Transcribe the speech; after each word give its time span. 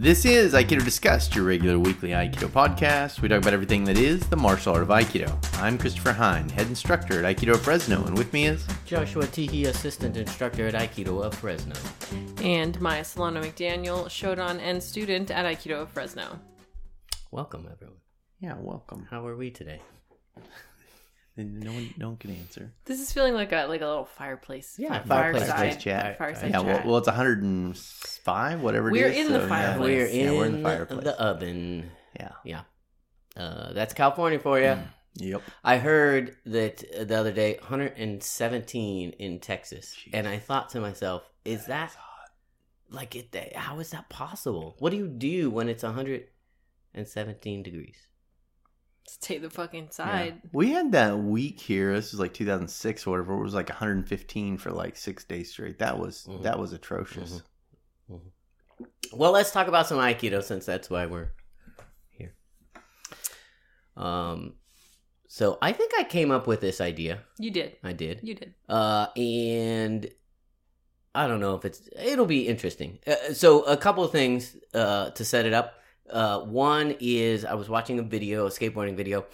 This 0.00 0.24
is 0.24 0.54
Aikido 0.54 0.84
Discussed, 0.84 1.34
your 1.34 1.44
regular 1.44 1.76
weekly 1.76 2.10
Aikido 2.10 2.46
podcast. 2.46 3.20
We 3.20 3.26
talk 3.28 3.40
about 3.40 3.52
everything 3.52 3.82
that 3.82 3.98
is 3.98 4.20
the 4.28 4.36
martial 4.36 4.74
art 4.74 4.84
of 4.84 4.90
Aikido. 4.90 5.28
I'm 5.60 5.76
Christopher 5.76 6.12
Hein, 6.12 6.48
head 6.50 6.68
instructor 6.68 7.24
at 7.24 7.36
Aikido 7.36 7.56
Fresno, 7.58 8.04
and 8.04 8.16
with 8.16 8.32
me 8.32 8.46
is 8.46 8.64
Joshua 8.86 9.24
Teehee, 9.24 9.66
assistant 9.66 10.16
instructor 10.16 10.68
at 10.68 10.74
Aikido 10.74 11.24
of 11.24 11.34
Fresno. 11.34 11.74
And 12.40 12.80
Maya 12.80 13.04
Solano 13.04 13.42
McDaniel, 13.42 14.06
Shodan 14.06 14.60
and 14.60 14.80
student 14.80 15.32
at 15.32 15.44
Aikido 15.44 15.82
of 15.82 15.90
Fresno. 15.90 16.38
Welcome, 17.32 17.68
everyone. 17.68 17.96
yeah, 18.38 18.54
welcome. 18.56 19.08
How 19.10 19.26
are 19.26 19.36
we 19.36 19.50
today? 19.50 19.82
No 21.44 21.72
one, 21.72 21.94
no 21.96 22.08
one 22.08 22.16
can 22.16 22.32
answer. 22.34 22.72
This 22.84 23.00
is 23.00 23.12
feeling 23.12 23.34
like 23.34 23.52
a 23.52 23.66
like 23.66 23.80
a 23.80 23.86
little 23.86 24.04
fireplace. 24.04 24.74
Yeah, 24.78 24.98
fi- 25.02 25.08
fireplace 25.08 25.48
fireside 25.48 25.80
chat. 25.80 26.18
Fireside 26.18 26.50
Yeah, 26.50 26.60
well, 26.60 26.76
chat. 26.78 26.86
well, 26.86 26.96
it's 26.98 27.06
105, 27.06 28.60
whatever 28.60 28.88
it 28.88 28.92
We're 28.92 29.06
is. 29.06 29.16
in 29.26 29.32
the 29.32 29.38
so, 29.38 29.42
yeah. 29.44 29.48
fireplace. 29.48 29.80
We're 29.96 30.06
in, 30.06 30.24
Yeah, 30.24 30.32
we're 30.32 30.46
in 30.46 30.52
the 30.62 30.68
fireplace. 30.68 31.04
the 31.04 31.20
oven. 31.20 31.90
Yeah. 32.18 32.32
Yeah. 32.44 32.60
Uh, 33.36 33.72
that's 33.72 33.94
California 33.94 34.38
for 34.40 34.58
you. 34.58 34.76
Yep. 35.14 35.42
I 35.64 35.78
heard 35.78 36.36
that 36.46 36.82
uh, 36.98 37.04
the 37.04 37.16
other 37.16 37.32
day, 37.32 37.56
117 37.60 39.10
in 39.10 39.38
Texas, 39.40 39.96
and 40.12 40.26
I 40.28 40.38
thought 40.38 40.70
to 40.70 40.80
myself, 40.80 41.22
"Is 41.44 41.66
that 41.66 41.96
like 42.90 43.14
it? 43.16 43.54
How 43.56 43.78
is 43.80 43.90
that 43.90 44.08
possible? 44.08 44.74
What 44.80 44.90
do 44.90 44.96
you 44.96 45.08
do 45.08 45.50
when 45.50 45.68
it's 45.68 45.82
117 45.84 47.62
degrees?" 47.62 48.07
Stay 49.08 49.38
the 49.38 49.48
fucking 49.50 49.84
Yeah. 49.84 49.90
side. 49.90 50.42
We 50.52 50.70
had 50.70 50.92
that 50.92 51.18
week 51.18 51.58
here. 51.60 51.94
This 51.94 52.12
was 52.12 52.20
like 52.20 52.34
2006 52.34 53.06
or 53.06 53.10
whatever. 53.12 53.34
It 53.34 53.42
was 53.42 53.54
like 53.54 53.70
115 53.70 54.58
for 54.58 54.70
like 54.70 54.96
six 54.96 55.24
days 55.24 55.50
straight. 55.50 55.78
That 55.78 55.98
was 55.98 56.26
Mhm. 56.28 56.42
that 56.42 56.58
was 56.58 56.72
atrocious. 56.72 57.42
Mhm. 58.10 58.20
Well, 59.12 59.32
let's 59.32 59.50
talk 59.50 59.66
about 59.66 59.86
some 59.86 59.98
Aikido 59.98 60.42
since 60.42 60.66
that's 60.66 60.90
why 60.90 61.06
we're 61.06 61.30
here. 62.10 62.34
Um, 63.96 64.54
so 65.26 65.58
I 65.62 65.72
think 65.72 65.92
I 65.98 66.04
came 66.04 66.30
up 66.30 66.46
with 66.46 66.60
this 66.60 66.80
idea. 66.80 67.24
You 67.38 67.50
did. 67.50 67.76
I 67.82 67.92
did. 67.94 68.20
You 68.22 68.34
did. 68.34 68.54
Uh, 68.68 69.06
and 69.16 70.10
I 71.14 71.26
don't 71.26 71.40
know 71.40 71.54
if 71.56 71.64
it's 71.64 71.88
it'll 71.98 72.26
be 72.26 72.46
interesting. 72.46 72.98
Uh, 73.06 73.32
so 73.32 73.62
a 73.62 73.76
couple 73.76 74.04
of 74.04 74.12
things 74.12 74.56
uh, 74.74 75.10
to 75.10 75.24
set 75.24 75.46
it 75.46 75.52
up. 75.54 75.77
Uh, 76.10 76.40
one 76.40 76.94
is 77.00 77.44
I 77.44 77.54
was 77.54 77.68
watching 77.68 77.98
a 77.98 78.02
video, 78.02 78.46
a 78.46 78.50
skateboarding 78.50 78.96
video, 78.96 79.26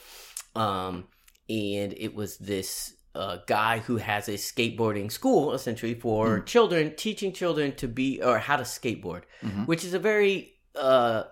um, 0.55 1.07
and 1.49 1.93
it 1.97 2.15
was 2.15 2.37
this 2.39 2.95
uh, 3.15 3.39
guy 3.47 3.79
who 3.79 3.97
has 3.99 4.29
a 4.29 4.33
skateboarding 4.33 5.11
school 5.11 5.53
essentially 5.55 5.95
for 5.95 6.41
children, 6.41 6.95
teaching 6.97 7.33
children 7.33 7.73
to 7.77 7.87
be 7.89 8.21
or 8.23 8.39
how 8.39 8.57
to 8.57 8.65
skateboard, 8.65 9.23
Mhm. 9.43 9.67
which 9.67 9.85
is 9.85 9.95
a 9.95 9.99
very 10.01 10.53
uh, 10.75 11.23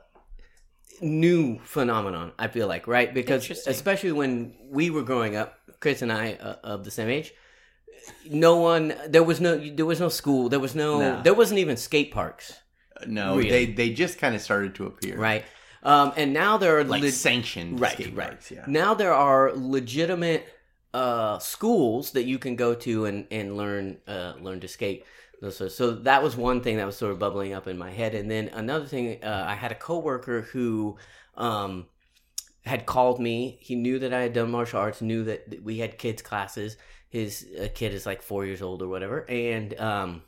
new 1.00 1.58
phenomenon. 1.64 2.32
I 2.38 2.48
feel 2.48 2.68
like 2.68 2.86
right 2.86 3.12
because 3.12 3.50
especially 3.66 4.12
when 4.12 4.54
we 4.70 4.90
were 4.90 5.02
growing 5.02 5.34
up, 5.36 5.58
Chris 5.80 6.02
and 6.02 6.12
I 6.12 6.34
uh, 6.34 6.56
of 6.62 6.84
the 6.84 6.90
same 6.90 7.08
age 7.08 7.32
no 8.28 8.56
one 8.56 8.92
there 9.08 9.22
was 9.22 9.40
no 9.40 9.56
there 9.56 9.86
was 9.86 10.00
no 10.00 10.08
school 10.08 10.48
there 10.48 10.58
was 10.58 10.74
no 10.74 10.98
No. 10.98 11.22
there 11.22 11.34
wasn't 11.34 11.60
even 11.60 11.76
skate 11.76 12.10
parks 12.12 12.52
No, 13.06 13.36
Really. 13.36 13.50
they 13.50 13.66
they 13.72 13.90
just 13.92 14.18
kind 14.18 14.34
of 14.34 14.40
started 14.40 14.74
to 14.76 14.86
appear. 14.86 15.16
right. 15.16 15.44
Um 15.82 16.12
and 16.16 16.32
now 16.32 16.58
there 16.58 16.78
are 16.78 16.84
Like 16.84 17.02
le- 17.02 17.10
sanctioned 17.10 17.80
right 17.80 17.92
skate 17.92 18.14
right. 18.14 18.28
parks, 18.28 18.50
yeah. 18.50 18.64
now 18.66 18.94
there 18.94 19.12
are 19.14 19.52
legitimate 19.54 20.46
uh 20.94 21.38
schools 21.38 22.12
that 22.12 22.24
you 22.24 22.38
can 22.38 22.54
go 22.56 22.74
to 22.74 23.06
and 23.06 23.26
and 23.30 23.56
learn 23.56 23.98
uh 24.06 24.34
learn 24.40 24.60
to 24.60 24.68
skate. 24.68 25.04
So, 25.50 25.66
so 25.66 25.90
that 25.90 26.22
was 26.22 26.36
one 26.36 26.60
thing 26.60 26.76
that 26.76 26.86
was 26.86 26.96
sort 26.96 27.10
of 27.10 27.18
bubbling 27.18 27.52
up 27.52 27.66
in 27.66 27.76
my 27.76 27.90
head. 27.90 28.14
And 28.14 28.30
then 28.30 28.48
another 28.48 28.86
thing 28.86 29.22
uh, 29.24 29.44
i 29.48 29.54
had 29.54 29.72
a 29.72 29.74
coworker 29.74 30.42
who 30.42 30.96
um 31.36 31.86
had 32.64 32.86
called 32.86 33.18
me. 33.18 33.58
He 33.60 33.74
knew 33.74 33.98
that 33.98 34.12
i 34.14 34.20
had 34.20 34.32
done 34.34 34.50
martial 34.52 34.78
arts 34.78 35.02
knew 35.02 35.24
that 35.24 35.62
we 35.64 35.78
had 35.78 35.98
kids 35.98 36.22
classes. 36.22 36.76
His 37.08 37.44
uh, 37.60 37.68
kid 37.74 37.92
is 37.92 38.06
like 38.06 38.22
four 38.22 38.46
years 38.46 38.62
old 38.62 38.82
or 38.82 38.88
whatever. 38.88 39.28
And 39.28 39.78
um 39.80 40.22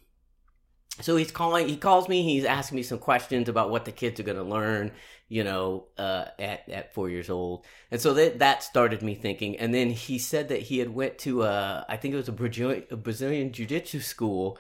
so 1.00 1.16
he's 1.16 1.30
calling 1.32 1.68
he 1.68 1.76
calls 1.76 2.08
me 2.08 2.22
he's 2.22 2.44
asking 2.44 2.76
me 2.76 2.82
some 2.82 2.98
questions 2.98 3.48
about 3.48 3.70
what 3.70 3.84
the 3.84 3.92
kids 3.92 4.20
are 4.20 4.22
going 4.22 4.36
to 4.36 4.44
learn 4.44 4.92
you 5.28 5.42
know 5.42 5.86
uh 5.98 6.26
at 6.38 6.68
at 6.68 6.94
4 6.94 7.08
years 7.10 7.30
old. 7.30 7.64
And 7.90 8.00
so 8.00 8.14
that 8.14 8.38
that 8.38 8.62
started 8.62 9.02
me 9.02 9.14
thinking. 9.14 9.56
And 9.58 9.74
then 9.74 9.90
he 9.90 10.18
said 10.18 10.48
that 10.50 10.62
he 10.62 10.78
had 10.78 10.94
went 10.94 11.18
to 11.20 11.42
a 11.42 11.84
i 11.88 11.96
think 11.96 12.14
it 12.14 12.16
was 12.18 12.28
a 12.28 12.32
brazilian, 12.32 12.84
a 12.90 12.96
brazilian 12.96 13.52
jiu-jitsu 13.52 14.00
school 14.00 14.58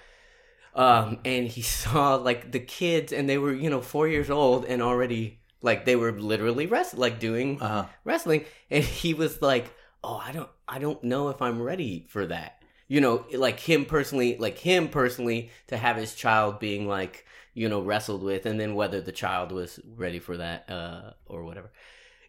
um 0.74 1.18
and 1.24 1.46
he 1.46 1.62
saw 1.82 2.16
like 2.16 2.50
the 2.52 2.60
kids 2.60 3.12
and 3.12 3.28
they 3.28 3.38
were 3.38 3.52
you 3.54 3.70
know 3.70 3.80
4 3.80 4.08
years 4.08 4.30
old 4.30 4.64
and 4.64 4.82
already 4.82 5.40
like 5.62 5.84
they 5.84 5.96
were 5.96 6.12
literally 6.12 6.66
wrestling 6.66 7.00
like 7.00 7.18
doing 7.20 7.60
Uh-huh. 7.60 7.86
wrestling. 8.04 8.44
And 8.70 8.82
he 8.84 9.14
was 9.14 9.40
like 9.40 9.72
oh 10.02 10.20
i 10.24 10.32
don't 10.32 10.50
i 10.68 10.78
don't 10.78 11.02
know 11.04 11.28
if 11.28 11.40
i'm 11.40 11.62
ready 11.62 12.06
for 12.08 12.26
that 12.26 12.62
you 12.88 13.00
know 13.00 13.24
like 13.34 13.60
him 13.60 13.84
personally 13.84 14.36
like 14.38 14.58
him 14.58 14.88
personally 14.88 15.50
to 15.66 15.76
have 15.76 15.96
his 15.96 16.14
child 16.14 16.58
being 16.58 16.86
like 16.86 17.26
you 17.54 17.68
know 17.68 17.80
wrestled 17.80 18.22
with 18.22 18.46
and 18.46 18.58
then 18.58 18.74
whether 18.74 19.00
the 19.00 19.12
child 19.12 19.52
was 19.52 19.80
ready 19.96 20.18
for 20.18 20.36
that 20.36 20.68
uh 20.70 21.10
or 21.26 21.44
whatever. 21.44 21.70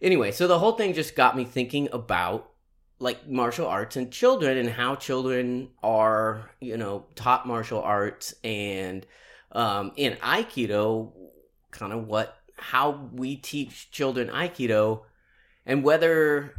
Anyway 0.02 0.32
so 0.32 0.48
the 0.48 0.60
whole 0.60 0.74
thing 0.74 0.94
just 0.94 1.16
got 1.16 1.36
me 1.36 1.44
thinking 1.44 1.90
about 1.92 2.52
like 3.00 3.28
martial 3.28 3.68
arts 3.68 3.98
and 3.98 4.12
children 4.12 4.58
and 4.58 4.70
how 4.70 4.96
children 4.96 5.70
are 5.84 6.52
you 6.62 6.78
know 6.78 7.06
taught 7.16 7.48
martial 7.48 7.82
arts 7.82 8.34
and 8.44 9.06
um 9.52 9.92
in 9.98 10.14
aikido 10.18 11.12
kind 11.72 11.92
of 11.92 12.08
what 12.08 12.38
how 12.56 13.10
we 13.12 13.36
teach 13.36 13.92
children 13.92 14.30
aikido 14.30 15.02
and 15.66 15.84
whether 15.84 16.56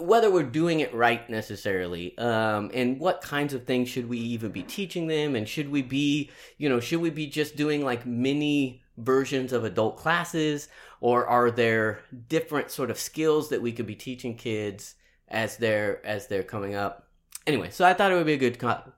whether 0.00 0.30
we're 0.30 0.42
doing 0.42 0.80
it 0.80 0.94
right 0.94 1.28
necessarily 1.28 2.16
um, 2.18 2.70
and 2.72 2.98
what 2.98 3.20
kinds 3.20 3.52
of 3.52 3.64
things 3.64 3.88
should 3.88 4.08
we 4.08 4.18
even 4.18 4.50
be 4.50 4.62
teaching 4.62 5.06
them 5.06 5.36
and 5.36 5.48
should 5.48 5.70
we 5.70 5.82
be 5.82 6.30
you 6.56 6.68
know 6.68 6.80
should 6.80 7.00
we 7.00 7.10
be 7.10 7.26
just 7.26 7.56
doing 7.56 7.84
like 7.84 8.06
mini 8.06 8.82
versions 8.96 9.52
of 9.52 9.64
adult 9.64 9.96
classes 9.96 10.68
or 11.00 11.26
are 11.26 11.50
there 11.50 12.00
different 12.28 12.70
sort 12.70 12.90
of 12.90 12.98
skills 12.98 13.50
that 13.50 13.60
we 13.60 13.72
could 13.72 13.86
be 13.86 13.94
teaching 13.94 14.36
kids 14.36 14.94
as 15.28 15.56
they're 15.56 16.04
as 16.06 16.26
they're 16.26 16.42
coming 16.42 16.74
up? 16.74 17.08
Anyway 17.46 17.70
so 17.70 17.84
i 17.84 17.92
thought 17.92 18.12
it 18.12 18.14
would 18.14 18.26
be 18.26 18.34
a 18.34 18.38
good 18.38 18.58
co- 18.58 18.92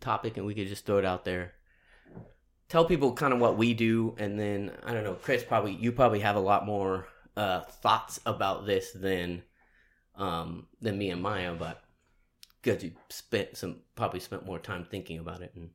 topic 0.00 0.36
and 0.36 0.46
we 0.46 0.54
could 0.54 0.68
just 0.68 0.84
throw 0.84 0.98
it 0.98 1.04
out 1.04 1.24
there. 1.24 1.52
Tell 2.68 2.84
people 2.84 3.12
kind 3.14 3.32
of 3.32 3.40
what 3.40 3.56
we 3.56 3.74
do 3.74 4.14
and 4.18 4.38
then 4.38 4.72
i 4.84 4.92
don't 4.92 5.04
know 5.04 5.14
chris 5.14 5.44
probably 5.44 5.74
you 5.74 5.92
probably 5.92 6.20
have 6.20 6.36
a 6.36 6.40
lot 6.40 6.66
more 6.66 7.06
uh, 7.36 7.60
thoughts 7.60 8.20
about 8.26 8.66
this 8.66 8.92
than 8.92 9.42
um, 10.20 10.66
than 10.80 10.98
me 10.98 11.10
and 11.10 11.22
Maya, 11.22 11.54
but 11.54 11.82
because 12.62 12.84
you 12.84 12.92
spent 13.08 13.56
some 13.56 13.80
probably 13.96 14.20
spent 14.20 14.46
more 14.46 14.58
time 14.58 14.84
thinking 14.84 15.18
about 15.18 15.42
it. 15.42 15.52
And 15.54 15.70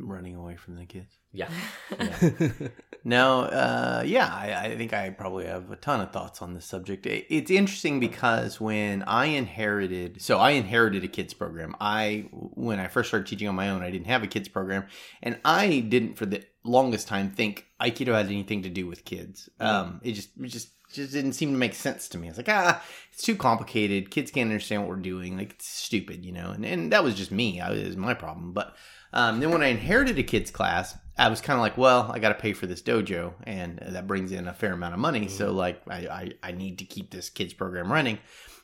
Running 0.00 0.34
away 0.34 0.56
from 0.56 0.74
the 0.74 0.86
kids. 0.86 1.18
yeah, 1.32 1.48
No, 3.04 3.42
uh, 3.42 4.02
yeah, 4.04 4.26
I, 4.26 4.64
I 4.64 4.76
think 4.76 4.92
I 4.92 5.10
probably 5.10 5.46
have 5.46 5.70
a 5.70 5.76
ton 5.76 6.00
of 6.00 6.10
thoughts 6.10 6.42
on 6.42 6.52
this 6.52 6.64
subject. 6.64 7.06
It, 7.06 7.26
it's 7.28 7.50
interesting 7.50 8.00
because 8.00 8.60
when 8.60 9.04
I 9.04 9.26
inherited, 9.26 10.20
so 10.20 10.38
I 10.38 10.50
inherited 10.52 11.04
a 11.04 11.08
kids 11.08 11.32
program. 11.32 11.76
I, 11.80 12.26
when 12.32 12.80
I 12.80 12.88
first 12.88 13.08
started 13.08 13.28
teaching 13.28 13.46
on 13.46 13.54
my 13.54 13.70
own, 13.70 13.82
I 13.82 13.92
didn't 13.92 14.08
have 14.08 14.24
a 14.24 14.26
kids 14.26 14.48
program, 14.48 14.86
and 15.22 15.38
I 15.44 15.78
didn't 15.78 16.14
for 16.16 16.26
the 16.26 16.42
longest 16.64 17.06
time 17.06 17.30
think 17.30 17.66
Aikido 17.80 18.14
had 18.16 18.26
anything 18.26 18.62
to 18.62 18.70
do 18.70 18.88
with 18.88 19.04
kids. 19.04 19.48
Um, 19.60 20.00
it 20.02 20.14
just, 20.14 20.30
it 20.40 20.48
just, 20.48 20.70
just 20.94 21.12
didn't 21.12 21.32
seem 21.34 21.52
to 21.52 21.58
make 21.58 21.74
sense 21.74 22.08
to 22.08 22.18
me. 22.18 22.28
I 22.28 22.30
was 22.30 22.36
like, 22.36 22.48
ah, 22.48 22.82
it's 23.12 23.22
too 23.22 23.36
complicated. 23.36 24.10
Kids 24.10 24.30
can't 24.30 24.48
understand 24.50 24.82
what 24.82 24.90
we're 24.90 24.96
doing. 24.96 25.36
Like 25.36 25.52
it's 25.52 25.68
stupid, 25.68 26.24
you 26.24 26.32
know. 26.32 26.50
And 26.50 26.64
and 26.64 26.92
that 26.92 27.04
was 27.04 27.14
just 27.14 27.30
me. 27.30 27.60
I 27.60 27.72
it 27.72 27.86
was 27.86 27.96
my 27.96 28.14
problem, 28.14 28.52
but. 28.52 28.74
Um, 29.16 29.38
then 29.38 29.52
when 29.52 29.62
I 29.62 29.66
inherited 29.66 30.18
a 30.18 30.24
kids 30.24 30.50
class, 30.50 30.98
I 31.16 31.28
was 31.28 31.40
kind 31.40 31.56
of 31.56 31.60
like, 31.60 31.78
well, 31.78 32.10
I 32.10 32.18
got 32.18 32.30
to 32.30 32.34
pay 32.34 32.52
for 32.52 32.66
this 32.66 32.82
dojo, 32.82 33.32
and 33.44 33.78
that 33.78 34.08
brings 34.08 34.32
in 34.32 34.48
a 34.48 34.52
fair 34.52 34.72
amount 34.72 34.94
of 34.94 34.98
money. 34.98 35.28
So 35.28 35.52
like, 35.52 35.80
I, 35.88 36.08
I 36.08 36.32
I 36.42 36.50
need 36.50 36.78
to 36.78 36.84
keep 36.84 37.12
this 37.12 37.30
kids 37.30 37.54
program 37.54 37.92
running. 37.92 38.18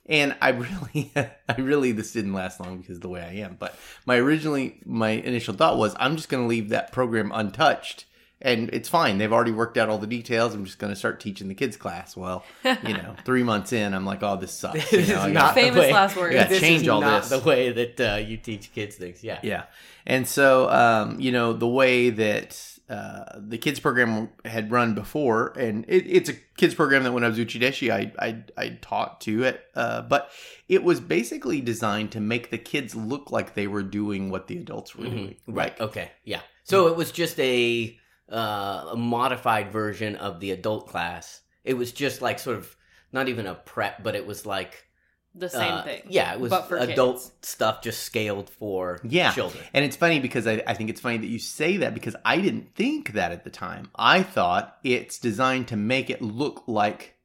And 0.07 0.37
I 0.41 0.49
really, 0.51 1.13
I 1.15 1.55
really, 1.57 1.93
this 1.93 2.13
didn't 2.13 2.35
last 2.35 2.61
long 2.61 2.79
because 2.79 2.97
of 2.97 3.03
the 3.03 3.09
way 3.09 3.23
I 3.23 3.45
am. 3.45 3.57
But 3.59 3.79
my 4.05 4.17
originally, 4.17 4.81
my 4.85 5.11
initial 5.11 5.55
thought 5.55 5.79
was, 5.79 5.95
I'm 5.99 6.17
just 6.17 6.29
going 6.29 6.43
to 6.43 6.49
leave 6.49 6.71
that 6.71 6.93
program 6.93 7.31
untouched, 7.33 8.05
and 8.43 8.71
it's 8.73 8.89
fine. 8.89 9.19
They've 9.19 9.33
already 9.33 9.53
worked 9.53 9.77
out 9.77 9.89
all 9.89 9.99
the 9.99 10.07
details. 10.07 10.55
I'm 10.55 10.65
just 10.65 10.79
going 10.79 10.93
to 10.93 10.97
start 10.99 11.21
teaching 11.21 11.49
the 11.49 11.55
kids 11.55 11.77
class. 11.77 12.17
Well, 12.17 12.45
you 12.65 12.95
know, 12.95 13.15
three 13.25 13.43
months 13.43 13.73
in, 13.73 13.93
I'm 13.95 14.07
like, 14.07 14.23
oh, 14.23 14.37
this 14.37 14.53
sucks. 14.53 14.91
You 14.93 14.99
This 14.99 15.09
know, 15.11 15.27
is 15.27 15.33
not 15.33 15.55
gotta- 15.55 15.55
the 15.55 15.61
Famous 15.67 15.81
way- 15.81 15.93
last 15.93 16.17
words. 16.17 16.35
Yeah, 16.35 16.47
change 16.59 16.83
is 16.83 16.89
all 16.89 17.01
not 17.01 17.23
this. 17.23 17.31
the 17.31 17.39
way 17.49 17.71
that 17.73 18.01
uh, 18.01 18.17
you 18.17 18.37
teach 18.37 18.73
kids 18.73 18.97
things. 18.97 19.23
Yeah, 19.23 19.41
Yeah. 19.43 19.65
And 20.07 20.27
so, 20.27 20.69
um, 20.71 21.21
you 21.21 21.31
know, 21.31 21.53
the 21.53 21.69
way 21.69 22.09
that 22.11 22.67
uh, 22.89 23.25
the 23.37 23.59
kids 23.59 23.79
program 23.79 24.31
had 24.47 24.71
run 24.73 24.95
before, 24.95 25.49
and 25.59 25.85
it, 25.87 26.07
it's 26.09 26.29
a 26.31 26.33
kids 26.57 26.75
program 26.75 27.05
that 27.05 27.13
when 27.13 27.23
I 27.23 27.29
was 27.29 27.39
Uchideshi, 27.39 27.93
I, 27.93 28.11
I, 28.19 28.43
I 28.57 28.79
taught 28.81 29.21
to 29.23 29.45
it, 29.45 29.61
uh, 29.77 30.03
but 30.03 30.31
it 30.69 30.83
was 30.83 30.99
basically 31.01 31.61
designed 31.61 32.13
to 32.13 32.21
make 32.21 32.51
the 32.51 32.59
kids 32.59 32.97
look 32.97 33.31
like 33.31 33.55
they 33.55 33.67
were 33.67 33.83
doing 33.83 34.31
what 34.31 34.49
the 34.49 34.57
adults 34.59 34.97
were 34.97 35.05
Mhm. 35.05 35.11
doing. 35.11 35.37
right. 35.47 35.79
Okay, 35.81 36.11
yeah. 36.25 36.41
So 36.65 36.87
it 36.89 36.97
was 36.97 37.13
just 37.13 37.39
a 37.39 37.97
uh, 38.31 38.91
a 38.93 38.97
modified 38.97 39.73
version 39.73 40.17
of 40.17 40.41
the 40.41 40.51
adult 40.53 40.89
class. 40.89 41.41
It 41.65 41.75
was 41.75 41.93
just 41.93 42.23
like 42.23 42.39
sort 42.39 42.57
of 42.57 42.77
not 43.13 43.29
even 43.29 43.47
a 43.47 43.55
prep, 43.55 44.03
but 44.03 44.15
it 44.15 44.27
was 44.27 44.47
like 44.47 44.87
The 45.35 45.49
same 45.49 45.75
uh, 45.75 45.83
thing. 45.83 46.03
Yeah, 46.09 46.33
it 46.33 46.41
was 46.41 46.51
but 46.51 46.63
for 46.69 46.77
adult 46.79 47.17
kids. 47.17 47.33
stuff 47.43 47.83
just 47.83 48.03
scaled 48.03 48.49
for 48.51 49.01
Yeah. 49.03 49.33
children. 49.33 49.65
And 49.75 49.85
it's 49.85 49.97
funny 49.97 50.21
because 50.21 50.47
I, 50.47 50.63
I 50.67 50.75
think 50.75 50.91
it's 50.91 51.01
funny 51.01 51.19
that 51.19 51.27
you 51.27 51.39
say 51.39 51.79
that 51.79 51.93
because 51.95 52.17
I 52.25 52.41
didn't 52.41 52.75
think 52.75 53.13
that 53.13 53.33
at 53.33 53.45
the 53.45 53.51
time. 53.51 53.91
I 53.95 54.23
thought 54.23 54.77
it's 54.85 55.19
designed 55.19 55.69
to 55.69 55.77
make 55.77 56.09
it 56.11 56.23
look 56.23 56.65
like 56.67 57.17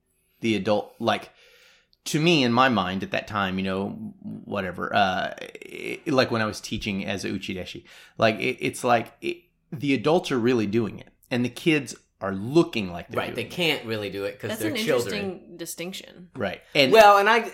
the 0.42 0.56
adult, 0.56 0.94
like 1.00 1.32
to 2.06 2.20
me 2.20 2.44
in 2.44 2.52
my 2.52 2.70
mind 2.70 3.02
at 3.04 3.12
that 3.12 3.28
time, 3.28 3.58
you 3.58 3.64
know, 3.64 3.90
whatever, 4.22 4.94
uh, 4.94 5.34
it, 5.40 6.08
like 6.08 6.30
when 6.30 6.42
I 6.42 6.46
was 6.46 6.62
teaching 6.62 7.06
as 7.06 7.26
a 7.26 7.30
uchideshi, 7.30 7.86
like 8.18 8.36
it, 8.40 8.58
it's 8.60 8.84
like 8.84 9.14
it, 9.22 9.38
the 9.80 9.94
adults 9.94 10.32
are 10.32 10.40
really 10.40 10.68
doing 10.68 11.00
it 11.00 11.10
and 11.32 11.44
the 11.46 11.50
kids 11.50 11.96
are 12.22 12.34
looking 12.34 12.92
like 12.92 13.10
they're 13.10 13.20
Right, 13.20 13.36
they 13.36 13.44
doing 13.44 13.52
can't 13.54 13.86
really 13.86 14.10
do 14.10 14.24
it 14.24 14.34
because 14.34 14.50
That's 14.50 14.62
they're 14.62 14.72
an 14.72 14.78
children. 14.78 15.16
interesting 15.16 15.58
distinction. 15.58 16.30
Right. 16.36 16.62
And 16.74 16.92
Well, 16.92 17.18
and 17.18 17.30
I, 17.30 17.52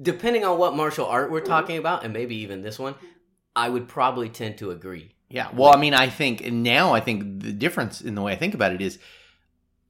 depending 0.00 0.44
on 0.44 0.58
what 0.58 0.74
martial 0.76 1.06
art 1.06 1.30
we're 1.30 1.40
talking 1.40 1.78
about, 1.78 2.04
and 2.04 2.12
maybe 2.12 2.36
even 2.36 2.62
this 2.62 2.78
one, 2.78 2.94
I 3.54 3.68
would 3.68 3.88
probably 3.88 4.28
tend 4.28 4.58
to 4.58 4.70
agree. 4.70 5.14
Yeah. 5.28 5.48
Well, 5.54 5.72
I 5.74 5.78
mean, 5.78 5.94
I 5.94 6.08
think 6.08 6.44
now 6.52 6.92
I 6.92 7.00
think 7.00 7.42
the 7.42 7.52
difference 7.52 8.00
in 8.00 8.14
the 8.16 8.22
way 8.22 8.32
I 8.32 8.36
think 8.36 8.54
about 8.54 8.72
it 8.72 8.80
is 8.80 8.98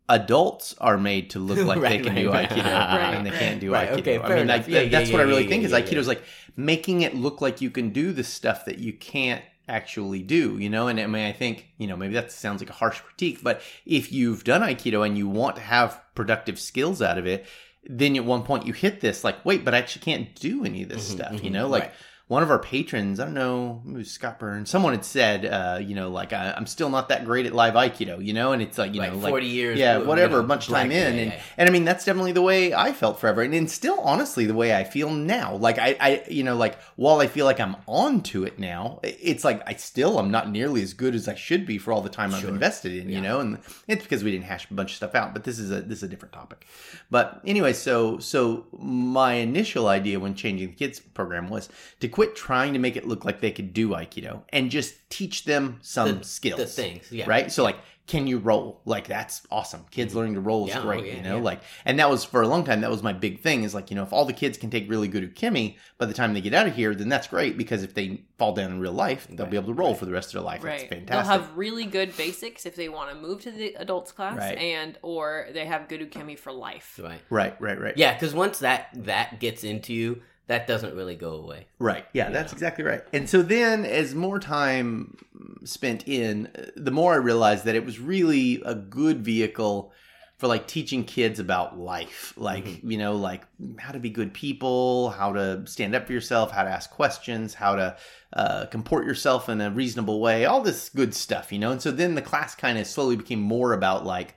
adults 0.08 0.74
are 0.78 0.98
made 0.98 1.30
to 1.30 1.38
look 1.38 1.58
like 1.64 1.78
they 1.80 1.82
Right, 1.82 2.02
can 2.02 2.14
do 2.14 2.30
Aikido 2.30 2.64
right. 2.64 3.14
and 3.14 3.26
they 3.26 3.30
can't 3.30 3.60
do 3.60 3.72
right. 3.72 3.88
Aikido. 3.90 3.98
Okay, 4.00 4.18
I 4.18 4.26
fair 4.26 4.36
mean, 4.38 4.46
like, 4.48 4.66
enough. 4.66 4.68
Yeah, 4.68 4.88
that's 4.88 5.08
yeah, 5.08 5.16
what 5.16 5.20
I 5.20 5.24
really 5.24 5.44
yeah, 5.44 5.48
think 5.48 5.64
is 5.64 5.72
yeah, 5.72 5.80
Aikido's 5.80 6.08
like 6.08 6.22
making 6.56 7.02
it 7.02 7.14
look 7.14 7.40
like 7.40 7.60
you 7.60 7.70
can 7.70 7.90
do 7.90 8.12
the 8.12 8.24
stuff 8.24 8.64
that 8.66 8.78
you 8.78 8.92
can't 8.92 9.42
actually 9.70 10.22
do, 10.22 10.58
you 10.58 10.68
know? 10.68 10.88
And 10.88 11.00
I 11.00 11.06
mean, 11.06 11.26
I 11.26 11.32
think, 11.32 11.68
you 11.78 11.86
know, 11.86 11.96
maybe 11.96 12.14
that 12.14 12.32
sounds 12.32 12.60
like 12.60 12.70
a 12.70 12.74
harsh 12.74 13.00
critique, 13.00 13.40
but 13.42 13.62
if 13.86 14.12
you've 14.12 14.44
done 14.44 14.62
Aikido 14.62 15.06
and 15.06 15.16
you 15.16 15.28
want 15.28 15.56
to 15.56 15.62
have 15.62 16.00
productive 16.14 16.58
skills 16.58 17.00
out 17.00 17.18
of 17.18 17.26
it, 17.26 17.46
then 17.88 18.16
at 18.16 18.24
one 18.24 18.42
point 18.42 18.66
you 18.66 18.72
hit 18.74 19.00
this 19.00 19.24
like, 19.24 19.42
wait, 19.44 19.64
but 19.64 19.74
I 19.74 19.78
actually 19.78 20.02
can't 20.02 20.34
do 20.34 20.64
any 20.64 20.82
of 20.82 20.88
this 20.90 21.02
Mhm, 21.02 21.10
stuff, 21.12 21.42
you 21.42 21.50
mhm, 21.50 21.52
know? 21.54 21.68
Like, 21.68 21.84
right. 21.84 21.92
One 22.30 22.44
of 22.44 22.50
our 22.52 22.60
patrons, 22.60 23.18
I 23.18 23.24
don't 23.24 23.34
know, 23.34 23.82
it 23.88 23.92
was 23.92 24.08
Scott 24.08 24.38
Burns. 24.38 24.70
Someone 24.70 24.92
had 24.92 25.04
said, 25.04 25.44
uh, 25.44 25.80
you 25.82 25.96
know, 25.96 26.10
like 26.10 26.32
I, 26.32 26.54
I'm 26.56 26.64
still 26.66 26.88
not 26.88 27.08
that 27.08 27.24
great 27.24 27.44
at 27.44 27.52
live 27.52 27.74
aikido, 27.74 28.24
you 28.24 28.32
know, 28.32 28.52
and 28.52 28.62
it's 28.62 28.78
like, 28.78 28.94
you 28.94 29.00
like 29.00 29.10
know, 29.12 29.18
like 29.18 29.32
forty 29.32 29.48
years, 29.48 29.76
yeah, 29.80 29.98
you 29.98 30.04
whatever, 30.04 30.34
know, 30.34 30.44
a 30.44 30.46
bunch 30.46 30.68
of 30.68 30.74
time 30.74 30.92
in, 30.92 31.18
and 31.18 31.34
and 31.58 31.68
I 31.68 31.72
mean 31.72 31.84
that's 31.84 32.04
definitely 32.04 32.30
the 32.30 32.40
way 32.40 32.72
I 32.72 32.92
felt 32.92 33.18
forever, 33.18 33.42
and, 33.42 33.52
and 33.52 33.68
still 33.68 33.98
honestly 33.98 34.46
the 34.46 34.54
way 34.54 34.72
I 34.76 34.84
feel 34.84 35.10
now. 35.10 35.56
Like 35.56 35.80
I, 35.80 35.96
I, 35.98 36.22
you 36.30 36.44
know, 36.44 36.54
like 36.54 36.78
while 36.94 37.18
I 37.18 37.26
feel 37.26 37.46
like 37.46 37.58
I'm 37.58 37.74
on 37.88 38.22
to 38.30 38.44
it 38.44 38.60
now, 38.60 39.00
it's 39.02 39.42
like 39.42 39.60
I 39.66 39.74
still 39.74 40.16
am 40.20 40.30
not 40.30 40.48
nearly 40.52 40.82
as 40.84 40.92
good 40.94 41.16
as 41.16 41.26
I 41.26 41.34
should 41.34 41.66
be 41.66 41.78
for 41.78 41.92
all 41.92 42.00
the 42.00 42.08
time 42.08 42.32
I've 42.32 42.44
invested 42.44 42.92
in, 42.94 43.08
Yeah. 43.08 43.16
you 43.16 43.22
know, 43.22 43.40
and 43.40 43.58
it's 43.88 44.04
because 44.04 44.22
we 44.22 44.30
didn't 44.30 44.44
hash 44.44 44.70
a 44.70 44.74
bunch 44.74 44.92
of 44.92 44.96
stuff 44.96 45.16
out. 45.16 45.32
But 45.34 45.42
this 45.42 45.58
is 45.58 45.72
a 45.72 45.80
this 45.80 45.98
is 45.98 46.04
a 46.04 46.08
different 46.08 46.32
topic. 46.32 46.64
But 47.10 47.40
anyway, 47.44 47.72
so 47.72 48.20
so 48.20 48.66
my 48.78 49.32
initial 49.34 49.88
idea 49.88 50.20
when 50.20 50.36
changing 50.36 50.68
the 50.68 50.76
kids 50.76 51.00
program 51.00 51.50
was 51.50 51.68
to 51.98 52.06
quit 52.06 52.19
trying 52.26 52.72
to 52.72 52.78
make 52.78 52.96
it 52.96 53.06
look 53.06 53.24
like 53.24 53.40
they 53.40 53.50
could 53.50 53.72
do 53.72 53.90
aikido 53.90 54.42
and 54.50 54.70
just 54.70 54.94
teach 55.10 55.44
them 55.44 55.78
some 55.82 56.18
The- 56.18 56.24
skills 56.24 56.60
the 56.60 56.66
things, 56.66 57.10
yeah. 57.10 57.24
right 57.28 57.50
so 57.50 57.62
like 57.62 57.76
can 58.06 58.26
you 58.26 58.38
roll 58.38 58.80
like 58.86 59.06
that's 59.06 59.42
awesome 59.52 59.84
kids 59.92 60.16
learning 60.16 60.34
to 60.34 60.40
roll 60.40 60.64
is 60.66 60.70
Yeah, 60.74 60.80
oh, 60.80 60.82
great 60.82 61.06
yeah, 61.06 61.14
you 61.16 61.22
know 61.22 61.36
yeah. 61.36 61.42
like 61.42 61.60
and 61.84 62.00
that 62.00 62.10
was 62.10 62.24
for 62.24 62.42
a 62.42 62.48
long 62.48 62.64
time 62.64 62.80
that 62.80 62.90
was 62.90 63.04
my 63.04 63.12
big 63.12 63.40
thing 63.40 63.62
is 63.62 63.72
like 63.72 63.88
you 63.90 63.94
know 63.94 64.02
if 64.02 64.12
all 64.12 64.24
the 64.24 64.32
kids 64.32 64.58
can 64.58 64.68
take 64.68 64.90
really 64.90 65.06
good 65.06 65.32
ukemi 65.32 65.76
by 65.96 66.06
the 66.06 66.12
time 66.14 66.34
they 66.34 66.40
get 66.40 66.52
out 66.52 66.66
of 66.66 66.74
here 66.74 66.92
then 66.92 67.08
that's 67.08 67.28
great 67.28 67.56
because 67.56 67.84
if 67.84 67.94
they 67.94 68.20
fall 68.36 68.52
down 68.52 68.72
in 68.72 68.80
real 68.80 68.92
life 68.92 69.28
they'll 69.30 69.46
be 69.46 69.56
able 69.56 69.68
to 69.68 69.74
roll 69.74 69.90
right. 69.90 69.98
for 70.00 70.06
the 70.06 70.12
rest 70.12 70.28
of 70.30 70.32
their 70.34 70.42
life 70.42 70.64
Right. 70.64 70.90
that's 70.90 71.06
They'll 71.06 71.38
have 71.38 71.56
really 71.56 71.84
good 71.86 72.16
basics 72.16 72.66
if 72.66 72.74
they 72.74 72.88
want 72.88 73.10
to 73.10 73.16
move 73.16 73.42
to 73.42 73.52
the 73.52 73.74
adults 73.74 74.10
class, 74.10 74.38
Right. 74.38 74.58
and 74.58 74.98
or 75.02 75.46
they 75.52 75.66
have 75.66 75.86
good 75.86 76.00
ukemi 76.00 76.36
for 76.36 76.50
life. 76.50 76.98
Right. 77.00 77.20
right 77.30 77.60
right 77.60 77.80
right 77.80 77.96
Yeah, 77.96 78.14
because 78.14 78.34
once 78.34 78.58
that 78.58 78.88
that 78.94 79.38
gets 79.38 79.62
into 79.62 79.92
you, 79.94 80.22
that 80.50 80.66
doesn't 80.66 80.94
really 80.96 81.14
go 81.16 81.32
away. 81.34 81.66
Right. 81.78 82.04
Yeah, 82.12 82.26
You 82.28 82.34
that's 82.34 82.52
know? 82.52 82.56
exactly 82.56 82.84
right. 82.84 83.02
And 83.12 83.28
so 83.28 83.40
then, 83.42 83.84
as 83.84 84.14
more 84.14 84.38
time 84.38 85.16
spent 85.64 86.06
in, 86.08 86.48
the 86.76 86.90
more 86.90 87.12
I 87.14 87.16
realized 87.16 87.64
that 87.66 87.74
it 87.76 87.84
was 87.86 87.98
really 87.98 88.60
a 88.64 88.74
good 88.74 89.24
vehicle 89.24 89.92
for 90.38 90.46
like 90.48 90.66
teaching 90.66 91.04
kids 91.04 91.38
about 91.38 91.78
life, 91.78 92.32
like 92.36 92.64
Mm-hmm. 92.64 92.90
you 92.90 92.98
know, 92.98 93.14
like 93.14 93.42
how 93.78 93.92
to 93.92 93.98
be 94.00 94.08
good 94.10 94.32
people, 94.32 95.10
how 95.10 95.32
to 95.34 95.62
stand 95.66 95.94
up 95.94 96.06
for 96.06 96.14
yourself, 96.14 96.50
how 96.50 96.62
to 96.62 96.70
ask 96.70 96.90
questions, 96.90 97.52
how 97.54 97.76
to 97.76 97.96
uh, 98.32 98.64
comport 98.66 99.04
yourself 99.06 99.48
in 99.50 99.60
a 99.60 99.70
reasonable 99.70 100.18
way, 100.20 100.46
all 100.46 100.62
this 100.62 100.88
good 100.88 101.14
stuff, 101.14 101.52
you 101.52 101.58
know. 101.58 101.70
And 101.72 101.82
so 101.82 101.90
then 101.90 102.14
the 102.14 102.22
class 102.22 102.54
kind 102.54 102.78
of 102.78 102.86
slowly 102.86 103.16
became 103.16 103.40
more 103.40 103.72
about 103.74 104.04
like 104.06 104.34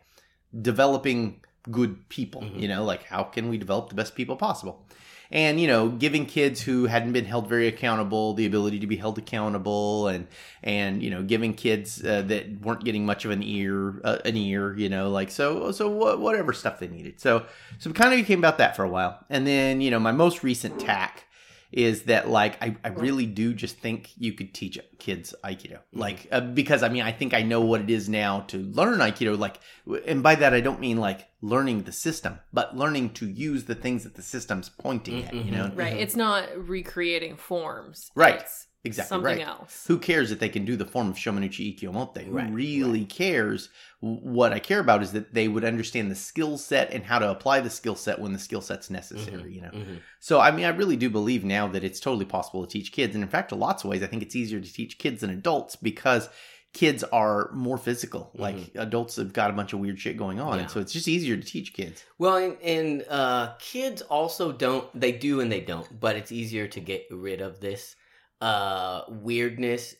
developing 0.61 1.41
good 1.71 2.09
people, 2.09 2.41
Mhm. 2.41 2.59
you 2.61 2.67
know, 2.67 2.83
like 2.83 3.03
how 3.03 3.23
can 3.23 3.47
we 3.49 3.57
develop 3.57 3.89
the 3.89 3.95
best 3.95 4.13
people 4.15 4.35
possible? 4.35 4.85
And 5.33 5.59
you 5.59 5.67
know 5.67 5.89
giving 5.89 6.25
kids 6.25 6.61
who 6.61 6.85
hadn't 6.85 7.11
been 7.11 7.25
held 7.25 7.49
very 7.49 7.67
accountable 7.67 8.33
the 8.35 8.45
ability 8.45 8.79
to 8.79 8.87
be 8.87 8.95
held 8.95 9.17
accountable 9.17 10.07
and 10.07 10.27
and 10.61 11.03
you 11.03 11.09
know 11.09 11.23
giving 11.23 11.53
kids 11.53 12.05
uh, 12.05 12.21
that 12.21 12.61
weren't 12.61 12.85
getting 12.85 13.05
much 13.05 13.25
of 13.25 13.31
an 13.31 13.43
ear 13.43 13.99
uh, 14.05 14.19
an 14.23 14.37
ear 14.37 14.77
you 14.77 14.87
know 14.87 15.09
like 15.09 15.31
so 15.31 15.71
so 15.71 15.89
wha- 15.89 16.15
whatever 16.15 16.53
stuff 16.53 16.79
they 16.79 16.87
needed. 16.87 17.19
So 17.19 17.45
so 17.79 17.91
kind 17.91 18.13
of 18.13 18.19
became 18.19 18.39
about 18.39 18.59
that 18.59 18.75
for 18.75 18.85
a 18.85 18.89
while. 18.89 19.25
And 19.29 19.45
then 19.45 19.81
you 19.81 19.91
know 19.91 19.99
my 19.99 20.13
most 20.13 20.43
recent 20.43 20.79
tack 20.79 21.25
is 21.73 22.03
that 22.03 22.29
like 22.29 22.61
I, 22.63 22.77
I 22.85 22.89
really 22.89 23.25
do 23.25 23.53
just 23.53 23.77
think 23.77 24.11
you 24.17 24.33
could 24.33 24.53
teach 24.53 24.77
kids 24.99 25.33
aikido 25.43 25.79
like 25.91 26.27
uh, 26.31 26.39
because 26.39 26.83
i 26.83 26.87
mean 26.89 27.01
i 27.01 27.11
think 27.11 27.33
i 27.33 27.41
know 27.41 27.61
what 27.61 27.81
it 27.81 27.89
is 27.89 28.07
now 28.07 28.41
to 28.51 28.57
learn 28.57 28.99
aikido 28.99 29.37
like 29.37 29.59
and 30.07 30.21
by 30.21 30.35
that 30.35 30.53
i 30.53 30.61
don't 30.61 30.79
mean 30.79 30.97
like 30.97 31.27
learning 31.41 31.83
the 31.83 31.91
system 31.91 32.39
but 32.53 32.77
learning 32.77 33.09
to 33.09 33.27
use 33.27 33.65
the 33.65 33.75
things 33.75 34.03
that 34.03 34.13
the 34.15 34.21
system's 34.21 34.69
pointing 34.69 35.25
at 35.25 35.33
you 35.33 35.51
know 35.51 35.65
Mhm. 35.65 35.77
Right. 35.77 35.97
It's 35.97 36.15
not 36.15 36.43
recreating 36.55 37.35
forms. 37.37 38.11
Right. 38.15 38.39
It's 38.41 38.67
Exactly 38.85 39.09
something 39.09 39.37
right. 39.37 39.47
else. 39.47 39.85
who 39.87 39.97
cares 39.97 40.29
that 40.29 40.39
they 40.41 40.49
can 40.49 40.65
do 40.65 40.75
the 40.75 40.83
form 40.85 41.09
of 41.09 41.15
shomenuchi 41.15 41.73
ikyomote 41.79 42.25
who 42.25 42.31
Right, 42.33 42.51
really 42.51 43.05
cares 43.05 43.69
what 44.01 44.51
i 44.51 44.59
care 44.59 44.79
about 44.81 45.01
is 45.01 45.13
that 45.13 45.33
they 45.33 45.47
would 45.47 45.63
understand 45.63 46.11
the 46.11 46.15
skill 46.15 46.57
set 46.57 46.91
and 46.91 47.03
how 47.05 47.17
to 47.19 47.29
apply 47.31 47.61
the 47.61 47.69
skill 47.69 47.95
set 47.95 48.19
when 48.19 48.33
the 48.33 48.39
skill 48.39 48.59
set's 48.59 48.89
necessary 48.89 49.51
Mhm, 49.51 49.55
you 49.55 49.61
know 49.61 49.69
mhm. 49.71 49.99
So, 50.19 50.39
I 50.39 50.51
mean, 50.51 50.65
I 50.65 50.69
really 50.69 50.95
do 50.95 51.09
believe 51.09 51.43
now 51.43 51.67
that 51.67 51.83
it's 51.83 51.99
totally 51.99 52.23
possible 52.25 52.65
to 52.65 52.69
teach 52.71 52.93
kids. 52.93 53.13
And 53.13 53.23
in 53.23 53.29
fact, 53.29 53.51
in 53.51 53.59
lots 53.59 53.83
of 53.83 53.89
ways, 53.89 54.01
I 54.01 54.07
think 54.07 54.23
it's 54.23 54.37
easier 54.37 54.61
to 54.61 54.73
teach 54.73 54.97
kids 54.97 55.19
than 55.19 55.29
adults 55.29 55.75
because 55.75 56.29
kids 56.71 57.03
are 57.03 57.51
more 57.53 57.77
physical. 57.77 58.31
Like 58.33 58.71
adults 58.75 59.17
have 59.17 59.33
got 59.33 59.49
a 59.49 59.53
bunch 59.53 59.73
of 59.73 59.79
weird 59.79 59.99
shit 59.99 60.15
going 60.17 60.39
on. 60.39 60.47
Mm-hmm. 60.47 60.55
Yeah. 60.55 60.61
And 60.63 60.71
so 60.71 60.79
it's 60.79 60.93
just 60.93 61.07
easier 61.09 61.35
to 61.35 61.43
teach 61.43 61.73
kids. 61.73 62.03
Well, 62.17 62.37
and, 62.37 62.57
and 62.61 63.05
uh, 63.09 63.53
kids 63.59 64.01
also 64.03 64.51
don't. 64.53 64.87
They 64.99 65.11
do 65.11 65.41
and 65.41 65.51
they 65.51 65.59
don't. 65.61 65.87
But 65.99 66.15
it's 66.15 66.31
easier 66.31 66.67
to 66.67 66.79
get 66.79 67.05
rid 67.11 67.41
of 67.41 67.59
this 67.59 67.95
uh, 68.43 69.03
weirdness 69.09 69.95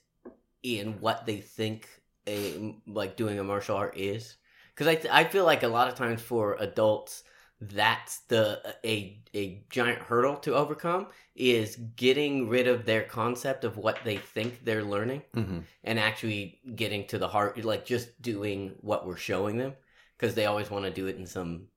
in 0.64 1.00
what 1.00 1.26
they 1.26 1.38
think 1.38 1.88
a 2.28 2.76
like 2.88 3.16
doing 3.18 3.40
a 3.40 3.44
martial 3.44 3.76
art 3.78 3.98
is. 3.98 4.38
Because 4.74 4.88
I 4.88 4.96
th- 4.96 5.14
I 5.14 5.24
feel 5.24 5.46
like 5.46 5.64
a 5.64 5.68
lot 5.78 5.88
of 5.88 5.96
times 5.96 6.22
for 6.22 6.56
adults, 6.60 7.24
that's 7.62 8.20
the 8.32 8.76
a 8.84 9.22
a 9.34 9.64
giant 9.70 10.00
hurdle 10.00 10.38
to 10.38 10.56
overcome 10.56 11.08
is 11.36 11.76
getting 11.96 12.50
rid 12.50 12.68
of 12.68 12.86
their 12.86 13.04
concept 13.04 13.64
of 13.64 13.78
what 13.78 13.98
they 14.04 14.18
think 14.18 14.52
they're 14.66 14.84
learning 14.96 15.22
Mm-hmm. 15.36 15.60
and 15.84 16.00
actually 16.00 16.60
getting 16.76 17.08
to 17.08 17.18
the 17.18 17.28
heart 17.28 17.64
like 17.64 17.86
just 17.86 18.22
doing 18.22 18.76
what 18.82 19.06
we're 19.08 19.16
showing 19.32 19.58
them 19.58 19.74
because 20.18 20.36
they 20.36 20.46
always 20.46 20.70
want 20.70 20.86
to 20.86 20.92
do 20.92 21.08
it 21.08 21.16
in 21.18 21.26
some 21.26 21.68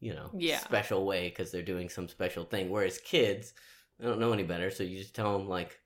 you 0.00 0.14
know 0.14 0.30
Yeah. 0.38 0.58
special 0.60 1.04
way 1.04 1.28
because 1.28 1.50
they're 1.50 1.62
doing 1.74 1.88
some 1.88 2.08
special 2.08 2.44
thing 2.44 2.70
whereas 2.70 2.98
kids 2.98 3.52
they 3.98 4.06
don't 4.06 4.20
know 4.20 4.32
any 4.32 4.44
better 4.44 4.70
so 4.70 4.82
you 4.84 4.98
just 4.98 5.14
tell 5.14 5.36
them 5.36 5.48
like 5.48 5.78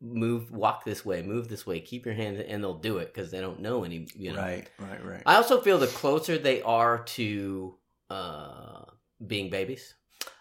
move 0.00 0.50
walk 0.50 0.84
this 0.84 1.04
way 1.04 1.22
move 1.22 1.48
this 1.48 1.66
way 1.66 1.80
keep 1.80 2.06
your 2.06 2.14
hands 2.14 2.40
and 2.48 2.62
they'll 2.62 2.78
do 2.78 2.98
it 2.98 3.12
because 3.12 3.30
they 3.30 3.40
don't 3.40 3.60
know 3.60 3.84
any 3.84 4.06
you 4.16 4.32
know 4.32 4.40
Right, 4.40 4.68
right, 4.78 5.04
right. 5.04 5.22
i 5.26 5.36
also 5.36 5.60
feel 5.60 5.76
the 5.78 5.86
closer 5.86 6.38
they 6.38 6.62
are 6.62 7.04
to 7.04 7.76
uh 8.08 8.84
being 9.26 9.50
babies 9.50 9.94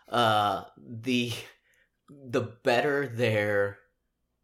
uh 0.10 0.63
the 0.77 1.34
the 2.10 2.42
better 2.63 3.08
their 3.08 3.80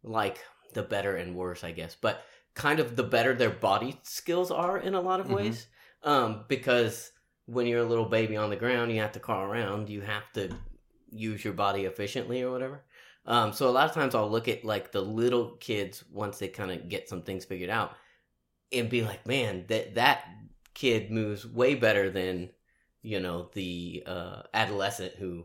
like 0.02 0.38
the 0.74 0.82
better 0.82 1.16
and 1.16 1.34
worse 1.36 1.64
i 1.64 1.70
guess 1.72 1.96
but 2.00 2.22
kind 2.54 2.80
of 2.80 2.96
the 2.96 3.02
better 3.02 3.32
their 3.34 3.50
body 3.50 3.98
skills 4.02 4.50
are 4.50 4.76
in 4.78 4.94
a 4.94 5.00
lot 5.00 5.20
of 5.20 5.26
Mhm. 5.28 5.34
ways 5.36 5.66
um 6.02 6.44
because 6.48 7.12
when 7.46 7.66
you're 7.66 7.80
a 7.80 7.84
little 7.84 8.04
baby 8.08 8.36
on 8.36 8.50
the 8.50 8.56
ground 8.56 8.92
you 8.92 9.00
have 9.00 9.12
to 9.12 9.20
crawl 9.20 9.42
around 9.44 9.88
you 9.88 10.00
have 10.02 10.30
to 10.34 10.54
use 11.10 11.44
your 11.44 11.54
body 11.54 11.84
efficiently 11.84 12.42
or 12.42 12.50
whatever 12.52 12.84
um 13.26 13.52
so 13.52 13.68
a 13.68 13.70
lot 13.70 13.88
of 13.88 13.94
times 13.94 14.14
i'll 14.14 14.30
look 14.30 14.48
at 14.48 14.64
like 14.64 14.92
the 14.92 15.00
little 15.00 15.52
kids 15.60 16.04
once 16.10 16.38
they 16.38 16.48
kind 16.48 16.70
of 16.70 16.88
get 16.88 17.08
some 17.08 17.22
things 17.22 17.44
figured 17.44 17.70
out 17.70 17.92
and 18.72 18.88
be 18.88 19.02
like 19.02 19.26
man 19.26 19.64
that 19.68 19.94
that 19.94 20.24
kid 20.74 21.10
moves 21.10 21.46
way 21.46 21.74
better 21.74 22.10
than 22.10 22.50
you 23.02 23.20
know 23.20 23.48
the 23.54 24.02
uh 24.06 24.42
adolescent 24.54 25.12
who 25.14 25.44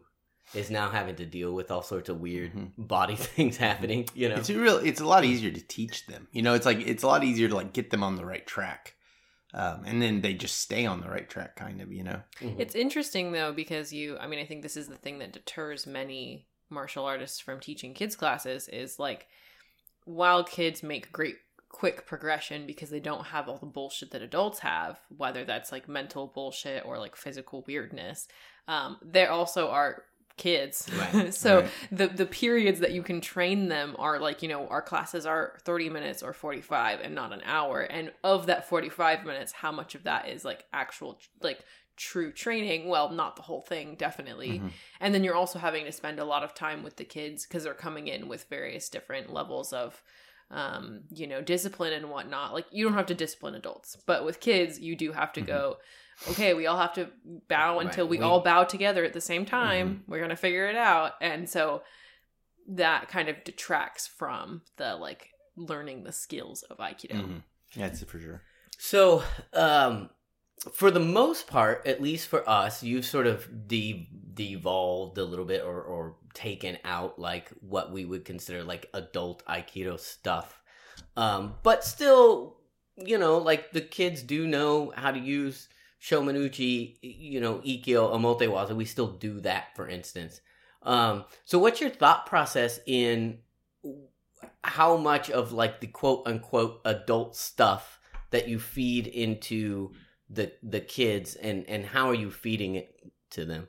is 0.53 0.71
now 0.71 0.89
having 0.89 1.15
to 1.15 1.25
deal 1.25 1.51
with 1.53 1.71
all 1.71 1.81
sorts 1.81 2.07
of 2.09 2.19
weird 2.21 2.53
Mhm. 2.53 2.71
body 2.77 3.15
things 3.17 3.57
happening 3.57 4.07
you 4.15 4.29
know 4.29 4.35
It's 4.35 4.49
a 4.49 4.57
real. 4.57 4.77
It's 4.77 5.01
a 5.01 5.05
lot 5.05 5.25
easier 5.25 5.51
to 5.51 5.61
teach 5.61 6.05
them. 6.05 6.27
You 6.31 6.41
know, 6.41 6.53
it's 6.53 6.65
like 6.65 6.79
it's 6.79 7.03
a 7.03 7.07
lot 7.07 7.23
easier 7.23 7.49
to 7.49 7.55
like 7.55 7.73
get 7.73 7.89
them 7.89 8.01
on 8.03 8.15
the 8.15 8.25
right 8.25 8.45
track 8.47 8.95
um, 9.53 9.83
and 9.85 10.01
then 10.01 10.21
they 10.21 10.33
just 10.33 10.59
stay 10.59 10.85
on 10.85 11.01
the 11.01 11.09
right 11.09 11.29
track, 11.29 11.55
kind 11.55 11.81
of, 11.81 11.91
you 11.91 12.03
know. 12.03 12.21
Mhm. 12.41 12.59
It's 12.59 12.75
interesting 12.75 13.31
though 13.31 13.51
because 13.53 13.91
you 13.91 14.17
I 14.17 14.27
mean 14.27 14.39
I 14.39 14.45
think 14.45 14.61
this 14.61 14.77
is 14.77 14.87
the 14.87 14.95
thing 14.97 15.19
that 15.19 15.33
deters 15.33 15.85
many 15.87 16.46
martial 16.69 17.05
artists 17.05 17.39
from 17.39 17.59
teaching 17.59 17.93
kids 17.93 18.15
classes 18.15 18.67
is 18.69 18.99
like 18.99 19.27
while 20.05 20.43
kids 20.43 20.83
make 20.83 21.11
great 21.11 21.35
quick 21.69 22.05
progression 22.05 22.65
because 22.65 22.89
they 22.89 22.99
don't 22.99 23.25
have 23.27 23.49
all 23.49 23.57
the 23.57 23.65
bullshit 23.65 24.11
that 24.11 24.21
adults 24.21 24.59
have 24.59 24.99
whether 25.15 25.43
that's 25.43 25.71
like 25.71 25.89
mental 25.89 26.27
bullshit 26.27 26.83
or 26.85 26.97
like 26.97 27.15
physical 27.15 27.63
weirdness 27.67 28.27
um 28.67 28.97
there 29.01 29.31
also 29.31 29.69
are 29.69 30.03
kids. 30.37 30.87
Right, 30.97 31.33
so 31.33 31.61
right. 31.61 31.69
the 31.91 32.07
the 32.07 32.25
periods 32.25 32.79
that 32.79 32.91
you 32.91 33.03
can 33.03 33.19
train 33.19 33.67
them 33.67 33.95
are 33.99 34.19
like 34.19 34.41
you 34.41 34.47
know 34.47 34.67
our 34.67 34.81
classes 34.81 35.25
are 35.25 35.57
30 35.63 35.89
minutes 35.89 36.23
or 36.23 36.31
45 36.31 37.01
and 37.01 37.13
not 37.13 37.33
an 37.33 37.41
hour. 37.43 37.81
And 37.81 38.11
of 38.23 38.45
that 38.45 38.69
45 38.69 39.25
minutes 39.25 39.51
how 39.51 39.71
much 39.71 39.95
of 39.95 40.03
that 40.03 40.29
is 40.29 40.45
like 40.45 40.65
actual 40.71 41.19
like 41.41 41.59
true 41.97 42.31
training 42.31 42.87
well 42.87 43.09
not 43.09 43.35
the 43.35 43.41
whole 43.41 43.61
thing 43.61 43.95
definitely 43.95 44.59
Mhm. 44.59 44.71
and 44.99 45.13
then 45.13 45.23
you're 45.23 45.35
also 45.35 45.59
having 45.59 45.83
to 45.85 45.91
spend 45.91 46.19
a 46.19 46.25
lot 46.25 46.43
of 46.43 46.53
time 46.53 46.83
with 46.83 46.95
the 46.97 47.03
kids 47.03 47.45
because 47.45 47.63
they're 47.63 47.73
coming 47.73 48.07
in 48.07 48.27
with 48.27 48.45
various 48.49 48.87
different 48.89 49.33
levels 49.33 49.73
of 49.73 50.01
um 50.51 51.01
you 51.09 51.27
know 51.27 51.41
discipline 51.41 51.91
and 51.93 52.09
whatnot 52.09 52.53
like 52.53 52.65
you 52.71 52.85
don't 52.85 52.93
have 52.93 53.07
to 53.07 53.13
discipline 53.15 53.55
adults 53.55 53.97
but 54.05 54.23
with 54.23 54.39
kids 54.39 54.79
you 54.79 54.95
do 54.95 55.11
have 55.11 55.33
to 55.33 55.41
go 55.41 55.77
okay 56.29 56.53
we 56.53 56.65
all 56.67 56.77
have 56.77 56.93
to 56.93 57.09
bow 57.49 57.79
until 57.79 58.05
Right, 58.05 58.09
we, 58.11 58.17
we- 58.17 58.21
Mm-hmm. 58.21 58.31
all 58.31 58.39
bow 58.41 58.63
together 58.63 59.03
at 59.03 59.13
the 59.13 59.19
same 59.21 59.45
time 59.45 60.03
we're 60.07 60.21
gonna 60.21 60.35
figure 60.37 60.67
it 60.69 60.75
out 60.77 61.13
and 61.19 61.49
so 61.49 61.83
that 62.69 63.07
kind 63.09 63.29
of 63.29 63.43
detracts 63.43 64.07
from 64.07 64.61
the 64.77 64.95
like 64.95 65.29
learning 65.55 66.03
the 66.03 66.11
skills 66.11 66.63
of 66.63 66.77
aikido. 66.77 67.41
That's 67.75 68.01
it 68.01 68.09
for 68.09 68.19
sure. 68.19 68.41
So, 68.77 69.23
um, 69.53 70.09
for 70.73 70.91
the 70.91 70.99
most 70.99 71.47
part, 71.47 71.85
at 71.85 72.01
least 72.01 72.27
for 72.27 72.47
us, 72.49 72.83
you've 72.83 73.05
sort 73.05 73.27
of 73.27 73.67
de- 73.67 74.09
devolved 74.33 75.17
a 75.17 75.23
little 75.23 75.45
bit 75.45 75.63
or, 75.63 75.81
or 75.81 76.15
taken 76.33 76.77
out 76.83 77.19
like 77.19 77.49
what 77.61 77.91
we 77.91 78.05
would 78.05 78.25
consider 78.25 78.63
like 78.63 78.89
adult 78.93 79.43
Aikido 79.45 79.99
stuff. 79.99 80.61
Um, 81.15 81.55
but 81.63 81.83
still, 81.83 82.57
you 82.95 83.17
know, 83.17 83.37
like 83.37 83.71
the 83.71 83.81
kids 83.81 84.23
do 84.23 84.47
know 84.47 84.93
how 84.95 85.11
to 85.11 85.19
use 85.19 85.69
Shomenuchi, 86.01 86.97
you 87.01 87.39
know, 87.39 87.55
Ikkyo, 87.55 88.13
Omotewaza. 88.13 88.75
We 88.75 88.85
still 88.85 89.07
do 89.13 89.39
that, 89.41 89.75
for 89.75 89.87
instance. 89.87 90.41
Um, 90.83 91.25
so 91.45 91.59
what's 91.59 91.81
your 91.81 91.89
thought 91.89 92.25
process 92.25 92.79
in 92.85 93.39
how 94.63 94.97
much 94.97 95.29
of 95.29 95.51
like 95.51 95.81
the 95.81 95.87
quote 95.87 96.23
unquote 96.27 96.81
adult 96.85 97.35
stuff 97.35 97.99
that 98.31 98.47
you 98.47 98.59
feed 98.59 99.07
into 99.07 99.91
the 100.29 100.51
the 100.63 100.79
kids 100.81 101.35
and 101.35 101.65
and 101.67 101.85
how 101.85 102.09
are 102.09 102.15
you 102.15 102.31
feeding 102.31 102.75
it 102.75 102.95
to 103.31 103.45
them? 103.45 103.67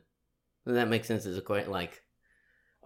Does 0.66 0.74
that 0.74 0.88
make 0.88 1.04
sense 1.04 1.26
as 1.26 1.38
a 1.38 1.40
question 1.40 1.70
like 1.70 2.02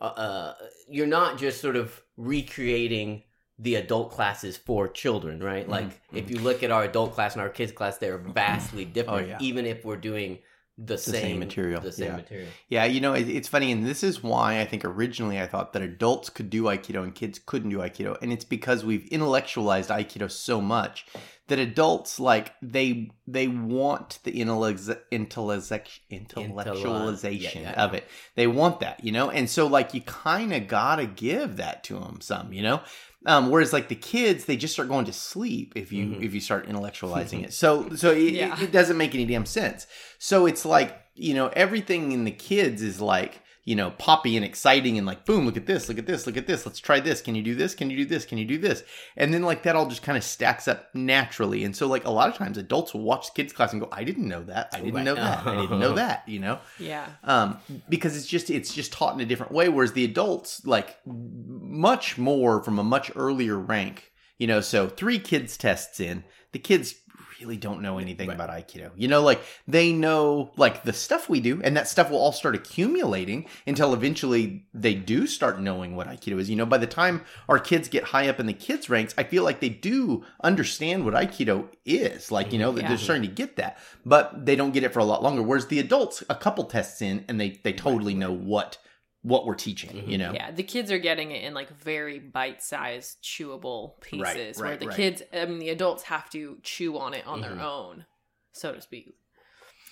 uh, 0.01 0.05
uh 0.05 0.55
you're 0.89 1.07
not 1.07 1.39
just 1.39 1.61
sort 1.61 1.77
of 1.77 2.03
recreating 2.17 3.23
the 3.59 3.77
adult 3.77 4.11
classes 4.11 4.57
for 4.57 4.89
children 4.89 5.43
right? 5.43 5.69
Like 5.69 5.85
Mhm, 5.87 6.19
if 6.19 6.31
you 6.31 6.39
look 6.39 6.63
at 6.63 6.71
our 6.71 6.85
adult 6.85 7.13
class 7.15 7.33
and 7.35 7.43
our 7.43 7.49
kids 7.49 7.73
class 7.73 7.99
they're 7.99 8.19
vastly 8.19 8.85
different 8.85 9.25
Oh, 9.25 9.29
yeah. 9.29 9.39
even 9.41 9.67
if 9.67 9.85
we're 9.85 9.97
doing 9.97 10.39
the, 10.79 10.97
same 10.97 11.15
same, 11.15 11.39
material, 11.39 11.81
the 11.81 11.93
same 11.93 12.09
yeah. 12.09 12.17
material 12.17 12.49
Yeah, 12.69 12.85
you 12.85 13.01
know, 13.01 13.13
it, 13.13 13.29
it's 13.29 13.49
funny, 13.49 13.71
and 13.71 13.87
this 13.87 14.03
is 14.03 14.23
why 14.23 14.61
I 14.61 14.65
think 14.65 14.85
originally 14.85 15.41
I 15.41 15.47
thought 15.47 15.73
that 15.75 15.83
adults 15.83 16.31
could 16.31 16.51
do 16.51 16.65
Aikido 16.65 17.03
and 17.03 17.15
kids 17.15 17.39
couldn't 17.45 17.71
do 17.71 17.79
Aikido, 17.79 18.17
and 18.23 18.33
it's 18.33 18.45
because 18.45 18.85
we've 18.85 19.07
intellectualized 19.11 19.91
Aikido 19.91 20.31
so 20.31 20.61
much 20.61 21.07
that 21.49 21.59
adults 21.59 22.19
like 22.19 22.55
they 22.63 23.11
they 23.27 23.49
want 23.49 24.21
the 24.25 24.31
intellect, 24.41 24.89
intellect, 25.11 26.01
intellectualization 26.11 27.55
yeah, 27.55 27.73
yeah, 27.73 27.85
of 27.85 27.93
it. 27.93 28.09
They 28.35 28.47
want 28.47 28.81
that, 28.81 29.05
you 29.05 29.13
know, 29.13 29.31
and 29.31 29.51
so 29.51 29.67
like 29.67 29.93
you 29.93 30.01
kind 30.01 30.55
of 30.55 30.69
gotta 30.69 31.05
give 31.07 31.57
that 31.57 31.85
to 31.85 31.99
them 31.99 32.21
some, 32.21 32.53
you 32.53 32.63
know. 32.63 32.81
Um, 33.27 33.51
whereas 33.51 33.73
like 33.73 33.89
the 33.89 33.95
kids, 33.95 34.47
they 34.47 34.57
just 34.57 34.73
start 34.75 34.89
going 34.89 35.05
to 35.05 35.13
sleep 35.13 35.75
if 35.77 35.93
you 35.93 36.07
Mhm. 36.07 36.23
if 36.25 36.35
you 36.35 36.41
start 36.41 36.69
intellectualizing 36.69 37.45
it. 37.45 37.53
So 37.63 37.95
so 37.95 38.11
it, 38.11 38.35
Yeah. 38.35 38.57
it, 38.57 38.65
it 38.65 38.73
doesn't 38.73 38.97
make 38.97 39.15
any 39.15 39.27
damn 39.27 39.47
sense. 39.47 39.87
So 40.19 40.47
it's 40.47 40.65
like 40.65 40.99
you 41.15 41.35
know 41.35 41.49
everything 41.49 42.13
in 42.13 42.25
the 42.25 42.31
kids 42.33 42.83
is 42.83 43.01
like 43.01 43.41
you 43.65 43.77
know 43.77 43.93
poppy 43.93 44.37
and 44.37 44.45
exciting 44.45 44.99
and 44.99 45.07
like 45.07 45.25
boom 45.25 45.47
look 45.47 45.57
at 45.57 45.67
this 45.67 45.89
look 45.89 45.97
at 45.99 46.07
this 46.07 46.27
look 46.27 46.37
at 46.37 46.47
this 46.49 46.67
let's 46.67 46.81
try 46.81 46.99
this 46.99 47.21
can 47.23 47.35
you 47.37 47.43
do 47.43 47.55
this 47.55 47.75
can 47.77 47.91
you 47.91 47.97
do 47.97 48.05
this 48.05 48.25
can 48.25 48.37
you 48.39 48.45
do 48.45 48.59
this 48.59 48.83
and 49.17 49.33
then 49.33 49.43
like 49.43 49.63
that 49.63 49.77
all 49.77 49.87
just 49.87 50.03
kind 50.03 50.19
of 50.19 50.25
stacks 50.25 50.67
up 50.67 50.93
naturally 50.95 51.63
and 51.63 51.77
so 51.77 51.87
like 51.87 52.05
a 52.05 52.11
lot 52.11 52.29
of 52.29 52.35
times 52.35 52.59
adults 52.59 52.93
will 52.93 53.03
watch 53.03 53.33
kids 53.35 53.53
class 53.53 53.73
and 53.73 53.81
go 53.81 53.89
I 53.93 54.03
didn't 54.03 54.27
know 54.27 54.43
that 54.45 54.71
I 54.73 54.79
didn't 54.81 54.95
Right. 54.95 55.05
know 55.05 55.15
that 55.15 55.47
I 55.47 55.61
didn't 55.61 55.79
know 55.79 55.95
that 55.95 56.29
you 56.29 56.41
know 56.41 56.59
yeah 56.81 57.07
um, 57.23 57.59
because 57.89 58.17
it's 58.17 58.27
just 58.27 58.51
it's 58.51 58.75
just 58.75 58.93
taught 58.93 59.15
in 59.15 59.21
a 59.21 59.25
different 59.27 59.53
way. 59.53 59.69
Whereas 59.69 59.93
the 59.93 60.05
adults 60.05 60.67
like 60.67 60.99
much 61.07 62.19
more 62.19 62.63
from 62.63 62.79
a 62.79 62.85
much 62.85 63.11
earlier 63.17 63.57
rank. 63.59 64.11
You 64.39 64.49
know, 64.49 64.61
so 64.61 64.89
three 64.89 65.21
kids 65.21 65.57
tests 65.57 66.01
in, 66.01 66.25
the 66.51 66.59
kids 66.59 66.95
really 67.43 67.57
don't 67.57 67.83
know 67.83 67.99
anything 67.99 68.29
Right. 68.29 68.35
about 68.35 68.51
Aikido. 68.51 68.91
You 68.97 69.09
know, 69.09 69.23
like 69.23 69.43
they 69.67 69.93
know 69.93 70.51
like 70.57 70.85
the 70.85 70.93
stuff 70.93 71.29
we 71.29 71.41
do, 71.41 71.61
and 71.65 71.77
that 71.77 71.89
stuff 71.89 72.11
will 72.11 72.19
all 72.19 72.33
start 72.33 72.55
accumulating 72.55 73.47
until 73.67 73.93
eventually 73.95 74.65
they 74.73 74.95
do 74.95 75.27
start 75.27 75.61
knowing 75.61 75.97
what 75.97 76.07
Aikido 76.07 76.39
is. 76.39 76.49
You 76.49 76.57
know, 76.57 76.67
by 76.67 76.79
the 76.79 76.87
time 76.87 77.23
our 77.49 77.59
kids 77.59 77.89
get 77.89 78.05
high 78.05 78.29
up 78.29 78.39
in 78.41 78.47
the 78.47 78.53
kids 78.53 78.89
ranks, 78.89 79.15
I 79.19 79.25
feel 79.25 79.43
like 79.43 79.61
they 79.61 79.69
do 79.69 80.25
understand 80.43 81.05
what 81.05 81.15
Aikido 81.15 81.69
is. 81.85 82.31
Like, 82.31 82.53
you 82.53 82.59
know, 82.59 82.77
Yeah. 82.77 82.89
they're 82.89 82.99
starting 82.99 83.23
to 83.29 83.35
get 83.35 83.57
that, 83.57 83.79
but 84.07 84.47
they 84.47 84.57
don't 84.57 84.73
get 84.73 84.85
it 84.85 84.93
for 84.93 85.01
a 85.01 85.05
lot 85.05 85.23
longer. 85.23 85.43
Whereas 85.43 85.67
the 85.67 85.79
adults, 85.81 86.23
a 86.31 86.35
couple 86.35 86.65
tests 86.65 87.03
in, 87.03 87.25
and 87.29 87.41
they 87.41 87.61
they 87.63 87.73
totally 87.73 88.15
know 88.15 88.33
what 88.33 88.79
what 89.23 89.47
we're 89.47 89.55
teaching. 89.55 89.91
Mhm. 89.91 90.09
You 90.09 90.19
know, 90.19 90.33
Yeah, 90.33 90.51
the 90.51 90.63
kids 90.63 90.91
are 90.91 90.99
getting 90.99 91.31
it 91.31 91.45
in 91.45 91.55
like 91.55 91.71
very 91.71 92.19
bite-sized, 92.19 93.23
chewable 93.23 94.01
pieces 94.01 94.21
Right, 94.21 94.35
pieces. 94.37 94.59
where 94.61 94.77
the 94.77 94.87
right. 94.87 94.97
kids, 94.97 95.23
I 95.33 95.45
mean, 95.47 95.59
the 95.59 95.71
adults 95.71 96.03
have 96.05 96.29
to 96.31 96.59
chew 96.63 96.99
on 96.99 97.15
it 97.15 97.27
on 97.27 97.39
Mhm. 97.39 97.43
their 97.43 97.61
own, 97.61 98.07
so 98.53 98.73
to 98.73 98.81
speak. 98.81 99.15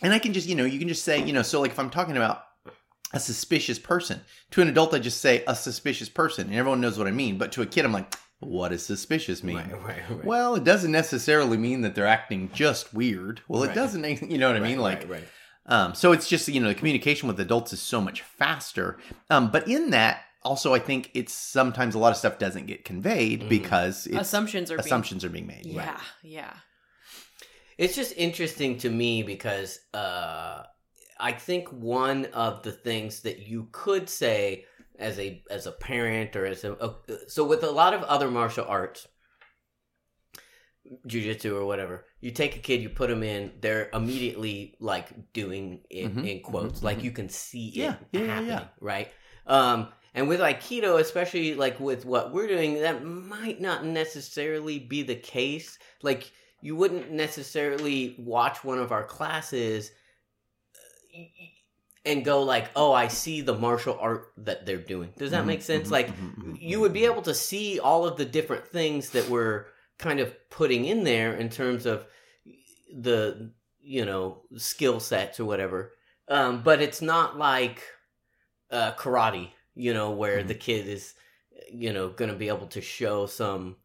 and 0.02 0.12
I 0.14 0.18
can 0.18 0.32
just 0.32 0.49
you 0.49 0.54
know 0.54 0.64
you 0.64 0.78
can 0.78 0.88
just 0.88 1.04
say 1.04 1.22
you 1.22 1.32
know 1.32 1.42
so 1.42 1.60
like 1.60 1.72
if 1.72 1.78
I'm 1.78 1.90
talking 1.90 2.16
about 2.16 2.42
a 3.12 3.20
suspicious 3.20 3.78
person 3.78 4.20
to 4.52 4.62
an 4.62 4.68
adult, 4.68 4.94
I 4.94 4.99
just 5.00 5.20
say 5.20 5.42
a 5.46 5.54
suspicious 5.54 6.08
person, 6.08 6.46
and 6.46 6.54
everyone 6.56 6.80
knows 6.80 6.96
what 6.96 7.06
I 7.08 7.10
mean. 7.10 7.38
But 7.38 7.50
to 7.52 7.62
a 7.62 7.66
kid, 7.66 7.84
I'm 7.84 7.92
like, 7.92 8.14
what 8.38 8.68
does 8.70 8.87
suspicious 8.87 9.42
mean? 9.42 9.56
right, 9.56 9.82
right, 9.84 10.10
right. 10.10 10.25
Well, 10.25 10.54
it 10.54 10.62
doesn't 10.64 10.92
necessarily 10.92 11.56
mean 11.58 11.80
that 11.82 11.94
they're 11.96 12.06
acting 12.06 12.50
just 12.54 12.94
weird. 12.94 13.42
Well, 13.49 13.64
it 13.64 13.75
doesn't, 13.75 14.04
you 14.30 14.38
know 14.38 14.46
what 14.46 14.56
I 14.56 14.60
Right, 14.60 14.68
mean? 14.70 14.78
Like, 14.78 15.00
right, 15.00 15.08
right. 15.10 15.28
Um, 15.70 15.94
so 15.94 16.12
it's 16.12 16.28
just 16.28 16.48
you 16.48 16.60
know 16.60 16.68
the 16.68 16.74
communication 16.74 17.28
with 17.28 17.38
adults 17.40 17.72
is 17.72 17.80
so 17.80 18.00
much 18.00 18.22
faster. 18.22 18.98
Um, 19.30 19.50
but 19.50 19.66
in 19.68 19.90
that, 19.90 20.22
also 20.42 20.74
I 20.74 20.78
think 20.80 21.10
it's 21.14 21.32
sometimes 21.32 21.94
a 21.94 21.98
lot 21.98 22.10
of 22.10 22.16
stuff 22.18 22.38
doesn't 22.38 22.66
get 22.66 22.84
conveyed 22.84 23.42
Mhm. 23.42 23.48
because 23.48 24.06
it's, 24.06 24.16
Assumptions 24.18 24.70
are 24.70 24.76
being- 24.76 24.86
assumptions 24.86 25.24
are 25.24 25.28
being 25.30 25.46
made. 25.46 25.64
Yeah, 25.66 26.00
yeah. 26.22 26.54
It's 27.78 27.94
just 27.94 28.12
interesting 28.16 28.76
to 28.78 28.90
me 28.90 29.22
because 29.22 29.78
uh, 29.94 30.64
I 31.18 31.32
think 31.32 31.68
one 31.72 32.26
of 32.34 32.62
the 32.62 32.72
things 32.72 33.20
that 33.22 33.38
you 33.38 33.68
could 33.72 34.08
say 34.10 34.66
as 34.98 35.18
a 35.18 35.42
as 35.50 35.66
a 35.66 35.72
parent 35.72 36.36
or 36.36 36.44
as 36.46 36.62
a 36.64 36.74
uh, 36.74 36.92
so 37.28 37.44
with 37.44 37.62
a 37.62 37.70
lot 37.70 37.94
of 37.94 38.02
other 38.02 38.30
martial 38.30 38.66
arts, 38.68 39.06
jujitsu 41.06 41.52
or 41.54 41.64
whatever, 41.64 42.04
you 42.20 42.30
take 42.30 42.56
a 42.56 42.58
kid, 42.58 42.82
you 42.82 42.88
put 42.90 43.08
them 43.08 43.22
in, 43.22 43.52
they're 43.60 43.88
immediately 43.92 44.76
like 44.80 45.32
doing 45.32 45.80
it 45.90 46.06
Mhm, 46.06 46.24
in 46.24 46.40
quotes, 46.42 46.80
mhm, 46.80 46.84
like 46.84 47.02
you 47.02 47.10
can 47.10 47.28
see 47.28 47.68
it 47.68 47.74
Yeah, 47.80 47.96
yeah, 48.12 48.26
happening, 48.26 48.58
yeah. 48.58 48.64
right? 48.80 49.08
Um, 49.46 49.88
and 50.14 50.28
with 50.28 50.40
Aikido, 50.40 51.00
especially 51.00 51.54
like 51.54 51.78
with 51.80 52.04
what 52.04 52.32
we're 52.32 52.48
doing, 52.48 52.80
that 52.80 53.04
might 53.04 53.60
not 53.60 53.84
necessarily 53.84 54.78
be 54.78 55.02
the 55.02 55.14
case. 55.14 55.78
Like 56.02 56.30
you 56.60 56.76
wouldn't 56.76 57.10
necessarily 57.10 58.16
watch 58.18 58.64
one 58.64 58.78
of 58.78 58.92
our 58.92 59.04
classes 59.04 59.92
uh, 61.16 61.22
and 62.04 62.24
go 62.24 62.42
like, 62.42 62.70
"Oh, 62.76 62.92
I 62.92 63.08
see 63.08 63.40
the 63.40 63.56
martial 63.58 63.98
art 64.00 64.32
that 64.38 64.66
they're 64.66 64.76
doing." 64.78 65.12
Does 65.18 65.30
that 65.32 65.44
Mhm, 65.44 65.46
make 65.46 65.62
sense? 65.62 65.90
mhm, 65.90 65.90
Like 65.90 66.10
mhm, 66.10 66.34
mhm, 66.36 66.58
you 66.60 66.80
would 66.80 66.92
be 66.92 67.04
able 67.04 67.22
to 67.22 67.34
see 67.34 67.78
all 67.78 68.06
of 68.06 68.16
the 68.16 68.24
different 68.24 68.66
things 68.66 69.10
that 69.10 69.28
we're 69.28 69.66
kind 70.00 70.19
of 70.19 70.35
putting 70.50 70.85
in 70.87 71.04
there 71.04 71.35
in 71.35 71.49
terms 71.50 71.87
of 71.87 72.07
the 72.92 73.52
you 73.80 74.04
know 74.04 74.42
skill 74.57 74.99
sets 74.99 75.38
or 75.38 75.45
whatever. 75.45 75.92
Um, 76.28 76.62
but 76.62 76.80
it's 76.80 77.02
not 77.02 77.37
like 77.38 77.83
uh, 78.71 78.92
karate, 78.92 79.50
you 79.75 79.92
know, 79.92 80.11
where 80.12 80.42
Mhm. 80.42 80.49
the 80.49 80.54
kid 80.54 80.87
is, 80.87 81.14
you 81.73 81.92
know, 81.92 82.09
going 82.09 82.30
to 82.30 82.37
be 82.37 82.49
able 82.49 82.69
to 82.69 82.80
show 82.80 83.26
some 83.26 83.76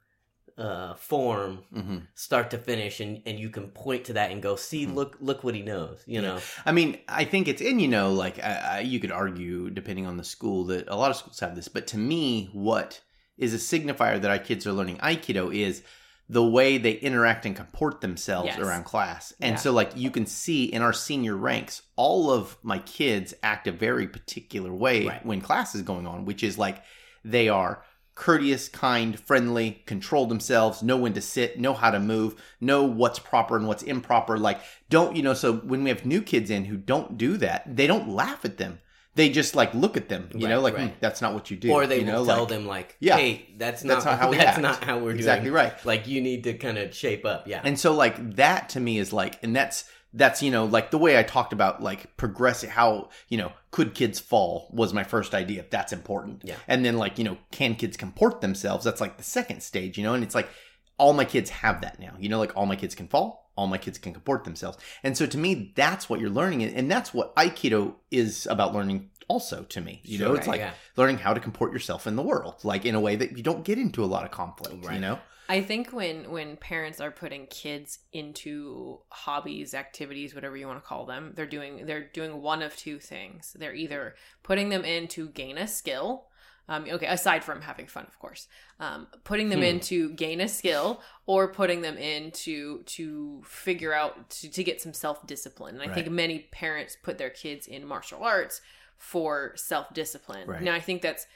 uh, 0.58 0.94
form 0.94 1.64
mhm. 1.76 2.08
start 2.14 2.50
to 2.52 2.58
finish, 2.58 3.02
and, 3.02 3.22
and 3.26 3.38
you 3.40 3.50
can 3.50 3.68
point 3.72 4.06
to 4.06 4.14
that 4.14 4.32
and 4.32 4.42
go, 4.42 4.56
see, 4.56 4.86
Mhm. 4.86 4.96
look, 4.96 5.18
look 5.20 5.44
what 5.44 5.54
he 5.54 5.62
knows, 5.62 6.02
you 6.06 6.22
Yeah. 6.22 6.28
know. 6.28 6.40
I 6.66 6.72
mean, 6.72 6.98
I 7.10 7.26
think 7.26 7.48
it's 7.50 7.62
in 7.62 7.80
you 7.80 7.90
know, 7.90 8.14
like 8.14 8.40
I, 8.40 8.54
I, 8.76 8.80
you 8.82 9.00
could 9.02 9.12
argue, 9.12 9.70
depending 9.70 10.06
on 10.06 10.16
the 10.18 10.24
school, 10.24 10.64
that 10.66 10.88
a 10.88 10.96
lot 10.96 11.12
of 11.12 11.18
schools 11.18 11.40
have 11.42 11.56
this. 11.56 11.68
But 11.68 11.88
to 11.88 11.98
me, 11.98 12.50
what 12.54 13.02
is 13.38 13.54
a 13.54 13.58
signifier 13.58 14.22
that 14.22 14.32
our 14.32 14.40
kids 14.40 14.66
are 14.66 14.72
learning 14.72 14.98
Aikido 15.00 15.54
is 15.54 15.84
the 16.28 16.44
way 16.44 16.78
they 16.80 16.94
interact 16.94 17.46
and 17.46 17.56
comport 17.56 18.02
themselves 18.02 18.48
Yes. 18.48 18.58
around 18.58 18.84
class. 18.86 19.32
And 19.40 19.54
Yeah. 19.54 19.60
so 19.60 19.72
like 19.72 19.92
you 19.96 20.10
can 20.10 20.26
see 20.26 20.64
in 20.66 20.82
our 20.82 20.94
senior 20.94 21.36
ranks, 21.36 21.84
all 21.96 22.32
of 22.32 22.58
my 22.64 22.80
kids 22.80 23.34
act 23.44 23.68
a 23.68 23.72
very 23.72 24.08
particular 24.08 24.74
way 24.74 25.06
Right. 25.06 25.26
when 25.26 25.40
class 25.42 25.76
is 25.76 25.84
going 25.84 26.08
on, 26.08 26.26
which 26.26 26.44
is 26.44 26.58
like 26.58 26.82
they 27.24 27.48
are 27.48 27.84
courteous, 28.16 28.70
kind, 28.70 29.20
friendly, 29.20 29.84
control 29.86 30.26
themselves, 30.26 30.82
know 30.82 30.96
when 30.96 31.12
to 31.14 31.22
sit, 31.22 31.60
know 31.60 31.74
how 31.74 31.92
to 31.92 32.00
move, 32.00 32.34
know 32.62 32.84
what's 32.84 33.20
proper 33.20 33.58
and 33.58 33.68
what's 33.68 33.84
improper. 33.84 34.38
Like, 34.38 34.62
don't, 34.90 35.18
you 35.18 35.22
know, 35.22 35.34
so 35.34 35.52
when 35.54 35.84
we 35.84 35.90
have 35.90 36.06
new 36.06 36.22
kids 36.22 36.50
in 36.50 36.66
who 36.66 36.78
don't 36.78 37.18
do 37.18 37.36
that, 37.38 37.64
they 37.76 37.88
don't 37.88 38.08
laugh 38.10 38.46
at 38.46 38.58
them. 38.58 38.80
They 39.16 39.30
just 39.30 39.56
like 39.56 39.74
look 39.74 39.96
at 39.98 40.10
them, 40.10 40.30
you 40.34 40.46
Right, 40.46 40.50
know, 40.52 40.62
like, 40.62 40.76
right. 40.76 40.90
"Hmm, 40.90 40.96
that's 41.00 41.22
not 41.22 41.34
what 41.34 41.50
you 41.50 41.56
do. 41.58 41.72
or 41.72 41.88
they 41.88 42.00
you 42.00 42.06
know, 42.06 42.20
will 42.20 42.26
tell 42.26 42.40
like- 42.42 42.50
them 42.50 42.66
like, 42.68 42.98
Yeah. 43.00 43.16
"Hey, 43.18 43.48
that's 43.58 43.84
not 43.84 43.94
That's 43.96 44.06
not 44.06 44.20
how 44.20 44.30
we 44.32 44.38
that's 44.38 44.58
not 44.60 44.84
how 44.84 45.00
we're 45.00 45.12
Exactly 45.16 45.46
doing." 45.50 45.56
right. 45.56 45.86
Like 45.86 46.08
you 46.08 46.22
need 46.22 46.44
to 46.44 46.54
kind 46.54 46.78
of 46.78 46.94
shape 46.94 47.26
up. 47.26 47.48
Yeah. 47.48 47.62
And 47.64 47.80
so 47.80 47.94
like 47.94 48.36
that 48.36 48.70
to 48.70 48.80
me 48.80 48.98
is 49.00 49.14
like 49.14 49.42
and 49.42 49.56
that's 49.56 49.86
that's 50.14 50.42
you 50.42 50.50
know 50.52 50.66
like 50.66 50.92
the 50.92 50.98
way 50.98 51.18
I 51.20 51.24
talked 51.24 51.54
about 51.54 51.82
like 51.82 52.16
progressing 52.18 52.70
how 52.70 53.10
you 53.30 53.38
know 53.38 53.52
could 53.72 53.94
kids 53.94 54.20
fall 54.20 54.70
was 54.72 54.94
my 54.94 55.04
first 55.04 55.34
idea 55.34 55.60
if 55.62 55.70
that's 55.70 55.92
important. 55.94 56.42
Yeah. 56.46 56.56
And 56.68 56.84
then 56.86 56.98
like 56.98 57.18
you 57.18 57.24
know 57.24 57.38
can 57.52 57.76
kids 57.76 57.96
comport 57.98 58.42
themselves 58.42 58.84
that's 58.86 59.00
like 59.02 59.18
the 59.18 59.24
second 59.24 59.62
stage 59.64 59.98
you 59.98 60.04
know 60.04 60.14
and 60.14 60.24
it's 60.24 60.36
like 60.36 60.50
all 60.98 61.14
my 61.14 61.26
kids 61.26 61.50
have 61.50 61.82
that 61.82 62.00
now. 62.00 62.14
You 62.20 62.30
know 62.30 62.40
like 62.40 62.56
all 62.56 62.66
my 62.66 62.76
kids 62.76 62.96
can 62.96 63.08
fall, 63.08 63.52
all 63.56 63.68
my 63.68 63.78
kids 63.78 63.98
can 63.98 64.14
comport 64.14 64.44
themselves. 64.44 64.78
And 65.04 65.18
so 65.18 65.26
to 65.26 65.38
me 65.38 65.74
that's 65.76 66.10
what 66.10 66.20
you're 66.20 66.30
learning 66.30 66.64
and 66.64 66.90
that's 66.90 67.14
what 67.14 67.36
aikido 67.36 67.96
is 68.12 68.48
about 68.50 68.74
learning 68.74 69.10
also 69.28 69.64
to 69.64 69.82
me. 69.82 70.02
You 70.04 70.20
know 70.20 70.28
Sure, 70.28 70.38
it's 70.38 70.48
like 70.48 70.60
yeah. 70.60 70.74
learning 70.96 71.18
how 71.18 71.34
to 71.34 71.40
comport 71.40 71.74
yourself 71.74 72.08
in 72.08 72.16
the 72.16 72.24
world 72.24 72.56
like 72.64 72.86
in 72.86 72.96
a 72.96 73.00
way 73.00 73.16
that 73.16 73.38
you 73.38 73.44
don't 73.44 73.64
get 73.64 73.78
into 73.78 74.04
a 74.04 74.08
lot 74.08 74.26
of 74.26 74.32
conflict, 74.32 74.86
right. 74.86 74.96
you 74.96 75.02
know? 75.02 75.20
I 75.48 75.62
think 75.62 75.92
when 75.92 76.32
when 76.32 76.58
parents 76.58 77.00
are 77.00 77.12
putting 77.12 77.46
kids 77.48 78.00
into 78.12 79.00
hobbies, 79.10 79.74
activities, 79.74 80.34
whatever 80.34 80.58
you 80.58 80.68
want 80.68 80.82
to 80.84 80.88
call 80.88 81.06
them, 81.06 81.34
they're 81.36 81.46
doing 81.46 81.86
they're 81.86 82.08
doing 82.08 82.42
one 82.42 82.62
of 82.62 82.76
two 82.76 83.00
things. 83.00 83.56
They're 83.58 83.76
either 83.76 84.16
putting 84.44 84.70
them 84.70 84.84
in 84.84 85.08
to 85.10 85.30
gain 85.30 85.58
a 85.58 85.68
skill. 85.68 86.26
Um, 86.68 86.86
okay, 86.90 87.06
aside 87.06 87.44
from 87.44 87.62
having 87.62 87.86
fun, 87.88 88.06
of 88.08 88.18
course, 88.18 88.48
um, 88.80 89.08
putting 89.24 89.50
them 89.50 89.60
Hmm. 89.60 89.66
in 89.66 89.80
to 89.82 90.10
gain 90.12 90.42
a 90.42 90.48
skill, 90.48 91.02
or 91.28 91.48
putting 91.48 91.82
them 91.82 91.98
in 91.98 92.32
to 92.32 92.82
to 92.98 93.42
figure 93.46 93.94
out 93.94 94.30
to, 94.32 94.50
to 94.50 94.64
get 94.64 94.82
some 94.82 94.94
self 94.94 95.26
discipline. 95.28 95.80
And 95.80 95.90
I 95.92 95.94
think 95.94 96.10
many 96.10 96.40
parents 96.52 96.98
put 97.02 97.18
their 97.18 97.30
kids 97.30 97.68
in 97.68 97.86
martial 97.86 98.24
arts 98.24 98.62
for 98.98 99.54
self 99.56 99.94
discipline. 99.94 100.48
Right. 100.48 100.62
Now, 100.62 100.74
I 100.74 100.80
think 100.80 101.02
that's 101.02 101.28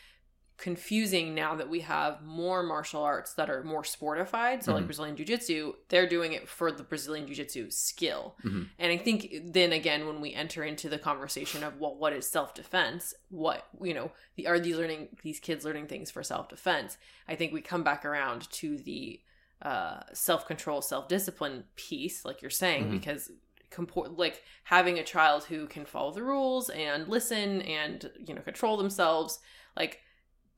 confusing 0.60 1.34
now 1.34 1.56
that 1.56 1.70
we 1.70 1.80
have 1.82 2.22
more 2.22 2.62
martial 2.63 3.01
arts 3.01 3.34
that 3.34 3.50
are 3.50 3.63
more 3.63 3.84
sportified. 3.84 4.63
So, 4.63 4.74
like 4.74 4.84
Mhm. 4.84 4.88
Brazilian 4.88 5.16
Jiu 5.16 5.25
Jitsu, 5.25 5.74
they're 5.88 6.08
doing 6.08 6.34
it 6.34 6.48
for 6.50 6.72
the 6.72 6.84
Brazilian 6.84 7.25
Jiu 7.28 7.36
Jitsu 7.36 7.72
skill. 7.72 8.36
Mhm. 8.44 8.70
And 8.78 8.92
I 8.92 8.98
think 8.98 9.34
then 9.54 9.72
again, 9.72 10.06
when 10.06 10.22
we 10.22 10.34
enter 10.34 10.63
into 10.63 10.89
the 10.89 11.00
conversation 11.00 11.63
of 11.63 11.80
well, 11.80 11.96
what 11.96 12.13
is 12.13 12.30
self 12.30 12.54
defense? 12.54 13.13
What, 13.30 13.68
you 13.82 13.94
know, 13.94 14.12
the, 14.36 14.48
are 14.48 14.60
these 14.60 14.75
learning, 14.78 15.18
these 15.24 15.39
kids 15.39 15.66
learning 15.66 15.88
things 15.88 16.12
for 16.12 16.24
self 16.24 16.50
defense? 16.50 16.98
I 17.28 17.36
think 17.36 17.54
we 17.54 17.62
come 17.62 17.84
back 17.84 18.06
around 18.06 18.50
to 18.51 18.78
the 18.78 19.22
uh, 19.62 20.01
self 20.13 20.46
control, 20.48 20.82
self 20.82 21.08
discipline 21.08 21.66
piece, 21.75 22.24
like 22.24 22.42
you're 22.42 22.50
saying, 22.51 22.86
Mhm. 22.86 22.92
because 22.92 23.32
comport 23.72 24.18
like 24.18 24.42
having 24.63 24.98
a 24.98 25.04
child 25.04 25.44
who 25.44 25.68
can 25.68 25.86
follow 25.86 26.12
the 26.12 26.24
rules 26.24 26.70
and 26.72 27.08
listen 27.08 27.62
and 27.62 28.10
you 28.25 28.34
know 28.34 28.42
control 28.42 28.78
themselves 28.78 29.38
like 29.78 30.00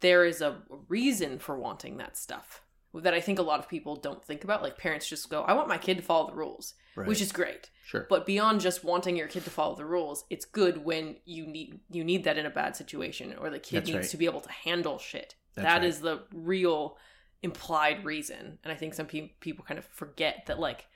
there 0.02 0.26
is 0.26 0.42
a 0.42 0.58
reason 0.88 1.40
for 1.40 1.58
wanting 1.58 1.98
that 1.98 2.18
stuff 2.18 2.62
that 2.94 3.14
I 3.14 3.22
think 3.22 3.40
a 3.40 3.44
lot 3.44 3.60
of 3.62 3.70
people 3.70 3.96
don't 3.96 4.22
think 4.24 4.44
about. 4.44 4.62
Like 4.62 4.78
parents 4.78 5.08
just 5.08 5.30
go, 5.30 5.44
I 5.44 5.54
want 5.54 5.70
my 5.70 5.78
kid 5.78 5.96
to 5.98 6.04
follow 6.04 6.28
the 6.28 6.36
rules, 6.36 6.74
Right. 6.96 7.08
which 7.08 7.22
is 7.22 7.32
great. 7.32 7.70
sure. 7.86 8.06
But 8.10 8.26
beyond 8.26 8.60
just 8.60 8.84
wanting 8.84 9.16
your 9.16 9.30
kid 9.30 9.46
to 9.46 9.50
follow 9.50 9.76
the 9.76 9.86
rules, 9.86 10.26
it's 10.30 10.44
good 10.44 10.84
when 10.84 11.16
you 11.24 11.48
need 11.48 11.80
you 11.90 12.04
need 12.04 12.26
that 12.26 12.38
in 12.38 12.46
a 12.46 12.50
bad 12.50 12.76
situation 12.76 13.34
or 13.40 13.50
the 13.50 13.60
kid 13.60 13.78
That's 13.78 13.88
needs 13.88 13.98
right. 13.98 14.10
to 14.10 14.18
be 14.18 14.26
able 14.26 14.42
to 14.42 14.52
handle 14.52 14.98
shit. 14.98 15.36
That's 15.56 15.66
That 15.66 15.74
right. 15.76 15.84
is 15.86 16.02
the 16.02 16.24
real 16.34 16.98
implied 17.44 18.04
reason. 18.04 18.60
And 18.64 18.74
I 18.74 18.76
think 18.76 18.94
some 18.94 19.06
pe- 19.08 19.32
people 19.40 19.64
kind 19.66 19.78
of 19.78 19.86
forget 19.86 20.44
that 20.48 20.60
like 20.60 20.88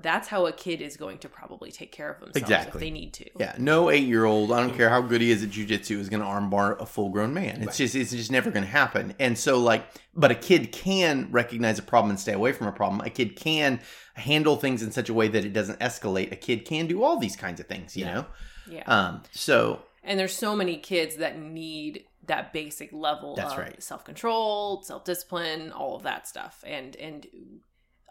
that's 0.00 0.28
how 0.28 0.46
a 0.46 0.52
kid 0.52 0.80
is 0.82 0.96
going 0.96 1.18
to 1.18 1.28
probably 1.28 1.70
take 1.72 1.90
care 1.90 2.10
of 2.10 2.20
themselves 2.20 2.36
Exactly. 2.42 2.78
if 2.78 2.80
they 2.80 2.90
need 2.90 3.12
to. 3.14 3.30
Yeah, 3.38 3.54
no 3.58 3.90
eight 3.90 4.04
year 4.06 4.24
old, 4.24 4.52
I 4.52 4.60
don't 4.60 4.76
care 4.76 4.90
how 4.90 5.00
good 5.00 5.20
he 5.20 5.30
is 5.30 5.42
at 5.42 5.50
jujitsu, 5.50 5.98
is 5.98 6.08
going 6.08 6.20
to 6.22 6.26
armbar 6.28 6.80
a 6.80 6.86
full 6.86 7.08
grown 7.08 7.32
man. 7.32 7.56
It's 7.56 7.66
Right. 7.66 7.74
just 7.76 7.94
it's 7.94 8.10
just 8.10 8.30
never 8.30 8.50
going 8.50 8.64
to 8.64 8.70
happen. 8.70 9.14
And 9.18 9.38
so 9.38 9.58
like, 9.58 9.86
but 10.14 10.30
a 10.30 10.34
kid 10.34 10.70
can 10.72 11.28
recognize 11.30 11.78
a 11.78 11.82
problem 11.82 12.10
and 12.10 12.20
stay 12.20 12.32
away 12.34 12.52
from 12.52 12.66
a 12.66 12.72
problem. 12.72 13.00
A 13.00 13.10
kid 13.10 13.36
can 13.36 13.80
handle 14.14 14.56
things 14.56 14.82
in 14.82 14.90
such 14.92 15.08
a 15.08 15.14
way 15.14 15.28
that 15.28 15.44
it 15.44 15.52
doesn't 15.52 15.80
escalate. 15.80 16.30
A 16.32 16.36
kid 16.36 16.64
can 16.66 16.86
do 16.86 17.02
all 17.02 17.18
these 17.18 17.36
kinds 17.36 17.58
of 17.60 17.66
things, 17.66 17.96
you 17.96 18.04
Yeah. 18.04 18.14
know. 18.14 18.26
Yeah. 18.68 18.82
Um. 18.86 19.22
So 19.32 19.82
And 20.02 20.18
there's 20.20 20.34
so 20.36 20.54
many 20.54 20.76
kids 20.76 21.16
that 21.16 21.38
need 21.38 22.04
that 22.26 22.52
basic 22.52 22.92
level 22.92 23.34
That's 23.36 23.52
of 23.52 23.58
right. 23.58 23.82
self-control, 23.82 24.82
self-discipline, 24.82 25.70
all 25.72 25.94
of 25.96 26.02
that 26.02 26.26
stuff. 26.28 26.62
And 26.66 26.96
and 26.96 27.26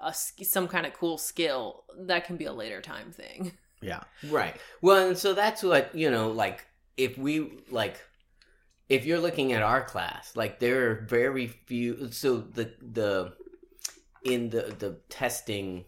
a, 0.02 0.14
some 0.14 0.68
kind 0.68 0.86
of 0.86 0.94
cool 0.94 1.18
skill 1.18 1.84
that 1.98 2.26
can 2.26 2.38
be 2.38 2.46
a 2.46 2.54
later 2.54 2.82
time 2.82 3.12
thing. 3.12 3.52
yeah, 3.82 4.04
Right. 4.30 4.56
Well, 4.82 5.10
and 5.10 5.18
so 5.18 5.34
that's 5.34 5.64
what, 5.64 5.94
you 5.96 6.10
know, 6.10 6.32
like 6.32 6.66
if 6.98 7.18
we 7.18 7.60
like 7.70 8.02
if 8.88 9.06
you're 9.06 9.20
looking 9.20 9.54
at 9.54 9.62
our 9.62 9.84
class, 9.84 10.36
like 10.36 10.60
there 10.60 10.90
are 10.90 11.06
very 11.08 11.48
few 11.48 12.12
so 12.12 12.38
the 12.38 12.72
the 12.82 13.34
in 14.24 14.50
the 14.50 14.76
the 14.78 15.00
testing 15.10 15.86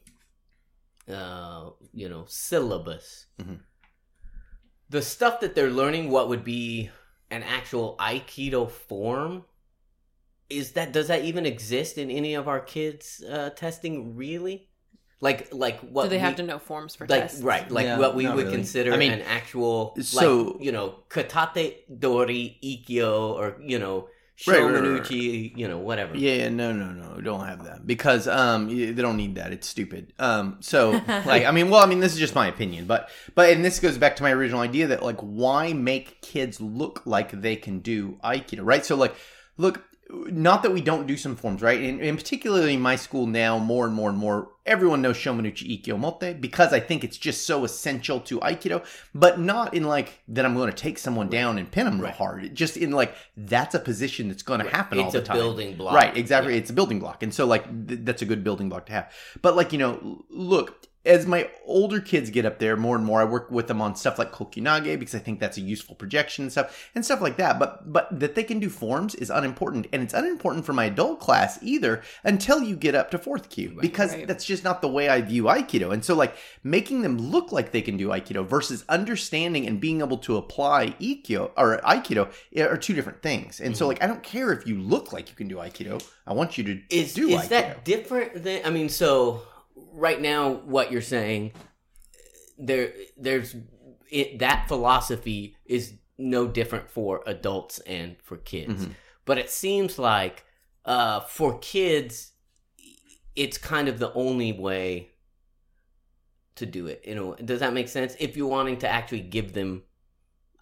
uh, 1.10 1.70
you 1.94 2.10
know, 2.10 2.26
syllabus. 2.28 3.28
Mhm. 3.40 3.62
The 4.90 5.02
stuff 5.02 5.40
that 5.42 5.56
they're 5.56 5.70
learning 5.70 6.10
what 6.10 6.30
would 6.30 6.44
be 6.44 6.90
an 7.30 7.44
actual 7.44 7.96
aikido 8.00 8.70
form 8.70 9.46
is 10.50 10.72
that 10.74 10.92
does 10.92 11.08
that 11.08 11.24
even 11.24 11.46
exist 11.46 11.98
in 11.98 12.10
any 12.10 12.34
of 12.36 12.48
our 12.48 12.60
kids 12.60 13.24
uh 13.30 13.50
testing 13.52 14.16
really? 14.16 14.70
Like 15.20 15.52
like 15.52 15.80
what 15.80 16.04
Do 16.04 16.10
they 16.10 16.20
have 16.20 16.36
to 16.36 16.44
know 16.44 16.60
forms 16.60 16.96
for 16.96 17.08
like 17.08 17.22
tests? 17.24 17.42
right 17.42 17.70
like 17.72 17.86
Yeah, 17.86 17.98
what 17.98 18.16
we 18.16 18.28
would 18.28 18.46
really. 18.46 18.52
consider 18.52 18.94
I 18.94 18.98
mean, 18.98 19.12
an 19.12 19.22
actual 19.24 19.96
so- 20.02 20.44
like 20.44 20.64
you 20.66 20.72
know 20.72 20.96
katate 21.10 22.00
dori 22.00 22.58
ikyo 22.64 23.32
or 23.34 23.58
you 23.62 23.80
know 23.80 24.08
Right, 24.46 24.62
right, 24.62 24.72
right, 24.72 24.84
shomenuchi 25.02 25.58
you 25.58 25.68
know 25.68 25.80
whatever 25.80 26.16
yeah, 26.16 26.50
no, 26.50 26.72
no, 26.72 26.92
no, 26.92 27.20
don't 27.22 27.44
have 27.48 27.64
that 27.64 27.88
because 27.88 28.28
um 28.28 28.70
they 28.70 28.94
don't 28.94 29.18
need 29.18 29.34
that. 29.36 29.52
It's 29.52 29.68
stupid. 29.68 30.14
Um. 30.20 30.58
So 30.60 30.92
like, 31.26 31.44
I 31.46 31.50
mean, 31.50 31.72
well, 31.72 31.84
I 31.84 31.88
mean, 31.88 32.02
this 32.02 32.14
is 32.14 32.20
just 32.20 32.36
my 32.36 32.46
opinion, 32.48 32.86
but 32.86 33.10
but 33.34 33.50
and 33.50 33.66
this 33.66 33.80
goes 33.80 33.98
back 33.98 34.16
to 34.18 34.22
my 34.24 34.32
original 34.32 34.62
idea 34.62 34.86
that 34.88 35.02
like, 35.02 35.18
why 35.22 35.74
make 35.74 36.22
kids 36.22 36.62
look 36.62 37.02
like 37.08 37.32
they 37.42 37.56
can 37.56 37.80
do 37.80 38.20
aikido, 38.24 38.60
right? 38.62 38.86
So 38.86 38.96
like, 38.96 39.16
look. 39.58 39.84
Not 40.10 40.64
that 40.64 40.72
we 40.72 40.80
don't 40.80 41.06
do 41.06 41.18
some 41.18 41.36
forms, 41.36 41.62
right? 41.62 41.82
And, 41.82 42.00
and 42.02 42.18
particularly 42.18 42.76
in 42.76 42.82
my 42.82 42.96
school 42.96 43.28
now, 43.28 43.58
more 43.58 43.86
and 43.86 43.94
more 43.94 44.10
and 44.10 44.18
more, 44.18 44.52
everyone 44.66 45.02
knows 45.02 45.18
Shomenuchi 45.18 45.84
Ikkyo 45.84 46.00
Mote 46.00 46.40
because 46.40 46.72
I 46.72 46.80
think 46.80 47.04
it's 47.04 47.18
just 47.18 47.46
so 47.46 47.66
essential 47.66 48.22
to 48.22 48.40
Aikido, 48.40 48.86
but 49.14 49.38
not 49.40 49.74
in 49.74 49.84
like 49.84 50.22
that 50.30 50.46
I'm 50.46 50.56
going 50.56 50.70
to 50.72 50.76
take 50.76 50.98
someone 50.98 51.28
down 51.30 51.58
and 51.58 51.70
pin 51.70 51.86
them 51.86 51.96
real 51.96 52.06
Right. 52.06 52.16
hard. 52.16 52.56
Just 52.56 52.78
in 52.78 52.92
like, 52.92 53.16
that's 53.36 53.76
a 53.76 53.80
position 53.80 54.30
that's 54.30 54.44
going 54.44 54.62
to 54.62 54.70
happen 54.70 54.98
all 55.00 55.12
the 55.12 55.22
time. 55.22 55.36
it's 55.36 55.44
a 55.44 55.46
building 55.46 55.76
block 55.76 55.94
Right, 55.94 56.16
exactly. 56.16 56.54
Yeah. 56.54 56.60
It's 56.60 56.70
a 56.70 56.74
building 56.74 57.00
block. 57.00 57.22
And 57.22 57.34
so, 57.34 57.46
like, 57.46 57.66
th- 57.88 58.00
that's 58.04 58.22
a 58.22 58.26
good 58.26 58.46
building 58.46 58.70
block 58.70 58.86
to 58.86 58.94
have. 58.94 59.12
But, 59.42 59.58
like, 59.58 59.74
you 59.74 59.78
know, 59.80 60.26
look, 60.30 60.87
as 61.08 61.26
my 61.26 61.50
older 61.66 62.00
kids 62.00 62.30
get 62.30 62.46
up 62.46 62.60
there 62.60 62.76
more 62.76 62.96
and 62.96 63.06
more, 63.06 63.22
I 63.22 63.26
work 63.26 63.50
with 63.50 63.68
them 63.68 63.82
on 63.82 63.96
stuff 63.96 64.20
like 64.20 64.32
Kokyunage 64.32 65.00
because 65.00 65.16
I 65.16 65.20
think 65.20 65.40
that's 65.40 65.58
a 65.58 65.62
useful 65.62 65.96
projection 65.96 66.44
and 66.44 66.52
stuff 66.52 66.90
and 66.94 67.04
stuff 67.04 67.22
like 67.22 67.38
that. 67.38 67.58
But, 67.58 67.92
but 67.92 68.20
that 68.20 68.36
they 68.36 68.44
can 68.44 68.60
do 68.60 68.70
forms 68.70 69.16
is 69.16 69.30
unimportant. 69.30 69.88
And 69.94 70.04
it's 70.04 70.14
unimportant 70.14 70.66
for 70.66 70.74
my 70.74 70.86
adult 70.86 71.20
class 71.20 71.58
either 71.62 72.02
until 72.24 72.62
you 72.62 72.76
get 72.76 72.94
up 72.94 73.10
to 73.12 73.18
fourth 73.18 73.50
kyu 73.50 73.78
because 73.80 74.14
Right. 74.14 74.28
that's 74.28 74.46
just 74.46 74.64
not 74.64 74.82
the 74.82 74.88
way 74.88 75.10
I 75.10 75.22
view 75.22 75.44
Aikido. 75.44 75.92
And 75.92 76.04
so, 76.04 76.16
like, 76.16 76.36
making 76.64 77.02
them 77.02 77.18
look 77.18 77.52
like 77.52 77.72
they 77.72 77.82
can 77.82 77.98
do 77.98 78.10
Aikido 78.10 78.46
versus 78.46 78.84
understanding 78.90 79.66
and 79.68 79.80
being 79.80 80.02
able 80.02 80.18
to 80.20 80.38
apply 80.38 80.96
Ikkyo 81.00 81.52
or 81.58 81.80
Aikido 81.84 82.32
eh, 82.56 82.64
are 82.66 82.78
two 82.78 82.94
different 82.94 83.22
things. 83.22 83.60
And 83.60 83.76
so, 83.76 83.84
mm-hmm. 83.84 83.90
like, 83.90 84.04
I 84.04 84.08
don't 84.08 84.24
care 84.24 84.52
if 84.52 84.68
you 84.68 84.80
look 84.80 85.14
like 85.14 85.30
you 85.30 85.36
can 85.36 85.48
do 85.48 85.56
Aikido. 85.58 86.04
I 86.26 86.34
want 86.34 86.58
you 86.58 86.64
to 86.66 86.82
is 86.90 87.14
do 87.14 87.30
is 87.30 87.42
Aikido. 87.42 87.50
that 87.50 87.86
different 87.86 88.44
than 88.44 88.62
i 88.66 88.70
mean 88.70 88.90
so 88.90 89.42
right 89.98 90.22
now 90.22 90.52
what 90.52 90.92
you're 90.92 91.02
saying 91.02 91.52
there 92.58 92.94
there's 93.18 93.56
it, 94.10 94.40
that 94.40 94.68
philosophy 94.68 95.56
is 95.66 95.94
no 96.18 96.48
different 96.48 96.90
for 96.90 97.22
adults 97.26 97.80
and 97.80 98.16
for 98.24 98.38
kids 98.38 98.86
Mhm. 98.86 98.92
but 99.26 99.38
it 99.38 99.50
seems 99.50 100.00
like 100.00 100.46
uh 100.86 101.20
for 101.22 101.58
kids 101.60 102.32
it's 103.36 103.58
kind 103.58 103.88
of 103.88 104.00
the 104.00 104.12
only 104.14 104.52
way 104.54 105.12
to 106.56 106.66
do 106.66 106.88
it 106.88 107.04
you 107.06 107.14
know 107.16 107.36
does 107.36 107.60
that 107.60 107.74
make 107.74 107.88
sense 107.88 108.16
if 108.20 108.36
you're 108.38 108.48
wanting 108.48 108.78
to 108.80 108.88
actually 108.88 109.22
give 109.22 109.54
them 109.54 109.84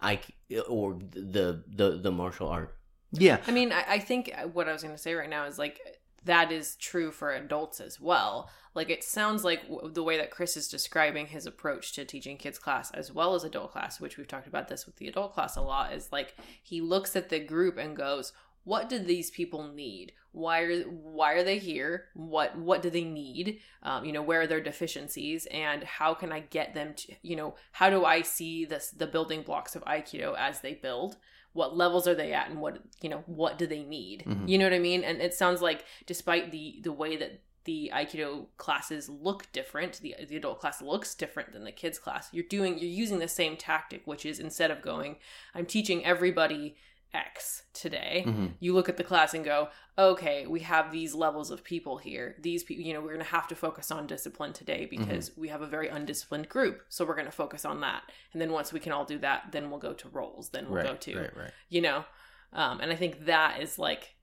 Aik- 0.02 0.34
or 0.68 0.98
the 1.10 1.62
the 1.66 1.98
the 2.02 2.10
martial 2.12 2.48
art 2.48 2.72
yeah. 3.12 3.38
I 3.46 3.52
mean, 3.52 3.72
I, 3.72 3.84
I 3.88 3.98
think 4.00 4.34
what 4.52 4.68
I 4.68 4.72
was 4.72 4.82
going 4.82 4.94
to 4.94 5.00
say 5.00 5.14
right 5.14 5.30
now 5.30 5.46
is 5.46 5.58
like 5.58 5.78
that 6.24 6.50
is 6.52 6.74
true 6.76 7.10
for 7.12 7.30
adults 7.32 7.80
as 7.80 7.98
well. 8.00 8.50
Like 8.76 8.90
it 8.90 9.02
sounds 9.02 9.42
like 9.42 9.62
w- 9.68 9.90
the 9.92 10.02
way 10.04 10.16
that 10.18 10.30
Chris 10.30 10.56
is 10.56 10.68
describing 10.68 11.26
his 11.28 11.46
approach 11.46 11.92
to 11.94 12.04
teaching 12.04 12.36
kids 12.36 12.58
class 12.58 12.90
as 12.92 13.10
well 13.12 13.34
as 13.34 13.42
adult 13.42 13.72
class, 13.72 14.00
which 14.00 14.16
we've 14.16 14.28
talked 14.28 14.46
about 14.46 14.68
this 14.68 14.86
with 14.86 14.96
the 14.96 15.08
adult 15.08 15.34
class 15.34 15.56
a 15.56 15.62
lot, 15.62 15.92
is 15.92 16.12
like 16.12 16.36
he 16.62 16.80
looks 16.80 17.16
at 17.16 17.28
the 17.30 17.40
group 17.40 17.76
and 17.78 17.96
goes, 17.96 18.32
"What 18.64 18.88
do 18.88 18.98
these 18.98 19.30
people 19.30 19.72
need? 19.72 20.12
Why 20.32 20.60
are 20.60 20.82
why 20.82 21.32
are 21.32 21.42
they 21.42 21.58
here? 21.58 22.08
What 22.14 22.58
what 22.58 22.82
do 22.82 22.90
they 22.90 23.04
need? 23.04 23.60
Um, 23.82 24.04
you 24.04 24.12
know, 24.12 24.22
where 24.22 24.42
are 24.42 24.46
their 24.46 24.60
deficiencies, 24.60 25.46
and 25.46 25.82
how 25.82 26.12
can 26.14 26.30
I 26.30 26.40
get 26.40 26.74
them 26.74 26.92
to? 26.94 27.14
You 27.22 27.36
know, 27.36 27.54
how 27.72 27.88
do 27.90 28.04
I 28.04 28.20
see 28.22 28.66
this 28.66 28.90
the 28.90 29.06
building 29.06 29.42
blocks 29.42 29.74
of 29.74 29.84
Aikido 29.84 30.36
as 30.38 30.60
they 30.60 30.74
build?" 30.74 31.16
what 31.52 31.74
levels 31.74 32.06
are 32.06 32.14
they 32.14 32.34
at 32.34 32.50
and 32.50 32.60
what 32.60 32.76
you 33.00 33.08
know 33.08 33.22
what 33.24 33.56
do 33.56 33.66
they 33.66 33.82
need 33.82 34.22
Mhm. 34.26 34.46
you 34.46 34.58
know 34.58 34.66
what 34.66 34.74
i 34.74 34.78
mean 34.78 35.02
and 35.02 35.22
it 35.22 35.32
sounds 35.32 35.62
like 35.62 35.86
despite 36.04 36.52
the 36.52 36.80
the 36.82 36.92
way 36.92 37.16
that 37.16 37.40
the 37.66 37.90
aikido 37.94 38.46
classes 38.56 39.08
look 39.08 39.46
different 39.52 40.00
the, 40.00 40.14
the 40.28 40.36
adult 40.36 40.58
class 40.60 40.80
looks 40.80 41.14
different 41.14 41.52
than 41.52 41.64
the 41.64 41.72
kids 41.72 41.98
class. 41.98 42.28
You're 42.32 42.44
doing 42.48 42.78
you're 42.78 42.88
using 43.04 43.18
the 43.18 43.28
same 43.28 43.56
tactic 43.56 44.02
which 44.06 44.24
is 44.24 44.38
instead 44.40 44.70
of 44.70 44.80
going 44.80 45.16
i'm 45.54 45.66
teaching 45.66 46.04
everybody 46.04 46.76
x 47.14 47.62
today 47.72 48.24
Mhm. 48.26 48.54
you 48.60 48.74
look 48.74 48.88
at 48.88 48.96
the 48.96 49.04
class 49.04 49.32
and 49.32 49.44
go 49.44 49.68
okay 49.96 50.46
we 50.46 50.60
have 50.60 50.92
these 50.92 51.14
levels 51.14 51.50
of 51.50 51.64
people 51.64 51.96
here. 51.98 52.36
These 52.42 52.64
people 52.64 52.84
you 52.84 52.92
know 52.92 53.00
we're 53.00 53.14
going 53.14 53.24
to 53.24 53.36
have 53.38 53.48
to 53.48 53.54
focus 53.54 53.90
on 53.90 54.06
discipline 54.06 54.52
today 54.52 54.86
because 54.86 55.30
we 55.36 55.48
have 55.48 55.62
a 55.62 55.66
very 55.66 55.88
undisciplined 55.88 56.48
group 56.48 56.82
so 56.88 57.04
we're 57.06 57.14
going 57.14 57.26
to 57.26 57.32
focus 57.44 57.64
on 57.64 57.80
that. 57.80 58.02
And 58.32 58.40
then 58.42 58.52
once 58.52 58.72
we 58.72 58.80
can 58.80 58.92
all 58.92 59.04
do 59.04 59.18
that 59.18 59.44
then 59.52 59.70
we'll 59.70 59.78
go 59.88 59.94
to 59.94 60.08
roles 60.10 60.50
then 60.50 60.66
we'll 60.66 60.82
right, 60.82 60.86
go 60.86 60.96
to 60.96 61.18
right, 61.20 61.36
right. 61.36 61.52
you 61.70 61.80
know? 61.80 62.04
Um, 62.52 62.80
and 62.80 62.92
i 62.92 62.96
think 62.96 63.26
that 63.26 63.60
is 63.60 63.78
like 63.78 64.14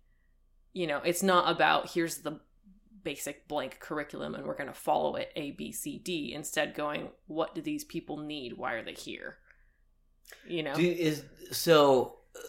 you 0.74 0.86
know 0.88 1.00
it's 1.04 1.24
not 1.24 1.52
about 1.52 1.92
here's 1.92 2.18
the 2.18 2.40
basic 3.04 3.48
blank 3.48 3.80
curriculum 3.80 4.36
and 4.36 4.46
we're 4.46 4.56
going 4.56 4.70
to 4.70 4.74
follow 4.74 5.16
it 5.16 5.32
a 5.36 5.52
b 5.52 5.72
c 5.72 6.00
d 6.00 6.34
instead 6.34 6.74
going 6.74 7.10
what 7.28 7.54
do 7.56 7.62
these 7.62 7.84
people 7.84 8.18
need? 8.18 8.58
Why 8.58 8.74
are 8.74 8.84
they 8.84 8.94
here? 8.94 9.38
You 10.48 10.64
know? 10.64 10.76
Do, 10.76 10.82
is 10.82 11.24
so 11.52 12.18
uh, 12.36 12.40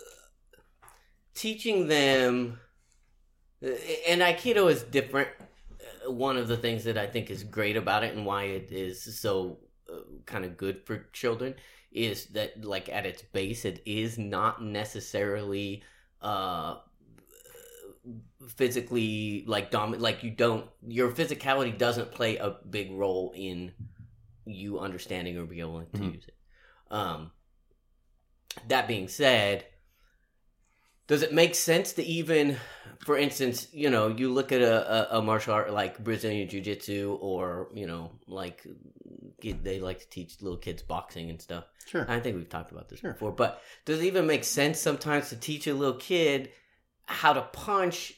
teaching 1.35 1.89
them, 1.89 2.61
and 4.09 4.21
Aikido 4.21 4.71
is 4.71 4.83
different. 4.83 5.29
Uh, 6.07 6.11
One 6.11 6.37
of 6.37 6.49
the 6.49 6.57
things 6.57 6.85
that 6.85 6.97
I 6.97 7.07
think 7.07 7.31
is 7.31 7.45
great 7.45 7.77
about 7.77 8.05
it 8.05 8.15
and 8.15 8.25
why 8.25 8.45
it 8.45 8.71
is 8.71 9.21
so 9.21 9.59
uh, 9.93 10.01
kind 10.25 10.45
of 10.45 10.57
good 10.57 10.87
for 10.87 11.07
children 11.13 11.55
is 11.93 12.27
that, 12.27 12.65
like 12.65 12.89
at 12.89 13.07
its 13.07 13.23
base, 13.23 13.65
it 13.65 13.83
is 13.85 14.19
not 14.19 14.63
necessarily 14.63 15.83
uh 16.23 16.77
physically 18.57 19.45
like 19.47 19.71
dominant 19.71 20.03
like 20.03 20.23
you 20.23 20.31
don't 20.31 20.67
your 20.87 21.11
physicality 21.11 21.77
doesn't 21.77 22.11
play 22.13 22.37
a 22.37 22.57
big 22.69 22.93
role 22.93 23.33
in 23.35 23.73
you 24.45 24.79
understanding 24.79 25.39
or 25.39 25.45
being 25.47 25.61
able 25.61 25.83
to 25.85 25.99
Mhm. 25.99 26.15
use 26.15 26.27
it 26.29 26.37
um 26.91 27.31
that 28.69 28.89
being 28.89 29.09
said, 29.09 29.65
does 31.07 31.23
it 31.23 31.33
make 31.33 31.55
sense 31.55 31.93
to 31.95 32.03
even, 32.05 32.57
for 33.01 33.19
instance, 33.19 33.69
you 33.73 33.91
know, 33.91 34.09
you 34.09 34.33
look 34.33 34.53
at 34.53 34.63
a, 34.63 35.15
a, 35.15 35.19
a 35.19 35.23
martial 35.23 35.53
art 35.53 35.73
like 35.73 36.03
Brazilian 36.03 36.49
Jiu 36.49 36.61
Jitsu 36.61 37.19
or, 37.21 37.69
you 37.75 37.87
know, 37.87 38.13
like 38.27 38.67
they 39.43 39.81
like 39.81 40.01
to 40.01 40.09
teach 40.09 40.41
little 40.41 40.59
kids 40.59 40.83
boxing 40.83 41.31
and 41.31 41.41
stuff. 41.41 41.65
Sure. 41.87 42.07
I 42.09 42.21
think 42.21 42.37
we've 42.37 42.49
talked 42.49 42.73
about 42.73 42.89
this 42.89 43.01
Sure. 43.01 43.13
before, 43.13 43.33
but 43.33 43.61
does 43.85 44.01
it 44.01 44.05
even 44.07 44.27
make 44.27 44.45
sense 44.45 44.81
sometimes 44.81 45.29
to 45.29 45.37
teach 45.37 45.67
a 45.67 45.75
little 45.75 45.99
kid 45.99 46.51
how 47.07 47.33
to 47.33 47.43
punch 47.43 48.15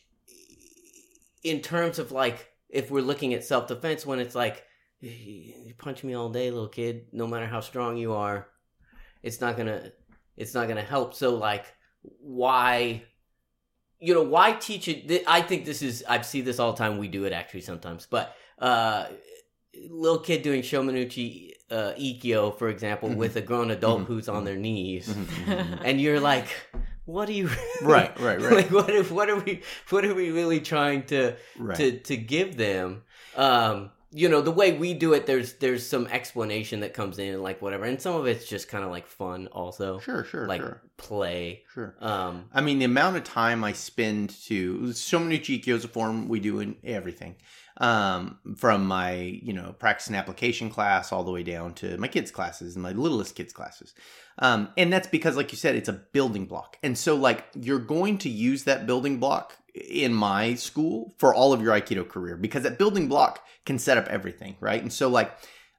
in 1.42 1.60
terms 1.60 1.98
of 1.98 2.12
like, 2.12 2.48
if 2.68 2.90
we're 2.90 3.00
looking 3.02 3.34
at 3.34 3.44
self 3.44 3.68
defense, 3.68 4.04
when 4.04 4.18
it's 4.18 4.34
like, 4.34 4.64
you 5.00 5.74
punch 5.78 6.02
me 6.02 6.14
all 6.14 6.28
day, 6.30 6.50
little 6.50 6.68
kid, 6.68 7.06
no 7.12 7.26
matter 7.26 7.46
how 7.46 7.60
strong 7.60 7.96
you 7.96 8.12
are, 8.14 8.48
it's 9.22 9.40
not 9.40 9.56
gonna 9.56 9.92
it's 10.36 10.54
not 10.54 10.68
gonna 10.68 10.82
help 10.82 11.14
so 11.14 11.34
like 11.36 11.64
why 12.20 13.02
you 13.98 14.12
know 14.14 14.22
why 14.22 14.52
teach 14.52 14.86
it 14.86 15.24
i 15.26 15.40
think 15.40 15.64
this 15.64 15.80
is 15.82 16.04
i 16.08 16.20
see 16.20 16.42
this 16.42 16.58
all 16.60 16.72
the 16.72 16.78
time 16.78 16.98
we 16.98 17.08
do 17.08 17.24
it 17.24 17.32
actually 17.32 17.62
sometimes 17.62 18.06
but 18.08 18.36
uh 18.60 19.06
little 19.90 20.18
kid 20.20 20.42
doing 20.42 20.60
shomenuchi 20.62 21.52
uh 21.70 21.92
ikyo 21.98 22.56
for 22.58 22.68
example 22.68 23.08
Mhm. 23.08 23.16
with 23.16 23.36
a 23.36 23.40
grown 23.40 23.70
adult 23.70 24.02
Mhm. 24.02 24.06
who's 24.06 24.28
on 24.28 24.44
their 24.44 24.56
knees 24.56 25.08
Mhm, 25.08 25.24
mhm. 25.24 25.80
and 25.84 26.00
you're 26.00 26.20
like 26.20 26.48
what 27.06 27.28
are 27.28 27.32
you 27.32 27.48
Right, 27.82 28.18
right, 28.20 28.40
right. 28.42 28.52
like 28.52 28.70
what 28.70 28.90
if 28.90 29.10
what 29.10 29.30
are 29.30 29.38
we 29.38 29.62
what 29.88 30.04
are 30.04 30.14
we 30.14 30.30
really 30.30 30.60
trying 30.60 31.04
to 31.04 31.36
right. 31.58 31.76
to 31.76 31.98
to 32.00 32.16
give 32.16 32.56
them 32.56 33.02
um 33.36 33.90
you 34.12 34.28
know 34.28 34.40
the 34.40 34.50
way 34.50 34.72
we 34.72 34.94
do 34.94 35.12
it 35.12 35.26
there's 35.26 35.54
there's 35.54 35.86
some 35.86 36.06
explanation 36.08 36.80
that 36.80 36.94
comes 36.94 37.18
in 37.18 37.42
like 37.42 37.60
whatever 37.60 37.84
and 37.84 38.00
some 38.00 38.14
of 38.14 38.26
it's 38.26 38.46
just 38.46 38.68
kind 38.68 38.84
of 38.84 38.90
like 38.90 39.06
fun 39.06 39.46
also 39.48 39.98
sure, 39.98 40.24
sure, 40.24 40.46
like 40.46 40.60
sure, 40.60 40.82
play 40.96 41.62
sure. 41.74 41.94
um 42.00 42.46
I 42.52 42.60
mean, 42.60 42.78
the 42.78 42.84
amount 42.84 43.16
of 43.16 43.24
time 43.24 43.64
I 43.64 43.72
spend 43.72 44.30
to 44.46 44.92
so 44.92 45.18
many 45.18 45.36
is 45.36 45.84
a 45.84 45.88
form 45.88 46.28
we 46.28 46.40
do 46.40 46.60
in 46.60 46.76
everything, 46.84 47.36
um, 47.78 48.38
from 48.56 48.86
my 48.86 49.14
you 49.14 49.52
know 49.52 49.74
practice 49.78 50.06
and 50.06 50.16
application 50.16 50.70
class 50.70 51.12
all 51.12 51.24
the 51.24 51.30
way 51.30 51.42
down 51.42 51.74
to 51.74 51.96
my 51.98 52.08
kids' 52.08 52.30
classes 52.30 52.74
and 52.74 52.82
my 52.82 52.92
littlest 52.92 53.34
kids' 53.34 53.52
classes, 53.52 53.94
um, 54.38 54.68
and 54.76 54.92
that's 54.92 55.08
because, 55.08 55.36
like 55.36 55.52
you 55.52 55.58
said, 55.58 55.76
it's 55.76 55.88
a 55.88 55.92
building 55.92 56.46
block, 56.46 56.78
and 56.82 56.96
so 56.96 57.14
like 57.16 57.44
you're 57.54 57.78
going 57.78 58.18
to 58.18 58.28
use 58.28 58.64
that 58.64 58.86
building 58.86 59.18
block 59.18 59.54
in 59.74 60.12
my 60.14 60.54
school 60.54 61.14
for 61.18 61.34
all 61.34 61.52
of 61.52 61.60
your 61.60 61.74
Aikido 61.74 62.08
career 62.08 62.36
because 62.36 62.62
that 62.62 62.78
building 62.78 63.08
block 63.08 63.44
can 63.66 63.78
set 63.78 63.98
up 63.98 64.06
everything, 64.08 64.56
right? 64.60 64.82
And 64.82 64.92
so 64.92 65.08
like. 65.08 65.32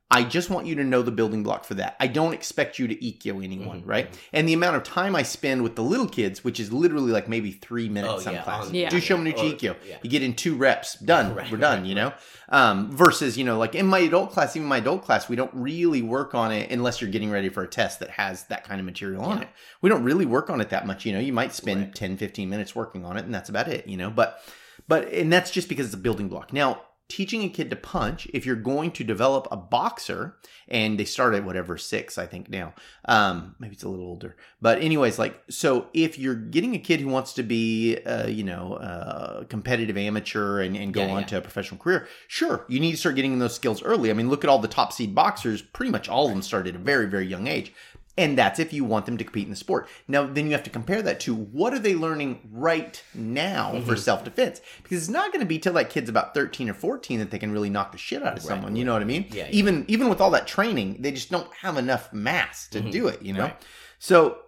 I 0.10 0.24
just 0.24 0.50
want 0.50 0.68
you 0.68 0.76
to 0.76 0.86
know 0.86 1.02
the 1.02 1.12
building 1.12 1.44
block 1.44 1.66
for 1.66 1.74
that. 1.74 1.98
I 2.00 2.08
don't 2.08 2.34
expect 2.34 2.80
you 2.80 2.88
to 2.88 2.96
ikkyo 2.96 3.44
anyone, 3.44 3.82
Mhm, 3.82 3.88
right? 3.88 4.10
mhm. 4.10 4.18
And 4.32 4.48
the 4.48 4.54
amount 4.54 4.78
of 4.78 4.84
time 4.84 5.18
I 5.18 5.24
spend 5.24 5.64
with 5.64 5.76
the 5.76 5.84
little 5.84 6.08
kids, 6.08 6.46
which 6.46 6.62
is 6.62 6.72
literally 6.72 7.12
like 7.12 7.28
maybe 7.28 7.52
three 7.52 7.90
minutes 7.90 8.14
Oh, 8.16 8.20
some 8.20 8.36
yeah, 8.36 8.44
classes. 8.44 8.72
Yeah. 8.72 8.90
Do 8.90 8.98
Shomenuchi 9.02 9.34
Or- 9.54 9.56
Ikkyo. 9.58 9.76
yeah. 9.86 9.98
You 10.02 10.10
get 10.10 10.24
in 10.24 10.34
two 10.34 10.56
reps, 10.56 10.94
done. 10.96 11.36
Right, 11.36 11.52
We're 11.52 11.58
done, 11.58 11.80
right, 11.80 11.88
you 11.88 11.94
know? 11.96 12.14
Um, 12.48 12.90
versus, 12.96 13.38
you 13.38 13.44
know, 13.44 13.58
like 13.58 13.76
in 13.76 13.86
my 13.86 14.00
adult 14.00 14.32
class, 14.32 14.56
even 14.56 14.70
my 14.70 14.78
adult 14.78 15.04
class, 15.04 15.28
we 15.28 15.36
don't 15.36 15.52
really 15.54 16.02
work 16.02 16.34
on 16.34 16.54
it 16.54 16.72
unless 16.72 17.02
you're 17.02 17.12
getting 17.12 17.30
ready 17.30 17.50
for 17.50 17.64
a 17.64 17.68
test 17.68 18.00
that 18.00 18.12
has 18.12 18.44
that 18.44 18.64
kind 18.64 18.80
of 18.80 18.86
material 18.86 19.22
on 19.24 19.42
it. 19.42 19.50
We 19.82 19.90
don't 19.90 20.04
really 20.06 20.26
work 20.26 20.50
on 20.50 20.62
it 20.62 20.70
that 20.70 20.88
much, 20.88 21.06
you 21.06 21.12
know? 21.12 21.20
You 21.20 21.34
might 21.34 21.54
spend 21.54 21.82
Right. 21.82 21.96
10, 21.96 22.16
15 22.16 22.50
minutes 22.50 22.74
working 22.74 23.04
on 23.04 23.18
it 23.18 23.26
and 23.26 23.34
that's 23.36 23.50
about 23.50 23.68
it, 23.68 23.86
you 23.88 23.98
know? 23.98 24.10
But, 24.10 24.42
but, 24.88 25.12
and 25.12 25.34
that's 25.34 25.52
just 25.52 25.68
because 25.68 25.88
it's 25.88 25.96
a 25.96 25.98
building 25.98 26.30
block. 26.30 26.54
Now, 26.54 26.84
teaching 27.10 27.44
a 27.44 27.50
kid 27.50 27.70
to 27.70 27.76
punch, 27.76 28.28
if 28.34 28.46
you're 28.46 28.56
going 28.56 28.92
to 28.92 29.04
develop 29.04 29.48
a 29.50 29.58
boxer, 29.58 30.36
and 30.68 31.00
they 31.00 31.06
start 31.06 31.34
at 31.34 31.46
whatever 31.46 31.78
six, 31.78 32.18
I 32.18 32.26
think 32.26 32.50
now. 32.50 32.74
Um, 33.06 33.56
maybe 33.60 33.74
it's 33.74 33.84
a 33.84 33.90
little 33.90 34.06
older, 34.06 34.36
but 34.62 34.82
anyways, 34.82 35.18
like 35.18 35.42
so, 35.50 35.88
if 35.94 36.20
you're 36.20 36.36
getting 36.36 36.76
a 36.76 36.80
kid 36.80 37.00
who 37.00 37.08
wants 37.08 37.34
to 37.34 37.44
be, 37.44 37.98
uh, 38.06 38.28
you 38.28 38.44
know, 38.44 38.74
uh, 38.74 39.46
competitive 39.46 39.98
amateur 39.98 40.60
and, 40.62 40.76
and 40.76 40.94
go 40.94 41.06
Yeah, 41.06 41.14
on 41.14 41.22
yeah. 41.22 41.28
to 41.28 41.38
a 41.38 41.42
professional 41.42 41.80
career, 41.80 42.08
sure, 42.28 42.66
you 42.68 42.80
need 42.80 42.92
to 42.92 42.98
start 42.98 43.16
getting 43.16 43.40
those 43.40 43.56
skills 43.56 43.82
early. 43.84 44.10
I 44.10 44.14
mean, 44.14 44.30
look 44.30 44.44
at 44.44 44.50
all 44.50 44.60
the 44.60 44.68
top 44.68 44.92
seed 44.92 45.16
boxers; 45.16 45.62
pretty 45.62 45.92
much 45.92 46.10
all 46.10 46.26
of 46.26 46.32
them 46.32 46.42
started 46.42 46.76
at 46.76 46.82
a 46.82 46.84
very, 46.84 47.06
very 47.06 47.26
young 47.26 47.48
age. 47.48 47.74
And 48.18 48.36
that's 48.38 48.60
if 48.60 48.74
you 48.74 48.84
want 48.84 49.06
them 49.06 49.18
to 49.18 49.24
compete 49.24 49.44
in 49.46 49.52
the 49.52 49.56
sport. 49.56 49.88
Now, 50.08 50.26
then 50.26 50.48
you 50.48 50.54
have 50.54 50.64
to 50.64 50.70
compare 50.72 51.02
that 51.04 51.20
to 51.22 51.36
what 51.36 51.74
are 51.74 51.80
they 51.80 51.94
learning 51.94 52.40
right 52.52 53.02
now 53.14 53.80
for 53.82 53.94
Mhm. 53.94 54.00
self 54.00 54.24
defense? 54.24 54.60
Because 54.82 54.98
it's 54.98 55.10
not 55.10 55.32
going 55.32 55.42
to 55.42 55.46
be 55.46 55.60
till 55.60 55.74
that 55.74 55.90
kid's 55.92 56.10
about 56.10 56.34
13 56.34 56.68
or 56.70 56.74
14 56.74 57.20
that 57.20 57.30
they 57.30 57.38
can 57.38 57.52
really 57.52 57.70
knock 57.70 57.92
the 57.92 57.98
shit 57.98 58.24
out 58.24 58.30
of 58.38 58.44
Right, 58.44 58.48
someone. 58.56 58.76
You 58.76 58.86
know 58.86 58.94
what 58.94 59.04
I 59.04 59.06
mean? 59.06 59.26
Yeah, 59.30 59.44
yeah. 59.44 59.50
Even 59.52 59.86
even 59.88 60.10
with 60.10 60.20
all 60.20 60.32
that 60.32 60.48
training, 60.48 60.98
they 61.00 61.12
just 61.12 61.30
don't 61.30 61.54
have 61.62 61.78
enough 61.78 62.12
mass 62.12 62.68
to 62.70 62.82
Mhm. 62.82 62.92
do 62.92 63.08
it. 63.08 63.22
You 63.22 63.34
know. 63.34 63.44
Right. 63.44 63.66
So, 64.00 64.40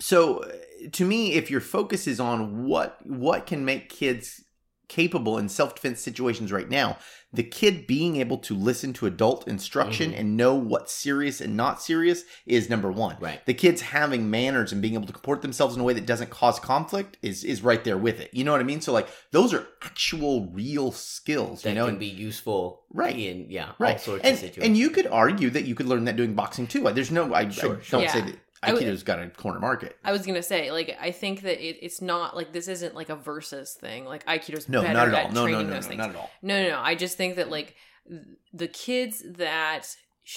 so 0.00 0.50
to 0.92 1.04
me, 1.04 1.34
if 1.34 1.50
your 1.50 1.60
focus 1.60 2.06
is 2.06 2.18
on 2.18 2.64
what 2.66 2.98
what 3.06 3.46
can 3.46 3.64
make 3.64 3.88
kids 3.88 4.42
capable 4.90 5.38
in 5.38 5.48
self 5.48 5.74
defense 5.74 6.00
situations 6.02 6.52
right 6.52 6.68
now, 6.68 6.98
the 7.32 7.44
kid 7.44 7.86
being 7.86 8.16
able 8.16 8.36
to 8.38 8.54
listen 8.56 8.92
to 8.92 9.06
adult 9.06 9.46
instruction 9.46 10.10
Mhm. 10.10 10.18
and 10.18 10.36
know 10.36 10.56
what's 10.56 10.92
serious 10.92 11.40
and 11.40 11.56
not 11.56 11.80
serious 11.80 12.24
is 12.44 12.68
number 12.68 12.90
one. 12.90 13.16
Right. 13.20 13.40
The 13.46 13.54
kids 13.54 13.80
having 13.82 14.28
manners 14.28 14.72
and 14.72 14.82
being 14.82 14.94
able 14.94 15.06
to 15.06 15.12
comport 15.12 15.40
themselves 15.40 15.76
in 15.76 15.80
a 15.80 15.84
way 15.84 15.94
that 15.94 16.06
doesn't 16.06 16.30
cause 16.30 16.58
conflict 16.58 17.16
is 17.22 17.44
is 17.44 17.62
right 17.62 17.84
there 17.84 17.96
with 17.96 18.18
it. 18.18 18.30
You 18.32 18.42
know 18.42 18.50
what 18.50 18.60
I 18.60 18.64
mean? 18.64 18.80
So 18.80 18.92
like 18.92 19.06
those 19.30 19.54
are 19.54 19.64
actual 19.80 20.50
real 20.52 20.90
skills. 20.90 21.62
that 21.62 21.68
you 21.70 21.74
know, 21.76 21.84
can 21.84 21.90
and- 21.90 22.00
be 22.00 22.06
useful 22.06 22.82
Right. 22.92 23.16
in 23.16 23.46
yeah 23.48 23.68
all 23.68 23.74
right. 23.78 24.00
sorts 24.00 24.24
and, 24.24 24.34
of 24.34 24.40
situations 24.40 24.66
and 24.66 24.76
you 24.76 24.90
could 24.90 25.06
argue 25.06 25.50
that 25.50 25.64
you 25.66 25.76
could 25.76 25.86
learn 25.86 26.04
that 26.06 26.16
doing 26.16 26.34
boxing 26.34 26.66
too. 26.66 26.82
There's 26.92 27.12
no, 27.12 27.32
I, 27.32 27.48
Sure, 27.48 27.78
I 27.78 27.80
sure. 27.80 28.00
don't 28.00 28.10
say 28.10 28.18
Yeah. 28.18 28.24
that 28.26 28.34
Aikido's 28.62 29.02
got 29.02 29.18
a 29.20 29.28
corner 29.28 29.58
market. 29.58 29.96
I 30.04 30.12
was 30.12 30.26
gonna 30.26 30.42
say, 30.42 30.70
like, 30.70 30.96
I 31.00 31.10
think 31.12 31.42
that 31.42 31.64
it, 31.66 31.78
it's 31.82 32.02
not 32.02 32.36
like 32.36 32.52
this 32.52 32.68
isn't 32.68 32.94
like 32.94 33.08
a 33.08 33.16
versus 33.16 33.72
thing. 33.74 34.04
Like 34.04 34.24
Aikido's 34.26 34.68
No, 34.68 34.82
better 34.82 34.94
not 34.94 35.08
at 35.08 35.14
all. 35.14 35.20
at 35.28 35.32
No, 35.32 35.46
no, 35.46 35.62
no, 35.62 35.68
no, 35.68 35.80
things. 35.80 35.96
not 35.96 36.10
at 36.10 36.16
all. 36.16 36.30
No, 36.42 36.62
no, 36.62 36.68
no. 36.70 36.80
I 36.80 36.94
just 36.94 37.16
think 37.16 37.36
that 37.36 37.50
like 37.50 37.74
the 38.52 38.68
kids 38.68 39.22
that 39.36 39.86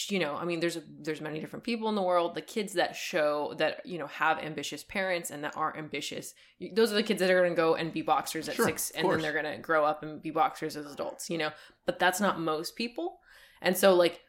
you 0.09 0.17
know, 0.17 0.35
I 0.35 0.45
mean, 0.45 0.59
there's 0.59 0.77
a, 0.77 0.81
there's 1.01 1.21
many 1.21 1.39
different 1.39 1.63
people 1.63 1.87
in 1.89 1.95
the 1.95 2.01
world. 2.01 2.33
The 2.33 2.41
kids 2.41 2.73
that 2.73 2.95
show 2.95 3.53
that 3.57 3.85
you 3.85 3.99
know 3.99 4.07
have 4.07 4.39
ambitious 4.39 4.83
parents 4.83 5.29
and 5.29 5.43
that 5.43 5.55
aren't 5.55 5.77
ambitious, 5.77 6.33
those 6.73 6.91
are 6.91 6.95
the 6.95 7.03
kids 7.03 7.19
that 7.19 7.29
are 7.29 7.39
going 7.39 7.51
to 7.51 7.55
go 7.55 7.75
and 7.75 7.93
be 7.93 8.01
boxers 8.01 8.49
at 8.49 8.55
Sure, 8.55 8.65
six, 8.65 8.89
and 8.91 9.07
then 9.07 9.21
they're 9.21 9.33
going 9.33 9.53
to 9.53 9.61
grow 9.61 9.85
up 9.85 10.01
and 10.01 10.21
be 10.21 10.31
boxers 10.31 10.77
as 10.77 10.91
adults. 10.91 11.29
You 11.29 11.37
know, 11.37 11.51
but 11.85 11.99
that's 11.99 12.19
not 12.19 12.39
most 12.39 12.75
people, 12.75 13.19
and 13.61 13.77
so 13.77 13.93
like 13.93 14.21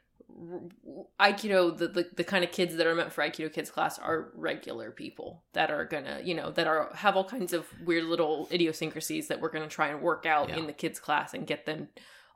aikido 1.21 1.77
the, 1.77 1.89
the 1.89 2.07
the 2.17 2.25
kind 2.25 2.45
of 2.45 2.51
kids 2.51 2.77
that 2.77 2.87
are 2.87 2.95
meant 2.95 3.13
for 3.13 3.23
aikido 3.23 3.53
kids 3.53 3.71
class 3.71 3.99
are 3.99 4.31
regular 4.35 4.91
people 4.91 5.45
that 5.53 5.71
are 5.71 5.85
gonna 5.85 6.21
you 6.25 6.35
know 6.35 6.51
that 6.51 6.67
are 6.67 6.91
have 6.95 7.17
all 7.17 7.25
kinds 7.25 7.53
of 7.53 7.67
weird 7.85 8.05
little 8.05 8.49
idiosyncrasies 8.53 9.29
that 9.29 9.41
we're 9.41 9.51
gonna 9.51 9.69
try 9.69 9.89
and 9.89 10.01
work 10.03 10.27
out 10.27 10.49
Yeah. 10.49 10.57
in 10.57 10.67
the 10.67 10.73
kids 10.73 10.99
class 10.99 11.35
and 11.35 11.47
get 11.47 11.67
them 11.67 11.89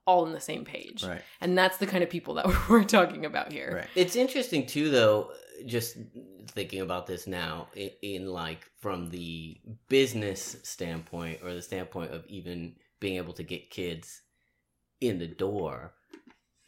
all 0.07 0.25
on 0.25 0.33
the 0.33 0.41
same 0.41 0.65
page 0.65 1.05
Right. 1.05 1.23
and 1.41 1.57
that's 1.59 1.79
the 1.79 1.87
kind 1.87 2.03
of 2.05 2.11
people 2.11 2.35
that 2.35 2.47
we're 2.69 2.85
talking 2.85 3.25
about 3.27 3.53
here 3.53 3.73
Right. 3.79 3.89
It's 3.95 4.17
interesting 4.17 4.67
too, 4.67 4.91
though. 4.91 5.33
Just 5.67 5.97
thinking 6.53 6.83
about 6.83 7.09
this 7.09 7.27
now, 7.27 7.67
in, 7.75 7.91
in 8.01 8.27
like 8.29 8.65
from 8.79 9.11
the 9.11 9.59
business 9.89 10.57
standpoint 10.63 11.41
or 11.43 11.53
the 11.53 11.61
standpoint 11.61 12.13
of 12.13 12.25
even 12.29 12.77
being 13.01 13.17
able 13.17 13.33
to 13.33 13.43
get 13.43 13.69
kids 13.71 14.23
in 15.01 15.19
the 15.19 15.27
door. 15.27 15.95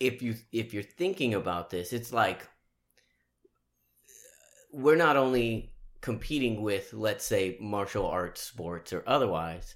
If 0.00 0.22
you 0.22 0.34
if 0.50 0.72
you're 0.74 0.82
thinking 0.82 1.34
about 1.34 1.70
this, 1.70 1.92
it's 1.92 2.12
like 2.12 2.48
we're 4.72 4.96
not 4.96 5.16
only 5.16 5.72
competing 6.00 6.62
with, 6.62 6.92
let's 6.92 7.24
say, 7.24 7.56
martial 7.60 8.06
arts 8.06 8.40
sports 8.40 8.92
or 8.92 9.02
otherwise. 9.06 9.74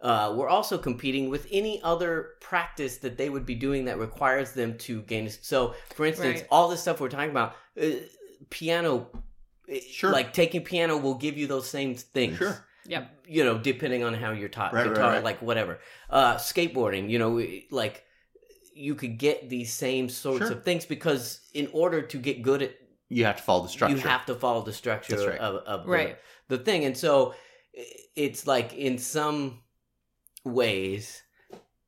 Uh, 0.00 0.32
we're 0.36 0.48
also 0.48 0.78
competing 0.78 1.28
with 1.28 1.46
any 1.50 1.82
other 1.82 2.30
practice 2.40 2.98
that 2.98 3.18
they 3.18 3.28
would 3.28 3.44
be 3.44 3.56
doing 3.56 3.84
that 3.86 3.98
requires 3.98 4.52
them 4.52 4.78
to 4.78 5.02
gain. 5.02 5.28
So, 5.28 5.74
for 5.92 6.06
instance, 6.06 6.40
Right. 6.40 6.48
all 6.50 6.68
this 6.68 6.80
stuff 6.80 7.00
we're 7.00 7.08
talking 7.08 7.30
about, 7.32 7.56
uh, 7.80 7.86
piano, 8.48 9.08
uh, 9.70 9.74
Sure. 9.90 10.10
like 10.12 10.32
taking 10.32 10.62
piano 10.62 10.96
will 10.96 11.16
give 11.16 11.36
you 11.36 11.48
those 11.48 11.68
same 11.68 11.96
things. 11.96 12.38
Sure. 12.38 12.64
Yep. 12.86 13.10
You 13.26 13.44
know, 13.44 13.58
depending 13.58 14.04
on 14.04 14.14
how 14.14 14.30
you're 14.30 14.48
taught, 14.48 14.72
Right, 14.72 14.86
right, 14.86 14.94
guitar, 14.94 15.12
right. 15.14 15.24
like 15.24 15.42
whatever. 15.42 15.80
Uh, 16.08 16.36
skateboarding, 16.36 17.10
you 17.10 17.18
know, 17.18 17.44
like 17.70 18.04
you 18.78 18.94
could 18.94 19.18
get 19.18 19.48
these 19.50 19.72
same 19.72 20.08
sorts 20.08 20.46
Sure. 20.46 20.52
of 20.52 20.64
things 20.64 20.86
because 20.86 21.40
in 21.54 21.68
order 21.72 22.00
to 22.02 22.18
get 22.18 22.42
good 22.42 22.62
at 22.62 22.72
You 23.08 23.24
have 23.24 23.36
to 23.38 23.42
follow 23.42 23.62
the 23.64 23.68
structure. 23.68 23.96
you 23.96 24.02
have 24.02 24.24
to 24.26 24.34
follow 24.34 24.62
the 24.62 24.72
structure 24.72 25.16
right. 25.30 25.38
of, 25.40 25.56
of 25.66 25.84
the, 25.84 25.90
Right. 25.90 26.18
the 26.48 26.58
thing. 26.58 26.84
And 26.84 26.96
so 26.96 27.34
it's 28.16 28.46
like 28.46 28.72
in 28.74 28.98
some 28.98 29.60
ways, 30.44 31.22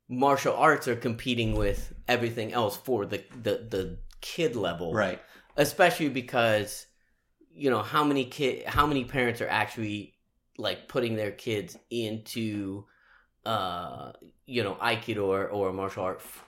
martial 0.08 0.54
arts 0.54 0.88
are 0.88 0.96
competing 0.96 1.54
with 1.56 1.92
everything 2.08 2.52
else 2.52 2.76
for 2.76 3.06
the, 3.06 3.22
the, 3.42 3.66
the 3.70 3.98
kid 4.20 4.56
level. 4.56 4.92
right. 4.92 5.20
Especially 5.56 6.08
because, 6.08 6.86
you 7.52 7.70
know, 7.70 7.82
how 7.82 8.02
many 8.04 8.24
kid, 8.24 8.64
how 8.66 8.86
many 8.86 9.04
parents 9.04 9.40
are 9.40 9.48
actually 9.48 10.14
like 10.58 10.88
putting 10.88 11.16
their 11.16 11.32
kids 11.32 11.76
into, 11.90 12.84
uh, 13.44 14.12
you 14.46 14.62
know, 14.62 14.74
Aikido 14.76 15.24
or, 15.26 15.48
or 15.48 15.72
martial 15.72 16.04
art 16.04 16.18
f- 16.20 16.44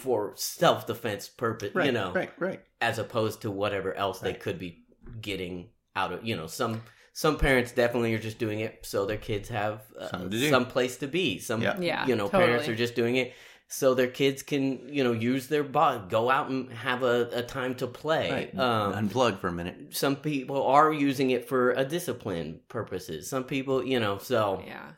for 0.00 0.32
self 0.36 0.86
defense 0.86 1.28
purpose, 1.28 1.74
Right. 1.74 1.86
you 1.86 1.92
know 1.92 2.12
Right. 2.12 2.32
Right. 2.38 2.60
as 2.80 2.98
opposed 2.98 3.42
to 3.42 3.50
whatever 3.50 3.94
else 3.94 4.18
they 4.20 4.34
could 4.34 4.58
be 4.58 4.84
getting 5.20 5.70
out 5.96 6.12
of 6.12 6.24
you 6.24 6.36
know 6.36 6.46
some 6.46 6.82
some 7.12 7.36
parents 7.38 7.72
definitely 7.72 8.14
are 8.14 8.18
just 8.18 8.38
doing 8.38 8.60
it 8.60 8.72
so 8.86 9.04
their 9.04 9.16
kids 9.30 9.48
have 9.48 9.82
uh, 9.98 10.08
Something 10.08 10.30
to 10.30 10.38
do. 10.38 10.48
some 10.50 10.66
place 10.66 10.96
to 10.98 11.08
be 11.08 11.38
some 11.38 11.60
Yeah. 11.62 11.78
Yeah, 11.80 12.06
you 12.06 12.16
know 12.16 12.28
parents 12.28 12.68
are 12.68 12.76
just 12.76 12.94
doing 12.94 13.16
it 13.16 13.32
so 13.72 13.94
their 13.94 14.08
kids 14.08 14.42
can 14.42 14.62
you 14.96 15.02
know 15.04 15.12
use 15.12 15.48
their 15.48 15.62
body 15.64 16.00
go 16.08 16.30
out 16.30 16.48
and 16.50 16.72
have 16.72 17.02
a, 17.02 17.28
a 17.32 17.42
time 17.42 17.74
to 17.76 17.86
play 17.86 18.30
Right. 18.30 18.58
um, 18.58 18.92
Unplug 19.08 19.38
for 19.40 19.48
a 19.48 19.52
minute. 19.52 19.76
some 19.94 20.16
people 20.16 20.62
are 20.66 20.92
using 20.92 21.30
it 21.30 21.48
for 21.48 21.72
a 21.72 21.84
discipline 21.84 22.60
purposes 22.68 23.28
some 23.28 23.44
people 23.44 23.84
you 23.84 24.00
know 24.00 24.18
so 24.18 24.62
Yeah. 24.66 24.92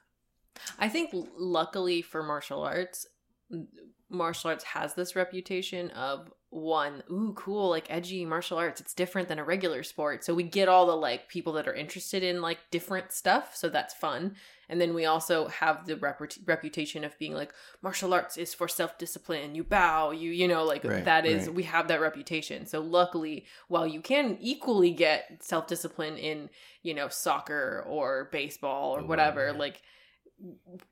I 0.78 0.88
think 0.88 1.10
luckily 1.36 2.02
for 2.02 2.22
martial 2.22 2.62
arts, 2.62 3.06
m- 3.50 3.66
martial 4.12 4.50
arts 4.50 4.64
has 4.64 4.94
this 4.94 5.16
reputation 5.16 5.90
of 5.90 6.30
one, 6.50 7.02
ooh, 7.10 7.32
cool, 7.34 7.70
like 7.70 7.86
edgy 7.88 8.26
martial 8.26 8.58
arts. 8.58 8.78
It's 8.80 8.92
different 8.92 9.28
than 9.28 9.38
a 9.38 9.44
regular 9.44 9.82
sport. 9.82 10.22
So 10.22 10.34
we 10.34 10.42
get 10.42 10.68
all 10.68 10.86
the 10.86 10.94
like 10.94 11.28
people 11.28 11.54
that 11.54 11.66
are 11.66 11.72
interested 11.72 12.22
in 12.22 12.42
like 12.42 12.58
different 12.70 13.10
stuff. 13.10 13.56
So 13.56 13.70
that's 13.70 13.94
fun. 13.94 14.36
And 14.68 14.78
then 14.78 14.92
we 14.94 15.06
also 15.06 15.48
have 15.48 15.86
the 15.86 15.96
reput- 15.96 16.46
reputation 16.46 17.04
of 17.04 17.18
being 17.18 17.32
like 17.32 17.54
martial 17.82 18.12
arts 18.12 18.36
is 18.36 18.52
for 18.52 18.68
self 18.68 18.98
discipline. 18.98 19.54
You 19.54 19.64
bow, 19.64 20.10
you, 20.10 20.30
you 20.30 20.46
know, 20.46 20.64
like 20.64 20.84
Right, 20.84 21.04
that 21.06 21.24
is, 21.24 21.46
right. 21.46 21.54
we 21.54 21.62
have 21.62 21.88
that 21.88 22.02
reputation. 22.02 22.66
So 22.66 22.80
luckily, 22.80 23.46
while 23.68 23.86
you 23.86 24.02
can 24.02 24.36
equally 24.40 24.90
get 24.92 25.42
self 25.42 25.66
discipline 25.66 26.18
in, 26.18 26.50
you 26.82 26.92
know, 26.92 27.08
soccer 27.08 27.84
or 27.88 28.28
baseball 28.30 28.94
or 28.94 29.00
Ooh, 29.00 29.06
whatever, 29.06 29.46
yeah. 29.46 29.58
like 29.58 29.80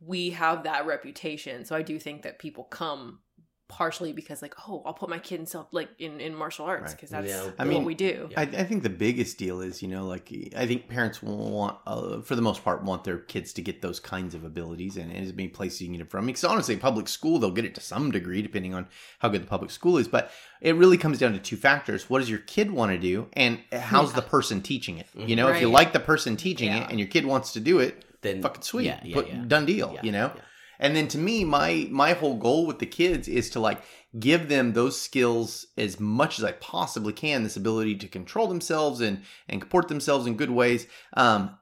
we 0.00 0.30
have 0.30 0.64
that 0.64 0.86
reputation. 0.86 1.64
So 1.64 1.74
I 1.76 1.82
do 1.82 1.98
think 1.98 2.22
that 2.22 2.38
people 2.38 2.64
come 2.64 3.20
partially 3.68 4.12
because 4.12 4.42
like, 4.42 4.54
oh, 4.68 4.82
I'll 4.84 4.92
put 4.94 5.08
my 5.08 5.20
kid 5.20 5.38
in 5.38 5.46
self 5.46 5.68
like 5.70 5.90
in, 6.00 6.20
in 6.20 6.34
martial 6.34 6.64
arts 6.66 6.86
Right. 6.86 6.96
because 6.96 7.10
that's 7.10 7.28
Yeah. 7.28 7.42
I 7.56 7.62
what 7.62 7.68
mean, 7.68 7.84
we 7.84 7.94
do. 7.94 8.28
I, 8.36 8.42
I 8.42 8.64
think 8.64 8.82
the 8.82 8.90
biggest 8.90 9.38
deal 9.38 9.60
is, 9.60 9.80
you 9.80 9.86
know, 9.86 10.06
like 10.06 10.28
I 10.56 10.66
think 10.66 10.88
parents 10.88 11.22
want, 11.22 11.78
uh, 11.86 12.20
for 12.22 12.34
the 12.34 12.42
most 12.42 12.64
part, 12.64 12.82
want 12.82 13.04
their 13.04 13.18
kids 13.18 13.52
to 13.52 13.62
get 13.62 13.80
those 13.80 14.00
kinds 14.00 14.34
of 14.34 14.42
abilities, 14.42 14.96
and 14.96 15.12
there's 15.12 15.32
many 15.32 15.46
places 15.50 15.82
you 15.82 15.86
can 15.86 15.92
get 15.98 16.02
it 16.02 16.10
from. 16.10 16.26
Because 16.26 16.42
honestly, 16.42 16.76
public 16.76 17.06
school 17.06 17.38
they'll 17.38 17.52
get 17.52 17.64
it 17.64 17.76
to 17.76 17.80
some 17.80 18.10
degree, 18.10 18.42
depending 18.42 18.74
on 18.74 18.88
how 19.20 19.28
good 19.28 19.42
the 19.42 19.46
public 19.46 19.70
school 19.70 19.98
is. 19.98 20.08
But 20.08 20.32
it 20.60 20.74
really 20.74 20.98
comes 20.98 21.20
down 21.20 21.32
to 21.34 21.38
two 21.38 21.56
factors: 21.56 22.10
what 22.10 22.18
does 22.18 22.28
your 22.28 22.40
kid 22.40 22.72
want 22.72 22.90
to 22.90 22.98
do, 22.98 23.28
and 23.34 23.60
how's 23.72 24.12
the 24.14 24.22
person 24.22 24.62
teaching 24.62 24.98
it? 24.98 25.06
You 25.14 25.36
know, 25.36 25.46
if 25.46 25.60
you 25.60 25.70
like 25.70 25.92
the 25.92 26.00
person 26.00 26.36
teaching 26.36 26.70
Yeah. 26.70 26.84
it, 26.86 26.90
and 26.90 26.98
your 26.98 27.08
kid 27.08 27.24
wants 27.24 27.52
to 27.52 27.60
do 27.60 27.78
it, 27.78 28.04
then 28.22 28.42
fucking 28.42 28.62
sweet, 28.62 28.86
yeah, 28.86 29.00
yeah, 29.04 29.14
Put- 29.14 29.28
yeah. 29.28 29.44
done 29.46 29.66
deal. 29.66 29.92
Yeah, 29.94 30.00
you 30.02 30.12
know. 30.12 30.32
yeah. 30.34 30.42
And 30.78 30.96
then 30.96 31.08
to 31.08 31.18
me, 31.18 31.44
my 31.44 31.88
my 31.90 32.14
whole 32.14 32.36
goal 32.36 32.66
with 32.66 32.78
the 32.78 32.86
kids 32.86 33.28
is 33.28 33.50
to 33.50 33.60
like 33.60 33.82
give 34.18 34.48
them 34.48 34.72
those 34.72 34.98
skills 35.00 35.66
as 35.76 36.00
much 36.00 36.38
as 36.38 36.44
I 36.44 36.52
possibly 36.52 37.12
can. 37.12 37.42
This 37.42 37.56
ability 37.56 37.96
to 37.96 38.08
control 38.08 38.46
themselves 38.46 39.00
and 39.02 39.22
and 39.48 39.60
comport 39.60 39.88
themselves 39.88 40.26
in 40.26 40.36
good 40.36 40.50
ways, 40.50 40.86
um, 41.14 41.58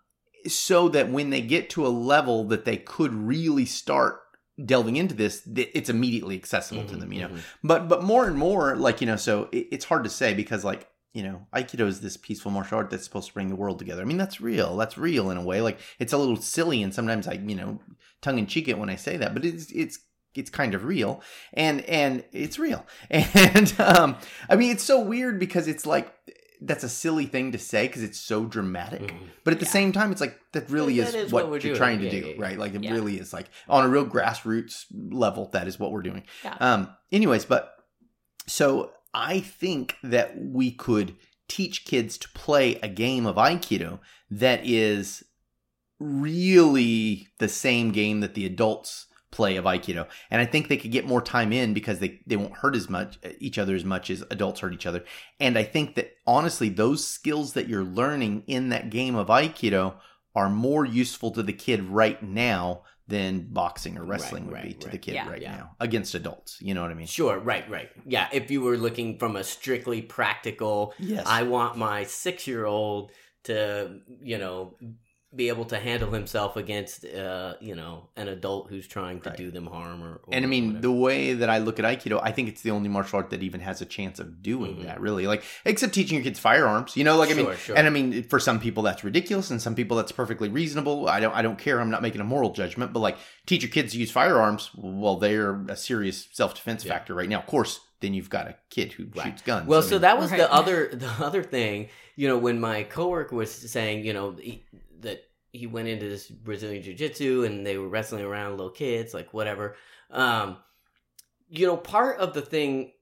so 0.46 0.88
that 0.90 1.10
when 1.10 1.30
they 1.30 1.40
get 1.40 1.68
to 1.70 1.86
a 1.86 1.88
level 1.88 2.44
that 2.44 2.64
they 2.64 2.76
could 2.76 3.12
really 3.12 3.64
start 3.66 4.20
delving 4.64 4.96
into 4.96 5.14
this, 5.14 5.42
th- 5.42 5.70
it's 5.74 5.90
immediately 5.90 6.36
accessible 6.36 6.84
to 6.84 6.94
Mhm, 6.94 7.00
them. 7.00 7.12
You 7.12 7.20
know, 7.22 7.28
mhm. 7.28 7.40
but 7.64 7.88
but 7.88 8.04
more 8.04 8.26
and 8.26 8.36
more 8.36 8.76
like 8.76 9.00
you 9.00 9.06
know 9.08 9.16
so 9.16 9.48
it, 9.50 9.66
it's 9.72 9.84
hard 9.86 10.04
to 10.04 10.10
say 10.10 10.32
because 10.32 10.64
like 10.64 10.86
you 11.14 11.22
know 11.22 11.46
aikido 11.54 11.86
is 11.86 12.00
this 12.00 12.16
peaceful 12.16 12.50
martial 12.50 12.78
art 12.78 12.90
that's 12.90 13.04
supposed 13.04 13.28
to 13.28 13.34
bring 13.34 13.48
the 13.48 13.56
world 13.56 13.78
together 13.78 14.02
i 14.02 14.04
mean 14.04 14.18
that's 14.18 14.40
real 14.40 14.76
that's 14.76 14.98
real 14.98 15.30
in 15.30 15.36
a 15.36 15.42
way 15.42 15.60
like 15.60 15.78
it's 15.98 16.12
a 16.12 16.18
little 16.18 16.36
silly 16.36 16.82
and 16.82 16.92
sometimes 16.94 17.26
i 17.26 17.32
you 17.32 17.54
know 17.54 17.80
tongue 18.20 18.38
in 18.38 18.46
cheek 18.46 18.68
it 18.68 18.78
when 18.78 18.90
i 18.90 18.96
say 18.96 19.16
that 19.16 19.32
but 19.34 19.44
it's 19.44 19.70
it's 19.72 19.98
it's 20.34 20.50
kind 20.50 20.74
of 20.74 20.84
real 20.84 21.22
and 21.54 21.80
and 21.82 22.22
it's 22.32 22.58
real 22.58 22.84
and 23.10 23.74
um 23.80 24.16
i 24.50 24.54
mean 24.56 24.70
it's 24.70 24.84
so 24.84 25.00
weird 25.00 25.38
because 25.38 25.66
it's 25.66 25.86
like 25.86 26.12
that's 26.60 26.82
a 26.84 26.88
silly 26.88 27.24
thing 27.24 27.52
to 27.52 27.58
say 27.58 27.86
because 27.86 28.02
it's 28.02 28.18
so 28.18 28.44
dramatic 28.44 29.00
Mhm. 29.02 29.28
but 29.44 29.54
at 29.54 29.60
the 29.60 29.64
Yeah. 29.66 29.70
same 29.70 29.92
time 29.92 30.10
it's 30.12 30.20
like 30.20 30.38
that 30.52 30.68
really 30.68 30.94
Yeah, 30.94 31.04
is, 31.04 31.32
what, 31.32 31.44
what 31.44 31.46
we're 31.46 31.52
you're 31.54 31.60
doing. 31.60 31.76
trying 31.76 31.98
to 32.00 32.04
Yeah, 32.06 32.10
do 32.10 32.16
yeah, 32.18 32.26
yeah. 32.34 32.42
right 32.42 32.58
like 32.58 32.74
it 32.74 32.82
Yeah. 32.82 32.92
really 32.92 33.16
is 33.18 33.32
like 33.32 33.46
on 33.68 33.84
a 33.84 33.88
real 33.88 34.04
grassroots 34.04 34.84
level 34.92 35.48
that 35.52 35.66
is 35.68 35.78
what 35.78 35.90
we're 35.92 36.02
doing 36.02 36.24
Yeah. 36.44 36.56
um, 36.60 36.88
anyways, 37.12 37.44
but 37.46 37.74
so 38.46 38.92
I 39.14 39.40
think 39.40 39.96
that 40.02 40.38
we 40.38 40.70
could 40.70 41.16
teach 41.48 41.84
kids 41.84 42.18
to 42.18 42.28
play 42.30 42.76
a 42.76 42.88
game 42.88 43.26
of 43.26 43.36
Aikido 43.36 44.00
that 44.30 44.60
is 44.64 45.24
really 45.98 47.28
the 47.38 47.48
same 47.48 47.90
game 47.90 48.20
that 48.20 48.34
the 48.34 48.46
adults 48.46 49.06
play 49.30 49.56
of 49.56 49.64
Aikido. 49.64 50.06
And 50.30 50.40
I 50.40 50.46
think 50.46 50.68
they 50.68 50.76
could 50.76 50.92
get 50.92 51.06
more 51.06 51.20
time 51.20 51.52
in 51.52 51.74
because 51.74 51.98
they, 51.98 52.20
they 52.26 52.36
won't 52.36 52.56
hurt 52.56 52.76
as 52.76 52.88
much 52.88 53.18
each 53.38 53.58
other 53.58 53.74
as 53.74 53.84
much 53.84 54.10
as 54.10 54.24
adults 54.30 54.60
hurt 54.60 54.72
each 54.72 54.86
other. 54.86 55.04
And 55.38 55.58
I 55.58 55.64
think 55.64 55.96
that 55.96 56.12
honestly, 56.26 56.68
those 56.68 57.06
skills 57.06 57.52
that 57.52 57.68
you're 57.68 57.84
learning 57.84 58.44
in 58.46 58.70
that 58.70 58.90
game 58.90 59.16
of 59.16 59.28
Aikido 59.28 59.94
are 60.34 60.48
more 60.48 60.84
useful 60.84 61.30
to 61.32 61.42
the 61.42 61.52
kid 61.52 61.82
right 61.84 62.22
now 62.22 62.82
than 63.08 63.46
boxing 63.50 63.96
or 63.98 64.04
wrestling 64.04 64.44
Right, 64.44 64.52
would 64.52 64.62
be 64.62 64.68
right, 64.68 64.80
to 64.82 64.88
the 64.90 64.98
kid 64.98 65.14
Yeah. 65.14 65.30
right 65.30 65.42
Yeah. 65.42 65.56
now 65.56 65.70
against 65.80 66.14
adults. 66.14 66.58
You 66.60 66.74
know 66.74 66.82
what 66.82 66.90
I 66.90 66.94
mean? 66.94 67.06
Sure, 67.06 67.38
right, 67.38 67.68
right. 67.70 67.88
Yeah, 68.06 68.28
if 68.32 68.50
you 68.50 68.60
were 68.60 68.76
looking 68.76 69.18
from 69.18 69.34
a 69.36 69.42
strictly 69.42 70.02
practical, 70.02 70.94
Yes. 70.98 71.24
I 71.26 71.42
want 71.44 71.78
my 71.78 72.04
six 72.04 72.46
year 72.46 72.66
old 72.66 73.12
to, 73.44 74.00
you 74.20 74.36
know, 74.36 74.76
be 75.36 75.48
able 75.48 75.66
to 75.66 75.78
handle 75.78 76.10
himself 76.10 76.56
against, 76.56 77.04
uh, 77.04 77.52
you 77.60 77.74
know, 77.74 78.08
an 78.16 78.28
adult 78.28 78.70
who's 78.70 78.86
trying 78.88 79.20
to 79.20 79.28
Right. 79.28 79.36
do 79.36 79.50
them 79.50 79.66
harm 79.66 80.02
or. 80.02 80.20
or 80.24 80.28
and 80.32 80.42
I 80.42 80.48
mean, 80.48 80.68
whatever. 80.68 80.80
the 80.82 80.92
way 80.92 81.34
that 81.34 81.50
I 81.50 81.58
look 81.58 81.78
at 81.78 81.84
Aikido, 81.84 82.18
I 82.22 82.32
think 82.32 82.48
it's 82.48 82.62
the 82.62 82.70
only 82.70 82.88
martial 82.88 83.18
art 83.18 83.28
that 83.30 83.42
even 83.42 83.60
has 83.60 83.82
a 83.82 83.84
chance 83.84 84.18
of 84.18 84.42
doing 84.42 84.76
Mhm. 84.76 84.84
that, 84.84 85.00
really. 85.02 85.26
Like, 85.26 85.42
except 85.66 85.92
teaching 85.92 86.14
your 86.16 86.24
kids 86.24 86.38
firearms, 86.38 86.96
you 86.96 87.04
know. 87.04 87.18
Like, 87.18 87.30
I 87.30 87.34
mean, 87.34 87.44
Sure, 87.44 87.56
sure. 87.56 87.76
and 87.76 87.86
I 87.86 87.90
mean, 87.90 88.22
for 88.22 88.40
some 88.40 88.58
people 88.58 88.82
that's 88.82 89.04
ridiculous, 89.04 89.50
and 89.50 89.60
some 89.60 89.74
people 89.74 89.98
that's 89.98 90.12
perfectly 90.12 90.48
reasonable. 90.48 91.08
I 91.08 91.20
don't, 91.20 91.34
I 91.34 91.42
don't 91.42 91.58
care. 91.58 91.78
I'm 91.78 91.90
not 91.90 92.00
making 92.00 92.22
a 92.22 92.24
moral 92.24 92.54
judgment, 92.54 92.94
but 92.94 93.00
like, 93.00 93.18
teach 93.44 93.62
your 93.62 93.70
kids 93.70 93.92
to 93.92 93.98
use 93.98 94.10
firearms. 94.10 94.70
Well, 94.74 95.16
they're 95.16 95.60
a 95.68 95.76
serious 95.76 96.26
self 96.32 96.54
defense 96.54 96.86
Yeah. 96.86 96.92
factor 96.94 97.12
right 97.12 97.28
now. 97.28 97.40
Of 97.40 97.46
course, 97.46 97.80
then 98.00 98.14
you've 98.14 98.30
got 98.30 98.48
a 98.48 98.54
kid 98.70 98.92
who 98.94 99.08
Right. 99.14 99.26
shoots 99.26 99.42
guns. 99.42 99.66
Well, 99.68 99.80
I 99.80 99.86
so 99.86 99.98
that 99.98 100.18
was 100.18 100.30
Right. 100.30 100.38
the 100.38 100.50
other 100.50 100.88
the 100.94 101.10
other 101.22 101.42
thing. 101.42 101.88
You 102.16 102.26
know, 102.28 102.38
when 102.38 102.58
my 102.58 102.82
coworker 102.84 103.36
was 103.36 103.52
saying, 103.52 104.04
you 104.04 104.12
know, 104.12 104.34
he, 105.52 105.66
went 105.66 105.88
into 105.88 106.08
this 106.08 106.28
Brazilian 106.28 106.82
jiu 106.82 106.94
jitsu 106.94 107.44
and 107.44 107.66
they 107.66 107.78
were 107.78 107.88
wrestling 107.88 108.24
around 108.24 108.52
little 108.52 108.70
kids, 108.70 109.14
like 109.14 109.32
whatever. 109.32 109.76
Um, 110.10 110.58
you 111.48 111.66
know, 111.66 111.76
part 111.76 112.18
of 112.18 112.34
the 112.34 112.42
thing 112.42 112.92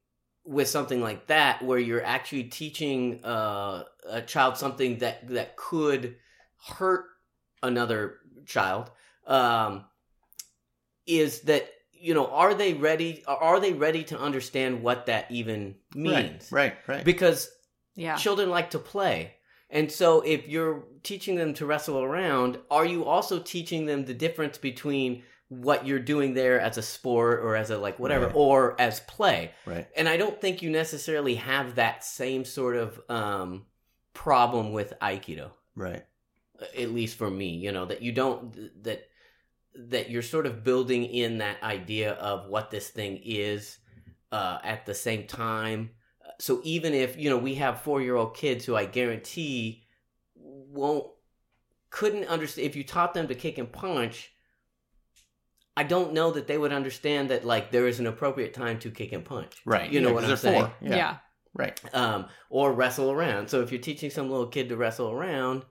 with 0.44 0.68
something 0.68 1.00
like 1.00 1.26
that, 1.26 1.62
where 1.62 1.78
you're 1.78 2.04
actually 2.04 2.44
teaching 2.44 3.24
uh, 3.24 3.84
a 4.08 4.22
child 4.22 4.56
something 4.56 4.98
that 4.98 5.28
that 5.28 5.56
could 5.56 6.16
hurt 6.68 7.06
another 7.62 8.18
child, 8.46 8.90
um, 9.26 9.84
is 11.06 11.40
that 11.42 11.68
you 11.98 12.14
know, 12.14 12.26
are 12.26 12.54
they 12.54 12.74
ready? 12.74 13.24
Are 13.26 13.58
they 13.60 13.72
ready 13.72 14.04
to 14.04 14.18
understand 14.18 14.82
what 14.82 15.06
that 15.06 15.30
even 15.30 15.76
means? 15.94 16.52
right, 16.52 16.74
right, 16.86 16.88
right. 16.88 17.04
Because 17.04 17.50
Yeah. 17.94 18.16
children 18.16 18.50
like 18.50 18.70
to 18.70 18.78
play. 18.78 19.35
And 19.70 19.90
so 19.90 20.20
if 20.20 20.46
you're 20.48 20.84
teaching 21.02 21.34
them 21.36 21.52
to 21.54 21.66
wrestle 21.66 22.02
around, 22.02 22.58
are 22.70 22.84
you 22.84 23.04
also 23.04 23.38
teaching 23.40 23.86
them 23.86 24.04
the 24.04 24.14
difference 24.14 24.58
between 24.58 25.22
what 25.48 25.86
you're 25.86 25.98
doing 26.00 26.34
there 26.34 26.60
as 26.60 26.76
a 26.78 26.82
sport 26.82 27.40
or 27.40 27.56
as 27.56 27.70
a 27.70 27.78
like 27.78 27.98
whatever 27.98 28.26
Right. 28.26 28.34
or 28.36 28.80
as 28.80 29.00
play? 29.00 29.52
right. 29.64 29.86
And 29.96 30.08
I 30.08 30.16
don't 30.16 30.40
think 30.40 30.62
you 30.62 30.70
necessarily 30.70 31.36
have 31.36 31.76
that 31.76 32.04
same 32.04 32.44
sort 32.44 32.76
of 32.76 33.00
um 33.08 33.66
problem 34.14 34.72
with 34.72 34.94
aikido 35.02 35.50
Right. 35.74 36.04
at 36.78 36.90
least 36.90 37.18
for 37.18 37.30
me 37.30 37.50
you 37.50 37.70
know 37.70 37.84
that 37.84 38.00
you 38.02 38.12
don't 38.12 38.82
that 38.82 39.08
that 39.74 40.08
you're 40.08 40.22
sort 40.22 40.46
of 40.46 40.64
building 40.64 41.04
in 41.04 41.38
that 41.38 41.62
idea 41.62 42.12
of 42.14 42.48
what 42.48 42.70
this 42.70 42.88
thing 42.88 43.20
is 43.22 43.76
uh, 44.32 44.58
at 44.64 44.86
the 44.86 44.94
same 44.94 45.26
time 45.26 45.90
so 46.38 46.60
even 46.64 46.92
if 46.94 47.16
you 47.16 47.30
know 47.30 47.38
we 47.38 47.54
have 47.54 47.80
four 47.82 48.00
year 48.02 48.14
old 48.16 48.34
kids 48.36 48.64
who 48.64 48.74
i 48.76 48.84
guarantee 48.84 49.84
won't 50.34 51.06
couldn't 51.90 52.24
understand 52.26 52.66
if 52.66 52.76
you 52.76 52.84
taught 52.84 53.14
them 53.14 53.28
to 53.28 53.34
kick 53.34 53.58
and 53.58 53.72
punch 53.72 54.32
i 55.76 55.82
don't 55.82 56.12
know 56.12 56.30
that 56.30 56.46
they 56.46 56.58
would 56.58 56.72
understand 56.72 57.30
that 57.30 57.44
like 57.44 57.70
there 57.70 57.86
is 57.86 58.00
an 58.00 58.06
appropriate 58.06 58.54
time 58.54 58.78
to 58.78 58.90
kick 58.90 59.12
and 59.12 59.24
punch 59.24 59.54
Right. 59.64 59.90
you 59.90 60.00
know 60.00 60.08
Yeah, 60.08 60.14
what 60.14 60.20
'cause 60.22 60.30
i'm 60.30 60.36
saying 60.36 60.62
four. 60.64 60.74
yeah. 60.82 60.96
Yeah. 60.96 61.16
Right. 61.54 61.94
um, 61.94 62.26
or 62.50 62.72
wrestle 62.72 63.10
around 63.10 63.48
so 63.48 63.62
if 63.62 63.72
you're 63.72 63.80
teaching 63.80 64.10
some 64.10 64.28
little 64.30 64.48
kid 64.48 64.68
to 64.68 64.76
wrestle 64.76 65.10
around 65.10 65.64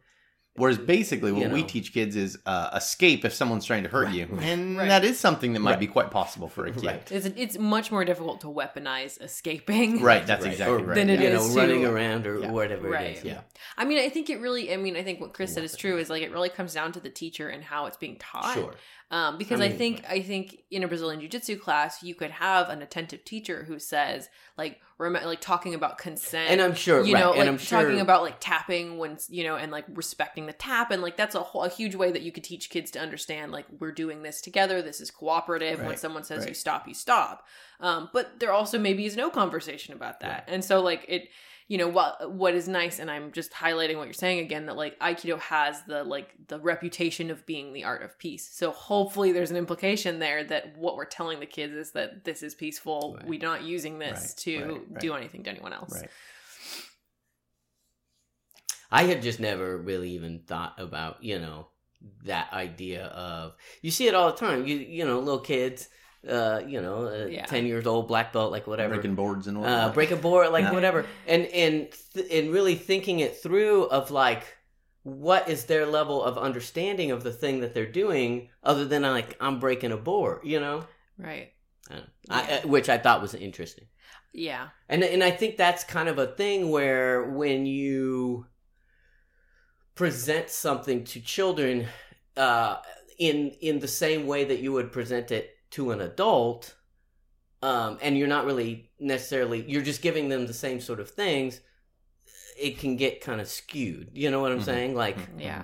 Whereas 0.57 0.77
basically, 0.77 1.33
what 1.33 1.41
You 1.43 1.49
we 1.49 1.63
teach 1.63 1.91
kids 1.91 2.15
is 2.15 2.39
uh, 2.45 2.69
escape 2.73 3.25
if 3.25 3.33
someone's 3.33 3.65
trying 3.65 3.83
to 3.83 3.89
hurt 3.89 4.05
Right, 4.05 4.15
you, 4.15 4.37
and 4.41 4.77
Right. 4.77 4.87
that 4.87 5.03
is 5.03 5.19
something 5.19 5.51
that 5.51 5.59
might 5.59 5.71
Right. 5.71 5.79
be 5.81 5.87
quite 5.87 6.11
possible 6.11 6.47
for 6.47 6.65
a 6.65 6.71
kid. 6.71 6.85
Right. 6.85 7.11
It's 7.11 7.25
it's 7.25 7.57
much 7.57 7.91
more 7.91 8.05
difficult 8.05 8.39
to 8.41 8.47
weaponize 8.47 9.21
escaping. 9.21 10.01
Right, 10.01 10.25
That's 10.25 10.43
Right. 10.45 10.51
exactly 10.53 10.81
Or, 10.81 10.85
right. 10.85 10.95
Than 10.95 11.09
it 11.09 11.19
you 11.19 11.27
is 11.27 11.47
know 11.49 11.53
to- 11.53 11.59
running 11.59 11.85
around 11.85 12.25
or 12.25 12.39
Yeah. 12.39 12.51
whatever 12.51 12.89
Right. 12.89 13.07
it 13.07 13.17
is 13.17 13.23
yeah 13.25 13.41
I 13.77 13.83
mean, 13.83 13.97
I 13.99 14.07
think 14.07 14.29
it 14.29 14.39
really. 14.39 14.71
I 14.73 14.77
mean, 14.77 14.95
I 14.95 15.03
think 15.03 15.19
what 15.19 15.33
Chris 15.33 15.53
said 15.53 15.63
is 15.65 15.75
true. 15.75 15.97
Is 15.97 16.09
like 16.09 16.23
it 16.23 16.31
really 16.31 16.47
comes 16.49 16.73
down 16.73 16.93
to 16.93 17.01
the 17.01 17.09
teacher 17.09 17.49
and 17.49 17.61
how 17.61 17.87
it's 17.87 17.97
being 17.97 18.15
taught. 18.17 18.53
sure 18.53 18.75
Um, 19.11 19.37
because 19.37 19.61
I 19.61 19.65
I, 19.65 19.71
think 19.71 20.03
I 20.09 20.21
think 20.21 20.63
in 20.71 20.83
a 20.83 20.87
Brazilian 20.87 21.19
Jiu 21.19 21.29
Jitsu 21.29 21.57
class, 21.57 22.01
you 22.01 22.15
could 22.15 22.31
have 22.31 22.69
an 22.69 22.81
attentive 22.81 23.23
teacher 23.23 23.63
who 23.65 23.77
says 23.77 24.29
like 24.57 24.79
rem- 24.97 25.13
like 25.13 25.41
talking 25.41 25.75
about 25.75 25.97
consent. 25.97 26.49
and 26.49 26.61
i'm 26.61 26.73
sure 26.73 27.05
you 27.05 27.13
right, 27.13 27.19
know, 27.19 27.31
and 27.31 27.39
like 27.39 27.47
i'm 27.47 27.57
sure 27.57 27.81
talking 27.81 27.99
about 27.99 28.23
like 28.23 28.37
tapping 28.39 28.97
when 28.97 29.17
you 29.29 29.43
know, 29.43 29.55
and 29.57 29.71
like 29.71 29.85
respecting 29.93 30.45
the 30.47 30.53
tap, 30.53 30.91
and 30.91 31.01
like 31.01 31.17
that's 31.17 31.35
a 31.35 31.39
whole, 31.39 31.63
a 31.63 31.69
huge 31.69 31.95
way 31.95 32.11
that 32.11 32.23
you 32.23 32.31
could 32.31 32.43
teach 32.43 32.69
kids 32.69 32.91
to 32.91 32.99
understand 32.99 33.51
like 33.51 33.65
we're 33.79 33.91
doing 33.91 34.23
this 34.23 34.41
together. 34.41 34.81
This 34.81 35.01
is 35.01 35.11
cooperative. 35.11 35.83
When 35.83 35.97
someone 35.97 36.23
says 36.23 36.45
you 36.47 36.53
stop, 36.53 36.87
you 36.87 36.93
stop. 36.93 37.45
Um, 37.79 38.09
but 38.13 38.39
there 38.39 38.51
also 38.51 38.79
maybe 38.79 39.05
is 39.05 39.15
no 39.15 39.29
conversation 39.29 39.93
about 39.93 40.21
that, 40.21 40.45
and 40.47 40.63
so 40.63 40.81
like 40.81 41.05
it, 41.07 41.29
you 41.67 41.79
know, 41.79 41.87
what 41.87 42.31
what 42.31 42.53
is 42.53 42.67
nice, 42.67 42.99
and 42.99 43.09
I'm 43.09 43.31
just 43.31 43.51
highlighting 43.51 43.97
what 43.97 44.05
you're 44.05 44.13
saying 44.13 44.39
again 44.39 44.67
that 44.67 44.75
like 44.75 44.99
Aikido 44.99 45.39
has 45.39 45.81
the 45.83 46.03
like 46.03 46.31
the 46.47 46.59
reputation 46.59 47.31
of 47.31 47.45
being 47.47 47.73
the 47.73 47.85
art 47.85 48.03
of 48.03 48.19
peace. 48.19 48.47
So 48.53 48.69
hopefully 48.69 49.31
there's 49.31 49.49
an 49.49 49.57
implication 49.57 50.19
there 50.19 50.43
that 50.43 50.77
what 50.77 50.95
we're 50.95 51.05
telling 51.05 51.39
the 51.39 51.47
kids 51.47 51.73
is 51.73 51.91
that 51.93 52.23
this 52.23 52.43
is 52.43 52.53
peaceful. 52.53 53.15
Right. 53.17 53.27
We're 53.27 53.39
not 53.39 53.63
using 53.63 53.97
this 53.97 54.19
Right, 54.19 54.37
to 54.37 54.65
right, 54.91 54.99
do 54.99 55.15
anything 55.15 55.43
to 55.43 55.49
anyone 55.49 55.73
else. 55.73 55.93
Right. 55.93 56.09
i 58.91 59.03
had 59.03 59.23
just 59.23 59.39
never 59.39 59.77
really 59.77 60.11
even 60.11 60.39
thought 60.45 60.75
about 60.77 61.23
you 61.23 61.39
know 61.39 61.67
that 62.23 62.51
idea 62.53 63.05
of 63.05 63.55
you 63.81 63.89
see 63.89 64.07
it 64.07 64.13
all 64.13 64.31
the 64.31 64.37
time 64.37 64.67
you 64.67 64.75
you 64.75 65.03
know 65.03 65.17
little 65.19 65.39
kids 65.39 65.89
uh 66.29 66.61
you 66.67 66.81
know 66.81 67.07
uh, 67.07 67.27
Yeah. 67.27 67.45
10 67.45 67.65
years 67.65 67.85
old 67.85 68.07
black 68.07 68.33
belt 68.33 68.51
like 68.51 68.65
whatever 68.67 68.95
Breaking 68.95 69.15
boards 69.15 69.47
and 69.47 69.57
uh, 69.57 69.61
whatnot. 69.61 69.93
break 69.93 70.11
a 70.11 70.15
board, 70.15 70.51
like 70.51 70.63
Yeah. 70.65 70.71
whatever, 70.73 71.05
and 71.27 71.45
and 71.47 71.87
th- 72.13 72.27
and 72.31 72.51
really 72.53 72.75
thinking 72.75 73.19
it 73.19 73.37
through 73.37 73.83
of 73.85 74.11
like 74.11 74.43
what 75.03 75.47
is 75.49 75.65
their 75.65 75.85
level 75.85 76.23
of 76.23 76.37
understanding 76.37 77.11
of 77.11 77.23
the 77.23 77.31
thing 77.31 77.59
that 77.61 77.73
they're 77.75 77.85
doing, 77.91 78.49
other 78.63 78.85
than 78.85 79.03
like 79.03 79.37
I'm 79.39 79.59
breaking 79.59 79.91
a 79.91 79.97
board, 79.97 80.39
you 80.43 80.59
know, 80.59 80.85
Right. 81.17 81.51
I 81.91 81.93
know. 81.95 82.03
I, 82.29 82.61
I- 82.63 82.65
which 82.65 82.89
I 82.89 82.97
thought 82.97 83.21
was 83.21 83.35
interesting, 83.35 83.85
Yeah. 84.33 84.69
and 84.89 85.03
and 85.03 85.23
I 85.23 85.29
think 85.31 85.57
that's 85.57 85.83
kind 85.83 86.09
of 86.09 86.17
a 86.17 86.25
thing 86.27 86.71
where 86.71 87.23
when 87.29 87.67
you 87.67 88.47
present 89.95 90.49
something 90.49 91.03
to 91.05 91.21
children 91.21 91.87
uh, 92.35 92.77
in 93.19 93.51
in 93.61 93.79
the 93.79 93.87
same 93.87 94.27
way 94.27 94.43
that 94.43 94.59
you 94.59 94.73
would 94.73 94.91
present 94.91 95.31
it 95.31 95.51
to 95.75 95.91
an 95.91 96.01
adult 96.01 96.75
um, 97.61 97.97
and 98.01 98.17
you're 98.17 98.27
not 98.27 98.45
really 98.45 98.89
necessarily 98.99 99.63
you're 99.71 99.81
just 99.91 100.01
giving 100.01 100.29
them 100.29 100.45
the 100.47 100.53
same 100.53 100.79
sort 100.79 100.99
of 100.99 101.09
things 101.09 101.61
it 102.59 102.79
can 102.79 102.95
get 102.95 103.21
kind 103.21 103.41
of 103.41 103.47
skewed 103.47 104.09
you 104.13 104.29
know 104.31 104.39
what 104.41 104.51
i'm 104.51 104.59
Mhm. 104.59 104.65
saying 104.73 104.95
like 104.95 105.17
Mhm. 105.17 105.41
Yeah. 105.41 105.63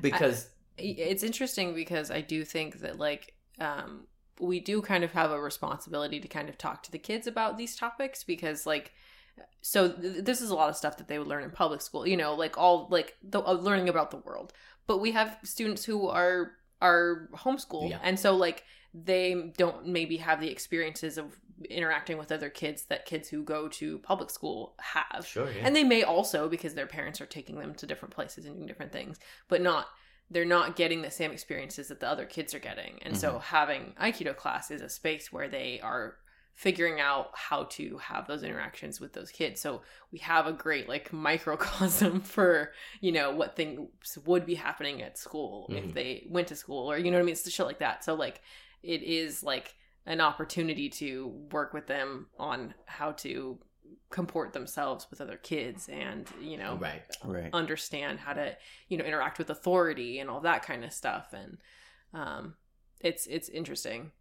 because 0.00 0.48
it's 0.78 1.22
interesting 1.22 1.74
because 1.74 2.10
I 2.10 2.20
do 2.20 2.44
think 2.44 2.80
that 2.80 2.98
like 2.98 3.34
um 3.58 4.06
we 4.38 4.60
do 4.60 4.82
kind 4.82 5.04
of 5.04 5.12
have 5.12 5.30
a 5.30 5.40
responsibility 5.40 6.20
to 6.20 6.28
kind 6.28 6.48
of 6.50 6.58
talk 6.58 6.82
to 6.82 6.92
the 6.92 6.98
kids 6.98 7.26
about 7.26 7.56
these 7.56 7.74
topics 7.76 8.24
because 8.24 8.66
like 8.66 8.92
so 9.62 9.90
th- 9.90 10.24
this 10.24 10.40
is 10.42 10.50
a 10.50 10.54
lot 10.54 10.68
of 10.68 10.76
stuff 10.76 10.98
that 10.98 11.08
they 11.08 11.18
would 11.18 11.28
learn 11.28 11.44
in 11.44 11.50
public 11.50 11.80
school 11.80 12.06
you 12.06 12.16
know 12.16 12.34
like 12.34 12.58
all 12.58 12.88
like 12.90 13.16
the 13.22 13.40
uh, 13.40 13.52
learning 13.52 13.88
about 13.88 14.10
the 14.10 14.18
world 14.18 14.52
but 14.86 14.98
we 14.98 15.12
have 15.12 15.38
students 15.44 15.84
who 15.84 16.08
are 16.08 16.52
are 16.80 17.28
homeschooled 17.34 17.90
Yeah. 17.90 17.98
and 18.02 18.18
so 18.18 18.36
like 18.36 18.64
they 18.94 19.52
don't 19.56 19.86
maybe 19.86 20.18
have 20.18 20.40
the 20.40 20.50
experiences 20.50 21.18
of 21.18 21.38
interacting 21.70 22.18
with 22.18 22.30
other 22.30 22.50
kids 22.50 22.84
that 22.84 23.06
kids 23.06 23.28
who 23.28 23.42
go 23.42 23.68
to 23.68 23.98
public 23.98 24.30
school 24.30 24.74
have 24.78 25.26
sure 25.26 25.50
yeah. 25.50 25.62
and 25.64 25.74
they 25.74 25.84
may 25.84 26.02
also 26.02 26.48
because 26.48 26.74
their 26.74 26.86
parents 26.86 27.20
are 27.20 27.26
taking 27.26 27.58
them 27.58 27.74
to 27.74 27.86
different 27.86 28.14
places 28.14 28.44
and 28.44 28.56
doing 28.56 28.66
different 28.66 28.92
things 28.92 29.18
but 29.48 29.62
not 29.62 29.86
they're 30.30 30.44
not 30.44 30.76
getting 30.76 31.02
the 31.02 31.10
same 31.10 31.30
experiences 31.30 31.88
that 31.88 32.00
the 32.00 32.08
other 32.08 32.26
kids 32.26 32.54
are 32.54 32.58
getting 32.58 32.98
and 33.02 33.14
mm-hmm. 33.14 33.20
so 33.20 33.38
having 33.38 33.94
aikido 34.00 34.36
class 34.36 34.70
is 34.70 34.82
a 34.82 34.88
space 34.88 35.32
where 35.32 35.48
they 35.48 35.80
are 35.82 36.16
figuring 36.56 36.98
out 37.00 37.28
how 37.34 37.64
to 37.64 37.98
have 37.98 38.26
those 38.26 38.42
interactions 38.42 38.98
with 38.98 39.12
those 39.12 39.30
kids. 39.30 39.60
So 39.60 39.82
we 40.10 40.18
have 40.20 40.46
a 40.46 40.52
great 40.52 40.88
like 40.88 41.12
microcosm 41.12 42.20
for 42.34 42.72
you 43.00 43.12
know 43.12 43.30
what 43.30 43.54
things 43.56 43.88
would 44.24 44.44
be 44.46 44.54
happening 44.56 45.02
at 45.02 45.18
school 45.18 45.68
Mhm. 45.70 45.84
if 45.88 45.94
they 45.94 46.26
went 46.28 46.48
to 46.48 46.56
school 46.56 46.90
or 46.90 46.96
you 46.98 47.10
know 47.10 47.18
what 47.18 47.22
i 47.22 47.26
mean? 47.26 47.32
It's 47.34 47.48
shit 47.50 47.66
like 47.66 47.78
that. 47.80 48.02
So 48.04 48.14
like 48.14 48.40
it 48.82 49.02
is 49.02 49.42
like 49.42 49.74
an 50.06 50.20
opportunity 50.20 50.88
to 50.88 51.28
work 51.52 51.74
with 51.74 51.86
them 51.88 52.28
on 52.38 52.72
how 52.86 53.12
to 53.12 53.58
comport 54.08 54.52
themselves 54.52 55.06
with 55.10 55.20
other 55.20 55.36
kids 55.36 55.88
and 55.88 56.26
you 56.40 56.56
know 56.56 56.76
right. 56.80 57.02
Right. 57.24 57.50
understand 57.52 58.18
how 58.20 58.32
to 58.32 58.56
you 58.88 58.96
know 58.96 59.04
interact 59.04 59.38
with 59.38 59.50
authority 59.50 60.20
and 60.20 60.30
all 60.30 60.40
that 60.40 60.62
kind 60.62 60.84
of 60.84 60.92
stuff. 60.92 61.34
And 61.34 61.58
um 62.14 62.54
it's 63.00 63.26
it's 63.26 63.50
interesting. 63.50 64.12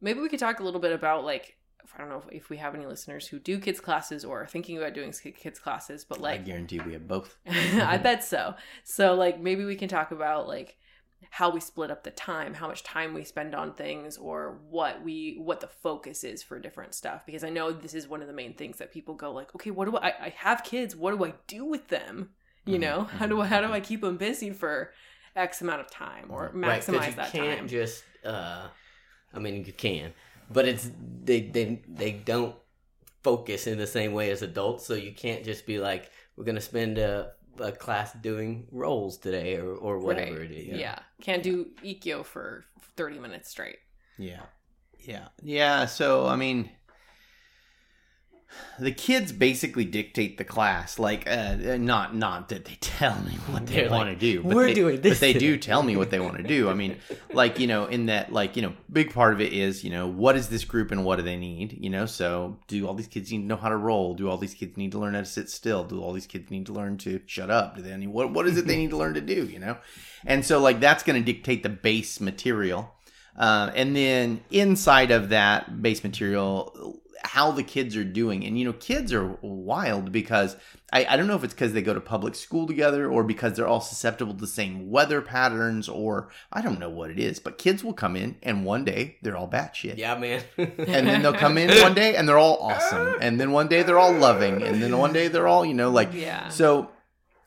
Maybe 0.00 0.18
we 0.20 0.28
could 0.28 0.40
talk 0.40 0.58
a 0.58 0.64
little 0.64 0.80
bit 0.80 0.92
about 0.92 1.24
like 1.24 1.56
i 1.94 1.98
don't 2.00 2.08
know 2.08 2.22
if, 2.28 2.32
if 2.44 2.50
we 2.50 2.56
have 2.56 2.74
any 2.74 2.86
listeners 2.86 3.26
who 3.26 3.38
do 3.38 3.58
kids 3.58 3.80
classes 3.80 4.24
or 4.24 4.42
are 4.42 4.46
thinking 4.46 4.76
about 4.78 4.94
doing 4.94 5.12
kids 5.12 5.58
classes 5.58 6.04
but 6.04 6.20
like 6.20 6.40
I 6.40 6.42
guarantee 6.42 6.80
we 6.80 6.92
have 6.92 7.08
both. 7.08 7.36
I 7.48 7.96
bet 7.98 8.24
so. 8.24 8.54
So 8.84 9.14
like 9.14 9.40
maybe 9.40 9.64
we 9.64 9.76
can 9.76 9.88
talk 9.88 10.10
about 10.10 10.46
like 10.48 10.76
how 11.30 11.50
we 11.50 11.60
split 11.60 11.90
up 11.90 12.04
the 12.04 12.10
time, 12.10 12.54
how 12.54 12.68
much 12.68 12.82
time 12.84 13.12
we 13.12 13.24
spend 13.24 13.54
on 13.54 13.74
things 13.74 14.16
or 14.16 14.58
what 14.70 15.02
we 15.02 15.36
what 15.38 15.60
the 15.60 15.66
focus 15.66 16.24
is 16.24 16.42
for 16.42 16.58
different 16.58 16.94
stuff 16.94 17.26
because 17.26 17.44
I 17.44 17.50
know 17.50 17.72
this 17.72 17.94
is 17.94 18.08
one 18.08 18.22
of 18.22 18.28
the 18.28 18.34
main 18.34 18.54
things 18.54 18.78
that 18.78 18.92
people 18.92 19.14
go 19.14 19.32
like, 19.32 19.54
"Okay, 19.54 19.70
what 19.70 19.90
do 19.90 19.96
I 19.96 20.12
I 20.26 20.28
have 20.36 20.62
kids, 20.64 20.94
what 20.94 21.16
do 21.16 21.24
I 21.24 21.34
do 21.46 21.64
with 21.64 21.88
them?" 21.88 22.30
You 22.66 22.78
Mhm, 22.78 22.80
know? 22.82 23.04
How 23.04 23.26
do 23.26 23.40
I 23.40 23.46
how 23.46 23.60
do 23.60 23.72
I 23.72 23.80
keep 23.80 24.00
them 24.02 24.16
busy 24.16 24.50
for 24.50 24.92
x 25.36 25.60
amount 25.60 25.80
of 25.80 25.90
time 25.90 26.26
or 26.30 26.50
right 26.54 26.82
maximize 26.82 27.10
you 27.10 27.14
that 27.16 27.32
can't 27.32 27.58
time? 27.58 27.68
just 27.68 28.04
uh 28.24 28.66
i 29.34 29.38
mean 29.38 29.64
you 29.64 29.72
can 29.72 30.12
but 30.50 30.66
it's 30.66 30.90
they 31.24 31.40
they 31.40 31.82
they 31.88 32.12
don't 32.12 32.54
focus 33.22 33.66
in 33.66 33.78
the 33.78 33.86
same 33.86 34.12
way 34.12 34.30
as 34.30 34.42
adults 34.42 34.86
so 34.86 34.94
you 34.94 35.12
can't 35.12 35.44
just 35.44 35.66
be 35.66 35.78
like 35.78 36.10
we're 36.36 36.44
gonna 36.44 36.60
spend 36.60 36.98
a, 36.98 37.32
a 37.58 37.72
class 37.72 38.12
doing 38.14 38.66
roles 38.70 39.18
today 39.18 39.56
or 39.56 39.74
or 39.74 39.98
whatever 39.98 40.40
Right. 40.40 40.50
it 40.50 40.68
is 40.72 40.78
yeah. 40.78 40.98
Can't 41.20 41.42
do 41.42 41.66
ikkyo 41.84 42.24
for 42.24 42.64
30 42.96 43.18
minutes 43.18 43.50
straight. 43.50 43.78
Yeah. 44.18 44.42
Yeah. 45.00 45.28
Yeah. 45.42 45.86
So, 45.86 46.26
I 46.26 46.36
mean, 46.36 46.70
the 48.78 48.92
kids 48.92 49.32
basically 49.32 49.84
dictate 49.84 50.38
the 50.38 50.44
class 50.44 50.98
like 50.98 51.28
uh, 51.28 51.76
not 51.78 52.14
not 52.14 52.48
that 52.48 52.64
they 52.64 52.76
tell 52.80 53.18
me 53.22 53.32
what 53.48 53.66
they 53.66 53.88
want 53.88 54.08
to 54.08 54.16
do 54.16 54.42
but 54.42 54.54
"We're 54.54 54.66
they, 54.66 54.74
doing 54.74 55.00
this 55.00 55.14
but 55.14 55.20
they 55.20 55.32
do 55.32 55.56
tell 55.56 55.82
me 55.82 55.96
what 55.96 56.10
they 56.10 56.20
want 56.20 56.36
to 56.38 56.42
do. 56.42 56.68
I 56.68 56.74
mean 56.74 56.96
like 57.32 57.58
you 57.58 57.66
know 57.66 57.86
in 57.86 58.06
that 58.06 58.32
like 58.32 58.56
you 58.56 58.62
know 58.62 58.72
big 58.90 59.12
part 59.12 59.32
of 59.32 59.40
it 59.40 59.52
is 59.52 59.84
you 59.84 59.90
know 59.90 60.06
what 60.06 60.36
is 60.36 60.48
this 60.48 60.64
group 60.64 60.90
and 60.90 61.04
what 61.04 61.16
do 61.16 61.22
they 61.22 61.36
need 61.36 61.78
you 61.80 61.90
know? 61.90 62.06
So 62.06 62.58
do 62.68 62.86
all 62.86 62.94
these 62.94 63.06
kids 63.06 63.30
need 63.30 63.40
to 63.40 63.44
know 63.44 63.56
how 63.56 63.68
to 63.68 63.76
roll? 63.76 64.14
Do 64.14 64.30
all 64.30 64.38
these 64.38 64.54
kids 64.54 64.76
need 64.76 64.92
to 64.92 64.98
learn 64.98 65.14
how 65.14 65.20
to 65.20 65.26
sit 65.26 65.50
still? 65.50 65.84
Do 65.84 66.00
all 66.02 66.12
these 66.12 66.26
kids 66.26 66.50
need 66.50 66.66
to 66.66 66.72
learn 66.72 66.98
to 66.98 67.20
shut 67.26 67.50
up? 67.50 67.76
Do 67.76 67.82
they 67.82 67.96
need 67.96 68.08
what 68.08 68.32
what 68.32 68.46
is 68.46 68.56
it 68.56 68.66
they 68.66 68.76
need 68.76 68.90
to 68.90 68.96
learn 68.96 69.14
to 69.14 69.20
do 69.20 69.44
you 69.44 69.58
know? 69.58 69.78
And 70.24 70.44
so 70.44 70.60
like 70.60 70.80
that's 70.80 71.02
going 71.02 71.22
to 71.22 71.32
dictate 71.32 71.62
the 71.62 71.68
base 71.68 72.20
material. 72.20 72.94
Uh, 73.36 73.70
and 73.76 73.94
then 73.94 74.40
inside 74.50 75.12
of 75.12 75.28
that 75.28 75.80
base 75.80 76.02
material 76.02 77.00
how 77.24 77.50
the 77.50 77.62
kids 77.62 77.96
are 77.96 78.04
doing 78.04 78.44
and 78.44 78.58
you 78.58 78.64
know 78.64 78.72
kids 78.72 79.12
are 79.12 79.36
wild 79.42 80.12
because 80.12 80.56
i, 80.92 81.04
I 81.04 81.16
don't 81.16 81.26
know 81.26 81.34
if 81.36 81.44
it's 81.44 81.52
because 81.54 81.72
they 81.72 81.82
go 81.82 81.92
to 81.94 82.00
public 82.00 82.34
school 82.34 82.66
together 82.66 83.10
or 83.10 83.24
because 83.24 83.54
they're 83.54 83.66
all 83.66 83.80
susceptible 83.80 84.34
to 84.34 84.40
the 84.40 84.46
same 84.46 84.90
weather 84.90 85.20
patterns 85.20 85.88
or 85.88 86.28
i 86.52 86.60
don't 86.62 86.78
know 86.78 86.88
what 86.90 87.10
it 87.10 87.18
is 87.18 87.38
but 87.38 87.58
kids 87.58 87.82
will 87.82 87.92
come 87.92 88.14
in 88.16 88.36
and 88.42 88.64
one 88.64 88.84
day 88.84 89.16
they're 89.22 89.36
all 89.36 89.48
batshit 89.48 89.96
Yeah, 89.98 90.16
man. 90.18 90.42
and 90.58 91.06
then 91.08 91.22
they'll 91.22 91.32
come 91.34 91.58
in 91.58 91.82
one 91.82 91.94
day 91.94 92.16
and 92.16 92.28
they're 92.28 92.38
all 92.38 92.58
awesome 92.60 93.16
and 93.20 93.40
then 93.40 93.50
one 93.52 93.68
day 93.68 93.82
they're 93.82 93.98
all 93.98 94.12
loving 94.12 94.62
and 94.62 94.82
then 94.82 94.96
one 94.96 95.12
day 95.12 95.28
they're 95.28 95.48
all 95.48 95.64
you 95.66 95.74
know 95.74 95.90
like 95.90 96.12
Yeah. 96.14 96.48
so 96.48 96.90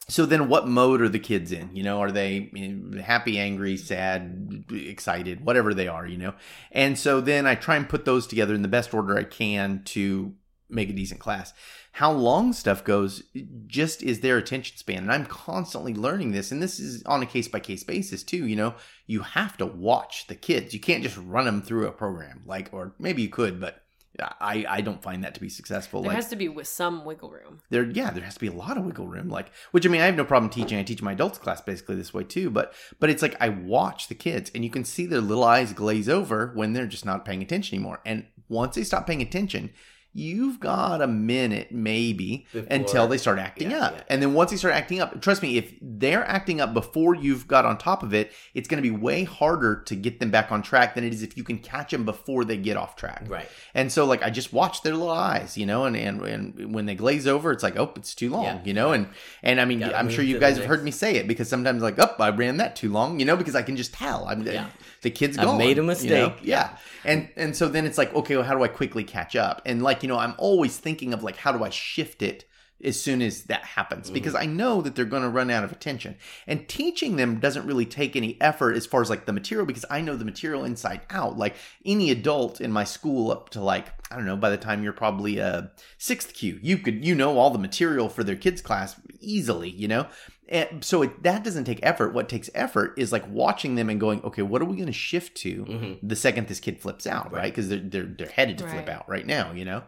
so 0.07 0.25
then 0.25 0.49
what 0.49 0.67
mode 0.67 1.01
are 1.01 1.09
the 1.09 1.19
kids 1.19 1.51
in? 1.51 1.75
You 1.75 1.83
know 1.83 2.01
are 2.01 2.11
they 2.11 2.51
eh, 2.55 3.01
happy 3.01 3.39
angry 3.39 3.77
sad 3.77 4.65
excited 4.71 5.45
whatever 5.45 5.73
they 5.73 5.87
are 5.87 6.05
you 6.05 6.17
know? 6.17 6.33
And 6.71 6.97
so 6.97 7.21
then 7.21 7.47
i 7.47 7.55
try 7.55 7.75
and 7.75 7.87
put 7.87 8.05
those 8.05 8.27
together 8.27 8.53
in 8.53 8.61
the 8.61 8.67
best 8.67 8.93
order 8.93 9.17
i 9.17 9.23
can 9.23 9.83
to 9.85 10.33
make 10.69 10.89
a 10.89 10.93
decent 10.93 11.19
class. 11.19 11.53
How 11.93 12.13
long 12.13 12.53
stuff 12.53 12.85
goes 12.85 13.23
just 13.67 14.01
is 14.01 14.21
their 14.21 14.37
attention 14.37 14.77
span. 14.77 14.99
And 14.99 15.11
i'm 15.11 15.25
constantly 15.25 15.93
learning 15.93 16.31
this 16.31 16.51
and 16.51 16.61
this 16.61 16.79
is 16.79 17.03
on 17.03 17.21
a 17.21 17.27
case 17.27 17.47
by 17.47 17.59
case 17.59 17.83
basis 17.83 18.23
too 18.23 18.45
you 18.47 18.55
know? 18.55 18.75
You 19.07 19.21
have 19.21 19.57
to 19.57 19.65
watch 19.65 20.27
the 20.27 20.35
kids. 20.35 20.73
You 20.73 20.79
can't 20.79 21.03
just 21.03 21.17
run 21.17 21.45
them 21.45 21.61
through 21.61 21.87
a 21.87 21.91
program 21.91 22.41
like 22.45 22.69
or 22.73 22.95
maybe 22.99 23.21
you 23.21 23.29
could 23.29 23.61
but 23.61 23.80
I, 24.19 24.65
I 24.67 24.81
don't 24.81 25.01
find 25.01 25.23
that 25.23 25.33
to 25.35 25.39
be 25.39 25.49
successful. 25.49 26.01
there 26.01 26.09
like 26.09 26.15
has 26.15 26.29
to 26.29 26.35
be 26.35 26.49
with 26.49 26.67
some 26.67 27.05
wiggle 27.05 27.31
room. 27.31 27.61
there 27.69 27.89
yeah 27.89 28.11
there 28.11 28.23
has 28.23 28.33
to 28.33 28.39
be 28.39 28.47
a 28.47 28.51
lot 28.53 28.77
of 28.77 28.85
wiggle 28.85 29.07
room 29.07 29.29
like 29.29 29.51
which 29.71 29.85
i 29.85 29.89
mean 29.89 30.01
i 30.01 30.05
have 30.05 30.15
no 30.15 30.25
problem 30.25 30.49
teaching 30.49 30.77
i 30.77 30.83
teach 30.83 31.01
my 31.01 31.13
adults 31.13 31.37
class 31.37 31.61
basically 31.61 31.95
this 31.95 32.13
way 32.13 32.23
too 32.23 32.49
but 32.49 32.73
but 32.99 33.09
it's 33.09 33.21
like 33.21 33.35
i 33.39 33.49
watch 33.49 34.07
the 34.07 34.15
kids 34.15 34.51
and 34.53 34.63
you 34.63 34.69
can 34.69 34.83
see 34.83 35.05
their 35.05 35.21
little 35.21 35.43
eyes 35.43 35.73
glaze 35.73 36.09
over 36.09 36.51
when 36.55 36.73
they're 36.73 36.85
just 36.85 37.05
not 37.05 37.25
paying 37.25 37.41
attention 37.41 37.75
anymore 37.75 38.01
and 38.05 38.25
once 38.49 38.75
they 38.75 38.83
stop 38.83 39.07
paying 39.07 39.21
attention 39.21 39.71
you've 40.13 40.59
got 40.59 41.01
a 41.01 41.07
minute 41.07 41.71
maybe 41.71 42.45
Before- 42.51 42.67
until 42.69 43.07
they 43.07 43.17
start 43.17 43.39
acting 43.39 43.71
Yeah, 43.71 43.85
up 43.85 43.93
yeah. 43.95 44.03
and 44.09 44.21
then 44.21 44.33
once 44.33 44.51
they 44.51 44.57
start 44.57 44.73
acting 44.73 44.99
up 44.99 45.21
trust 45.21 45.41
me 45.41 45.57
if 45.57 45.73
they're 45.81 46.25
acting 46.25 46.59
up 46.59 46.73
before 46.73 47.15
you've 47.15 47.47
got 47.47 47.65
on 47.65 47.77
top 47.77 48.03
of 48.03 48.13
it 48.13 48.31
it's 48.53 48.67
going 48.67 48.81
to 48.83 48.87
be 48.89 48.95
way 48.95 49.23
harder 49.23 49.81
to 49.85 49.95
get 49.95 50.19
them 50.19 50.29
back 50.29 50.51
on 50.51 50.61
track 50.61 50.95
than 50.95 51.03
it 51.03 51.13
is 51.13 51.23
if 51.23 51.37
you 51.37 51.43
can 51.43 51.57
catch 51.59 51.91
them 51.91 52.03
before 52.03 52.43
they 52.43 52.57
get 52.57 52.75
off 52.75 52.95
track 52.95 53.23
right. 53.29 53.47
and 53.73 53.91
so 53.91 54.05
like 54.05 54.21
I 54.23 54.29
just 54.29 54.51
watch 54.53 54.81
their 54.83 54.93
little 54.93 55.09
eyes, 55.11 55.57
you 55.57 55.65
know, 55.65 55.85
and 55.85 55.95
and, 55.95 56.21
and 56.21 56.73
when 56.73 56.85
they 56.85 56.95
glaze 56.95 57.25
over, 57.27 57.51
it's 57.51 57.63
like, 57.63 57.77
oh, 57.77 57.91
it's 57.95 58.13
too 58.13 58.29
long, 58.29 58.43
Yeah. 58.45 58.59
you 58.65 58.73
know, 58.73 58.91
and 58.91 59.07
and 59.43 59.59
I 59.61 59.65
mean, 59.65 59.83
I'm 59.83 60.09
sure 60.09 60.23
you 60.23 60.39
guys 60.39 60.57
have 60.57 60.65
heard 60.65 60.83
me 60.83 60.91
say 60.91 61.15
it 61.15 61.27
because 61.27 61.47
sometimes 61.49 61.81
like, 61.81 61.95
oh, 61.99 62.15
I 62.19 62.29
ran 62.29 62.57
that 62.57 62.75
too 62.75 62.89
long, 62.91 63.19
you 63.19 63.25
know, 63.25 63.35
because 63.35 63.55
I 63.55 63.61
can 63.61 63.75
just 63.77 63.93
tell. 63.93 64.25
I'm 64.27 64.41
Yeah. 64.45 64.67
The 65.01 65.09
kid's 65.11 65.37
I 65.37 65.45
gone. 65.45 65.57
made 65.57 65.77
a 65.77 65.81
you 65.81 65.81
know? 65.81 65.87
mistake. 65.87 66.33
Yeah, 66.43 66.77
and 67.03 67.29
and 67.35 67.55
so 67.55 67.67
then 67.67 67.85
it's 67.85 67.97
like, 67.97 68.13
okay, 68.13 68.35
well, 68.35 68.45
how 68.45 68.55
do 68.55 68.63
I 68.63 68.67
quickly 68.67 69.03
catch 69.03 69.35
up? 69.35 69.61
And 69.65 69.81
like 69.81 70.03
you 70.03 70.09
know, 70.09 70.17
I'm 70.19 70.35
always 70.37 70.77
thinking 70.77 71.13
of 71.13 71.23
like, 71.23 71.37
how 71.37 71.51
do 71.51 71.63
I 71.63 71.69
shift 71.69 72.21
it? 72.21 72.45
As 72.83 72.99
soon 72.99 73.21
as 73.21 73.43
that 73.43 73.63
happens, 73.63 74.07
Mm-hmm. 74.07 74.15
because 74.15 74.33
I 74.33 74.47
know 74.47 74.81
that 74.81 74.95
they're 74.95 75.05
going 75.05 75.21
to 75.21 75.29
run 75.29 75.51
out 75.51 75.63
of 75.63 75.71
attention. 75.71 76.15
And 76.47 76.67
teaching 76.67 77.15
them 77.15 77.39
doesn't 77.39 77.67
really 77.67 77.85
take 77.85 78.15
any 78.15 78.41
effort 78.41 78.75
as 78.75 78.87
far 78.87 79.03
as 79.03 79.09
like 79.11 79.27
the 79.27 79.33
material, 79.33 79.67
because 79.67 79.85
I 79.91 80.01
know 80.01 80.15
the 80.15 80.25
material 80.25 80.63
inside 80.63 81.01
out. 81.11 81.37
Like 81.37 81.57
any 81.85 82.09
adult 82.09 82.59
in 82.59 82.71
my 82.71 82.83
school 82.83 83.29
up 83.29 83.51
to 83.51 83.61
like, 83.61 83.85
I 84.11 84.15
don't 84.15 84.25
know, 84.25 84.35
by 84.35 84.49
the 84.49 84.57
time 84.57 84.81
you're 84.83 84.93
probably 84.93 85.37
a 85.37 85.69
sixth 85.99 86.33
kyu, 86.33 86.57
you 86.63 86.79
could, 86.79 87.05
you 87.05 87.13
know, 87.13 87.37
all 87.37 87.51
the 87.51 87.59
material 87.59 88.09
for 88.09 88.23
their 88.23 88.35
kids' 88.35 88.63
class 88.63 88.99
easily, 89.19 89.69
you 89.69 89.87
know? 89.87 90.07
And 90.51 90.83
so 90.83 91.01
it, 91.03 91.23
that 91.23 91.43
doesn't 91.43 91.63
take 91.63 91.79
effort. 91.81 92.13
What 92.13 92.27
takes 92.29 92.49
effort 92.53 92.93
is 92.97 93.11
like 93.11 93.23
watching 93.29 93.75
them 93.75 93.89
and 93.89 93.99
going, 93.99 94.21
okay, 94.23 94.41
what 94.41 94.61
are 94.61 94.65
we 94.65 94.75
going 94.75 94.87
to 94.87 94.91
shift 94.93 95.35
to 95.37 95.63
Mhm. 95.65 95.97
the 96.03 96.15
second 96.15 96.47
this 96.49 96.59
kid 96.59 96.79
flips 96.81 97.07
out, 97.07 97.31
right? 97.31 97.43
Because 97.51 97.69
they're, 97.69 97.79
they're, 97.79 98.03
they're 98.03 98.27
headed 98.27 98.57
to 98.59 98.67
flip 98.67 98.89
out 98.89 99.07
right 99.09 99.25
now, 99.25 99.53
you 99.53 99.63
know? 99.65 99.83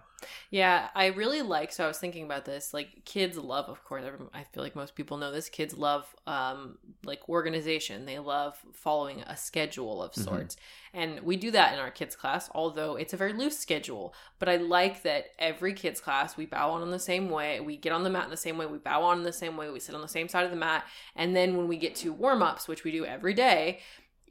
Yeah, 0.49 0.89
I 0.95 1.07
really 1.07 1.41
like. 1.41 1.71
So 1.71 1.84
I 1.84 1.88
was 1.88 1.97
thinking 1.97 2.24
about 2.24 2.45
this. 2.45 2.74
Like 2.74 3.05
kids 3.05 3.38
love, 3.38 3.69
of 3.69 3.84
course. 3.84 4.03
I 4.34 4.43
feel 4.43 4.63
like 4.63 4.76
most 4.76 4.95
people 4.95 5.17
know 5.17 5.32
this. 5.32 5.49
Kids 5.49 5.76
love, 5.76 6.15
um, 6.28 6.78
like 7.03 7.28
organization. 7.30 8.05
They 8.05 8.19
love 8.19 8.57
following 8.74 9.21
a 9.21 9.36
schedule 9.36 10.01
of 10.01 10.11
Mhm. 10.13 10.24
sorts, 10.24 10.57
and 10.93 11.19
we 11.21 11.36
do 11.38 11.51
that 11.51 11.74
in 11.74 11.80
our 11.80 11.91
kids 11.91 12.15
class. 12.15 12.49
Although 12.53 12.95
it's 12.95 13.13
a 13.13 13.17
very 13.17 13.34
loose 13.34 13.57
schedule, 13.57 14.13
but 14.39 14.49
I 14.49 14.57
like 14.57 15.03
that 15.03 15.32
every 15.39 15.74
kids 15.74 15.99
class 15.99 16.38
we 16.38 16.45
bow 16.45 16.71
on 16.71 16.82
in 16.82 16.91
the 16.91 16.99
same 16.99 17.30
way. 17.30 17.59
We 17.59 17.78
get 17.78 17.91
on 17.93 18.03
the 18.03 18.09
mat 18.09 18.26
in 18.26 18.30
the 18.32 18.38
same 18.38 18.57
way. 18.57 18.65
We 18.65 18.78
bow 18.78 19.03
on 19.03 19.17
in 19.19 19.24
the 19.24 19.34
same 19.34 19.57
way. 19.57 19.69
We 19.69 19.80
sit 19.80 19.95
on 19.95 20.01
the 20.01 20.07
same 20.07 20.28
side 20.28 20.45
of 20.45 20.51
the 20.51 20.57
mat, 20.57 20.86
and 21.15 21.36
then 21.36 21.57
when 21.57 21.67
we 21.67 21.78
get 21.78 21.95
to 21.95 22.13
warm 22.13 22.43
ups, 22.43 22.67
which 22.67 22.84
we 22.84 22.91
do 22.91 23.05
every 23.05 23.34
day, 23.34 23.80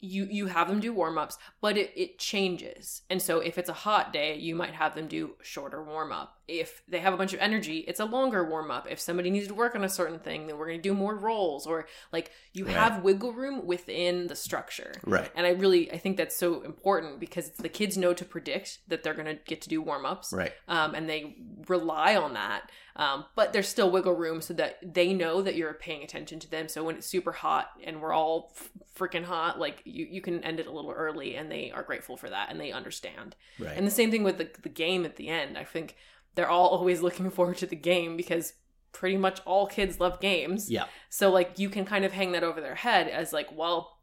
you 0.05 0.27
you 0.29 0.47
have 0.49 0.69
them 0.69 0.81
do 0.81 0.93
warm 0.93 1.17
ups, 1.17 1.39
but 1.61 1.77
it, 1.79 1.93
it 1.97 2.19
changes. 2.19 3.03
And 3.09 3.23
so 3.23 3.39
if 3.39 3.57
it's 3.57 3.69
a 3.71 3.73
hot 3.73 4.13
day, 4.13 4.37
you 4.37 4.55
might 4.55 4.75
have 4.75 4.95
them 4.95 5.07
do 5.07 5.37
shorter 5.43 5.83
warm 5.83 6.11
up. 6.13 6.39
If 6.49 6.83
they 6.89 6.99
have 6.99 7.15
a 7.15 7.17
bunch 7.17 7.33
of 7.33 7.41
energy, 7.41 7.79
it's 7.87 8.01
a 8.01 8.05
longer 8.05 8.45
warm 8.49 8.71
up. 8.71 8.87
If 8.91 8.99
somebody 9.01 9.31
needs 9.31 9.47
to 9.47 9.55
work 9.55 9.75
on 9.77 9.85
a 9.85 9.89
certain 9.89 10.19
thing, 10.19 10.47
then 10.49 10.59
we're 10.59 10.67
going 10.67 10.79
to 10.79 10.83
do 10.83 10.93
more 10.93 11.17
rolls 11.17 11.67
or 11.67 11.87
like 12.13 12.33
you 12.53 12.67
Right. 12.67 12.75
have 12.75 13.03
wiggle 13.05 13.33
room 13.33 13.65
within 13.65 14.27
the 14.27 14.37
structure. 14.37 14.93
Right. 15.07 15.31
And 15.37 15.47
I 15.47 15.51
really 15.51 15.91
I 15.93 15.99
think 15.99 16.17
that's 16.17 16.37
so 16.37 16.63
important 16.63 17.21
because 17.21 17.51
the 17.53 17.69
kids 17.69 17.97
know 17.97 18.13
to 18.13 18.25
predict 18.25 18.81
that 18.89 19.03
they're 19.05 19.15
going 19.15 19.27
to 19.27 19.39
get 19.47 19.63
to 19.63 19.69
do 19.69 19.81
warm 19.81 20.05
ups 20.05 20.33
Right. 20.33 20.53
um, 20.69 20.95
and 20.97 21.09
they 21.09 21.37
rely 21.69 22.17
on 22.17 22.35
that. 22.35 22.71
Um, 22.97 23.25
but 23.35 23.53
there's 23.53 23.69
still 23.69 23.91
wiggle 23.91 24.13
room 24.15 24.41
so 24.43 24.53
that 24.55 24.79
they 24.83 25.15
know 25.15 25.41
that 25.43 25.55
you're 25.55 25.73
paying 25.73 26.03
attention 26.03 26.39
to 26.41 26.51
them. 26.51 26.69
So 26.69 26.85
when 26.85 26.97
it's 26.97 27.07
super 27.07 27.33
hot 27.33 27.71
and 27.83 28.03
we're 28.03 28.13
all 28.13 28.53
f- 28.55 28.71
freaking 28.97 29.25
hot, 29.25 29.59
like 29.59 29.81
you, 29.85 30.07
you 30.11 30.21
can 30.21 30.45
end 30.45 30.61
it 30.61 30.67
a 30.67 30.71
little 30.73 30.91
early, 30.91 31.37
and 31.37 31.51
they 31.51 31.71
are 31.71 31.83
grateful 31.83 32.17
for 32.17 32.29
that 32.29 32.51
and 32.51 32.61
they 32.61 32.71
understand. 32.71 33.35
Right. 33.59 33.77
And 33.77 33.87
the 33.87 33.91
same 33.91 34.11
thing 34.11 34.25
with 34.25 34.39
the, 34.39 34.51
the 34.63 34.69
game 34.69 35.05
at 35.05 35.17
the 35.17 35.29
end. 35.29 35.57
I 35.57 35.65
think 35.65 35.97
they're 36.35 36.51
all 36.51 36.69
always 36.77 37.01
looking 37.01 37.31
forward 37.31 37.57
to 37.59 37.67
the 37.67 37.77
game 37.77 38.17
because 38.17 38.53
pretty 38.93 39.17
much 39.17 39.41
all 39.47 39.67
kids 39.67 39.99
love 40.01 40.21
games. 40.21 40.71
yeah. 40.71 40.85
So 41.09 41.31
like 41.31 41.59
you 41.59 41.71
can 41.71 41.87
kind 41.87 42.05
of 42.05 42.13
hang 42.13 42.33
that 42.33 42.45
over 42.45 42.61
their 42.61 42.75
head 42.75 43.09
as 43.09 43.33
like, 43.33 43.49
well, 43.57 43.99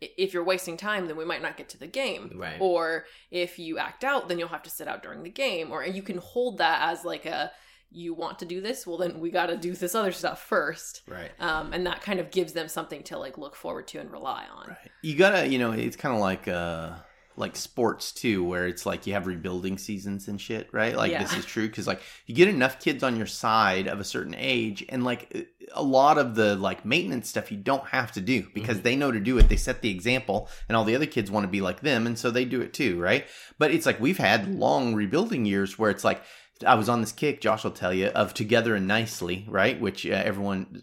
if 0.00 0.34
you're 0.34 0.44
wasting 0.44 0.76
time, 0.76 1.06
then 1.06 1.16
we 1.16 1.24
might 1.24 1.40
not 1.40 1.56
get 1.56 1.70
to 1.70 1.78
the 1.78 1.86
game. 1.86 2.32
Right. 2.36 2.56
Or 2.60 3.06
if 3.30 3.58
you 3.58 3.78
act 3.78 4.04
out, 4.04 4.28
then 4.28 4.38
you'll 4.38 4.48
have 4.48 4.62
to 4.64 4.70
sit 4.70 4.88
out 4.88 5.02
during 5.02 5.22
the 5.22 5.30
game. 5.30 5.72
Or 5.72 5.84
you 5.84 6.02
can 6.02 6.18
hold 6.18 6.58
that 6.58 6.90
as 6.90 7.04
like 7.04 7.24
a 7.24 7.50
you 7.94 8.12
want 8.14 8.38
to 8.40 8.44
do 8.44 8.60
this, 8.60 8.86
well 8.86 8.98
then 8.98 9.20
we 9.20 9.30
got 9.30 9.46
to 9.46 9.56
do 9.56 9.72
this 9.72 9.94
other 9.94 10.12
stuff 10.12 10.42
first. 10.42 11.02
Right. 11.06 11.30
Um, 11.40 11.72
and 11.72 11.86
that 11.86 12.02
kind 12.02 12.20
of 12.20 12.30
gives 12.30 12.52
them 12.52 12.68
something 12.68 13.02
to 13.04 13.18
like 13.18 13.38
look 13.38 13.54
forward 13.54 13.86
to 13.88 13.98
and 13.98 14.10
rely 14.10 14.44
on. 14.54 14.68
Right. 14.68 14.90
You 15.02 15.16
gotta, 15.16 15.46
you 15.46 15.58
know, 15.58 15.72
it's 15.72 15.96
kind 15.96 16.14
of 16.14 16.20
like 16.20 16.48
uh 16.48 16.94
like 17.36 17.56
sports 17.56 18.12
too, 18.12 18.44
where 18.44 18.68
it's 18.68 18.86
like 18.86 19.06
you 19.06 19.12
have 19.12 19.26
rebuilding 19.26 19.76
seasons 19.76 20.28
and 20.28 20.40
shit, 20.40 20.68
right? 20.72 20.96
Like 20.96 21.18
this 21.18 21.34
is 21.36 21.44
true 21.44 21.66
because 21.66 21.86
like 21.86 22.00
you 22.26 22.34
get 22.34 22.48
enough 22.48 22.78
kids 22.78 23.02
on 23.02 23.16
your 23.16 23.26
side 23.26 23.88
of 23.88 23.98
a 23.98 24.04
certain 24.04 24.36
age, 24.38 24.84
and 24.88 25.02
like 25.02 25.48
a 25.74 25.82
lot 25.82 26.16
of 26.16 26.36
the 26.36 26.54
like 26.56 26.84
maintenance 26.84 27.28
stuff 27.28 27.50
you 27.50 27.58
don't 27.58 27.86
have 27.88 28.12
to 28.12 28.20
do 28.20 28.46
because 28.54 28.82
they 28.82 28.94
know 28.94 29.10
to 29.10 29.18
do 29.18 29.36
it. 29.38 29.48
They 29.48 29.56
set 29.56 29.82
the 29.82 29.90
example, 29.90 30.48
and 30.68 30.76
all 30.76 30.84
the 30.84 30.94
other 30.94 31.06
kids 31.06 31.30
want 31.30 31.44
to 31.44 31.50
be 31.50 31.60
like 31.60 31.80
them, 31.80 32.06
and 32.06 32.16
so 32.16 32.30
they 32.30 32.44
do 32.44 32.60
it 32.60 32.72
too, 32.72 33.00
right? 33.00 33.26
But 33.58 33.72
it's 33.72 33.86
like 33.86 34.00
we've 34.00 34.18
had 34.18 34.54
long 34.54 34.94
rebuilding 34.94 35.44
years 35.44 35.78
where 35.78 35.90
it's 35.90 36.04
like. 36.04 36.22
I 36.66 36.74
was 36.74 36.88
on 36.88 37.00
this 37.00 37.12
kick, 37.12 37.40
Josh 37.40 37.64
will 37.64 37.70
tell 37.70 37.92
you, 37.92 38.06
of 38.08 38.34
together 38.34 38.74
and 38.74 38.86
nicely, 38.86 39.44
right? 39.48 39.80
Which 39.80 40.06
uh, 40.06 40.10
everyone 40.10 40.82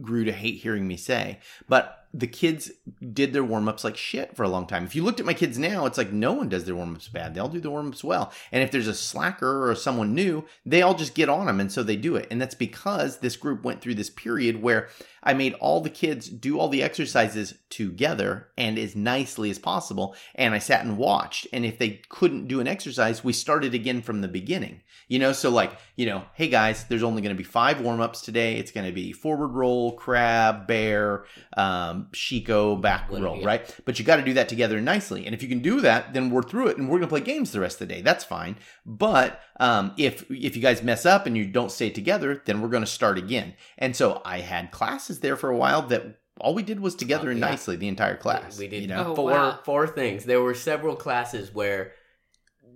grew 0.00 0.24
to 0.24 0.32
hate 0.32 0.56
hearing 0.56 0.86
me 0.86 0.96
say. 0.96 1.40
But 1.68 2.06
the 2.18 2.26
kids 2.26 2.72
did 3.12 3.32
their 3.32 3.44
warm 3.44 3.68
ups 3.68 3.84
like 3.84 3.96
shit 3.96 4.34
for 4.34 4.42
a 4.42 4.48
long 4.48 4.66
time. 4.66 4.84
If 4.84 4.96
you 4.96 5.04
looked 5.04 5.20
at 5.20 5.26
my 5.26 5.34
kids 5.34 5.56
now, 5.56 5.86
it's 5.86 5.96
like 5.96 6.12
no 6.12 6.32
one 6.32 6.48
does 6.48 6.64
their 6.64 6.74
warm 6.74 6.96
ups 6.96 7.06
bad. 7.08 7.32
They 7.32 7.40
all 7.40 7.48
do 7.48 7.60
their 7.60 7.70
warm 7.70 7.88
ups 7.88 8.02
well. 8.02 8.32
And 8.50 8.60
if 8.60 8.72
there's 8.72 8.88
a 8.88 8.94
slacker 8.94 9.70
or 9.70 9.74
someone 9.76 10.14
new, 10.14 10.44
they 10.66 10.82
all 10.82 10.94
just 10.94 11.14
get 11.14 11.28
on 11.28 11.46
them. 11.46 11.60
And 11.60 11.70
so 11.70 11.84
they 11.84 11.94
do 11.94 12.16
it. 12.16 12.26
And 12.28 12.40
that's 12.40 12.56
because 12.56 13.18
this 13.18 13.36
group 13.36 13.62
went 13.62 13.80
through 13.80 13.94
this 13.94 14.10
period 14.10 14.60
where 14.60 14.88
I 15.22 15.34
made 15.34 15.54
all 15.54 15.80
the 15.80 15.90
kids 15.90 16.28
do 16.28 16.58
all 16.58 16.68
the 16.68 16.82
exercises 16.82 17.54
together 17.70 18.48
and 18.56 18.78
as 18.78 18.96
nicely 18.96 19.50
as 19.50 19.58
possible. 19.58 20.16
And 20.34 20.54
I 20.54 20.58
sat 20.58 20.84
and 20.84 20.98
watched. 20.98 21.46
And 21.52 21.64
if 21.64 21.78
they 21.78 22.02
couldn't 22.08 22.48
do 22.48 22.58
an 22.58 22.66
exercise, 22.66 23.22
we 23.22 23.32
started 23.32 23.74
again 23.74 24.02
from 24.02 24.22
the 24.22 24.28
beginning. 24.28 24.82
You 25.06 25.18
know, 25.18 25.32
so 25.32 25.50
like, 25.50 25.72
you 25.96 26.06
know, 26.06 26.24
hey 26.34 26.48
guys, 26.48 26.84
there's 26.84 27.02
only 27.02 27.22
going 27.22 27.34
to 27.34 27.38
be 27.38 27.44
five 27.44 27.80
warm 27.80 28.00
ups 28.00 28.22
today. 28.22 28.56
It's 28.56 28.72
going 28.72 28.86
to 28.86 28.92
be 28.92 29.12
forward 29.12 29.48
roll, 29.48 29.92
crab, 29.92 30.66
bear, 30.66 31.24
um, 31.56 32.07
Shiko, 32.12 32.80
back 32.80 33.10
What- 33.10 33.22
roll, 33.22 33.38
yeah. 33.38 33.46
right? 33.46 33.76
But 33.84 33.98
you 33.98 34.04
got 34.04 34.16
to 34.16 34.22
do 34.22 34.34
that 34.34 34.48
together 34.48 34.80
nicely. 34.80 35.26
And 35.26 35.34
if 35.34 35.42
you 35.42 35.48
can 35.48 35.60
do 35.60 35.80
that, 35.80 36.14
then 36.14 36.30
we're 36.30 36.42
through 36.42 36.68
it, 36.68 36.78
and 36.78 36.88
we're 36.88 36.98
gonna 36.98 37.08
play 37.08 37.20
games 37.20 37.52
the 37.52 37.60
rest 37.60 37.80
of 37.80 37.88
the 37.88 37.94
day. 37.94 38.02
That's 38.02 38.24
fine. 38.24 38.56
But 38.84 39.40
um, 39.60 39.92
if 39.96 40.30
if 40.30 40.56
you 40.56 40.62
guys 40.62 40.82
mess 40.82 41.06
up 41.06 41.26
and 41.26 41.36
you 41.36 41.46
don't 41.46 41.72
stay 41.72 41.90
together, 41.90 42.42
then 42.44 42.60
we're 42.60 42.68
gonna 42.68 42.86
start 42.86 43.18
again. 43.18 43.54
And 43.76 43.94
so 43.94 44.22
I 44.24 44.40
had 44.40 44.70
classes 44.70 45.20
there 45.20 45.36
for 45.36 45.50
a 45.50 45.56
while 45.56 45.82
that 45.88 46.18
all 46.40 46.54
we 46.54 46.62
did 46.62 46.80
was 46.80 46.94
together 46.94 47.30
and 47.30 47.40
yeah. 47.40 47.50
nicely 47.50 47.76
the 47.76 47.88
entire 47.88 48.16
class. 48.16 48.58
We 48.58 48.68
did 48.68 48.82
you 48.82 48.88
know. 48.88 49.08
Oh, 49.08 49.14
four 49.14 49.30
wow. 49.30 49.58
four 49.64 49.86
things. 49.86 50.24
There 50.24 50.40
were 50.40 50.54
several 50.54 50.96
classes 50.96 51.52
where 51.52 51.92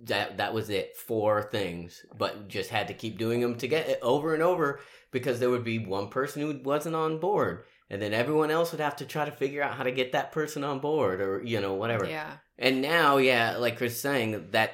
that 0.05 0.37
that 0.37 0.53
was 0.53 0.69
it, 0.69 0.97
four 0.97 1.43
things, 1.43 2.05
but 2.17 2.47
just 2.47 2.69
had 2.69 2.87
to 2.89 2.93
keep 2.93 3.17
doing 3.17 3.41
them 3.41 3.55
to 3.57 3.67
get 3.67 3.99
over 4.01 4.33
and 4.33 4.43
over 4.43 4.79
because 5.11 5.39
there 5.39 5.49
would 5.49 5.63
be 5.63 5.79
one 5.79 6.09
person 6.09 6.41
who 6.41 6.59
wasn't 6.63 6.95
on 6.95 7.19
board, 7.19 7.63
and 7.89 8.01
then 8.01 8.13
everyone 8.13 8.51
else 8.51 8.71
would 8.71 8.81
have 8.81 8.95
to 8.97 9.05
try 9.05 9.25
to 9.25 9.31
figure 9.31 9.61
out 9.63 9.75
how 9.75 9.83
to 9.83 9.91
get 9.91 10.11
that 10.13 10.31
person 10.31 10.63
on 10.63 10.79
board, 10.79 11.21
or 11.21 11.41
you 11.43 11.59
know 11.61 11.73
whatever. 11.73 12.05
Yeah. 12.05 12.37
And 12.57 12.81
now, 12.81 13.17
yeah, 13.17 13.57
like 13.57 13.77
Chris 13.77 13.99
saying, 13.99 14.49
that 14.51 14.73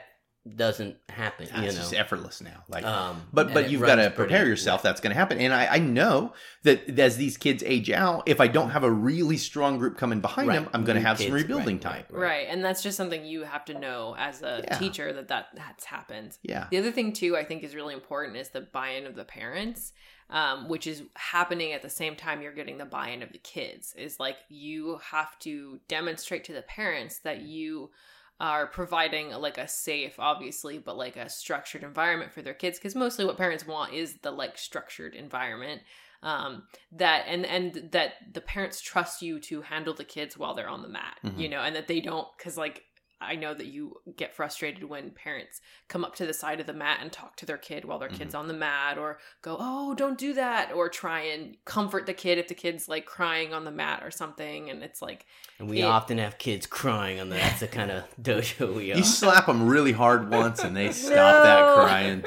doesn't 0.56 0.96
happen. 1.10 1.48
Ah, 1.54 1.62
you 1.62 1.68
it's 1.68 1.76
know, 1.76 1.82
just 1.82 1.94
effortless 1.94 2.42
now. 2.42 2.64
Like 2.70 2.84
um, 2.86 3.22
But 3.32 3.54
but 3.54 3.70
you've 3.70 3.82
got 3.82 3.96
to 3.96 4.10
prepare 4.10 4.48
yourself. 4.48 4.82
That's 4.82 5.00
going 5.02 5.12
to 5.12 5.16
happen, 5.18 5.38
and 5.38 5.54
I, 5.54 5.76
I 5.76 5.80
know 5.80 6.34
that 6.64 6.98
as 7.00 7.18
these 7.18 7.38
kids 7.38 7.62
age 7.66 7.92
out, 7.92 8.24
if 8.26 8.40
I 8.42 8.48
don't 8.48 8.72
have 8.72 8.84
a 8.84 8.90
really 8.92 9.38
strong 9.38 9.78
group 9.78 9.98
coming 9.98 10.22
behind 10.22 10.48
Right. 10.48 10.56
them, 10.62 10.70
I'm 10.74 10.86
going 10.86 10.96
to 10.96 11.02
New 11.02 11.08
have 11.08 11.20
some 11.20 11.32
rebuilding 11.32 11.76
right, 11.76 11.82
time. 11.82 12.06
right, 12.10 12.22
Right. 12.22 12.48
And 12.50 12.64
that's 12.64 12.82
just 12.82 12.98
something 12.98 13.26
you 13.26 13.44
have 13.44 13.66
to 13.66 13.78
know 13.78 14.16
as 14.18 14.42
a 14.42 14.64
Yeah. 14.64 14.78
teacher 14.78 15.14
that, 15.14 15.28
that 15.28 15.48
that's 15.56 15.86
happened. 15.86 16.38
Yeah, 16.42 16.68
The 16.72 16.78
other 16.78 16.92
thing 16.92 17.14
too, 17.14 17.38
I 17.38 17.44
think 17.44 17.64
is 17.64 17.76
really 17.76 17.94
important 17.94 18.38
is 18.38 18.50
the 18.50 18.62
buy-in 18.62 19.06
of 19.06 19.16
the 19.16 19.26
parents, 19.26 19.94
um, 20.30 20.68
which 20.70 20.86
is 20.88 21.04
happening 21.16 21.74
at 21.74 21.82
the 21.82 21.90
same 21.90 22.16
time 22.16 22.42
you're 22.42 22.54
getting 22.54 22.78
the 22.78 22.86
buy-in 22.86 23.24
of 23.24 23.32
the 23.32 23.38
kids. 23.40 23.94
Is 23.98 24.20
like 24.20 24.38
you 24.50 25.00
have 25.12 25.38
to 25.40 25.80
demonstrate 25.88 26.44
to 26.46 26.54
the 26.54 26.62
parents 26.62 27.20
that 27.20 27.42
you 27.42 27.92
are 28.40 28.68
providing 28.68 29.32
like 29.32 29.58
a 29.58 29.68
safe, 29.68 30.16
obviously, 30.18 30.78
but 30.78 30.98
like 30.98 31.18
a 31.18 31.30
structured 31.30 31.84
environment 31.84 32.32
for 32.32 32.42
their 32.42 32.54
kids. 32.54 32.78
Because 32.80 32.96
mostly 32.96 33.26
what 33.26 33.38
parents 33.38 33.68
want 33.68 33.94
is 33.94 34.18
the 34.22 34.32
like 34.32 34.58
structured 34.58 35.14
environment. 35.14 35.82
Um, 36.22 36.64
that 36.92 37.26
and 37.28 37.46
and 37.46 37.92
that 37.94 38.14
the 38.34 38.42
parents 38.42 38.82
trust 38.82 39.22
you 39.22 39.40
to 39.42 39.62
handle 39.62 39.94
the 39.94 40.04
kids 40.04 40.38
while 40.38 40.54
they're 40.54 40.68
on 40.68 40.82
the 40.82 40.90
mat, 40.90 41.18
Mhm. 41.24 41.40
you 41.40 41.48
know, 41.48 41.62
and 41.62 41.76
that 41.78 41.88
they 41.88 42.02
don't 42.02 42.28
because 42.38 42.58
like 42.58 42.84
I 43.22 43.36
know 43.36 43.54
that 43.54 43.66
you 43.68 43.98
get 44.16 44.34
frustrated 44.34 44.86
when 44.86 45.10
parents 45.12 45.60
come 45.90 46.06
up 46.06 46.16
to 46.16 46.26
the 46.26 46.34
side 46.34 46.60
of 46.62 46.68
the 46.68 46.74
mat 46.74 47.00
and 47.02 47.12
talk 47.12 47.36
to 47.38 47.46
their 47.46 47.58
kid 47.58 47.84
while 47.84 48.00
their 48.00 48.08
kid's 48.08 48.34
on 48.34 48.48
the 48.48 48.54
mat 48.54 48.98
or 48.98 49.20
go, 49.42 49.58
"Oh, 49.60 49.94
don't 49.94 50.18
do 50.18 50.34
that," 50.36 50.72
or 50.74 50.88
try 50.88 51.22
and 51.22 51.58
comfort 51.66 52.06
the 52.06 52.14
kid 52.14 52.38
if 52.38 52.48
the 52.48 52.54
kid's 52.54 52.88
like 52.88 53.06
crying 53.06 53.54
on 53.54 53.66
the 53.66 53.72
mat 53.72 54.04
or 54.04 54.12
something 54.12 54.70
and 54.70 54.82
it's 54.84 55.02
like 55.02 55.26
And 55.60 55.70
we 55.70 55.82
it- 55.82 55.86
often 55.86 56.18
have 56.18 56.38
kids 56.38 56.66
crying 56.66 57.20
on 57.20 57.28
the. 57.30 57.36
That's 57.36 57.60
the 57.60 57.68
kind 57.80 57.92
of 57.92 58.04
dojo 58.22 58.74
we 58.74 58.94
are. 58.94 58.98
you 58.98 59.04
slap 59.04 59.48
them 59.48 59.68
really 59.68 59.92
hard 59.92 60.30
once, 60.32 60.64
and 60.64 60.76
they 60.76 60.92
stop 60.94 61.10
No. 61.44 61.44
that 61.44 61.76
crying. 61.76 62.22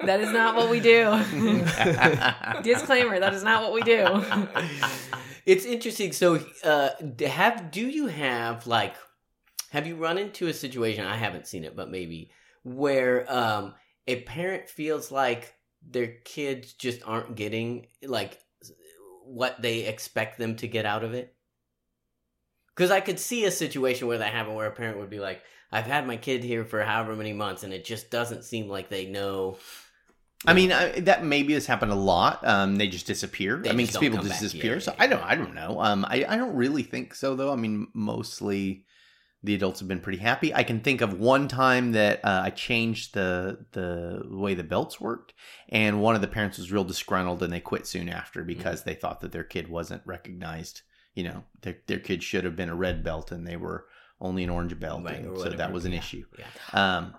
that 0.06 0.20
is 0.20 0.30
not 0.32 0.54
what 0.56 0.70
we 0.70 0.78
do. 0.80 1.10
Disclaimer, 2.62 3.18
that 3.20 3.34
is 3.34 3.42
not 3.42 3.62
what 3.62 3.72
we 3.72 3.82
do. 3.82 4.06
it's 5.46 5.64
interesting. 5.64 6.12
So, 6.12 6.40
uh, 6.64 6.90
have 7.26 7.70
do 7.70 7.86
you 7.86 8.06
have 8.06 8.66
like 8.66 8.94
have 9.70 9.86
you 9.86 9.96
run 9.96 10.18
into 10.18 10.48
a 10.48 10.54
situation? 10.54 11.04
I 11.04 11.16
haven't 11.16 11.46
seen 11.46 11.64
it, 11.64 11.76
but 11.76 11.90
maybe 11.90 12.30
where 12.62 13.30
um, 13.32 13.74
a 14.06 14.22
parent 14.22 14.68
feels 14.68 15.10
like 15.10 15.54
their 15.86 16.08
kids 16.24 16.72
just 16.72 17.00
aren't 17.06 17.36
getting 17.36 17.86
like 18.02 18.38
what 19.24 19.60
they 19.60 19.80
expect 19.80 20.38
them 20.38 20.56
to 20.56 20.68
get 20.68 20.86
out 20.86 21.04
of 21.04 21.14
it. 21.14 21.34
Because 22.74 22.90
I 22.90 23.00
could 23.00 23.18
see 23.18 23.44
a 23.44 23.50
situation 23.50 24.08
where 24.08 24.18
that 24.18 24.32
happened, 24.32 24.56
where 24.56 24.68
a 24.68 24.72
parent 24.72 24.98
would 24.98 25.10
be 25.10 25.18
like, 25.18 25.42
"I've 25.72 25.86
had 25.86 26.06
my 26.06 26.16
kid 26.16 26.44
here 26.44 26.64
for 26.64 26.82
however 26.82 27.16
many 27.16 27.32
months, 27.32 27.64
and 27.64 27.72
it 27.72 27.84
just 27.84 28.10
doesn't 28.10 28.44
seem 28.44 28.68
like 28.68 28.88
they 28.88 29.06
know." 29.06 29.58
I 30.46 30.54
mean, 30.54 30.70
I, 30.70 31.00
that 31.00 31.24
maybe 31.24 31.54
has 31.54 31.66
happened 31.66 31.90
a 31.90 31.96
lot. 31.96 32.46
Um, 32.46 32.76
they 32.76 32.86
just 32.86 33.08
disappear. 33.08 33.56
They 33.56 33.70
I 33.70 33.72
mean, 33.72 33.86
just 33.86 33.98
people 33.98 34.22
just 34.22 34.40
disappear. 34.40 34.74
Yeah, 34.74 34.80
so 34.80 34.94
I 34.96 35.08
don't. 35.08 35.22
I 35.22 35.34
don't 35.34 35.54
know. 35.54 35.80
Um, 35.80 36.04
I, 36.04 36.24
I 36.28 36.36
don't 36.36 36.54
really 36.54 36.84
think 36.84 37.14
so 37.14 37.34
though. 37.34 37.52
I 37.52 37.56
mean, 37.56 37.88
mostly 37.92 38.84
the 39.42 39.54
adults 39.54 39.78
have 39.80 39.88
been 39.88 40.00
pretty 40.00 40.18
happy. 40.18 40.52
I 40.52 40.64
can 40.64 40.80
think 40.80 41.00
of 41.00 41.18
one 41.20 41.46
time 41.46 41.92
that 41.92 42.24
uh, 42.24 42.42
I 42.44 42.50
changed 42.50 43.14
the 43.14 43.64
the 43.72 44.22
way 44.28 44.54
the 44.54 44.64
belts 44.64 45.00
worked, 45.00 45.34
and 45.68 46.02
one 46.02 46.14
of 46.14 46.20
the 46.20 46.28
parents 46.28 46.58
was 46.58 46.72
real 46.72 46.84
disgruntled, 46.84 47.42
and 47.42 47.52
they 47.52 47.60
quit 47.60 47.86
soon 47.86 48.08
after 48.08 48.42
because 48.42 48.82
they 48.82 48.94
thought 48.94 49.20
that 49.20 49.32
their 49.32 49.44
kid 49.44 49.68
wasn't 49.68 50.02
recognized. 50.04 50.82
You 51.14 51.24
know, 51.24 51.44
their 51.62 51.76
their 51.86 52.00
kid 52.00 52.22
should 52.22 52.44
have 52.44 52.56
been 52.56 52.68
a 52.68 52.74
red 52.74 53.04
belt, 53.04 53.30
and 53.30 53.46
they 53.46 53.56
were 53.56 53.86
only 54.20 54.42
an 54.42 54.50
orange 54.50 54.78
belt, 54.78 55.04
Right, 55.04 55.20
and 55.20 55.28
or 55.28 55.38
so 55.38 55.50
that 55.50 55.72
was 55.72 55.84
an 55.84 55.92
Yeah, 55.92 55.98
issue. 55.98 56.24
Yeah. 56.38 56.96
Um, 56.98 57.14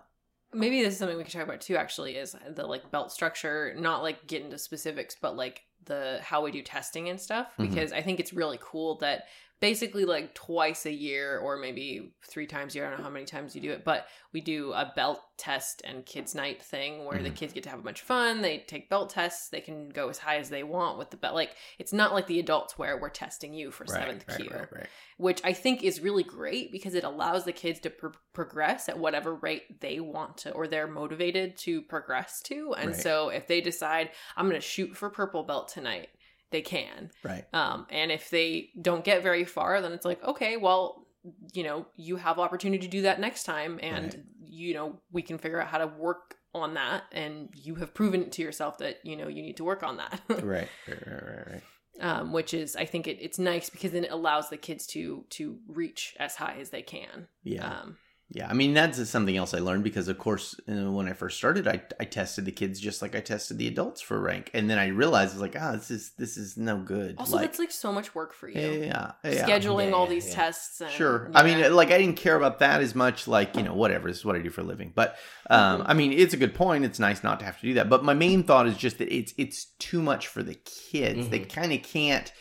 Maybe 0.52 0.82
this 0.82 0.94
is 0.94 1.00
something 1.00 1.16
we 1.16 1.24
can 1.24 1.32
talk 1.32 1.44
about 1.44 1.62
too. 1.62 1.78
Actually, 1.78 2.16
is 2.16 2.36
the 2.56 2.66
like 2.66 2.90
belt 2.92 3.12
structure. 3.12 3.74
Not 3.78 4.02
like 4.02 4.26
get 4.28 4.42
into 4.44 4.58
specifics, 4.58 5.16
but 5.22 5.38
like 5.38 5.62
the 5.86 6.20
how 6.22 6.44
we 6.44 6.52
do 6.52 6.62
testing 6.64 7.08
and 7.08 7.22
stuff. 7.22 7.48
Mhm. 7.58 7.70
Because 7.70 7.94
I 7.94 8.02
think 8.02 8.20
it's 8.20 8.34
really 8.34 8.60
cool 8.62 8.96
that 8.98 9.26
basically 9.60 10.06
like 10.06 10.34
twice 10.34 10.86
a 10.86 10.92
year 10.94 11.38
or 11.40 11.58
maybe 11.58 12.14
three 12.28 12.48
times 12.48 12.74
a 12.74 12.78
year. 12.78 12.88
I 12.88 12.90
don't 12.90 13.00
know 13.00 13.04
how 13.06 13.10
many 13.12 13.26
times 13.26 13.56
you 13.56 13.62
do 13.62 13.72
it, 13.72 13.84
but 13.84 14.08
we 14.32 14.42
do 14.42 14.72
a 14.74 14.92
belt 14.96 15.22
test 15.38 15.82
and 15.84 16.06
kids 16.06 16.34
night 16.36 16.62
thing 16.62 17.06
where 17.06 17.22
the 17.22 17.30
Mhm. 17.30 17.36
kids 17.36 17.54
get 17.54 17.64
to 17.64 17.70
have 17.70 17.80
a 17.80 17.84
bunch 17.84 18.02
of 18.02 18.08
fun. 18.08 18.42
They 18.42 18.60
take 18.60 18.90
belt 18.90 19.10
tests. 19.10 19.50
They 19.50 19.60
can 19.62 19.90
go 19.90 20.08
as 20.10 20.20
high 20.20 20.38
as 20.38 20.50
they 20.50 20.64
want 20.64 20.98
with 20.98 21.10
the 21.10 21.18
belt. 21.18 21.36
Like 21.36 21.56
it's 21.78 21.92
not 21.94 22.14
like 22.14 22.28
the 22.28 22.40
adults 22.40 22.78
where 22.78 22.98
we're 22.98 23.10
testing 23.10 23.54
you 23.54 23.72
for 23.72 23.86
seventh 23.86 24.26
right, 24.30 24.38
kyu 24.38 24.50
right, 24.50 24.72
right. 24.72 24.88
which 25.18 25.42
I 25.44 25.52
think 25.54 25.84
is 25.84 26.00
really 26.00 26.24
great 26.24 26.72
because 26.72 26.94
it 26.94 27.04
allows 27.04 27.44
the 27.46 27.52
kids 27.54 27.80
to 27.82 27.90
pro- 27.90 28.12
progress 28.34 28.88
at 28.88 28.98
whatever 29.00 29.36
rate 29.36 29.82
they 29.82 30.00
want 30.00 30.38
to 30.38 30.52
or 30.52 30.68
they're 30.68 30.88
motivated 30.88 31.58
to 31.58 31.82
progress 31.82 32.42
to. 32.44 32.74
And 32.76 32.96
so 32.96 33.30
if 33.30 33.48
they 33.48 33.60
decide 33.62 34.12
I'm 34.38 34.48
going 34.48 34.60
to 34.62 34.66
shoot 34.66 34.96
for 34.96 35.10
purple 35.10 35.44
belt 35.44 35.68
tonight, 35.68 36.10
they 36.52 36.62
can. 36.62 37.12
Right. 37.24 37.46
Um, 37.54 37.86
and 37.90 38.12
if 38.12 38.30
they 38.30 38.70
don't 38.82 39.04
get 39.04 39.24
very 39.24 39.46
far, 39.46 39.82
then 39.82 39.92
it's 39.92 40.06
like, 40.06 40.24
okay, 40.24 40.58
well, 40.58 41.06
you 41.54 41.64
know, 41.64 41.86
you 41.96 42.16
have 42.16 42.40
opportunity 42.40 42.86
to 42.86 42.92
do 42.92 43.02
that 43.04 43.20
next 43.20 43.44
time, 43.44 43.80
and 43.84 44.06
Right. 44.06 44.24
you 44.42 44.74
know, 44.74 45.00
we 45.12 45.22
can 45.22 45.38
figure 45.38 45.62
out 45.62 45.68
how 45.68 45.78
to 45.80 45.88
work 45.88 46.36
on 46.56 46.74
that. 46.76 47.04
And 47.12 47.50
you 47.54 47.76
have 47.76 47.94
proven 47.94 48.30
to 48.32 48.42
yourself 48.42 48.78
that 48.80 49.00
you 49.04 49.16
know 49.16 49.28
you 49.28 49.42
need 49.42 49.58
to 49.58 49.64
work 49.64 49.84
on 49.84 49.98
that. 49.98 50.22
Right, 50.30 50.44
right, 50.44 50.70
right, 50.88 51.24
right, 51.24 51.48
right. 51.52 51.62
um, 52.00 52.32
which 52.32 52.54
is 52.54 52.76
I 52.76 52.86
think 52.86 53.08
it, 53.08 53.18
it's 53.22 53.38
nice 53.38 53.70
because 53.70 53.92
then 53.92 54.06
it 54.06 54.12
allows 54.12 54.50
the 54.50 54.58
kids 54.58 54.88
to 54.88 55.26
to 55.32 55.58
reach 55.68 56.16
as 56.20 56.36
high 56.36 56.58
as 56.60 56.70
they 56.70 56.82
can. 56.82 57.28
Yeah. 57.44 57.68
Um, 57.68 57.98
Yeah, 58.32 58.48
I 58.48 58.54
mean 58.54 58.76
that's 58.76 59.10
something 59.10 59.36
else 59.36 59.56
I 59.56 59.60
learned 59.60 59.84
because, 59.84 60.08
of 60.08 60.20
course, 60.20 60.54
uh, 60.70 60.92
when 60.92 61.08
I 61.08 61.14
first 61.14 61.36
started, 61.38 61.68
I, 61.68 61.82
I 62.00 62.06
tested 62.06 62.46
the 62.46 62.52
kids 62.52 62.80
just 62.80 63.02
like 63.02 63.16
I 63.16 63.22
tested 63.22 63.58
the 63.58 63.68
adults 63.68 64.02
for 64.02 64.20
rank, 64.22 64.52
and 64.54 64.70
then 64.70 64.78
I 64.78 64.88
realized 64.90 65.32
it's 65.34 65.42
like, 65.42 65.56
ah, 65.60 65.72
this 65.72 65.90
is 65.90 66.12
this 66.12 66.38
is 66.38 66.56
no 66.56 66.78
good. 66.78 67.16
also, 67.18 67.40
that's 67.40 67.58
like 67.58 67.72
so 67.72 67.92
much 67.92 68.14
work 68.14 68.34
for 68.34 68.48
you. 68.48 68.60
yeah, 68.84 69.14
yeah, 69.24 69.48
Scheduling 69.48 69.88
Yeah, 69.90 69.96
all 69.96 70.06
these 70.06 70.28
yeah. 70.30 70.36
tests. 70.36 70.80
And, 70.80 70.92
sure. 70.92 71.32
I 71.34 71.42
mean, 71.42 71.74
like 71.74 71.90
I 71.90 71.98
didn't 71.98 72.18
care 72.18 72.36
about 72.36 72.60
that 72.60 72.82
as 72.82 72.94
much. 72.94 73.28
Like 73.28 73.56
you 73.56 73.64
know, 73.64 73.74
whatever. 73.74 74.08
This 74.08 74.18
is 74.20 74.26
what 74.26 74.36
I 74.36 74.40
do 74.44 74.52
for 74.52 74.62
a 74.62 74.64
living. 74.64 74.92
But 74.94 75.18
um, 75.50 75.82
Mhm. 75.82 75.86
I 75.88 75.94
mean, 75.96 76.14
it's 76.14 76.36
a 76.36 76.38
good 76.38 76.54
point. 76.54 76.86
It's 76.86 77.00
nice 77.00 77.24
not 77.24 77.40
to 77.40 77.46
have 77.46 77.60
to 77.62 77.66
do 77.66 77.74
that. 77.76 77.90
But 77.90 78.04
my 78.04 78.14
main 78.14 78.44
thought 78.44 78.68
is 78.68 78.78
just 78.78 79.00
that 79.00 79.12
it's 79.12 79.34
it's 79.40 79.66
too 79.80 80.04
much 80.04 80.28
for 80.28 80.44
the 80.44 80.54
kids. 80.54 81.30
They 81.30 81.40
Mhm. 81.40 81.50
kind 81.50 81.74
of 81.74 81.82
can't. 81.82 82.32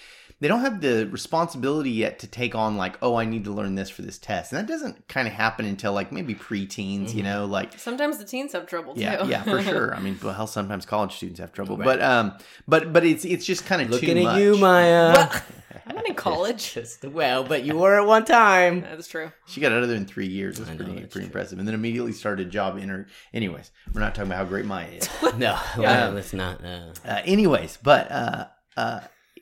They 0.41 0.47
don't 0.47 0.61
have 0.61 0.81
the 0.81 1.09
responsibility 1.11 1.91
yet 1.91 2.21
to 2.21 2.29
take 2.29 2.55
on 2.55 2.77
like, 2.77 2.97
oh, 3.03 3.17
I 3.17 3.25
need 3.25 3.43
to 3.45 3.51
learn 3.51 3.75
this 3.75 3.91
for 3.91 4.03
this 4.03 4.19
test, 4.19 4.53
and 4.53 4.61
that 4.61 4.71
doesn't 4.73 5.09
kind 5.09 5.27
of 5.27 5.35
happen 5.35 5.67
until 5.67 5.93
like 5.93 6.13
maybe 6.13 6.35
preteens. 6.35 7.13
You 7.13 7.23
Mhm. 7.23 7.25
know, 7.25 7.45
like 7.47 7.77
sometimes 7.79 8.19
the 8.19 8.25
teens 8.25 8.53
have 8.53 8.67
trouble 8.67 8.95
too. 8.95 9.01
yeah, 9.01 9.25
yeah, 9.25 9.43
for 9.43 9.61
sure. 9.63 9.95
I 9.95 10.01
mean, 10.01 10.17
well, 10.23 10.33
hell, 10.35 10.47
sometimes 10.47 10.87
college 10.87 11.17
students 11.17 11.41
have 11.41 11.53
trouble, 11.53 11.77
Right. 11.77 11.85
but 11.85 12.03
um, 12.03 12.35
but 12.69 12.93
but 12.93 13.05
it's 13.05 13.25
it's 13.25 13.45
just 13.45 13.67
kind 13.67 13.83
of 13.83 13.91
Looking 13.91 14.15
too 14.15 14.21
at 14.21 14.25
much. 14.25 14.41
you, 14.41 14.57
Maya. 14.59 15.13
Well, 15.15 15.33
I'm 15.89 15.97
not 15.97 16.09
in 16.09 16.15
college. 16.15 16.75
Just, 16.75 17.05
well, 17.05 17.43
but 17.45 17.65
you 17.65 17.77
were 17.77 17.99
at 17.99 18.07
one 18.07 18.25
time. 18.25 18.81
That's 18.83 19.09
true. 19.09 19.33
She 19.47 19.61
got 19.61 19.73
other 19.73 19.95
in 19.95 20.07
three 20.07 20.27
years. 20.29 20.61
It's 20.61 20.69
I 20.69 20.73
know, 20.73 20.77
pretty 20.77 20.93
that's 21.01 21.13
pretty 21.13 21.27
true. 21.27 21.31
impressive, 21.31 21.59
and 21.59 21.67
then 21.67 21.75
immediately 21.75 22.13
started 22.13 22.47
a 22.47 22.51
job 22.51 22.77
in 22.79 22.89
her. 22.91 23.07
Anyways, 23.35 23.71
we're 23.93 24.01
not 24.03 24.15
talking 24.15 24.31
about 24.31 24.39
how 24.39 24.45
great 24.45 24.67
Maya 24.67 24.89
is. 24.89 25.09
No, 25.37 25.59
Yeah. 25.79 25.79
well, 25.79 26.11
let's 26.13 26.33
not. 26.33 26.65
Uh, 26.65 26.93
uh, 27.05 27.23
anyways, 27.25 27.79
but 27.83 28.11
uh, 28.13 28.47
uh, 28.77 29.01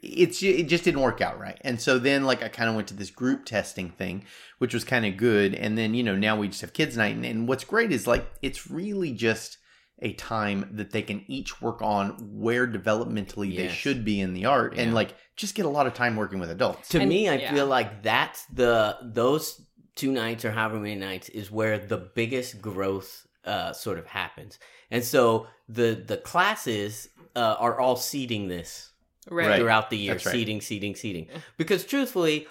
it's 0.08 0.42
it 0.42 0.64
just 0.68 0.84
didn't 0.84 1.00
work 1.00 1.20
out 1.20 1.38
right, 1.38 1.58
and 1.62 1.80
so 1.80 1.98
then 1.98 2.24
like 2.24 2.42
I 2.42 2.48
kind 2.48 2.68
of 2.68 2.76
went 2.76 2.88
to 2.88 2.94
this 2.94 3.10
group 3.10 3.44
testing 3.44 3.90
thing, 3.90 4.24
which 4.58 4.72
was 4.74 4.84
kind 4.84 5.04
of 5.06 5.16
good, 5.16 5.54
and 5.54 5.76
then 5.76 5.94
you 5.94 6.02
know 6.02 6.16
now 6.16 6.36
we 6.38 6.48
just 6.48 6.60
have 6.60 6.72
kids 6.72 6.96
night, 6.96 7.14
and, 7.14 7.24
and 7.24 7.48
what's 7.48 7.64
great 7.64 7.92
is 7.92 8.06
like 8.06 8.26
it's 8.42 8.70
really 8.70 9.12
just 9.12 9.58
a 10.00 10.12
time 10.12 10.68
that 10.72 10.90
they 10.90 11.00
can 11.00 11.24
each 11.26 11.62
work 11.62 11.80
on 11.80 12.10
where 12.38 12.66
developmentally 12.66 13.56
they 13.56 13.68
should 13.68 14.04
be 14.04 14.20
in 14.20 14.34
the 14.34 14.44
art, 14.44 14.74
and 14.76 14.94
like 14.94 15.14
just 15.36 15.54
get 15.54 15.66
a 15.66 15.70
lot 15.70 15.86
of 15.86 15.94
time 15.94 16.16
working 16.16 16.38
with 16.38 16.50
adults. 16.50 16.88
to 16.90 17.00
And- 17.00 17.08
me, 17.08 17.28
I 17.28 17.36
yeah. 17.36 17.54
feel 17.54 17.66
like 17.66 18.02
that's 18.02 18.44
the 18.46 18.96
those 19.02 19.60
two 19.94 20.12
nights 20.12 20.44
or 20.44 20.50
however 20.50 20.78
many 20.78 20.94
nights 20.96 21.28
is 21.30 21.50
where 21.50 21.78
the 21.78 21.96
biggest 21.96 22.60
growth 22.60 23.26
uh, 23.44 23.72
sort 23.72 23.98
of 23.98 24.06
happens, 24.06 24.58
and 24.90 25.02
so 25.04 25.46
the 25.68 26.02
the 26.06 26.16
classes 26.18 27.08
uh, 27.34 27.56
are 27.58 27.80
all 27.80 27.96
seeding 27.96 28.48
this 28.48 28.92
Right. 29.28 29.48
Right. 29.48 29.58
throughout 29.60 29.90
the 29.90 29.98
year, 29.98 30.14
That's 30.14 30.26
right. 30.26 30.32
seeding, 30.32 30.60
seeding, 30.60 30.94
seeding. 30.94 31.28
Because 31.56 31.84
truthfully, 31.84 32.46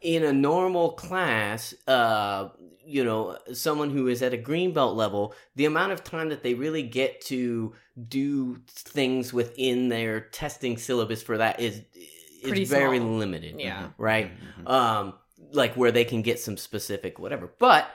in 0.00 0.22
a 0.24 0.32
normal 0.32 0.92
class, 0.92 1.74
uh, 1.88 2.48
you 2.84 3.04
know, 3.04 3.36
someone 3.52 3.90
who 3.90 4.08
is 4.08 4.22
at 4.22 4.32
a 4.32 4.36
green 4.36 4.72
belt 4.72 4.96
level, 4.96 5.34
the 5.56 5.64
amount 5.66 5.92
of 5.92 6.02
time 6.04 6.28
that 6.30 6.42
they 6.42 6.54
really 6.54 6.82
get 6.82 7.20
to 7.26 7.74
do 8.08 8.60
things 8.68 9.32
within 9.32 9.88
their 9.88 10.20
testing 10.20 10.76
syllabus 10.78 11.22
for 11.22 11.38
that 11.38 11.60
is 11.60 11.82
Pretty 12.42 12.62
is 12.62 12.70
very 12.70 12.98
small. 12.98 13.16
limited. 13.18 13.60
Yeah. 13.60 13.90
Right. 13.98 14.30
Mhm. 14.62 14.68
Um, 14.70 15.14
like 15.52 15.74
where 15.76 15.92
they 15.92 16.04
can 16.04 16.22
get 16.22 16.38
some 16.38 16.56
specific 16.56 17.18
whatever, 17.18 17.50
but 17.58 17.90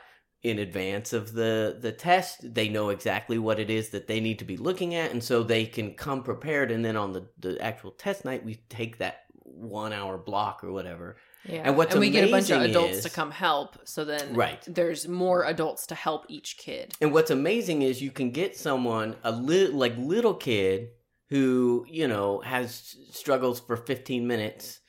in 0.45 0.59
advance 0.59 1.11
of 1.13 1.33
the 1.33 1.77
the 1.79 1.91
test, 1.91 2.53
they 2.53 2.69
know 2.69 2.89
exactly 2.89 3.37
what 3.39 3.59
it 3.59 3.69
is 3.69 3.89
that 3.89 4.07
they 4.07 4.19
need 4.19 4.39
to 4.39 4.45
be 4.45 4.57
looking 4.57 4.93
at, 4.95 5.11
and 5.11 5.23
so 5.23 5.41
they 5.43 5.65
can 5.65 5.93
come 5.95 6.21
prepared. 6.23 6.71
And 6.71 6.85
then 6.85 6.95
on 6.95 7.13
the 7.13 7.27
the 7.39 7.59
actual 7.61 7.91
test 7.91 8.23
night, 8.25 8.45
we 8.45 8.55
take 8.69 8.97
that 8.99 9.21
one 9.43 9.91
hour 9.93 10.17
block 10.17 10.63
or 10.63 10.71
whatever. 10.71 11.17
Yeah. 11.47 11.61
And 11.65 11.77
what's 11.77 11.95
we 11.95 12.09
get 12.09 12.27
a 12.27 12.31
bunch 12.31 12.49
of 12.49 12.61
adults 12.61 12.97
is- 12.97 13.03
to 13.03 13.09
come 13.09 13.31
help, 13.31 13.77
so 13.85 14.03
then 14.05 14.33
Right. 14.35 14.61
there's 14.67 15.07
more 15.07 15.45
adults 15.45 15.85
to 15.87 15.95
help 15.95 16.25
each 16.27 16.57
kid. 16.57 16.93
And 17.01 17.13
what's 17.13 17.31
amazing 17.31 17.81
is 17.83 18.01
you 18.01 18.11
can 18.11 18.31
get 18.31 18.55
someone 18.57 19.15
a 19.23 19.31
little 19.31 19.77
like 19.77 19.95
little 19.97 20.33
kid 20.35 20.89
who 21.29 21.85
you 21.89 22.07
know 22.07 22.39
has 22.41 22.95
struggles 23.11 23.59
for 23.59 23.77
15 23.77 24.27
minutes 24.27 24.79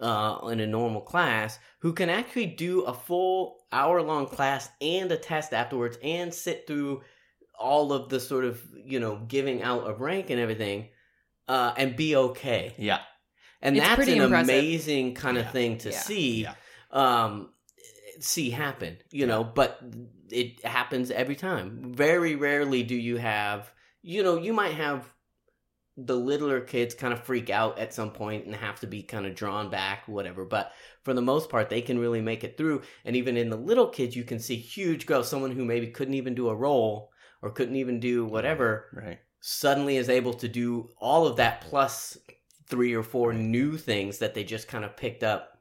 uh, 0.00 0.38
in 0.52 0.58
a 0.60 0.66
normal 0.66 1.00
class 1.00 1.58
who 1.80 1.92
can 1.92 2.08
actually 2.10 2.46
do 2.46 2.82
a 2.82 2.92
full 2.94 3.63
hour 3.74 4.00
long 4.02 4.26
class 4.26 4.68
and 4.80 5.10
a 5.12 5.16
test 5.16 5.52
afterwards 5.52 5.98
and 6.02 6.32
sit 6.32 6.66
through 6.66 7.02
all 7.58 7.92
of 7.92 8.08
the 8.08 8.20
sort 8.20 8.44
of 8.44 8.62
you 8.84 8.98
know 9.00 9.16
giving 9.28 9.62
out 9.62 9.84
of 9.88 10.00
rank 10.00 10.30
and 10.30 10.40
everything 10.40 10.88
uh, 11.48 11.72
and 11.76 11.96
be 11.96 12.16
okay 12.16 12.74
Yeah. 12.78 13.00
and 13.62 13.76
It's 13.76 13.86
that's 13.86 14.08
an 14.08 14.20
impressive. 14.20 14.54
amazing 14.54 15.14
kind 15.14 15.36
of 15.38 15.44
Yeah. 15.46 15.50
thing 15.52 15.78
to 15.78 15.90
Yeah. 15.90 15.98
see 15.98 16.42
Yeah. 16.42 16.54
um 16.90 17.50
see 18.20 18.50
happen 18.50 18.96
you 19.10 19.26
know 19.26 19.42
but 19.44 19.80
it 20.30 20.64
happens 20.64 21.10
every 21.10 21.36
time 21.36 21.92
very 21.94 22.34
rarely 22.36 22.82
do 22.82 22.94
you 22.94 23.16
have 23.18 23.70
you 24.02 24.22
know 24.22 24.36
you 24.36 24.52
might 24.52 24.74
have 24.74 25.12
the 25.96 26.16
littler 26.16 26.60
kids 26.60 26.94
kind 26.94 27.12
of 27.12 27.22
freak 27.22 27.50
out 27.50 27.78
at 27.78 27.94
some 27.94 28.10
point 28.10 28.46
and 28.46 28.54
have 28.56 28.80
to 28.80 28.86
be 28.86 29.02
kind 29.02 29.26
of 29.26 29.34
drawn 29.34 29.70
back 29.70 30.08
whatever 30.08 30.44
but 30.44 30.72
for 31.02 31.14
the 31.14 31.22
most 31.22 31.48
part 31.48 31.70
they 31.70 31.80
can 31.80 31.98
really 31.98 32.20
make 32.20 32.42
it 32.42 32.56
through 32.56 32.82
and 33.04 33.14
even 33.14 33.36
in 33.36 33.48
the 33.48 33.56
little 33.56 33.88
kids 33.88 34.16
you 34.16 34.24
can 34.24 34.40
see 34.40 34.56
huge 34.56 35.06
growth 35.06 35.26
someone 35.26 35.52
who 35.52 35.64
maybe 35.64 35.86
couldn't 35.88 36.14
even 36.14 36.34
do 36.34 36.48
a 36.48 36.54
roll 36.54 37.10
or 37.42 37.50
couldn't 37.50 37.76
even 37.76 38.00
do 38.00 38.24
whatever 38.24 38.86
Right. 38.92 39.18
suddenly 39.40 39.96
is 39.96 40.08
able 40.08 40.34
to 40.34 40.48
do 40.48 40.88
all 40.98 41.26
of 41.26 41.36
that 41.36 41.60
plus 41.60 42.18
three 42.68 42.94
or 42.94 43.02
four 43.02 43.32
new 43.32 43.76
things 43.76 44.18
that 44.18 44.34
they 44.34 44.42
just 44.44 44.68
kind 44.68 44.84
of 44.84 44.96
picked 44.96 45.22
up. 45.22 45.58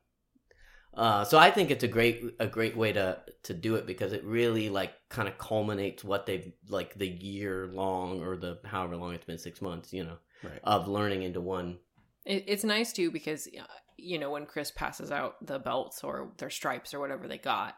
Uh, 0.93 1.23
so 1.23 1.39
I 1.39 1.49
think 1.49 1.71
it's 1.71 1.83
a 1.83 1.87
great 1.87 2.23
a 2.39 2.47
great 2.47 2.77
way 2.77 2.93
to 2.93 3.19
to 3.43 3.53
do 3.53 3.75
it 3.75 3.87
because 3.87 4.13
it 4.13 4.23
really 4.23 4.69
like 4.69 4.93
kind 5.13 5.27
of 5.29 5.37
culminates 5.37 6.03
what 6.03 6.25
they've 6.25 6.51
like 6.67 6.95
the 6.95 7.07
year 7.07 7.69
long 7.71 8.21
or 8.21 8.35
the 8.35 8.57
however 8.65 8.97
long 8.97 9.13
it's 9.13 9.25
been 9.25 9.37
six 9.37 9.61
months 9.61 9.93
you 9.93 10.03
know 10.03 10.17
Right. 10.43 10.59
of 10.65 10.89
learning 10.89 11.23
into 11.23 11.39
one. 11.39 11.77
It, 12.25 12.43
it's 12.47 12.65
nice 12.65 12.91
too 12.91 13.11
because 13.11 13.47
uh, 13.47 13.63
you 13.95 14.19
know 14.19 14.29
when 14.31 14.45
Chris 14.45 14.71
passes 14.71 15.09
out 15.09 15.35
the 15.45 15.57
belts 15.57 16.03
or 16.03 16.33
their 16.37 16.49
stripes 16.49 16.93
or 16.93 16.99
whatever 16.99 17.29
they 17.29 17.37
got, 17.37 17.75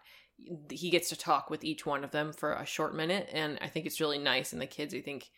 he 0.71 0.89
gets 0.89 1.09
to 1.09 1.15
talk 1.15 1.51
with 1.51 1.63
each 1.63 1.85
one 1.85 2.03
of 2.03 2.09
them 2.09 2.33
for 2.33 2.53
a 2.53 2.65
short 2.65 2.95
minute, 2.95 3.29
and 3.31 3.59
I 3.61 3.67
think 3.67 3.85
it's 3.85 4.01
really 4.01 4.17
nice. 4.17 4.51
And 4.51 4.59
the 4.59 4.65
kids, 4.65 4.95
I 4.95 5.01
think, 5.01 5.29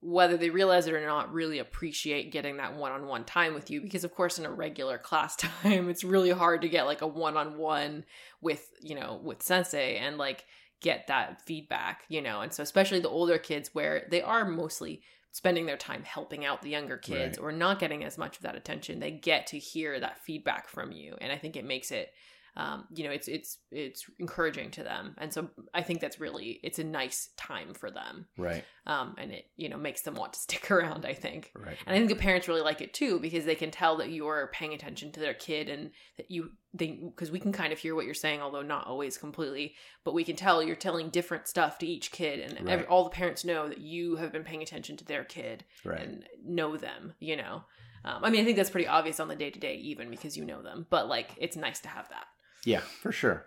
whether 0.00 0.36
they 0.36 0.50
realize 0.50 0.88
it 0.88 0.94
or 0.94 1.06
not, 1.06 1.32
really 1.32 1.60
appreciate 1.60 2.32
getting 2.32 2.56
that 2.56 2.74
one-on-one 2.74 3.24
time 3.26 3.54
with 3.54 3.70
you 3.70 3.80
because, 3.80 4.02
of 4.02 4.12
course, 4.12 4.40
in 4.40 4.44
a 4.44 4.50
regular 4.50 4.98
class 4.98 5.36
time, 5.62 5.88
it's 5.88 6.02
really 6.02 6.30
hard 6.30 6.62
to 6.62 6.68
get 6.68 6.86
like 6.86 7.02
a 7.02 7.06
one-on-one 7.06 8.04
with 8.40 8.68
you 8.80 8.96
know 8.96 9.20
with 9.22 9.40
Sensei 9.40 9.98
and 9.98 10.18
like 10.18 10.44
get 10.82 11.06
that 11.06 11.40
feedback, 11.42 12.04
you 12.08 12.20
know. 12.20 12.40
And 12.42 12.52
so 12.52 12.62
especially 12.62 13.00
the 13.00 13.08
older 13.08 13.38
kids 13.38 13.70
where 13.72 14.06
they 14.10 14.20
are 14.22 14.44
mostly 14.44 15.02
spending 15.30 15.64
their 15.64 15.78
time 15.78 16.02
helping 16.02 16.44
out 16.44 16.60
the 16.60 16.68
younger 16.68 16.98
kids 16.98 17.38
Right. 17.38 17.44
or 17.44 17.52
not 17.52 17.78
getting 17.78 18.04
as 18.04 18.18
much 18.18 18.36
of 18.36 18.42
that 18.42 18.54
attention 18.54 19.00
they 19.00 19.10
get 19.10 19.46
to 19.46 19.58
hear 19.58 19.98
that 19.98 20.18
feedback 20.18 20.68
from 20.68 20.92
you 20.92 21.16
and 21.22 21.32
i 21.32 21.38
think 21.38 21.56
it 21.56 21.64
makes 21.64 21.90
it 21.90 22.12
um, 22.56 22.84
you 22.94 23.04
know 23.04 23.10
it's 23.10 23.28
it's 23.28 23.58
it's 23.70 24.04
encouraging 24.18 24.70
to 24.70 24.82
them 24.82 25.14
and 25.18 25.32
so 25.32 25.48
i 25.72 25.80
think 25.82 26.00
that's 26.00 26.20
really 26.20 26.60
it's 26.62 26.78
a 26.78 26.84
nice 26.84 27.30
time 27.38 27.72
for 27.72 27.90
them 27.90 28.26
Right. 28.36 28.64
um, 28.86 29.14
and 29.18 29.32
it 29.32 29.46
you 29.56 29.68
know 29.70 29.78
makes 29.78 30.02
them 30.02 30.14
want 30.14 30.34
to 30.34 30.38
stick 30.46 30.70
around 30.70 31.06
i 31.06 31.14
think 31.14 31.52
Right. 31.56 31.76
and 31.86 31.94
I 31.94 31.98
think 31.98 32.10
the 32.10 32.16
parents 32.16 32.48
really 32.48 32.60
like 32.60 32.80
it 32.82 32.92
too 32.92 33.18
because 33.20 33.44
they 33.46 33.54
can 33.54 33.70
tell 33.70 33.96
that 33.98 34.10
you're 34.10 34.50
paying 34.52 34.74
attention 34.74 35.12
to 35.12 35.20
their 35.20 35.34
kid 35.34 35.68
and 35.68 35.90
that 36.18 36.30
you 36.30 36.50
they 36.74 36.98
because 37.04 37.30
we 37.30 37.38
can 37.40 37.52
kind 37.52 37.72
of 37.72 37.78
hear 37.78 37.94
what 37.94 38.06
you're 38.06 38.14
saying, 38.14 38.40
although 38.40 38.62
not 38.62 38.86
always 38.86 39.18
completely. 39.18 39.74
But 40.04 40.14
we 40.14 40.24
can 40.24 40.36
tell 40.36 40.62
you're 40.62 40.74
telling 40.74 41.10
different 41.10 41.46
stuff 41.46 41.76
to 41.80 41.86
each 41.86 42.10
kid, 42.12 42.40
and 42.40 42.66
every, 42.66 42.86
all 42.86 43.04
the 43.04 43.10
parents 43.10 43.44
know 43.44 43.68
that 43.68 43.76
you 43.82 44.16
have 44.16 44.32
been 44.32 44.42
paying 44.42 44.62
attention 44.62 44.96
to 44.96 45.04
their 45.04 45.22
kid 45.22 45.64
Right. 45.84 46.00
and 46.00 46.24
know 46.42 46.78
them. 46.78 47.12
You 47.20 47.36
know, 47.36 47.64
um, 48.06 48.24
I 48.24 48.30
mean, 48.30 48.40
I 48.40 48.44
think 48.44 48.56
that's 48.56 48.70
pretty 48.70 48.86
obvious 48.88 49.20
on 49.20 49.28
the 49.28 49.36
day 49.36 49.50
to 49.50 49.58
day, 49.58 49.74
even 49.76 50.08
because 50.08 50.34
you 50.34 50.46
know 50.46 50.62
them. 50.62 50.86
But 50.88 51.08
like, 51.08 51.32
it's 51.36 51.56
nice 51.58 51.80
to 51.80 51.88
have 51.88 52.08
that. 52.08 52.24
Yeah, 52.64 52.80
for 52.80 53.12
sure. 53.12 53.44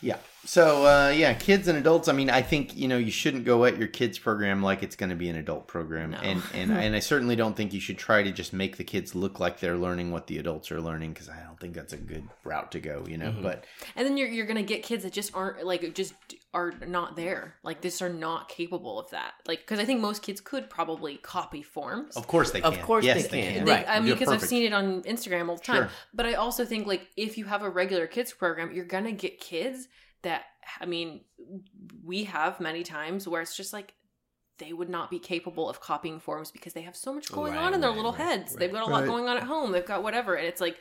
Yeah. 0.00 0.16
So 0.44 0.84
uh, 0.86 1.10
yeah, 1.10 1.32
kids 1.34 1.68
and 1.68 1.78
adults. 1.78 2.08
I 2.08 2.12
mean, 2.12 2.28
I 2.28 2.42
think 2.42 2.76
you 2.76 2.88
know 2.88 2.96
you 2.98 3.12
shouldn't 3.12 3.44
go 3.44 3.64
at 3.64 3.78
your 3.78 3.86
kids 3.86 4.18
program 4.18 4.60
like 4.60 4.82
it's 4.82 4.96
going 4.96 5.10
to 5.10 5.16
be 5.16 5.28
an 5.28 5.36
adult 5.36 5.68
program, 5.68 6.10
No. 6.10 6.18
and 6.18 6.42
and 6.52 6.72
and 6.76 6.96
I 6.96 6.98
certainly 6.98 7.36
don't 7.36 7.56
think 7.56 7.72
you 7.72 7.78
should 7.78 7.98
try 7.98 8.24
to 8.24 8.32
just 8.32 8.52
make 8.52 8.76
the 8.78 8.84
kids 8.84 9.14
look 9.14 9.38
like 9.38 9.60
they're 9.60 9.76
learning 9.76 10.10
what 10.10 10.26
the 10.26 10.38
adults 10.38 10.72
are 10.72 10.80
learning 10.80 11.12
because 11.12 11.28
I 11.28 11.40
don't 11.44 11.58
think 11.60 11.74
that's 11.74 11.92
a 11.92 11.96
good 11.96 12.24
route 12.42 12.72
to 12.72 12.80
go. 12.80 13.04
You 13.08 13.16
know, 13.18 13.30
Mhm. 13.30 13.42
but 13.44 13.64
And 13.94 14.04
then 14.04 14.16
you're 14.16 14.26
you're 14.28 14.46
gonna 14.46 14.64
get 14.64 14.82
kids 14.82 15.04
that 15.04 15.12
just 15.12 15.32
aren't 15.36 15.64
like 15.64 15.94
just 15.94 16.14
are 16.54 16.72
not 16.86 17.16
there, 17.16 17.54
like 17.62 17.80
this 17.80 18.02
are 18.02 18.08
not 18.10 18.48
capable 18.48 18.98
of 19.00 19.08
that. 19.10 19.32
Like 19.46 19.60
because 19.60 19.78
I 19.78 19.84
think 19.86 20.00
most 20.00 20.22
kids 20.22 20.40
could 20.40 20.68
probably 20.68 21.16
copy 21.16 21.62
forms. 21.62 22.16
of 22.16 22.26
course 22.26 22.50
they 22.50 22.60
can. 22.60 22.72
Of 22.72 22.82
course 22.82 23.04
yes, 23.04 23.28
they 23.28 23.40
can. 23.42 23.54
can. 23.54 23.64
They- 23.64 23.72
Right. 23.72 23.86
I 23.88 24.00
mean, 24.00 24.12
because 24.12 24.28
I've 24.28 24.42
seen 24.42 24.64
it 24.64 24.72
on 24.74 25.02
Instagram 25.04 25.48
all 25.48 25.56
the 25.56 25.62
time. 25.62 25.76
Sure. 25.84 25.90
But 26.12 26.26
I 26.26 26.34
also 26.34 26.64
think 26.66 26.86
like 26.86 27.08
if 27.16 27.38
you 27.38 27.46
have 27.46 27.62
a 27.62 27.70
regular 27.70 28.06
kids 28.06 28.32
program, 28.32 28.72
you're 28.72 28.84
gonna 28.84 29.12
get 29.12 29.40
kids 29.40 29.88
that 30.22 30.42
I 30.80 30.86
mean, 30.86 31.22
we 32.04 32.24
have 32.24 32.60
many 32.60 32.82
times 32.82 33.26
where 33.26 33.40
it's 33.42 33.56
just 33.56 33.72
like 33.72 33.94
they 34.58 34.72
would 34.72 34.90
not 34.90 35.10
be 35.10 35.18
capable 35.18 35.68
of 35.68 35.80
copying 35.80 36.20
forms 36.20 36.50
because 36.50 36.72
they 36.74 36.82
have 36.82 36.94
so 36.94 37.12
much 37.14 37.32
going 37.32 37.54
Right, 37.54 37.62
on 37.62 37.74
in 37.74 37.80
their 37.80 37.90
right, 37.90 37.96
little 37.96 38.12
right, 38.12 38.20
heads. 38.20 38.54
They've 38.54 38.70
got 38.70 38.86
a 38.86 38.90
lot 38.90 39.06
going 39.06 39.26
on 39.26 39.36
at 39.38 39.42
home. 39.44 39.72
They've 39.72 39.84
got 39.84 40.02
whatever, 40.02 40.34
and 40.34 40.46
it's 40.46 40.60
like 40.60 40.76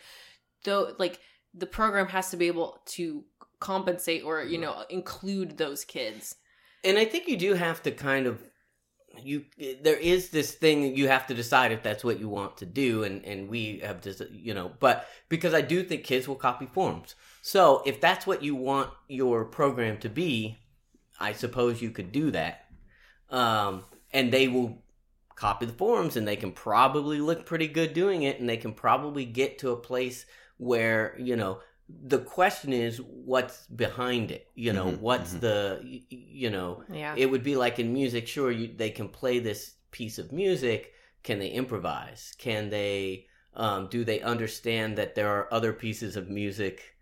though 0.65 0.93
like 0.99 1.19
the 1.53 1.65
program 1.65 2.07
has 2.07 2.29
to 2.31 2.37
be 2.37 2.47
able 2.47 2.81
to 2.87 3.23
compensate 3.61 4.23
or 4.25 4.43
you 4.43 4.57
know 4.57 4.83
include 4.89 5.57
those 5.57 5.85
kids. 5.85 6.35
And 6.83 6.97
I 6.97 7.05
think 7.05 7.29
you 7.29 7.37
do 7.37 7.53
have 7.53 7.81
to 7.83 7.91
kind 7.91 8.27
of 8.27 8.43
you 9.23 9.45
there 9.81 9.97
is 9.97 10.29
this 10.29 10.51
thing 10.51 10.81
that 10.81 10.97
you 10.97 11.07
have 11.07 11.27
to 11.27 11.33
decide 11.33 11.71
if 11.71 11.83
that's 11.83 12.03
what 12.03 12.19
you 12.19 12.27
want 12.27 12.57
to 12.57 12.65
do 12.65 13.03
and 13.03 13.23
and 13.25 13.49
we 13.49 13.79
have 13.79 14.01
to 14.01 14.27
you 14.31 14.53
know 14.53 14.71
but 14.79 15.07
because 15.29 15.53
I 15.53 15.61
do 15.61 15.83
think 15.83 16.03
kids 16.03 16.27
will 16.27 16.35
copy 16.35 16.65
forms. 16.65 17.15
So 17.41 17.83
if 17.85 18.01
that's 18.01 18.27
what 18.27 18.43
you 18.43 18.55
want 18.55 18.89
your 19.07 19.45
program 19.45 19.97
to 19.99 20.09
be, 20.09 20.57
I 21.19 21.33
suppose 21.33 21.81
you 21.81 21.91
could 21.91 22.11
do 22.11 22.31
that. 22.31 22.65
Um 23.29 23.85
and 24.13 24.31
they 24.31 24.47
will 24.47 24.83
copy 25.35 25.65
the 25.65 25.73
forms 25.73 26.15
and 26.15 26.27
they 26.27 26.35
can 26.35 26.51
probably 26.51 27.19
look 27.19 27.45
pretty 27.45 27.67
good 27.67 27.93
doing 27.93 28.23
it 28.23 28.39
and 28.39 28.47
they 28.47 28.57
can 28.57 28.73
probably 28.73 29.25
get 29.25 29.57
to 29.59 29.71
a 29.71 29.77
place 29.77 30.25
where, 30.57 31.15
you 31.17 31.35
know, 31.35 31.59
the 32.03 32.19
question 32.19 32.73
is 32.73 32.99
what's 33.01 33.67
behind 33.67 34.31
it 34.31 34.47
you 34.55 34.73
know 34.73 34.89
Mhm, 34.91 34.99
what's 34.99 35.33
mhm. 35.33 35.39
the 35.41 35.79
y- 35.83 36.01
y- 36.11 36.17
you 36.41 36.49
know 36.49 36.83
Yeah. 36.91 37.13
it 37.17 37.29
would 37.29 37.43
be 37.43 37.55
like 37.55 37.79
in 37.79 37.93
music 37.93 38.27
sure 38.27 38.51
you, 38.51 38.71
they 38.75 38.89
can 38.89 39.09
play 39.09 39.39
this 39.39 39.75
piece 39.91 40.17
of 40.17 40.31
music 40.31 40.93
can 41.23 41.39
they 41.39 41.49
improvise 41.49 42.33
can 42.37 42.69
they 42.69 43.27
um, 43.53 43.87
do 43.89 44.03
they 44.05 44.21
understand 44.21 44.97
that 44.97 45.15
there 45.15 45.29
are 45.29 45.53
other 45.53 45.73
pieces 45.73 46.15
of 46.15 46.29
music 46.29 46.95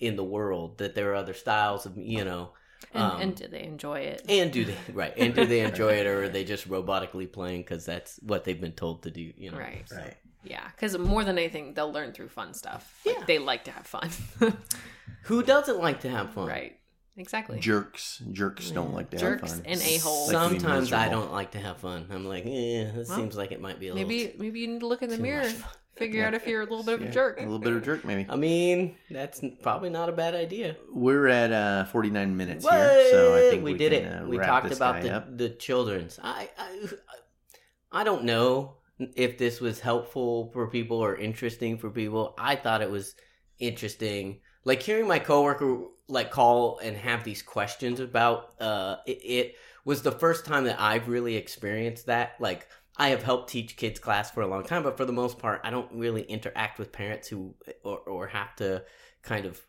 in 0.00 0.16
the 0.16 0.24
world 0.24 0.78
that 0.78 0.94
there 0.94 1.10
are 1.12 1.14
other 1.14 1.34
styles 1.34 1.86
of 1.86 1.96
you 1.96 2.24
know 2.24 2.50
and, 2.92 3.02
um, 3.02 3.20
and 3.22 3.36
do 3.36 3.48
they 3.48 3.62
enjoy 3.62 4.00
it? 4.00 4.22
and 4.28 4.52
do 4.52 4.64
they 4.64 4.76
right 4.92 5.14
and 5.16 5.34
do 5.34 5.46
they 5.46 5.60
enjoy 5.70 5.92
it 5.94 6.06
or 6.06 6.24
are 6.24 6.28
they 6.28 6.44
just 6.44 6.68
robotically 6.68 7.30
playing 7.30 7.60
because 7.62 7.84
that's 7.86 8.16
what 8.22 8.44
they've 8.44 8.60
been 8.60 8.72
told 8.72 9.02
to 9.02 9.10
do 9.10 9.32
you 9.36 9.50
know 9.50 9.58
Right. 9.58 9.84
Right. 9.92 10.16
Yeah, 10.48 10.66
because 10.74 10.96
more 10.98 11.24
than 11.24 11.38
anything, 11.38 11.74
they'll 11.74 11.92
learn 11.92 12.12
through 12.12 12.28
fun 12.28 12.54
stuff. 12.54 13.00
Like, 13.04 13.16
Yeah. 13.18 13.24
they 13.26 13.38
like 13.38 13.64
to 13.64 13.70
have 13.72 13.86
fun. 13.86 14.10
who 15.22 15.42
doesn't 15.42 15.78
like 15.78 16.00
to 16.00 16.08
have 16.10 16.32
fun 16.32 16.48
right. 16.48 16.76
Exactly. 17.18 17.58
Jerks, 17.58 18.22
jerks 18.30 18.70
don't 18.70 18.92
like 18.92 19.08
to 19.10 19.16
Jerks 19.16 19.52
have 19.52 19.62
fun. 19.64 19.72
Jerks 19.72 19.82
and 19.84 19.90
a-holes. 19.96 20.32
Like 20.32 20.50
sometimes 20.50 20.92
i 20.92 21.08
don't 21.08 21.32
like 21.32 21.52
to 21.52 21.58
have 21.58 21.78
fun 21.78 22.06
i'm 22.10 22.26
like 22.26 22.44
eh, 22.44 22.90
this 22.94 23.08
Well, 23.08 23.16
seems 23.18 23.36
like 23.38 23.52
it 23.52 23.60
might 23.60 23.80
be 23.80 23.88
a 23.88 23.94
little 23.94 24.06
Maybe 24.06 24.34
maybe 24.38 24.60
you 24.60 24.66
need 24.68 24.80
to 24.80 24.86
look 24.86 25.00
in 25.02 25.08
the 25.08 25.16
mirror, 25.16 25.50
figure 25.96 26.20
Yeah. 26.20 26.28
out 26.28 26.34
if 26.34 26.46
you're 26.46 26.60
a 26.60 26.64
little 26.66 26.82
bit 26.84 26.94
of 26.96 27.00
Yeah, 27.00 27.08
a 27.08 27.12
jerk. 27.12 27.38
A 27.38 27.42
little 27.42 27.58
bit 27.58 27.72
of 27.72 27.82
jerk, 27.84 28.04
maybe. 28.04 28.26
I 28.28 28.36
mean, 28.36 28.96
that's 29.10 29.40
probably 29.62 29.88
not 29.88 30.10
a 30.10 30.12
bad 30.12 30.34
idea. 30.34 30.76
We're 30.92 31.26
at 31.28 31.52
uh, 31.52 31.84
49 31.86 32.36
minutes 32.36 32.68
here, 32.68 33.06
so 33.10 33.34
I 33.34 33.48
think 33.50 33.64
we, 33.64 33.72
we, 33.72 33.78
did 33.78 33.92
can, 33.92 34.02
it. 34.04 34.22
Uh, 34.22 34.26
we 34.28 34.36
wrap 34.36 34.48
talked 34.48 34.68
this 34.68 34.76
about 34.78 34.96
guy 34.96 35.02
the 35.08 35.14
up. 35.16 35.38
the 35.38 35.48
children's. 35.48 36.20
I, 36.22 36.50
I 36.58 36.88
I 37.92 38.04
don't 38.04 38.24
know 38.24 38.74
if 38.98 39.38
this 39.38 39.60
was 39.60 39.80
helpful 39.80 40.50
for 40.52 40.68
people 40.68 40.98
or 40.98 41.16
interesting 41.16 41.78
for 41.78 41.90
people. 41.90 42.34
I 42.38 42.56
thought 42.56 42.82
it 42.82 42.90
was 42.90 43.14
interesting. 43.58 44.40
Like 44.64 44.82
hearing 44.82 45.06
my 45.06 45.18
coworker 45.18 45.84
like 46.08 46.30
call 46.30 46.78
and 46.78 46.96
have 46.96 47.24
these 47.24 47.42
questions 47.42 47.98
about 47.98 48.60
uh 48.60 48.96
it, 49.06 49.18
it 49.24 49.54
was 49.84 50.02
the 50.02 50.12
first 50.12 50.44
time 50.44 50.64
that 50.64 50.80
I've 50.80 51.08
really 51.08 51.36
experienced 51.36 52.06
that. 52.06 52.34
Like 52.40 52.68
I 52.96 53.08
have 53.08 53.22
helped 53.22 53.50
teach 53.50 53.76
kids 53.76 54.00
class 54.00 54.30
for 54.30 54.40
a 54.40 54.46
long 54.46 54.64
time, 54.64 54.82
but 54.82 54.96
for 54.96 55.04
the 55.04 55.12
most 55.12 55.38
part, 55.38 55.60
I 55.64 55.70
don't 55.70 55.92
really 55.92 56.22
interact 56.22 56.78
with 56.78 56.92
parents 56.92 57.28
who 57.28 57.54
or 57.82 57.98
or 57.98 58.26
have 58.28 58.56
to 58.56 58.84
kind 59.22 59.46
of 59.46 59.60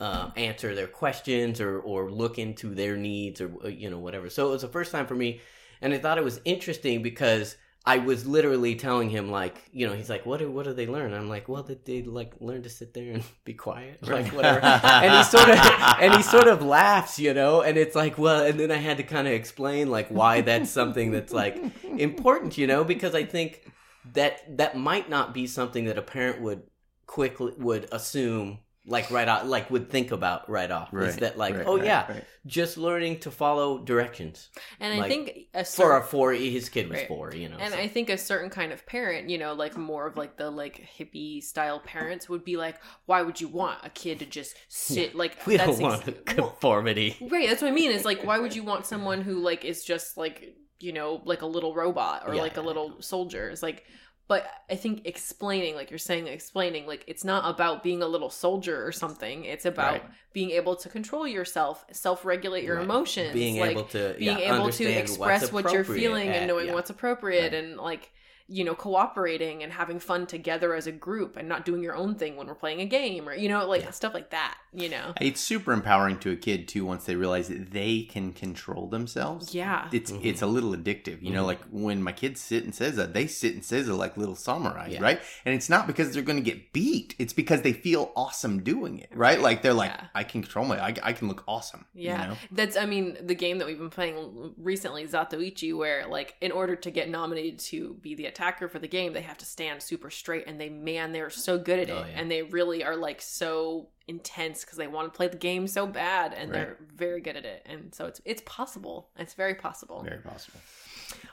uh, 0.00 0.30
answer 0.36 0.74
their 0.74 0.86
questions 0.86 1.60
or 1.60 1.80
or 1.80 2.10
look 2.10 2.38
into 2.38 2.74
their 2.74 2.96
needs 2.96 3.40
or 3.40 3.50
you 3.68 3.88
know 3.88 3.98
whatever. 3.98 4.28
So 4.28 4.48
it 4.48 4.50
was 4.50 4.62
the 4.62 4.68
first 4.68 4.92
time 4.92 5.06
for 5.06 5.14
me, 5.14 5.40
and 5.80 5.94
I 5.94 5.98
thought 5.98 6.18
it 6.18 6.24
was 6.24 6.40
interesting 6.44 7.02
because 7.02 7.56
I 7.86 7.98
was 7.98 8.26
literally 8.26 8.76
telling 8.76 9.10
him 9.10 9.30
like, 9.30 9.68
you 9.70 9.86
know, 9.86 9.92
he's 9.92 10.08
like, 10.08 10.24
what 10.24 10.38
do 10.38 10.50
what 10.50 10.64
do 10.64 10.72
they 10.72 10.86
learn? 10.86 11.12
I'm 11.12 11.28
like, 11.28 11.48
well, 11.48 11.62
they, 11.62 11.74
they 11.84 12.02
like 12.02 12.32
learn 12.40 12.62
to 12.62 12.70
sit 12.70 12.94
there 12.94 13.12
and 13.12 13.22
be 13.44 13.52
quiet, 13.52 13.98
like 14.08 14.28
whatever. 14.28 14.60
and 14.64 15.12
he 15.12 15.22
sort 15.22 15.50
of 15.50 15.58
and 16.00 16.14
he 16.14 16.22
sort 16.22 16.48
of 16.48 16.62
laughs, 16.62 17.18
you 17.18 17.34
know, 17.34 17.60
and 17.60 17.76
it's 17.76 17.94
like, 17.94 18.16
well, 18.16 18.44
and 18.44 18.58
then 18.58 18.70
I 18.70 18.76
had 18.76 18.96
to 18.96 19.02
kind 19.02 19.28
of 19.28 19.34
explain 19.34 19.90
like 19.90 20.08
why 20.08 20.40
that's 20.40 20.70
something 20.70 21.10
that's 21.10 21.32
like 21.32 21.62
important, 21.84 22.56
you 22.56 22.66
know, 22.66 22.84
because 22.84 23.14
I 23.14 23.24
think 23.24 23.70
that 24.14 24.56
that 24.56 24.76
might 24.76 25.10
not 25.10 25.34
be 25.34 25.46
something 25.46 25.84
that 25.84 25.98
a 25.98 26.02
parent 26.02 26.40
would 26.40 26.62
quickly 27.06 27.52
would 27.58 27.86
assume 27.92 28.60
like 28.86 29.10
right 29.10 29.28
off 29.28 29.46
like 29.46 29.70
would 29.70 29.88
think 29.90 30.12
about 30.12 30.48
right 30.50 30.70
off 30.70 30.92
is 30.92 31.16
that 31.16 31.38
like 31.38 31.54
right, 31.54 31.64
oh 31.66 31.76
right, 31.76 31.86
yeah 31.86 32.12
right. 32.12 32.24
just 32.46 32.76
learning 32.76 33.18
to 33.18 33.30
follow 33.30 33.78
directions 33.78 34.50
And 34.78 35.00
I 35.00 35.08
think 35.08 35.46
a 35.54 35.64
for 35.64 35.96
a 35.96 36.02
four 36.02 36.32
his 36.32 36.68
kid 36.68 36.88
was 36.90 36.98
Right. 36.98 37.08
four 37.08 37.32
you 37.34 37.48
know 37.48 37.56
and 37.58 37.72
so. 37.72 37.78
I 37.78 37.88
think 37.88 38.10
a 38.10 38.18
certain 38.18 38.50
kind 38.50 38.72
of 38.72 38.84
parent, 38.84 39.30
you 39.30 39.38
know, 39.38 39.54
like 39.54 39.76
more 39.76 40.06
of 40.06 40.16
like 40.18 40.36
the 40.36 40.50
like 40.50 40.86
hippie 40.98 41.42
style 41.42 41.80
parents 41.80 42.28
would 42.28 42.44
be 42.44 42.56
like, 42.58 42.76
why 43.06 43.22
would 43.22 43.40
you 43.40 43.48
want 43.48 43.78
a 43.82 43.88
kid 43.88 44.18
to 44.18 44.26
just 44.26 44.54
sit 44.68 45.14
like 45.22 45.46
we 45.46 45.56
that's 45.56 45.78
don't 45.78 45.80
want 45.80 46.08
ex- 46.08 46.34
conformity 46.34 47.16
Right, 47.20 47.48
that's 47.48 47.62
what 47.62 47.68
I 47.68 47.74
mean. 47.74 47.90
Is 47.90 48.04
like, 48.04 48.24
why 48.24 48.38
would 48.38 48.54
you 48.54 48.64
want 48.64 48.84
someone 48.92 49.22
who 49.22 49.38
like 49.38 49.64
is 49.64 49.84
just 49.84 50.16
like 50.16 50.56
you 50.80 50.92
know 50.92 51.22
like 51.24 51.42
a 51.42 51.46
little 51.46 51.74
robot 51.74 52.24
or 52.26 52.34
Yeah, 52.34 52.42
like 52.42 52.56
a 52.58 52.60
yeah, 52.60 52.66
little 52.66 53.00
soldier? 53.00 53.48
It's 53.48 53.62
like, 53.62 53.84
but 54.26 54.46
I 54.70 54.76
think 54.76 55.02
explaining, 55.06 55.74
like 55.74 55.90
you're 55.90 55.98
saying, 55.98 56.26
explaining, 56.28 56.86
like 56.86 57.04
it's 57.06 57.24
not 57.24 57.48
about 57.48 57.82
being 57.82 58.02
a 58.02 58.06
little 58.06 58.30
soldier 58.30 58.86
or 58.86 58.90
something. 58.92 59.44
It's 59.44 59.66
about 59.66 59.92
Right. 59.94 60.02
being 60.32 60.50
able 60.52 60.76
to 60.76 60.88
control 60.88 61.28
yourself, 61.28 61.84
self-regulate 61.92 62.64
your 62.64 62.76
Right. 62.76 62.84
emotions, 62.84 63.34
being 63.34 63.58
like 63.60 63.72
able 63.72 63.84
to 63.84 64.14
being 64.18 64.38
yeah, 64.38 64.54
able 64.54 64.70
to 64.70 64.84
express 64.84 65.52
what 65.52 65.72
you're 65.72 65.84
feeling 65.84 66.28
and 66.28 66.46
knowing 66.46 66.68
yeah. 66.68 66.74
what's 66.74 66.90
appropriate 66.90 67.52
Right. 67.52 67.64
and 67.64 67.76
like 67.76 68.12
you 68.46 68.62
know 68.62 68.74
cooperating 68.74 69.62
and 69.62 69.72
having 69.72 69.98
fun 69.98 70.26
together 70.26 70.74
as 70.74 70.86
a 70.86 70.92
group 70.92 71.36
and 71.36 71.48
not 71.48 71.64
doing 71.64 71.82
your 71.82 71.96
own 71.96 72.14
thing 72.14 72.36
when 72.36 72.46
we're 72.46 72.54
playing 72.54 72.80
a 72.80 72.84
game 72.86 73.26
or 73.28 73.34
you 73.34 73.48
know 73.48 73.66
like 73.66 73.82
Yeah. 73.82 73.90
stuff 73.90 74.12
like 74.12 74.30
that 74.30 74.56
you 74.72 74.88
know 74.88 75.14
It's 75.20 75.40
super 75.40 75.72
empowering 75.72 76.18
to 76.20 76.30
a 76.30 76.36
kid 76.36 76.68
too 76.68 76.84
once 76.84 77.04
they 77.04 77.16
realize 77.16 77.48
that 77.48 77.70
they 77.70 78.02
can 78.02 78.32
control 78.32 78.86
themselves. 78.88 79.54
yeah 79.54 79.88
It's 79.92 80.10
Mhm. 80.10 80.24
it's 80.24 80.42
a 80.42 80.46
little 80.46 80.72
addictive, 80.74 81.22
you 81.22 81.30
know. 81.30 81.42
Mhm. 81.44 81.46
Like 81.46 81.60
when 81.70 82.02
my 82.02 82.12
kids 82.12 82.40
sit 82.40 82.64
and 82.64 82.74
says 82.74 82.96
that, 82.96 83.14
they 83.14 83.26
sit 83.26 83.54
and 83.54 83.64
says 83.64 83.88
it 83.88 83.94
like 83.94 84.16
little 84.16 84.34
samurai 84.36 84.88
Yeah. 84.90 85.02
right? 85.02 85.20
And 85.46 85.54
it's 85.54 85.70
not 85.70 85.86
because 85.86 86.12
they're 86.12 86.22
going 86.22 86.42
to 86.44 86.50
get 86.50 86.72
beat; 86.72 87.14
it's 87.18 87.32
because 87.32 87.62
they 87.62 87.72
feel 87.72 88.12
awesome 88.16 88.62
doing 88.62 88.98
it, 88.98 89.10
right? 89.14 89.40
Like 89.40 89.62
they're 89.62 89.72
like, 89.72 89.92
Yeah. 89.92 90.06
I 90.14 90.24
can 90.24 90.42
control 90.42 90.66
my, 90.66 90.78
I, 90.84 90.94
I 91.02 91.12
can 91.14 91.28
look 91.28 91.44
awesome. 91.48 91.86
you 91.94 92.08
Yeah, 92.10 92.26
know? 92.26 92.36
that's 92.50 92.76
I 92.76 92.84
mean 92.86 93.16
the 93.22 93.34
game 93.34 93.58
that 93.58 93.66
we've 93.66 93.78
been 93.78 93.90
playing 93.90 94.54
recently, 94.58 95.06
Zatoichi, 95.06 95.74
where 95.76 96.06
like 96.08 96.34
in 96.40 96.52
order 96.52 96.76
to 96.76 96.90
get 96.90 97.08
nominated 97.08 97.58
to 97.70 97.94
be 98.02 98.14
the 98.14 98.26
attacker 98.34 98.68
for 98.68 98.78
the 98.78 98.88
game, 98.88 99.12
they 99.12 99.22
have 99.22 99.38
to 99.38 99.44
stand 99.46 99.82
super 99.82 100.10
straight, 100.10 100.44
and 100.46 100.60
they 100.60 100.68
man 100.68 101.12
they're 101.12 101.30
so 101.30 101.58
good 101.58 101.78
at 101.78 101.88
it, 101.88 101.92
Oh, 101.92 102.04
yeah. 102.08 102.18
and 102.20 102.30
they 102.30 102.42
really 102.42 102.82
are 102.84 102.96
like 102.96 103.22
so 103.22 103.88
intense 104.08 104.64
because 104.64 104.76
they 104.78 104.86
want 104.86 105.12
to 105.12 105.16
play 105.16 105.28
the 105.28 105.36
game 105.36 105.66
so 105.66 105.86
bad, 105.86 106.34
and 106.34 106.50
Right. 106.50 106.56
they're 106.58 106.76
very 106.94 107.20
good 107.20 107.36
at 107.36 107.44
it, 107.44 107.62
and 107.66 107.94
so 107.94 108.06
it's 108.06 108.20
it's 108.24 108.42
possible, 108.44 109.08
it's 109.18 109.34
very 109.34 109.54
possible. 109.54 110.02
Very 110.02 110.20
possible. 110.20 110.60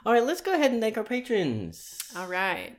all 0.05 0.13
right 0.13 0.23
let's 0.23 0.41
go 0.41 0.53
ahead 0.53 0.71
and 0.71 0.81
thank 0.81 0.97
our 0.97 1.03
patrons 1.03 1.97
All 2.15 2.27
right. 2.27 2.75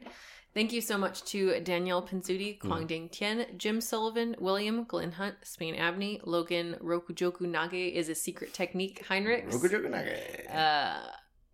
Thank 0.54 0.74
you 0.74 0.82
so 0.82 0.98
much 0.98 1.24
to 1.32 1.60
Danielle 1.60 2.02
Pinsuti, 2.02 2.60
Hmm. 2.60 2.68
Kwang 2.68 2.86
Ding 2.86 3.08
Tian, 3.08 3.46
Jim 3.56 3.80
Sullivan, 3.80 4.36
William, 4.38 4.84
Glenn 4.84 5.12
Hunt, 5.12 5.36
Spain 5.44 5.74
Abney, 5.74 6.20
Logan, 6.24 6.76
Rokujoku 6.82 7.46
Nage 7.56 7.90
is 7.94 8.10
a 8.10 8.14
secret 8.14 8.52
technique, 8.52 9.02
Heinrichs. 9.08 9.54
uh, 10.54 11.00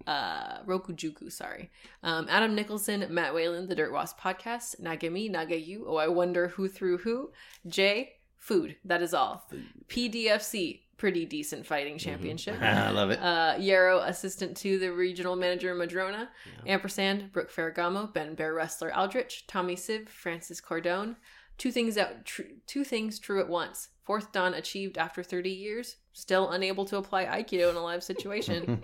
uh, 0.07 0.63
Rokujuku, 0.67 1.31
sorry. 1.31 1.71
Um, 2.03 2.27
Adam 2.31 2.55
Nicholson, 2.55 3.07
Matt 3.11 3.35
Whalen, 3.35 3.69
The 3.69 3.75
Dirt 3.75 3.93
Wasp 3.93 4.19
Podcast, 4.19 4.81
Nagami, 4.81 5.31
Nagayu, 5.31 5.83
Oh, 5.87 5.97
I 5.97 6.09
Wonder 6.09 6.49
Who 6.49 6.69
Threw 6.69 6.99
Who, 6.99 7.31
Jay, 7.67 8.13
Food, 8.39 8.77
that 8.85 9.03
is 9.03 9.13
all. 9.13 9.51
PDFC, 9.89 10.81
Pretty 10.97 11.27
Decent 11.27 11.67
Fighting 11.67 11.99
Championship. 11.99 12.57
I 12.63 12.91
love 12.91 13.11
it. 13.11 13.19
Uh, 13.21 13.57
Yarrow, 13.59 13.99
assistant 14.01 14.57
to 14.59 14.79
the 14.79 14.93
regional 14.93 15.37
manager 15.37 15.75
Madrona. 15.75 16.29
Yeah. 16.65 16.73
Ampersand, 16.75 17.31
Brooke 17.33 17.53
Ferragamo, 17.53 18.13
Ben 18.13 18.35
Bear 18.35 18.55
Wrestler 18.55 18.95
Aldrich, 18.95 19.47
Tommy 19.47 19.77
Siv, 19.77 20.09
Francis 20.09 20.61
Cordone. 20.61 21.17
Two 21.59 21.73
things 21.73 21.99
out, 21.99 22.25
tr- 22.25 22.43
two 22.67 22.85
things 22.85 23.19
true 23.19 23.41
at 23.41 23.49
once. 23.49 23.89
Fourth 24.05 24.33
dan 24.33 24.55
achieved 24.55 24.97
after 24.97 25.23
30 25.23 25.51
years. 25.51 25.97
Still 26.13 26.51
unable 26.51 26.85
to 26.87 26.97
apply 26.97 27.27
Aikido 27.27 27.69
in 27.69 27.77
a 27.77 27.83
live 27.83 28.03
situation. 28.03 28.81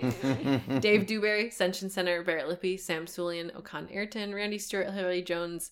Dave 0.80 1.06
Dewberry, 1.06 1.48
Senshin 1.48 1.90
Center, 1.90 2.22
Barrett 2.22 2.48
Lippy, 2.48 2.76
Sam 2.76 3.06
Sulian, 3.06 3.50
Okan 3.54 3.90
Ayrton, 3.94 4.34
Randy 4.34 4.58
Stewart, 4.58 4.90
Hilary 4.90 5.22
Jones, 5.22 5.70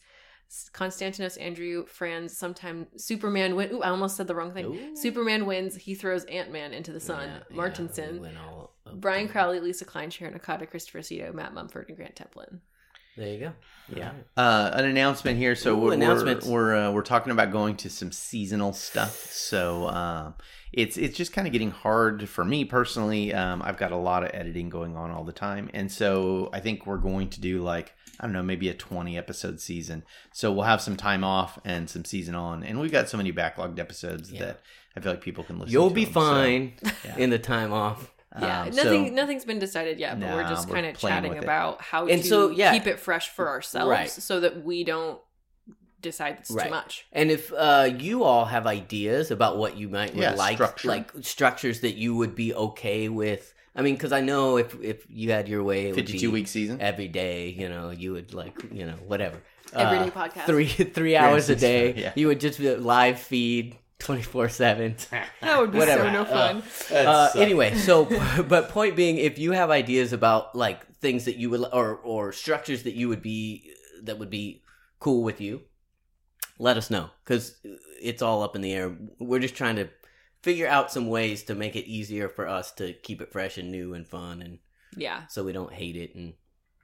Constantinos 0.72 1.40
Andrew, 1.40 1.86
Franz, 1.86 2.36
sometime 2.36 2.86
Superman 2.96 3.56
win. 3.56 3.72
Ooh, 3.72 3.82
I 3.82 3.90
almost 3.90 4.16
said 4.16 4.26
the 4.26 4.34
wrong 4.34 4.52
thing. 4.52 4.66
Ooh. 4.66 4.96
Superman 4.96 5.46
wins. 5.46 5.76
He 5.76 5.94
throws 5.94 6.24
Ant 6.24 6.50
Man 6.52 6.72
into 6.72 6.92
the 6.92 7.00
sun. 7.00 7.28
Yeah, 7.28 7.38
yeah, 7.50 7.56
Martinson. 7.56 8.12
we 8.14 8.20
went 8.20 8.38
all 8.38 8.74
up 8.86 9.00
Brian. 9.00 9.28
Crowley, 9.28 9.60
Lisa 9.60 9.84
Klein, 9.84 10.10
Sharon 10.10 10.34
Okada, 10.34 10.66
Christopher 10.66 11.02
Cito, 11.02 11.32
Matt 11.32 11.54
Mumford, 11.54 11.88
and 11.88 11.96
Grant 11.96 12.14
Templin. 12.16 12.60
There 13.16 13.28
you 13.28 13.40
go 13.40 13.52
Yeah. 13.94 14.12
Uh, 14.36 14.70
an 14.72 14.84
announcement 14.86 15.36
here. 15.38 15.54
So 15.54 15.74
Ooh, 15.74 15.80
we're 15.82 15.92
announcements. 15.94 16.46
we're 16.46 16.74
uh, 16.74 16.92
we're 16.92 17.02
talking 17.02 17.30
about 17.32 17.50
going 17.52 17.76
to 17.78 17.90
some 17.90 18.10
seasonal 18.12 18.72
stuff. 18.72 19.30
So 19.30 19.88
um, 19.88 20.34
it's 20.72 20.96
it's 20.96 21.16
just 21.16 21.32
kind 21.32 21.46
of 21.46 21.52
getting 21.52 21.70
hard 21.72 22.28
for 22.28 22.44
me 22.44 22.64
personally. 22.64 23.34
Um, 23.34 23.60
I've 23.62 23.76
got 23.76 23.92
a 23.92 23.96
lot 23.96 24.22
of 24.24 24.30
editing 24.32 24.70
going 24.70 24.96
on 24.96 25.10
all 25.10 25.24
the 25.24 25.32
time, 25.32 25.68
and 25.74 25.90
so 25.92 26.48
I 26.54 26.60
think 26.60 26.86
we're 26.86 26.96
going 26.96 27.28
to 27.30 27.40
do 27.40 27.60
like 27.62 27.92
I 28.20 28.24
don't 28.24 28.32
know, 28.32 28.42
maybe 28.42 28.68
a 28.70 28.74
twenty 28.74 29.18
episode 29.18 29.60
season. 29.60 30.04
So 30.32 30.50
we'll 30.52 30.64
have 30.64 30.80
some 30.80 30.96
time 30.96 31.22
off 31.24 31.58
and 31.64 31.90
some 31.90 32.04
season 32.06 32.34
on, 32.34 32.62
and 32.62 32.80
we've 32.80 32.92
got 32.92 33.08
so 33.10 33.18
many 33.18 33.32
backlogged 33.32 33.78
episodes 33.78 34.30
Yeah. 34.32 34.40
that 34.46 34.60
I 34.96 35.00
feel 35.00 35.12
like 35.12 35.20
people 35.22 35.44
can 35.44 35.58
listen. 35.58 35.72
you'll 35.72 35.90
be 35.90 36.04
them. 36.04 36.14
So, 36.14 36.20
fine 36.20 36.72
yeah. 37.04 37.16
in 37.18 37.28
the 37.30 37.38
time 37.38 37.72
off 37.74 38.10
Yeah, 38.40 38.62
Um, 38.62 38.70
nothing 38.70 39.08
so- 39.08 39.12
nothing's 39.14 39.44
been 39.44 39.58
decided 39.58 39.98
yet, 39.98 40.18
but 40.18 40.30
we're 40.30 40.48
just 40.48 40.68
kind 40.70 40.86
of 40.86 40.96
chatting 40.98 41.30
with 41.30 41.38
it. 41.38 41.44
about 41.44 41.82
how 41.82 42.06
And 42.06 42.22
to 42.22 42.28
so, 42.28 42.50
yeah. 42.50 42.72
keep 42.72 42.86
it 42.86 42.98
fresh 42.98 43.28
for 43.28 43.48
ourselves 43.48 43.90
Right. 43.90 44.10
so 44.10 44.40
that 44.40 44.64
we 44.64 44.84
don't 44.84 45.20
decide 46.00 46.38
it's 46.40 46.50
Right. 46.50 46.64
too 46.64 46.70
much. 46.70 47.06
And 47.12 47.30
if 47.30 47.52
uh, 47.52 47.90
you 47.98 48.24
all 48.24 48.46
have 48.46 48.66
ideas 48.66 49.30
about 49.30 49.58
what 49.58 49.76
you 49.76 49.88
might 49.88 50.14
Yeah, 50.14 50.32
like, 50.34 50.56
structure. 50.56 50.88
like 50.88 51.10
structures 51.20 51.80
that 51.80 51.94
you 51.94 52.16
would 52.16 52.34
be 52.34 52.54
okay 52.54 53.08
with, 53.08 53.52
I 53.76 53.82
mean, 53.82 53.94
because 53.94 54.12
I 54.12 54.20
know 54.20 54.56
if 54.56 54.74
if 54.82 55.06
you 55.08 55.30
had 55.30 55.48
your 55.48 55.62
way, 55.62 55.84
it 55.86 55.94
would 55.94 56.04
fifty-two 56.06 56.28
be 56.28 56.32
week 56.32 56.48
season. 56.48 56.80
every 56.80 57.08
day. 57.08 57.48
You 57.48 57.68
know, 57.68 57.90
you 57.90 58.12
would 58.12 58.34
like, 58.34 58.56
you 58.72 58.84
know, 58.86 58.94
whatever. 59.06 59.38
Everyday 59.74 60.08
Uh, 60.08 60.10
podcast. 60.10 60.44
three 60.46 60.66
three 60.68 61.16
hours 61.16 61.48
a 61.48 61.56
day. 61.56 61.94
Yeah. 61.96 62.12
You 62.14 62.26
would 62.28 62.40
just 62.40 62.58
be 62.58 62.74
live 62.74 63.18
feed 63.18 63.78
twenty 64.02 64.22
four 64.22 64.48
seven. 64.48 64.96
That 65.40 65.60
would 65.60 65.72
be 65.72 65.78
Whatever. 65.78 66.04
so 66.04 66.12
no 66.12 66.24
fun. 66.24 66.62
Uh, 66.90 67.30
anyway, 67.36 67.74
so 67.74 68.04
but 68.48 68.68
point 68.68 68.96
being, 68.96 69.18
if 69.18 69.38
you 69.38 69.52
have 69.52 69.70
ideas 69.70 70.12
about 70.12 70.54
like 70.54 70.86
things 70.96 71.24
that 71.24 71.36
you 71.36 71.50
would 71.50 71.64
or 71.72 71.96
or 71.96 72.32
structures 72.32 72.82
that 72.84 72.94
you 72.94 73.08
would 73.08 73.22
be 73.22 73.72
that 74.04 74.18
would 74.18 74.30
be 74.30 74.62
cool 74.98 75.22
with 75.22 75.40
you, 75.40 75.62
let 76.58 76.76
us 76.76 76.90
know 76.90 77.10
because 77.24 77.56
it's 78.00 78.22
all 78.22 78.42
up 78.42 78.54
in 78.56 78.62
the 78.62 78.72
air. 78.72 78.96
We're 79.18 79.40
just 79.40 79.54
trying 79.56 79.76
to 79.76 79.88
figure 80.42 80.68
out 80.68 80.90
some 80.92 81.08
ways 81.08 81.42
to 81.44 81.54
make 81.54 81.76
it 81.76 81.86
easier 81.86 82.28
for 82.28 82.48
us 82.48 82.72
to 82.72 82.92
keep 82.92 83.20
it 83.20 83.32
fresh 83.32 83.58
and 83.58 83.70
new 83.70 83.94
and 83.94 84.06
fun, 84.06 84.42
and 84.42 84.58
yeah, 84.96 85.26
so 85.26 85.42
we 85.44 85.52
don't 85.52 85.72
hate 85.72 85.96
it 85.96 86.14
and 86.14 86.34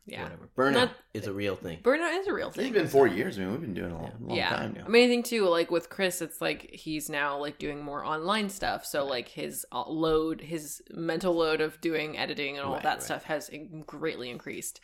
yeah. 0.09 0.23
whatever. 0.25 0.49
Burnout 0.57 0.73
Not- 0.75 0.93
is 1.15 1.27
a 1.27 1.33
real 1.33 1.55
thing. 1.57 1.79
Burnout 1.83 2.19
is 2.21 2.27
a 2.27 2.33
real 2.33 2.49
It's 2.49 2.57
thing. 2.57 2.73
been 2.73 2.89
four 2.89 3.07
years. 3.07 3.39
I 3.39 3.43
mean, 3.43 3.53
we've 3.53 3.61
been 3.61 3.75
doing 3.75 3.91
it 3.91 3.95
a 3.95 3.97
long, 3.97 4.13
long 4.21 4.37
yeah. 4.37 4.49
time 4.57 4.75
now. 4.77 4.85
I 4.87 4.89
mean, 4.89 5.05
I 5.05 5.09
think 5.09 5.27
too, 5.27 5.47
like 5.49 5.71
with 5.71 5.91
Chris, 5.91 6.21
it's 6.23 6.41
like 6.41 6.71
he's 6.73 7.09
now 7.09 7.39
like 7.39 7.59
doing 7.59 7.83
more 7.83 8.05
online 8.05 8.49
stuff. 8.49 8.85
So 8.87 9.05
like 9.05 9.29
his 9.29 9.65
uh, 9.73 9.85
load, 9.89 10.41
his 10.41 10.83
mental 10.91 11.35
load 11.35 11.61
of 11.61 11.81
doing 11.81 12.17
editing 12.19 12.57
and 12.57 12.67
all 12.67 12.75
Right, 12.75 12.83
that 12.83 12.95
right. 12.95 13.03
stuff 13.03 13.25
has 13.25 13.51
greatly 13.87 14.31
increased. 14.31 14.81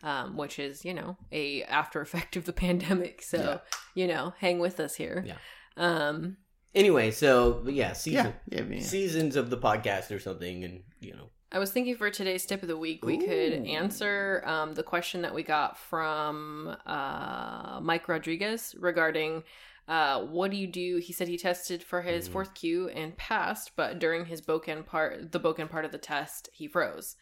Um, 0.00 0.36
which 0.36 0.60
is, 0.60 0.84
you 0.84 0.94
know, 0.94 1.16
a 1.32 1.64
after 1.64 2.00
effect 2.00 2.36
of 2.36 2.44
the 2.44 2.52
pandemic. 2.64 3.20
So, 3.20 3.38
Yeah. 3.38 3.58
you 3.96 4.06
know, 4.06 4.32
hang 4.38 4.60
with 4.60 4.78
us 4.78 4.94
here. 4.94 5.24
Yeah. 5.26 5.34
Um, 5.76 6.36
Anyway, 6.74 7.10
so 7.10 7.62
yeah, 7.66 7.94
season, 7.94 8.34
yeah, 8.50 8.60
yeah, 8.60 8.74
yeah. 8.76 8.80
seasons 8.82 9.34
of 9.36 9.48
the 9.50 9.56
podcast 9.56 10.14
or 10.14 10.20
something, 10.20 10.62
and 10.64 10.82
you 11.00 11.14
know, 11.14 11.30
I 11.50 11.58
was 11.58 11.70
thinking 11.72 11.96
for 11.96 12.10
today's 12.10 12.44
tip 12.44 12.62
of 12.62 12.68
the 12.68 12.76
week, 12.76 13.04
we 13.04 13.16
could 13.16 13.66
answer 13.66 14.42
um, 14.44 14.74
the 14.74 14.82
question 14.82 15.22
that 15.22 15.34
we 15.34 15.42
got 15.42 15.78
from 15.78 16.76
uh, 16.86 17.80
Mike 17.82 18.08
Rodriguez 18.08 18.74
regarding 18.78 19.44
Uh, 19.88 20.20
what 20.26 20.50
do 20.50 20.58
you 20.58 20.66
do? 20.66 20.98
He 20.98 21.14
said 21.14 21.28
he 21.28 21.38
tested 21.38 21.82
for 21.82 22.02
his 22.02 22.28
Mhm. 22.28 22.32
fourth 22.32 22.52
kyu 22.52 22.90
and 22.90 23.16
passed, 23.16 23.74
but 23.74 23.98
during 23.98 24.26
his 24.26 24.42
bokken 24.42 24.84
part, 24.84 25.32
the 25.32 25.40
bokken 25.40 25.70
part 25.70 25.86
of 25.86 25.92
the 25.92 25.96
test, 25.96 26.50
he 26.52 26.68
froze. 26.68 27.16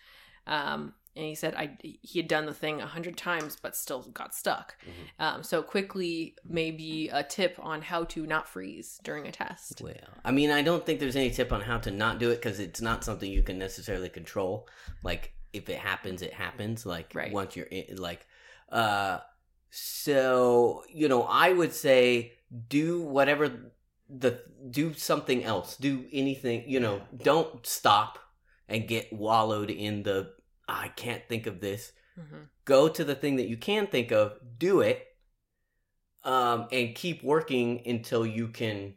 Um, 0.48 0.94
and 1.16 1.24
he 1.24 1.34
said 1.34 1.54
I 1.54 1.76
he 1.80 2.18
had 2.18 2.28
done 2.28 2.46
the 2.46 2.54
thing 2.54 2.80
a 2.80 2.86
hundred 2.86 3.16
times, 3.16 3.56
but 3.60 3.74
still 3.74 4.02
got 4.12 4.34
stuck. 4.34 4.76
Mhm. 4.84 5.24
Um, 5.24 5.42
so 5.42 5.62
quickly, 5.62 6.36
maybe 6.44 7.08
a 7.08 7.22
tip 7.22 7.56
on 7.60 7.82
how 7.82 8.04
to 8.04 8.26
not 8.26 8.48
freeze 8.48 9.00
during 9.02 9.26
a 9.26 9.32
test. 9.32 9.80
Well, 9.82 9.94
I 10.24 10.30
mean, 10.30 10.50
I 10.50 10.62
don't 10.62 10.84
think 10.84 11.00
there's 11.00 11.16
any 11.16 11.30
tip 11.30 11.52
on 11.52 11.62
how 11.62 11.78
to 11.78 11.90
not 11.90 12.18
do 12.18 12.30
it 12.30 12.36
because 12.36 12.60
it's 12.60 12.80
not 12.80 13.02
something 13.04 13.30
you 13.30 13.42
can 13.42 13.58
necessarily 13.58 14.08
control. 14.08 14.68
Like, 15.02 15.32
if 15.52 15.68
it 15.68 15.78
happens, 15.78 16.22
it 16.22 16.34
happens. 16.34 16.84
Like, 16.86 17.12
Right. 17.14 17.32
once 17.32 17.56
you're 17.56 17.66
in, 17.66 17.96
like, 17.96 18.26
uh, 18.70 19.18
so 19.70 20.84
you 20.92 21.08
know, 21.08 21.22
I 21.24 21.52
would 21.52 21.72
say 21.72 22.32
do 22.68 23.00
whatever 23.02 23.72
the 24.08 24.40
do 24.70 24.94
something 24.94 25.44
else. 25.44 25.76
Do 25.76 26.04
anything. 26.12 26.64
You 26.68 26.80
know, 26.80 27.02
don't 27.16 27.66
stop 27.66 28.18
and 28.68 28.86
get 28.88 29.12
wallowed 29.12 29.70
in 29.70 30.02
the 30.02 30.32
I 30.68 30.88
can't 30.88 31.22
think 31.28 31.46
of 31.46 31.60
this 31.60 31.92
hmm 32.16 32.44
go 32.64 32.88
to 32.88 33.04
the 33.04 33.14
thing 33.14 33.36
that 33.36 33.46
you 33.46 33.56
can 33.56 33.86
think 33.86 34.10
of, 34.10 34.32
do 34.58 34.80
it, 34.80 35.06
um, 36.24 36.66
and 36.72 36.94
keep 36.94 37.22
working 37.22 37.82
until 37.86 38.26
you 38.26 38.48
can 38.48 38.94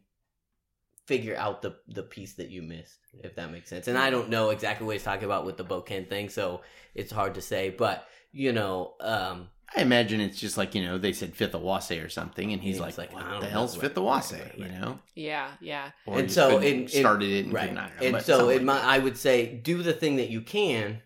figure 1.06 1.36
out 1.36 1.62
the 1.62 1.76
the 1.88 2.04
piece 2.04 2.34
that 2.36 2.50
you 2.50 2.62
missed, 2.62 3.00
if 3.24 3.36
that 3.36 3.52
makes 3.52 3.70
sense. 3.70 3.88
And 3.88 3.98
I 3.98 4.10
don't 4.10 4.30
know 4.30 4.50
exactly 4.50 4.86
what 4.86 4.94
he's 4.94 5.04
talking 5.04 5.26
about 5.26 5.46
with 5.46 5.58
the 5.58 5.66
bokken 5.66 6.08
thing, 6.10 6.30
so 6.30 6.62
it's 6.96 7.12
hard 7.12 7.36
to 7.36 7.42
say. 7.42 7.70
But 7.70 8.08
you 8.32 8.52
know, 8.54 8.94
um, 9.02 9.50
I 9.76 9.82
imagine 9.82 10.20
it's 10.20 10.40
just 10.40 10.58
like 10.58 10.74
you 10.76 10.84
know 10.84 10.98
they 10.98 11.14
said 11.14 11.36
fifth 11.36 11.54
Awase 11.54 12.04
or 12.04 12.10
something, 12.10 12.52
and 12.54 12.62
he's 12.62 12.78
Yeah, 12.78 12.84
like, 12.84 12.98
like, 12.98 13.14
"What 13.14 13.24
I 13.26 13.40
the 13.40 13.48
hell's 13.48 13.76
fifth 13.76 13.98
right, 13.98 14.06
Awase?" 14.06 14.32
right, 14.34 14.42
right. 14.42 14.58
You 14.58 14.80
know, 14.80 15.00
Yeah, 15.16 15.52
yeah. 15.62 15.92
or 16.06 16.20
And 16.20 16.32
so 16.32 16.60
couldn't- 16.60 16.64
in- 16.68 16.82
in- 16.84 16.88
started 16.88 17.30
it 17.30 17.46
and 17.46 17.54
right, 17.54 17.70
couldn't, 17.70 17.76
know, 17.76 18.06
and 18.18 18.24
so 18.24 18.38
something 18.40 18.62
in 18.62 18.66
like 18.66 18.84
my, 18.84 18.96
I 18.96 19.00
would 19.00 19.18
say 19.18 19.56
do 19.58 19.84
the 19.84 19.94
thing 19.94 20.16
that 20.18 20.30
you 20.30 20.42
can 20.42 21.02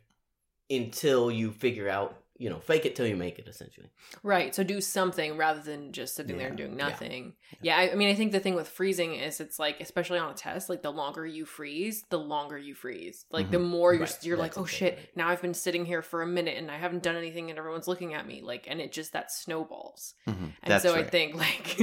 until 0.70 1.32
you 1.32 1.52
figure 1.52 1.90
out. 1.90 2.20
You 2.40 2.50
know, 2.50 2.60
fake 2.60 2.86
it 2.86 2.96
till 2.96 3.06
you 3.08 3.16
make 3.16 3.38
it. 3.40 3.48
Essentially, 3.48 3.90
Right. 4.24 4.54
So 4.54 4.64
do 4.64 4.82
something 4.82 5.38
rather 5.38 5.62
than 5.62 5.94
just 5.94 6.16
sitting 6.16 6.38
there 6.40 6.48
and 6.50 6.58
Yeah. 6.60 6.66
doing 6.66 6.78
Yeah. 6.78 6.88
nothing. 6.90 7.34
Yeah. 7.62 7.78
I, 7.78 7.92
I 7.92 7.96
mean, 7.96 8.10
I 8.10 8.16
think 8.16 8.32
the 8.32 8.40
thing 8.40 8.56
with 8.56 8.68
freezing 8.68 9.14
is 9.16 9.40
it's 9.40 9.60
like, 9.60 9.80
especially 9.80 10.18
on 10.18 10.32
a 10.32 10.34
test, 10.34 10.68
like 10.68 10.82
the 10.82 10.92
longer 10.92 11.26
you 11.28 11.46
freeze, 11.46 12.04
the 12.10 12.18
longer 12.20 12.58
you 12.58 12.74
freeze. 12.74 13.26
Like 13.32 13.52
the 13.52 13.60
more 13.60 13.94
you're 13.94 14.08
Mm-hmm. 14.08 14.14
Right. 14.16 14.26
you're 14.26 14.38
like, 14.38 14.58
oh 14.58 14.66
shit, 14.66 14.96
right. 14.98 15.10
now 15.16 15.30
I've 15.30 15.44
been 15.44 15.54
sitting 15.54 15.86
here 15.86 16.02
for 16.02 16.22
a 16.24 16.28
minute 16.28 16.58
and 16.58 16.70
I 16.72 16.78
haven't 16.78 17.04
done 17.04 17.16
anything 17.16 17.50
and 17.52 17.58
everyone's 17.60 17.88
looking 17.88 18.14
at 18.16 18.28
me. 18.28 18.42
Like, 18.42 18.66
and 18.68 18.82
it 18.82 18.92
just 18.92 19.14
that 19.14 19.32
snowballs. 19.32 20.16
Mhm. 20.28 20.54
And 20.64 20.72
That's 20.72 20.84
so 20.84 20.96
I 20.96 21.04
think 21.04 21.36
like 21.36 21.80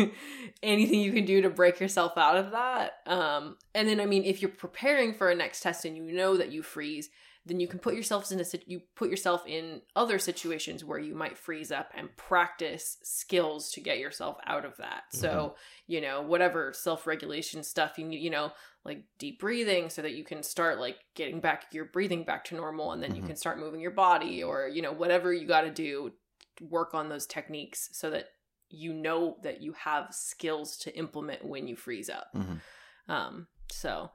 anything 0.62 1.01
you 1.01 1.12
can 1.12 1.24
do 1.24 1.41
to 1.43 1.49
break 1.49 1.81
yourself 1.81 2.18
out 2.18 2.37
of 2.37 2.51
that. 2.51 2.95
Um, 3.07 3.57
and 3.74 3.89
then 3.89 4.01
I 4.01 4.05
mean, 4.05 4.24
if 4.24 4.43
you're 4.43 4.51
preparing 4.51 5.14
for 5.14 5.31
a 5.31 5.35
next 5.35 5.61
test 5.61 5.85
and 5.85 5.97
you 5.97 6.03
know 6.12 6.37
that 6.37 6.51
you 6.51 6.62
freeze, 6.62 7.09
then 7.47 7.59
you 7.59 7.66
can 7.66 7.78
put 7.78 7.95
yourself 7.95 8.30
in 8.30 8.38
a 8.41 8.45
you 8.66 8.82
put 8.95 9.09
yourself 9.11 9.47
in 9.47 9.80
other 9.97 10.18
situations 10.18 10.84
where 10.84 10.99
you 10.99 11.14
might 11.14 11.38
freeze 11.38 11.72
up 11.72 11.91
and 11.97 12.14
practice 12.16 12.99
skills 13.03 13.70
to 13.72 13.80
get 13.80 13.99
yourself 13.99 14.36
out 14.47 14.64
of 14.64 14.76
that. 14.76 15.05
So 15.11 15.55
you 15.86 16.01
know 16.01 16.20
whatever 16.22 16.72
self 16.72 17.07
regulation 17.07 17.62
stuff 17.62 17.99
you 17.99 18.05
need, 18.07 18.20
you 18.20 18.30
know 18.30 18.53
like 18.84 19.05
deep 19.18 19.41
breathing 19.41 19.91
so 19.91 20.01
that 20.03 20.12
you 20.12 20.24
can 20.24 20.43
start 20.43 20.78
like 20.80 20.97
getting 21.14 21.41
back 21.41 21.66
your 21.72 21.86
breathing 21.86 22.24
back 22.24 22.45
to 22.45 22.55
normal 22.55 22.93
and 22.93 23.03
then 23.03 23.14
you 23.14 23.22
Mhm. 23.22 23.26
can 23.28 23.36
start 23.36 23.59
moving 23.59 23.80
your 23.80 23.91
body 23.91 24.43
or 24.43 24.68
you 24.68 24.80
know 24.82 24.93
whatever 24.93 25.32
you 25.32 25.47
got 25.47 25.62
to 25.62 25.70
do 25.70 26.12
work 26.61 26.93
on 26.95 27.09
those 27.09 27.26
techniques 27.26 27.88
so 27.93 28.11
that 28.11 28.28
you 28.68 28.93
know 28.93 29.36
that 29.43 29.61
you 29.61 29.72
have 29.72 30.14
skills 30.14 30.76
to 30.78 30.95
implement 30.97 31.45
when 31.45 31.66
you 31.66 31.74
freeze 31.74 32.09
up. 32.11 32.28
Mhm. 32.34 32.61
Um, 33.09 33.49
so 33.72 34.11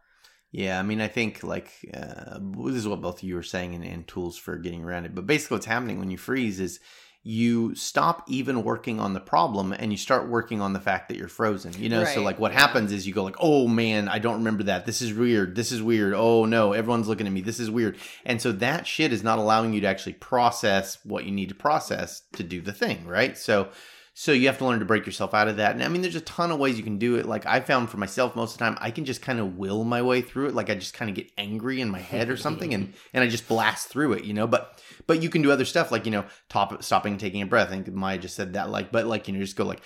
Yeah, 0.52 0.80
I 0.80 0.84
mean, 0.84 1.02
I 1.02 1.08
think 1.08 1.44
like 1.44 1.72
uh, 1.94 2.40
this 2.40 2.76
is 2.76 2.88
what 2.88 3.02
both 3.02 3.24
you 3.24 3.36
were 3.36 3.44
saying, 3.44 3.76
and, 3.76 3.84
and 3.84 4.08
tools 4.08 4.38
for 4.38 4.58
getting 4.58 4.84
around 4.84 5.06
it. 5.06 5.14
But 5.14 5.28
basically, 5.28 5.56
what's 5.56 5.66
happening 5.66 6.00
when 6.00 6.12
you 6.12 6.18
freeze 6.18 6.60
is 6.60 6.80
you 7.28 7.74
stop 7.74 8.24
even 8.28 8.64
working 8.64 9.00
on 9.00 9.14
the 9.14 9.20
problem 9.20 9.74
and 9.74 9.92
you 9.92 9.98
start 9.98 10.30
working 10.30 10.62
on 10.62 10.74
the 10.74 10.80
fact 10.80 11.10
that 11.10 11.18
you're 11.18 11.28
frozen. 11.28 11.74
You 11.74 11.90
know, 11.90 12.06
so 12.06 12.22
like 12.22 12.38
what 12.38 12.52
yeah. 12.52 12.60
happens 12.60 12.92
is 12.92 13.08
you 13.08 13.14
go 13.14 13.24
like, 13.24 13.38
"Oh 13.40 13.68
man, 13.68 14.08
I 14.08 14.20
don't 14.20 14.38
remember 14.38 14.64
that. 14.64 14.86
This 14.86 15.02
is 15.02 15.12
weird. 15.12 15.56
This 15.56 15.72
is 15.72 15.82
weird. 15.82 16.14
Oh 16.14 16.46
no, 16.46 16.74
everyone's 16.74 17.08
looking 17.08 17.26
at 17.26 17.34
me. 17.34 17.42
This 17.42 17.60
is 17.60 17.72
weird." 17.72 17.98
And 18.26 18.40
so 18.40 18.52
that 18.54 18.86
shit 18.86 19.12
is 19.12 19.24
not 19.24 19.40
allowing 19.40 19.74
you 19.74 19.82
to 19.82 19.88
actually 19.88 20.14
process 20.14 21.00
what 21.04 21.26
you 21.26 21.32
need 21.32 21.50
to 21.50 21.56
process 21.56 22.22
to 22.34 22.44
do 22.44 22.62
the 22.62 22.74
thing, 22.74 23.08
right? 23.08 23.36
So 23.36 23.70
so 24.18 24.32
you 24.32 24.48
have 24.48 24.58
to 24.60 24.66
learn 24.66 24.80
to 24.80 24.86
break 24.86 25.06
yourself 25.06 25.34
out 25.34 25.50
of 25.50 25.58
that. 25.58 25.74
And 25.74 25.84
I 25.84 25.90
mean, 25.90 26.02
there's 26.02 26.16
a 26.16 26.22
ton 26.22 26.50
of 26.50 26.58
ways 26.58 26.78
you 26.78 26.86
can 26.86 26.98
do 26.98 27.16
it. 27.16 27.26
Like 27.26 27.46
I 27.46 27.60
found 27.60 27.90
for 27.90 27.98
myself, 27.98 28.34
most 28.34 28.54
of 28.54 28.58
the 28.58 28.64
time, 28.64 28.78
I 28.80 28.90
can 28.90 29.04
just 29.04 29.22
kind 29.22 29.42
of 29.42 29.58
will 29.58 29.84
my 29.84 30.02
way 30.02 30.22
through 30.22 30.48
it. 30.48 30.56
Like 30.56 30.70
I 30.70 30.76
just 30.76 30.94
kind 30.94 31.10
of 31.10 31.18
get 31.18 31.30
angry 31.38 31.82
in 31.82 31.90
my 31.90 32.00
head 32.00 32.30
or 32.30 32.38
something, 32.38 32.74
and 32.74 32.94
and 33.14 33.26
I 33.26 33.28
just 33.28 33.50
blast 33.50 33.90
through 33.90 34.14
it, 34.14 34.24
you 34.24 34.34
know. 34.34 34.48
But 34.48 34.82
but 35.06 35.22
you 35.22 35.30
can 35.30 35.42
do 35.42 35.52
other 35.52 35.66
stuff 35.66 35.92
like 35.92 36.06
you 36.06 36.12
know, 36.12 36.24
top 36.48 36.82
stopping, 36.82 37.18
taking 37.18 37.42
a 37.42 37.46
breath. 37.46 37.68
I 37.68 37.72
think 37.72 37.92
Maya 37.92 38.18
just 38.18 38.38
said 38.38 38.54
that. 38.54 38.70
Like, 38.70 38.90
but 38.90 39.06
like 39.06 39.28
you 39.28 39.34
know, 39.34 39.42
just 39.42 39.58
go 39.58 39.66
like. 39.66 39.82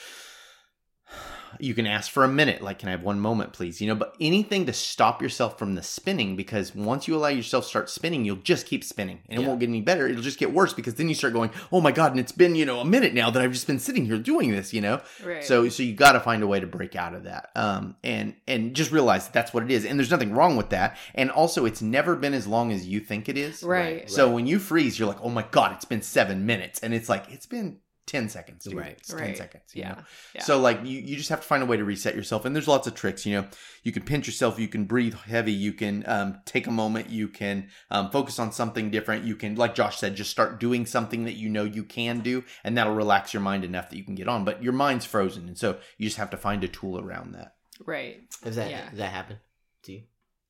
You 1.60 1.74
can 1.74 1.88
ask 1.88 2.12
for 2.12 2.24
a 2.24 2.28
minute, 2.28 2.62
like, 2.62 2.80
can 2.80 2.90
I 2.90 2.92
have 2.92 3.04
one 3.04 3.20
moment, 3.20 3.54
please? 3.54 3.82
You 3.82 3.88
know, 3.88 3.96
but 3.96 4.16
anything 4.20 4.66
to 4.66 4.74
stop 4.74 5.22
yourself 5.22 5.58
from 5.60 5.76
the 5.76 5.84
spinning, 5.84 6.36
because 6.36 6.76
once 6.76 7.08
you 7.08 7.16
allow 7.16 7.28
yourself 7.30 7.64
to 7.66 7.70
start 7.70 7.90
spinning, 7.90 8.26
you'll 8.26 8.38
just 8.38 8.66
keep 8.66 8.84
spinning, 8.84 9.20
and 9.30 9.40
it 9.40 9.42
Yeah. 9.42 9.48
won't 9.48 9.60
get 9.60 9.70
any 9.70 9.82
better. 9.82 10.08
It'll 10.08 10.22
just 10.22 10.40
get 10.40 10.54
worse 10.54 10.74
because 10.74 10.96
then 10.96 11.10
you 11.10 11.16
start 11.16 11.34
going, 11.34 11.52
"Oh 11.72 11.82
my 11.82 11.92
god!" 11.92 12.12
And 12.12 12.20
it's 12.20 12.32
been 12.32 12.56
you 12.56 12.66
know 12.66 12.80
a 12.80 12.86
minute 12.86 13.14
now 13.14 13.30
that 13.30 13.42
I've 13.42 13.52
just 13.54 13.68
been 13.68 13.80
sitting 13.80 14.06
here 14.06 14.18
doing 14.18 14.52
this, 14.52 14.74
you 14.74 14.82
know. 14.82 15.02
right. 15.24 15.44
So 15.44 15.70
so 15.70 15.84
you 15.84 15.94
got 15.94 16.14
to 16.14 16.20
find 16.20 16.44
a 16.44 16.48
way 16.48 16.60
to 16.60 16.68
break 16.68 16.96
out 16.96 17.14
of 17.14 17.24
that. 17.24 17.50
Um 17.56 17.96
and 18.04 18.36
and 18.48 18.76
just 18.76 18.92
realize 18.92 19.26
that 19.26 19.34
that's 19.34 19.54
what 19.54 19.64
it 19.64 19.72
is 19.72 19.86
and 19.86 20.00
there's 20.00 20.12
nothing 20.12 20.34
wrong 20.34 20.58
with 20.58 20.70
that. 20.70 20.98
And 21.16 21.32
also 21.32 21.66
it's 21.66 21.82
never 21.82 22.16
been 22.16 22.34
as 22.34 22.48
long 22.48 22.72
as 22.72 22.88
you 22.88 23.00
think 23.00 23.30
it 23.30 23.38
is. 23.38 23.64
right. 23.64 24.10
So 24.10 24.30
when 24.32 24.48
you 24.48 24.60
freeze 24.60 24.98
you're 25.00 25.08
like, 25.08 25.22
"Oh 25.22 25.30
my 25.30 25.46
god, 25.52 25.74
it's 25.74 25.86
been 25.86 26.02
7 26.02 26.46
minutes." 26.46 26.80
And 26.82 26.94
it's 26.94 27.10
like, 27.10 27.26
"It's 27.30 27.46
been 27.46 27.78
10 28.10 28.28
seconds, 28.30 28.64
dude. 28.64 28.74
Right. 28.74 28.98
It's 28.98 29.10
10 29.10 29.18
Right. 29.20 29.38
seconds, 29.38 29.64
you 29.74 29.82
Yeah. 29.84 29.90
know? 29.94 30.04
Yeah. 30.36 30.42
So 30.44 30.60
like 30.60 30.80
you, 30.84 31.00
you 31.00 31.16
just 31.16 31.30
have 31.30 31.42
to 31.42 31.48
find 31.48 31.62
a 31.62 31.66
way 31.66 31.78
to 31.78 31.84
reset 31.86 32.16
yourself 32.16 32.44
and 32.44 32.56
there's 32.56 32.68
lots 32.68 32.88
of 32.88 32.96
tricks, 32.96 33.26
you 33.26 33.34
know. 33.36 33.48
You 33.84 33.92
can 33.92 34.04
pinch 34.04 34.26
yourself, 34.28 34.58
you 34.60 34.68
can 34.68 34.86
breathe 34.86 35.14
heavy, 35.14 35.52
you 35.52 35.74
can 35.74 36.04
um, 36.08 36.42
take 36.46 36.68
a 36.68 36.72
moment, 36.72 37.10
you 37.10 37.28
can 37.28 37.70
um, 37.92 38.10
focus 38.12 38.40
on 38.40 38.52
something 38.52 38.90
different, 38.92 39.24
you 39.26 39.36
can 39.36 39.56
like 39.56 39.76
Josh 39.76 39.98
said 39.98 40.16
just 40.16 40.32
start 40.32 40.60
doing 40.60 40.86
something 40.86 41.24
that 41.26 41.36
you 41.36 41.50
know 41.50 41.64
you 41.64 41.84
can 41.84 42.20
do 42.22 42.44
and 42.64 42.78
that'll 42.78 42.96
relax 42.96 43.34
your 43.34 43.42
mind 43.42 43.64
enough 43.64 43.90
that 43.90 43.98
you 43.98 44.04
can 44.04 44.16
get 44.16 44.28
on, 44.28 44.44
but 44.44 44.62
your 44.64 44.74
mind's 44.74 45.06
frozen 45.06 45.48
and 45.48 45.58
so 45.58 45.78
you 45.98 46.06
just 46.08 46.18
have 46.18 46.32
to 46.32 46.38
find 46.38 46.64
a 46.64 46.68
tool 46.68 47.00
around 47.00 47.34
that. 47.34 47.56
right. 47.86 48.22
has 48.44 48.56
that 48.56 48.70
Yeah. 48.72 48.90
has 48.90 48.98
that 48.98 49.12
happened 49.14 49.40
to 49.84 49.92
you? 49.94 50.04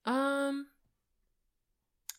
Um, 0.06 0.68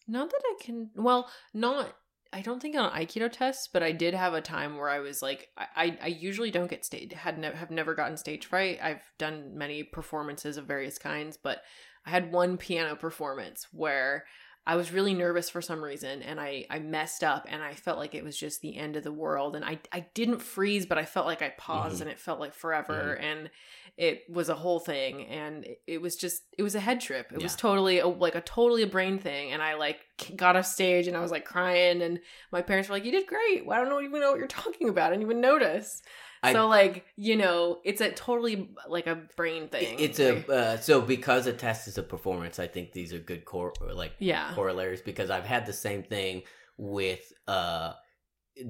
not 0.06 0.28
that 0.30 0.42
I 0.44 0.54
can. 0.60 0.90
Well, 0.94 1.28
not. 1.54 1.96
I 2.32 2.42
don't 2.42 2.60
think 2.60 2.76
on 2.76 2.92
Aikido 2.92 3.30
tests, 3.30 3.68
but 3.72 3.82
I 3.82 3.90
did 3.90 4.14
have 4.14 4.34
a 4.34 4.40
time 4.40 4.76
where 4.76 4.88
I 4.88 5.00
was 5.00 5.20
like, 5.20 5.48
I, 5.58 5.98
I, 6.00 6.06
usually 6.06 6.52
don't 6.52 6.70
get 6.70 6.84
stage, 6.84 7.12
had 7.12 7.38
ne- 7.38 7.54
have 7.54 7.72
never 7.72 7.94
gotten 7.94 8.16
stage 8.16 8.46
fright. 8.46 8.78
I've 8.80 9.02
done 9.18 9.58
many 9.58 9.82
performances 9.82 10.56
of 10.56 10.66
various 10.66 10.96
kinds, 10.96 11.36
but 11.36 11.62
I 12.06 12.10
had 12.10 12.32
one 12.32 12.56
piano 12.56 12.94
performance 12.94 13.66
where 13.72 14.26
I 14.66 14.76
was 14.76 14.92
really 14.92 15.14
nervous 15.14 15.48
for 15.50 15.62
some 15.62 15.82
reason 15.82 16.22
and 16.22 16.38
I, 16.38 16.66
I 16.70 16.78
messed 16.78 17.24
up 17.24 17.46
and 17.48 17.62
I 17.62 17.74
felt 17.74 17.98
like 17.98 18.14
it 18.14 18.22
was 18.22 18.36
just 18.36 18.60
the 18.60 18.76
end 18.76 18.94
of 18.94 19.02
the 19.02 19.12
world. 19.12 19.56
And 19.56 19.64
I, 19.64 19.80
I 19.90 20.06
didn't 20.14 20.40
freeze, 20.42 20.84
but 20.86 20.98
I 20.98 21.04
felt 21.06 21.26
like 21.26 21.42
I 21.42 21.48
paused 21.56 21.96
Mhm. 21.98 22.02
and 22.02 22.10
it 22.10 22.20
felt 22.20 22.40
like 22.40 22.54
forever. 22.54 23.14
And 23.14 23.50
it 23.96 24.22
was 24.28 24.48
a 24.48 24.54
whole 24.54 24.78
thing. 24.78 25.26
And 25.26 25.64
it- 25.64 25.80
it 25.86 26.02
was 26.02 26.14
just, 26.14 26.42
it 26.58 26.62
was 26.62 26.74
a 26.74 26.80
head 26.80 27.00
trip. 27.00 27.32
It 27.32 27.42
was 27.42 27.56
totally 27.56 27.98
a, 28.00 28.06
like 28.06 28.34
a 28.34 28.40
totally 28.42 28.82
a 28.82 28.86
brain 28.86 29.18
thing. 29.18 29.50
And 29.50 29.62
I 29.62 29.74
like 29.74 29.98
got 30.36 30.56
off 30.56 30.66
stage 30.66 31.08
and 31.08 31.16
I 31.16 31.20
was 31.20 31.30
like 31.32 31.44
crying. 31.46 32.02
And 32.02 32.20
my 32.52 32.60
parents 32.62 32.88
were 32.88 32.94
like, 32.96 33.04
you 33.06 33.12
did 33.12 33.26
great. 33.26 33.64
Well, 33.66 33.80
I 33.80 33.84
don't 33.88 34.04
even 34.04 34.20
know 34.20 34.30
what 34.30 34.38
you're 34.38 34.46
talking 34.46 34.88
about. 34.90 35.06
I 35.08 35.16
didn't 35.16 35.22
even 35.24 35.40
notice. 35.40 36.02
I- 36.42 36.52
so 36.52 36.68
like, 36.68 37.04
you 37.16 37.36
know, 37.36 37.80
it's 37.84 38.00
a 38.00 38.10
totally 38.12 38.70
like 38.88 39.06
a 39.06 39.16
brain 39.36 39.68
thing. 39.68 39.96
It's 39.98 40.18
a 40.20 40.46
uh, 40.50 40.76
so 40.78 41.00
because 41.00 41.46
a 41.46 41.52
test 41.52 41.86
is 41.88 41.98
a 41.98 42.02
performance. 42.02 42.58
I 42.58 42.66
think 42.66 42.92
these 42.92 43.12
are 43.12 43.18
good 43.18 43.44
core 43.44 43.72
like 43.94 44.12
yeah. 44.18 44.52
corollaries 44.54 45.02
because 45.02 45.28
I've 45.30 45.44
had 45.44 45.66
the 45.66 45.72
same 45.72 46.02
thing 46.02 46.42
with 46.78 47.32
uh 47.46 47.92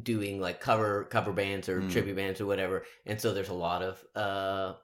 doing 0.03 0.41
like 0.41 0.61
cover 0.61 1.05
cover 1.05 1.33
bands 1.33 1.69
or 1.69 1.81
Mm. 1.81 1.91
tribute 1.93 2.17
bands 2.17 2.41
or 2.41 2.47
whatever, 2.47 2.85
and 3.07 3.21
so 3.21 3.33
there's 3.33 3.49
a 3.49 3.55
lot 3.55 3.83
of 3.83 4.03
uh 4.15 4.75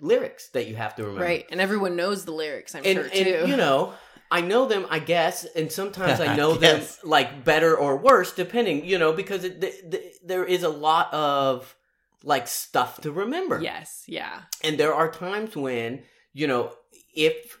lyrics 0.00 0.48
that 0.50 0.66
you 0.66 0.74
have 0.76 0.96
to 0.96 1.02
remember. 1.04 1.24
Right. 1.24 1.46
And 1.50 1.60
everyone 1.60 1.94
knows 1.96 2.24
the 2.24 2.32
lyrics, 2.32 2.74
I'm 2.74 2.82
and, 2.84 2.94
sure 2.96 3.04
and, 3.04 3.12
too. 3.12 3.44
you 3.50 3.56
know 3.56 3.94
i 4.30 4.40
know 4.40 4.66
them 4.66 4.86
i 4.88 4.98
guess 4.98 5.44
and 5.54 5.70
sometimes 5.70 6.18
i 6.18 6.26
I 6.32 6.36
know 6.36 6.54
them 6.54 6.82
like 7.04 7.44
better 7.44 7.76
or 7.76 7.98
worse 7.98 8.32
depending 8.32 8.86
you 8.86 8.98
know 8.98 9.12
because 9.12 9.44
it, 9.44 9.60
th- 9.60 9.90
th- 9.90 10.14
there 10.24 10.46
is 10.46 10.62
a 10.62 10.68
lot 10.70 11.12
of 11.12 11.76
like 12.24 12.48
stuff 12.48 13.00
to 13.02 13.12
remember 13.12 13.60
yes. 13.62 14.04
Yeah. 14.08 14.40
and 14.62 14.78
there 14.78 14.94
are 14.94 15.10
times 15.10 15.54
when 15.56 16.02
you 16.32 16.46
know 16.46 16.72
if 17.14 17.58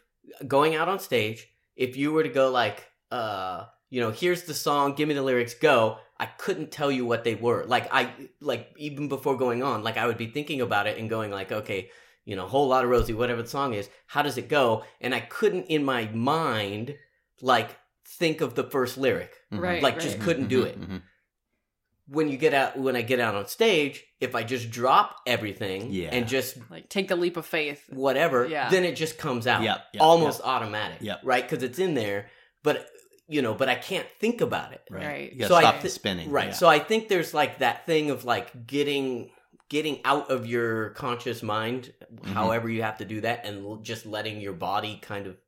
going 0.48 0.74
out 0.74 0.88
on 0.88 0.98
stage 0.98 1.46
if 1.76 1.96
you 1.96 2.12
were 2.12 2.22
to 2.22 2.28
go 2.30 2.50
like 2.50 2.78
uh 3.10 3.64
you 3.90 4.00
know 4.00 4.10
here's 4.10 4.44
the 4.44 4.54
song 4.54 4.94
give 4.94 5.06
me 5.06 5.14
the 5.14 5.22
lyrics 5.22 5.54
go 5.54 5.98
i 6.18 6.26
couldn't 6.26 6.72
tell 6.72 6.90
you 6.90 7.04
what 7.04 7.24
they 7.24 7.34
were 7.34 7.64
like 7.66 7.86
i 7.92 8.10
like 8.40 8.72
even 8.78 9.08
before 9.08 9.36
going 9.36 9.62
on 9.62 9.82
like 9.84 9.98
i 9.98 10.06
would 10.06 10.16
be 10.18 10.26
thinking 10.26 10.60
about 10.62 10.86
it 10.86 10.98
and 10.98 11.10
going 11.10 11.30
like 11.30 11.52
okay 11.52 11.90
you 12.26 12.36
know, 12.36 12.46
Whole 12.46 12.68
Lotta 12.68 12.86
Rosie, 12.86 13.12
whatever 13.12 13.42
the 13.42 13.48
song 13.48 13.74
is. 13.74 13.90
How 14.06 14.22
does 14.22 14.38
it 14.38 14.48
go? 14.48 14.82
And 14.98 15.14
I 15.14 15.20
couldn't 15.20 15.64
in 15.66 15.84
my 15.84 16.06
mind 16.06 16.94
like 17.42 17.76
think 18.08 18.40
of 18.40 18.54
the 18.54 18.64
first 18.64 18.96
lyric. 18.96 19.30
Mhm. 19.52 19.60
Right. 19.60 19.82
Like 19.82 20.00
just 20.00 20.20
couldn't 20.20 20.48
do 20.48 20.62
Mhm, 20.62 20.66
it. 20.66 20.80
mhm. 20.80 21.02
When 22.06 22.28
you 22.28 22.36
get 22.36 22.52
out, 22.52 22.78
when 22.78 22.96
I 22.96 23.02
get 23.02 23.18
out 23.18 23.34
on 23.34 23.46
stage, 23.46 24.04
if 24.20 24.34
I 24.34 24.42
just 24.42 24.70
drop 24.70 25.16
everything 25.26 25.90
Yeah. 25.90 26.10
and 26.12 26.28
just 26.28 26.58
Like 26.70 26.88
take 26.90 27.08
the 27.08 27.16
leap 27.16 27.36
of 27.38 27.46
faith. 27.46 27.82
whatever, 27.88 28.46
Yeah. 28.46 28.68
then 28.68 28.84
it 28.84 28.94
just 28.94 29.16
comes 29.16 29.46
out 29.46 29.62
Yep, 29.62 29.78
yep, 29.94 30.02
almost 30.02 30.42
automatic, 30.44 30.98
Yep. 31.00 31.20
right? 31.24 31.42
Because 31.48 31.62
it's 31.62 31.78
in 31.78 31.94
there, 31.94 32.28
but 32.62 32.86
you 33.26 33.40
know, 33.40 33.54
but 33.54 33.70
I 33.70 33.74
can't 33.74 34.06
think 34.20 34.42
about 34.42 34.72
it, 34.74 34.82
Right. 34.90 35.06
Right. 35.06 35.32
You 35.32 35.38
gotta 35.38 35.48
So 35.48 35.56
I 35.56 35.60
stop 35.62 35.80
the 35.80 35.88
spinning. 35.88 36.30
right? 36.30 36.48
Yeah. 36.48 36.52
So 36.52 36.68
I 36.68 36.78
think 36.78 37.08
there's 37.08 37.32
like 37.32 37.60
that 37.60 37.86
thing 37.86 38.10
of 38.10 38.24
like 38.26 38.66
getting 38.66 39.30
getting 39.70 40.00
out 40.04 40.30
of 40.30 40.46
your 40.46 40.90
conscious 40.90 41.42
mind, 41.42 41.94
Mm-hmm. 42.14 42.32
however 42.34 42.68
you 42.68 42.82
have 42.82 42.98
to 42.98 43.06
do 43.06 43.22
that, 43.22 43.46
and 43.46 43.82
just 43.82 44.04
letting 44.04 44.42
your 44.42 44.52
body 44.52 44.98
kind 45.00 45.26
of 45.26 45.38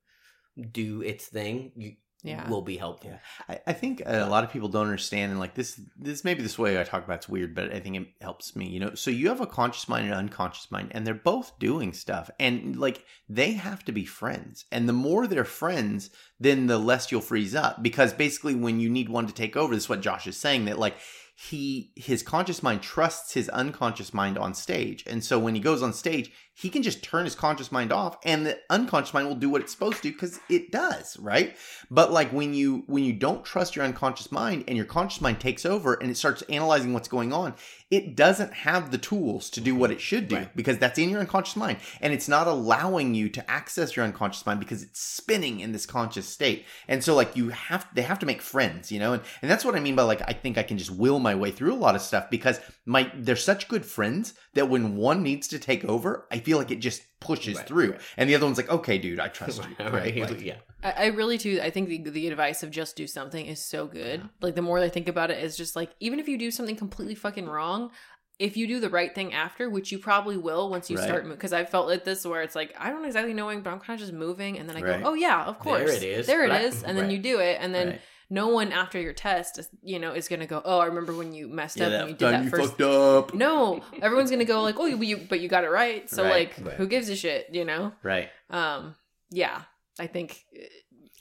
do 0.72 1.02
its 1.02 1.26
thing. 1.26 1.72
You, 1.76 1.92
Yeah. 2.22 2.48
will 2.48 2.62
be 2.62 2.76
helpful. 2.76 3.10
Yeah. 3.10 3.18
I, 3.48 3.70
I 3.70 3.72
think 3.72 4.02
uh, 4.04 4.24
a 4.24 4.28
lot 4.28 4.42
of 4.42 4.50
people 4.50 4.68
don't 4.68 4.86
understand, 4.86 5.30
and 5.30 5.40
like 5.40 5.54
this, 5.54 5.80
this 5.96 6.24
maybe 6.24 6.42
this 6.42 6.58
way 6.58 6.80
I 6.80 6.84
talk 6.84 7.04
about 7.04 7.18
it's 7.18 7.28
weird, 7.28 7.54
but 7.54 7.72
I 7.72 7.78
think 7.78 7.96
it 7.96 8.08
helps 8.20 8.56
me. 8.56 8.68
You 8.68 8.80
know, 8.80 8.94
so 8.94 9.10
you 9.10 9.28
have 9.28 9.40
a 9.40 9.46
conscious 9.46 9.88
mind 9.88 10.06
and 10.06 10.14
unconscious 10.14 10.70
mind, 10.70 10.88
and 10.92 11.06
they're 11.06 11.14
both 11.14 11.58
doing 11.58 11.92
stuff, 11.92 12.30
and 12.40 12.76
like 12.76 13.04
they 13.28 13.52
have 13.52 13.84
to 13.84 13.92
be 13.92 14.04
friends. 14.04 14.64
And 14.72 14.88
the 14.88 14.92
more 14.92 15.26
they're 15.26 15.44
friends, 15.44 16.10
then 16.40 16.66
the 16.66 16.78
less 16.78 17.12
you'll 17.12 17.20
freeze 17.20 17.54
up, 17.54 17.82
because 17.82 18.12
basically 18.12 18.54
when 18.54 18.80
you 18.80 18.88
need 18.88 19.08
one 19.08 19.26
to 19.26 19.34
take 19.34 19.56
over, 19.56 19.74
this 19.74 19.84
is 19.84 19.88
what 19.88 20.00
Josh 20.00 20.26
is 20.26 20.36
saying 20.36 20.64
that 20.64 20.78
like 20.78 20.96
he 21.38 21.92
his 21.96 22.22
conscious 22.22 22.62
mind 22.62 22.80
trusts 22.80 23.34
his 23.34 23.50
unconscious 23.50 24.14
mind 24.14 24.38
on 24.38 24.54
stage 24.54 25.04
and 25.06 25.22
so 25.22 25.38
when 25.38 25.54
he 25.54 25.60
goes 25.60 25.82
on 25.82 25.92
stage 25.92 26.32
he 26.58 26.70
can 26.70 26.82
just 26.82 27.02
turn 27.04 27.24
his 27.24 27.34
conscious 27.34 27.70
mind 27.70 27.92
off 27.92 28.16
and 28.24 28.46
the 28.46 28.58
unconscious 28.70 29.12
mind 29.12 29.28
will 29.28 29.34
do 29.34 29.50
what 29.50 29.60
it's 29.60 29.72
supposed 29.72 30.02
to 30.02 30.10
because 30.10 30.40
it 30.48 30.72
does 30.72 31.18
right? 31.18 31.54
But 31.90 32.12
like 32.12 32.32
when 32.32 32.54
you 32.54 32.82
when 32.86 33.04
you 33.04 33.12
don't 33.12 33.44
trust 33.44 33.76
your 33.76 33.84
unconscious 33.84 34.32
mind 34.32 34.64
and 34.66 34.76
your 34.76 34.86
conscious 34.86 35.20
mind 35.20 35.38
takes 35.38 35.66
over 35.66 35.94
and 35.94 36.10
it 36.10 36.16
starts 36.16 36.42
analyzing 36.48 36.92
what's 36.92 37.08
going 37.08 37.32
on 37.32 37.54
it 37.90 38.16
doesn't 38.16 38.52
have 38.52 38.90
the 38.90 38.98
tools 38.98 39.48
to 39.50 39.60
do 39.60 39.74
what 39.76 39.90
it 39.92 40.00
should 40.00 40.26
do 40.28 40.36
Right. 40.36 40.56
because 40.56 40.78
that's 40.78 40.98
in 40.98 41.08
your 41.10 41.20
unconscious 41.20 41.56
mind 41.56 41.78
and 42.00 42.12
it's 42.12 42.28
not 42.28 42.46
allowing 42.48 43.14
you 43.14 43.28
to 43.28 43.50
access 43.50 43.94
your 43.94 44.04
unconscious 44.04 44.44
mind 44.46 44.58
because 44.58 44.82
it's 44.82 45.00
spinning 45.00 45.60
in 45.60 45.72
this 45.72 45.86
conscious 45.86 46.26
state. 46.28 46.64
And 46.88 47.04
so 47.04 47.14
like 47.14 47.36
you 47.36 47.50
have 47.50 47.86
they 47.94 48.02
have 48.02 48.18
to 48.20 48.26
make 48.26 48.40
friends 48.42 48.90
you 48.90 48.98
know? 48.98 49.12
And, 49.12 49.22
and 49.42 49.50
that's 49.50 49.64
what 49.64 49.74
i 49.76 49.80
mean 49.80 49.94
by 49.94 50.02
like 50.02 50.22
i 50.26 50.32
think 50.32 50.56
i 50.58 50.62
can 50.62 50.78
just 50.78 50.90
will 50.90 51.18
my 51.18 51.34
way 51.34 51.50
through 51.50 51.74
a 51.74 51.76
lot 51.76 51.94
of 51.94 52.00
stuff 52.02 52.30
because 52.30 52.58
my 52.86 53.10
they're 53.16 53.36
such 53.36 53.68
good 53.68 53.84
friends 53.84 54.32
that 54.54 54.68
when 54.68 54.96
one 54.96 55.22
needs 55.22 55.48
to 55.48 55.58
take 55.58 55.84
over 55.84 56.26
i 56.30 56.38
feel 56.38 56.56
like 56.56 56.70
it 56.70 56.78
just 56.78 57.02
pushes 57.20 57.56
Right, 57.58 57.66
through 57.66 57.90
right. 57.92 58.00
and 58.16 58.30
the 58.30 58.34
other 58.36 58.46
one's 58.46 58.56
like 58.58 58.70
okay 58.70 58.96
dude 58.96 59.20
i 59.20 59.28
trust 59.28 59.60
you 59.78 59.84
right? 59.84 59.92
right? 59.92 60.30
Like, 60.30 60.40
yeah. 60.44 60.56
I, 60.82 60.90
I 60.92 61.06
really 61.06 61.36
do. 61.38 61.60
I 61.60 61.70
think 61.70 61.88
the, 61.88 61.98
the 62.10 62.28
advice 62.28 62.62
of 62.62 62.70
just 62.70 62.96
do 62.96 63.06
something 63.06 63.44
is 63.44 63.64
so 63.64 63.86
good. 63.86 64.28
Like 64.40 64.54
the 64.54 64.62
more 64.62 64.78
I 64.78 64.88
think 64.90 65.08
about 65.08 65.30
it, 65.30 65.42
is 65.42 65.56
just 65.56 65.74
like 65.74 65.90
even 66.00 66.20
if 66.20 66.28
you 66.28 66.36
do 66.38 66.50
something 66.50 66.76
completely 66.76 67.14
fucking 67.14 67.46
wrong, 67.46 67.90
if 68.38 68.56
you 68.58 68.66
do 68.68 68.78
the 68.78 68.90
right 68.90 69.12
thing 69.14 69.32
after, 69.32 69.70
which 69.70 69.90
you 69.90 69.98
probably 69.98 70.36
will 70.36 70.68
once 70.68 70.90
you 70.90 70.96
Right. 70.96 71.04
start, 71.04 71.26
because 71.28 71.54
I 71.54 71.64
felt 71.64 71.88
like 71.88 72.04
this 72.04 72.24
where 72.26 72.42
it's 72.42 72.54
like 72.54 72.74
I 72.78 72.90
don't 72.90 73.06
exactly 73.06 73.32
knowing, 73.32 73.62
but 73.62 73.72
I'm 73.72 73.80
kind 73.80 73.98
of 73.98 74.06
just 74.06 74.12
moving, 74.12 74.58
and 74.58 74.68
then 74.68 74.76
I 74.76 74.82
Right. 74.82 75.02
go, 75.02 75.10
oh 75.10 75.14
yeah, 75.14 75.44
of 75.44 75.58
course, 75.58 75.78
There 75.80 75.94
it 75.96 76.02
is. 76.02 76.26
there 76.26 76.44
it 76.44 76.50
Right. 76.50 76.62
is, 76.66 76.82
and 76.82 76.96
then 76.96 77.06
Right. 77.06 77.12
you 77.14 77.18
do 77.18 77.40
it, 77.40 77.56
and 77.60 77.74
then 77.74 77.88
Right. 77.88 78.00
No 78.30 78.48
one 78.48 78.72
after 78.72 79.00
your 79.00 79.12
test, 79.12 79.58
is, 79.58 79.68
you 79.82 79.98
know, 79.98 80.12
is 80.12 80.28
gonna 80.28 80.46
go, 80.46 80.60
oh, 80.64 80.78
I 80.78 80.86
remember 80.86 81.14
when 81.14 81.32
you 81.32 81.48
messed 81.48 81.78
yeah 81.78 81.86
up 81.86 81.92
and 82.00 82.10
you 82.10 82.16
did 82.16 82.28
that 82.32 82.44
you 82.44 82.50
first. 82.50 82.70
fucked 82.70 82.80
up 82.82 83.34
No, 83.34 83.80
everyone's 84.02 84.30
gonna 84.30 84.44
go 84.44 84.62
like, 84.62 84.76
oh, 84.78 84.86
you, 84.86 84.96
you, 85.02 85.26
but 85.28 85.40
you 85.40 85.48
got 85.48 85.64
it 85.64 85.70
right, 85.70 86.08
so 86.10 86.22
Right, 86.24 86.30
like, 86.56 86.66
right. 86.66 86.74
who 86.76 86.86
gives 86.86 87.08
a 87.08 87.16
shit, 87.16 87.48
you 87.52 87.64
know? 87.64 87.92
right 88.02 88.28
Um, 88.50 88.94
yeah, 89.30 89.62
I 89.98 90.06
think 90.06 90.44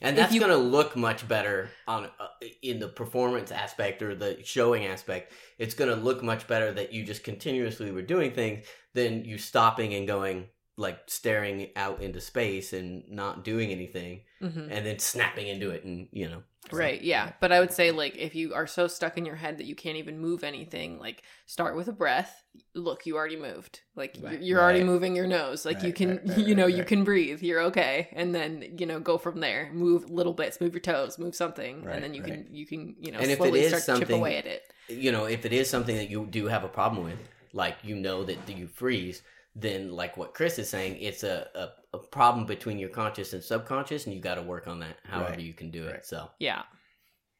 And 0.02 0.16
that's 0.18 0.32
you- 0.34 0.40
going 0.40 0.52
to 0.52 0.58
look 0.58 0.94
much 0.96 1.26
better 1.26 1.70
on 1.88 2.04
uh, 2.20 2.26
in 2.62 2.78
the 2.80 2.88
performance 2.88 3.50
aspect 3.50 4.02
or 4.02 4.14
the 4.14 4.38
showing 4.44 4.84
aspect. 4.86 5.32
It's 5.58 5.72
going 5.74 5.88
to 5.88 5.96
look 5.96 6.22
much 6.22 6.46
better 6.46 6.70
that 6.72 6.92
you 6.92 7.02
just 7.02 7.24
continuously 7.24 7.90
were 7.90 8.02
doing 8.02 8.32
things 8.32 8.66
than 8.94 9.24
you 9.24 9.38
stopping 9.38 9.94
and 9.94 10.06
going 10.06 10.48
like 10.76 10.98
staring 11.06 11.70
out 11.76 12.02
into 12.02 12.20
space 12.20 12.72
and 12.72 13.02
not 13.08 13.44
doing 13.44 13.70
anything 13.70 14.20
mhm. 14.42 14.68
and 14.70 14.84
then 14.84 14.98
snapping 14.98 15.46
into 15.48 15.70
it 15.70 15.84
and 15.84 16.08
you 16.12 16.28
know 16.28 16.42
Right, 16.72 17.00
yeah. 17.02 17.32
But 17.40 17.52
I 17.52 17.60
would 17.60 17.72
say 17.72 17.90
like 17.90 18.16
if 18.16 18.34
you 18.34 18.54
are 18.54 18.66
so 18.66 18.86
stuck 18.88 19.16
in 19.16 19.24
your 19.24 19.36
head 19.36 19.58
that 19.58 19.66
you 19.66 19.74
can't 19.74 19.96
even 19.98 20.18
move 20.18 20.42
anything, 20.42 20.98
like 20.98 21.22
start 21.46 21.76
with 21.76 21.88
a 21.88 21.92
breath. 21.92 22.42
Look, 22.74 23.06
you 23.06 23.16
already 23.16 23.36
moved. 23.36 23.82
Like 23.94 24.16
Right. 24.20 24.32
you're, 24.32 24.40
you're 24.42 24.60
already 24.60 24.82
moving 24.82 25.14
your 25.14 25.26
nose. 25.26 25.64
Like 25.64 25.82
you 25.82 25.92
can 25.92 26.16
right, 26.16 26.28
right, 26.28 26.38
you 26.46 26.54
know, 26.54 26.64
right, 26.64 26.74
you 26.74 26.84
can 26.84 27.04
breathe. 27.04 27.42
You're 27.42 27.60
okay. 27.62 28.08
And 28.12 28.34
then, 28.34 28.74
you 28.78 28.86
know, 28.86 28.98
go 28.98 29.18
from 29.18 29.40
there. 29.40 29.70
Move 29.72 30.10
little 30.10 30.32
bits, 30.32 30.60
move 30.60 30.72
your 30.72 30.80
toes, 30.80 31.18
move 31.18 31.34
something, 31.34 31.84
Right, 31.84 31.94
and 31.94 32.04
then 32.04 32.14
you 32.14 32.22
right. 32.22 32.32
can 32.32 32.46
you 32.50 32.66
can, 32.66 32.96
you 32.98 33.12
know, 33.12 33.18
And 33.18 33.30
if 33.30 33.38
it 33.38 33.42
slowly 33.42 33.60
is 33.60 33.84
start 33.84 34.00
to 34.00 34.06
chip 34.06 34.14
away 34.14 34.36
at 34.38 34.46
it. 34.46 34.62
you 34.88 35.12
know 35.12 35.24
if 35.26 35.44
it 35.44 35.52
is 35.52 35.70
something 35.70 35.96
that 35.96 36.10
you 36.10 36.26
do 36.26 36.46
have 36.46 36.64
a 36.64 36.68
problem 36.68 37.04
with 37.04 37.18
like 37.52 37.76
you 37.82 37.94
know 37.96 38.22
that 38.24 38.38
you 38.48 38.66
freeze 38.66 39.22
then 39.58 39.90
like 39.90 40.16
what 40.18 40.34
chris 40.34 40.58
is 40.58 40.68
saying 40.68 40.96
it's 41.00 41.22
a, 41.24 41.48
a, 41.54 41.96
a 41.96 41.98
problem 41.98 42.44
between 42.44 42.78
your 42.78 42.90
conscious 42.90 43.32
and 43.32 43.42
subconscious 43.42 44.04
and 44.04 44.14
you 44.14 44.20
got 44.20 44.34
to 44.34 44.42
work 44.42 44.66
on 44.68 44.78
that 44.80 44.98
however 45.04 45.30
Right. 45.30 45.40
you 45.40 45.54
can 45.54 45.70
do 45.70 45.86
it 45.86 46.04
so 46.04 46.30
Yeah. 46.38 46.62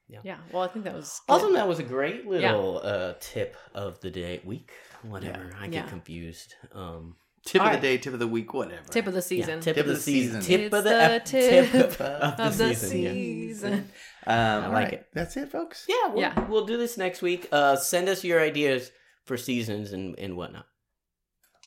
Yeah. 0.09 0.21
Yeah. 0.23 0.37
Well, 0.53 0.62
I 0.62 0.69
think 0.69 0.85
that 0.85 0.95
was 0.95 1.21
good. 1.27 1.33
Awesome. 1.35 1.53
That 1.55 1.67
was 1.67 1.81
a 1.81 1.83
great 1.83 2.27
little 2.29 2.81
uh, 2.85 3.14
tip 3.19 3.57
of 3.75 3.99
the 4.01 4.09
day, 4.11 4.41
week, 4.45 4.71
whatever. 5.03 5.51
I 5.61 5.64
get 5.67 5.85
Yeah. 5.85 5.91
confused. 5.91 6.55
Um, 6.73 7.17
tip 7.45 7.61
of 7.61 7.67
Alright. 7.67 7.81
the 7.83 7.87
day 7.89 7.99
tip 7.99 8.12
of 8.12 8.21
the 8.21 8.27
week 8.29 8.55
whatever 8.55 8.85
tip 8.89 9.07
of 9.09 9.14
the 9.14 9.19
yeah, 9.19 9.23
season. 9.23 9.61
tip, 9.61 9.77
of 9.77 9.87
the 9.87 9.97
season. 9.97 10.41
Tip 10.43 10.73
of 10.73 10.85
the, 10.85 10.91
the 10.91 11.03
ep- 11.14 11.25
tip 11.35 11.75
of, 12.01 12.01
of 12.41 12.57
the 12.57 12.73
season. 12.75 12.99
yeah. 13.03 13.12
season. 13.12 13.73
um, 14.29 14.37
I 14.37 14.67
like 14.69 14.73
right. 14.73 14.93
it. 14.95 15.07
that's 15.12 15.37
it 15.37 15.51
folks 15.51 15.85
Yeah, 15.89 16.09
we'll, 16.11 16.21
Yeah. 16.21 16.41
we'll 16.49 16.67
do 16.67 16.77
this 16.77 16.97
next 16.97 17.21
week. 17.21 17.49
Uh, 17.51 17.75
send 17.75 18.09
us 18.09 18.23
your 18.23 18.41
ideas 18.41 18.93
for 19.25 19.37
seasons 19.37 19.93
and, 19.93 20.17
and 20.21 20.37
whatnot. 20.37 20.67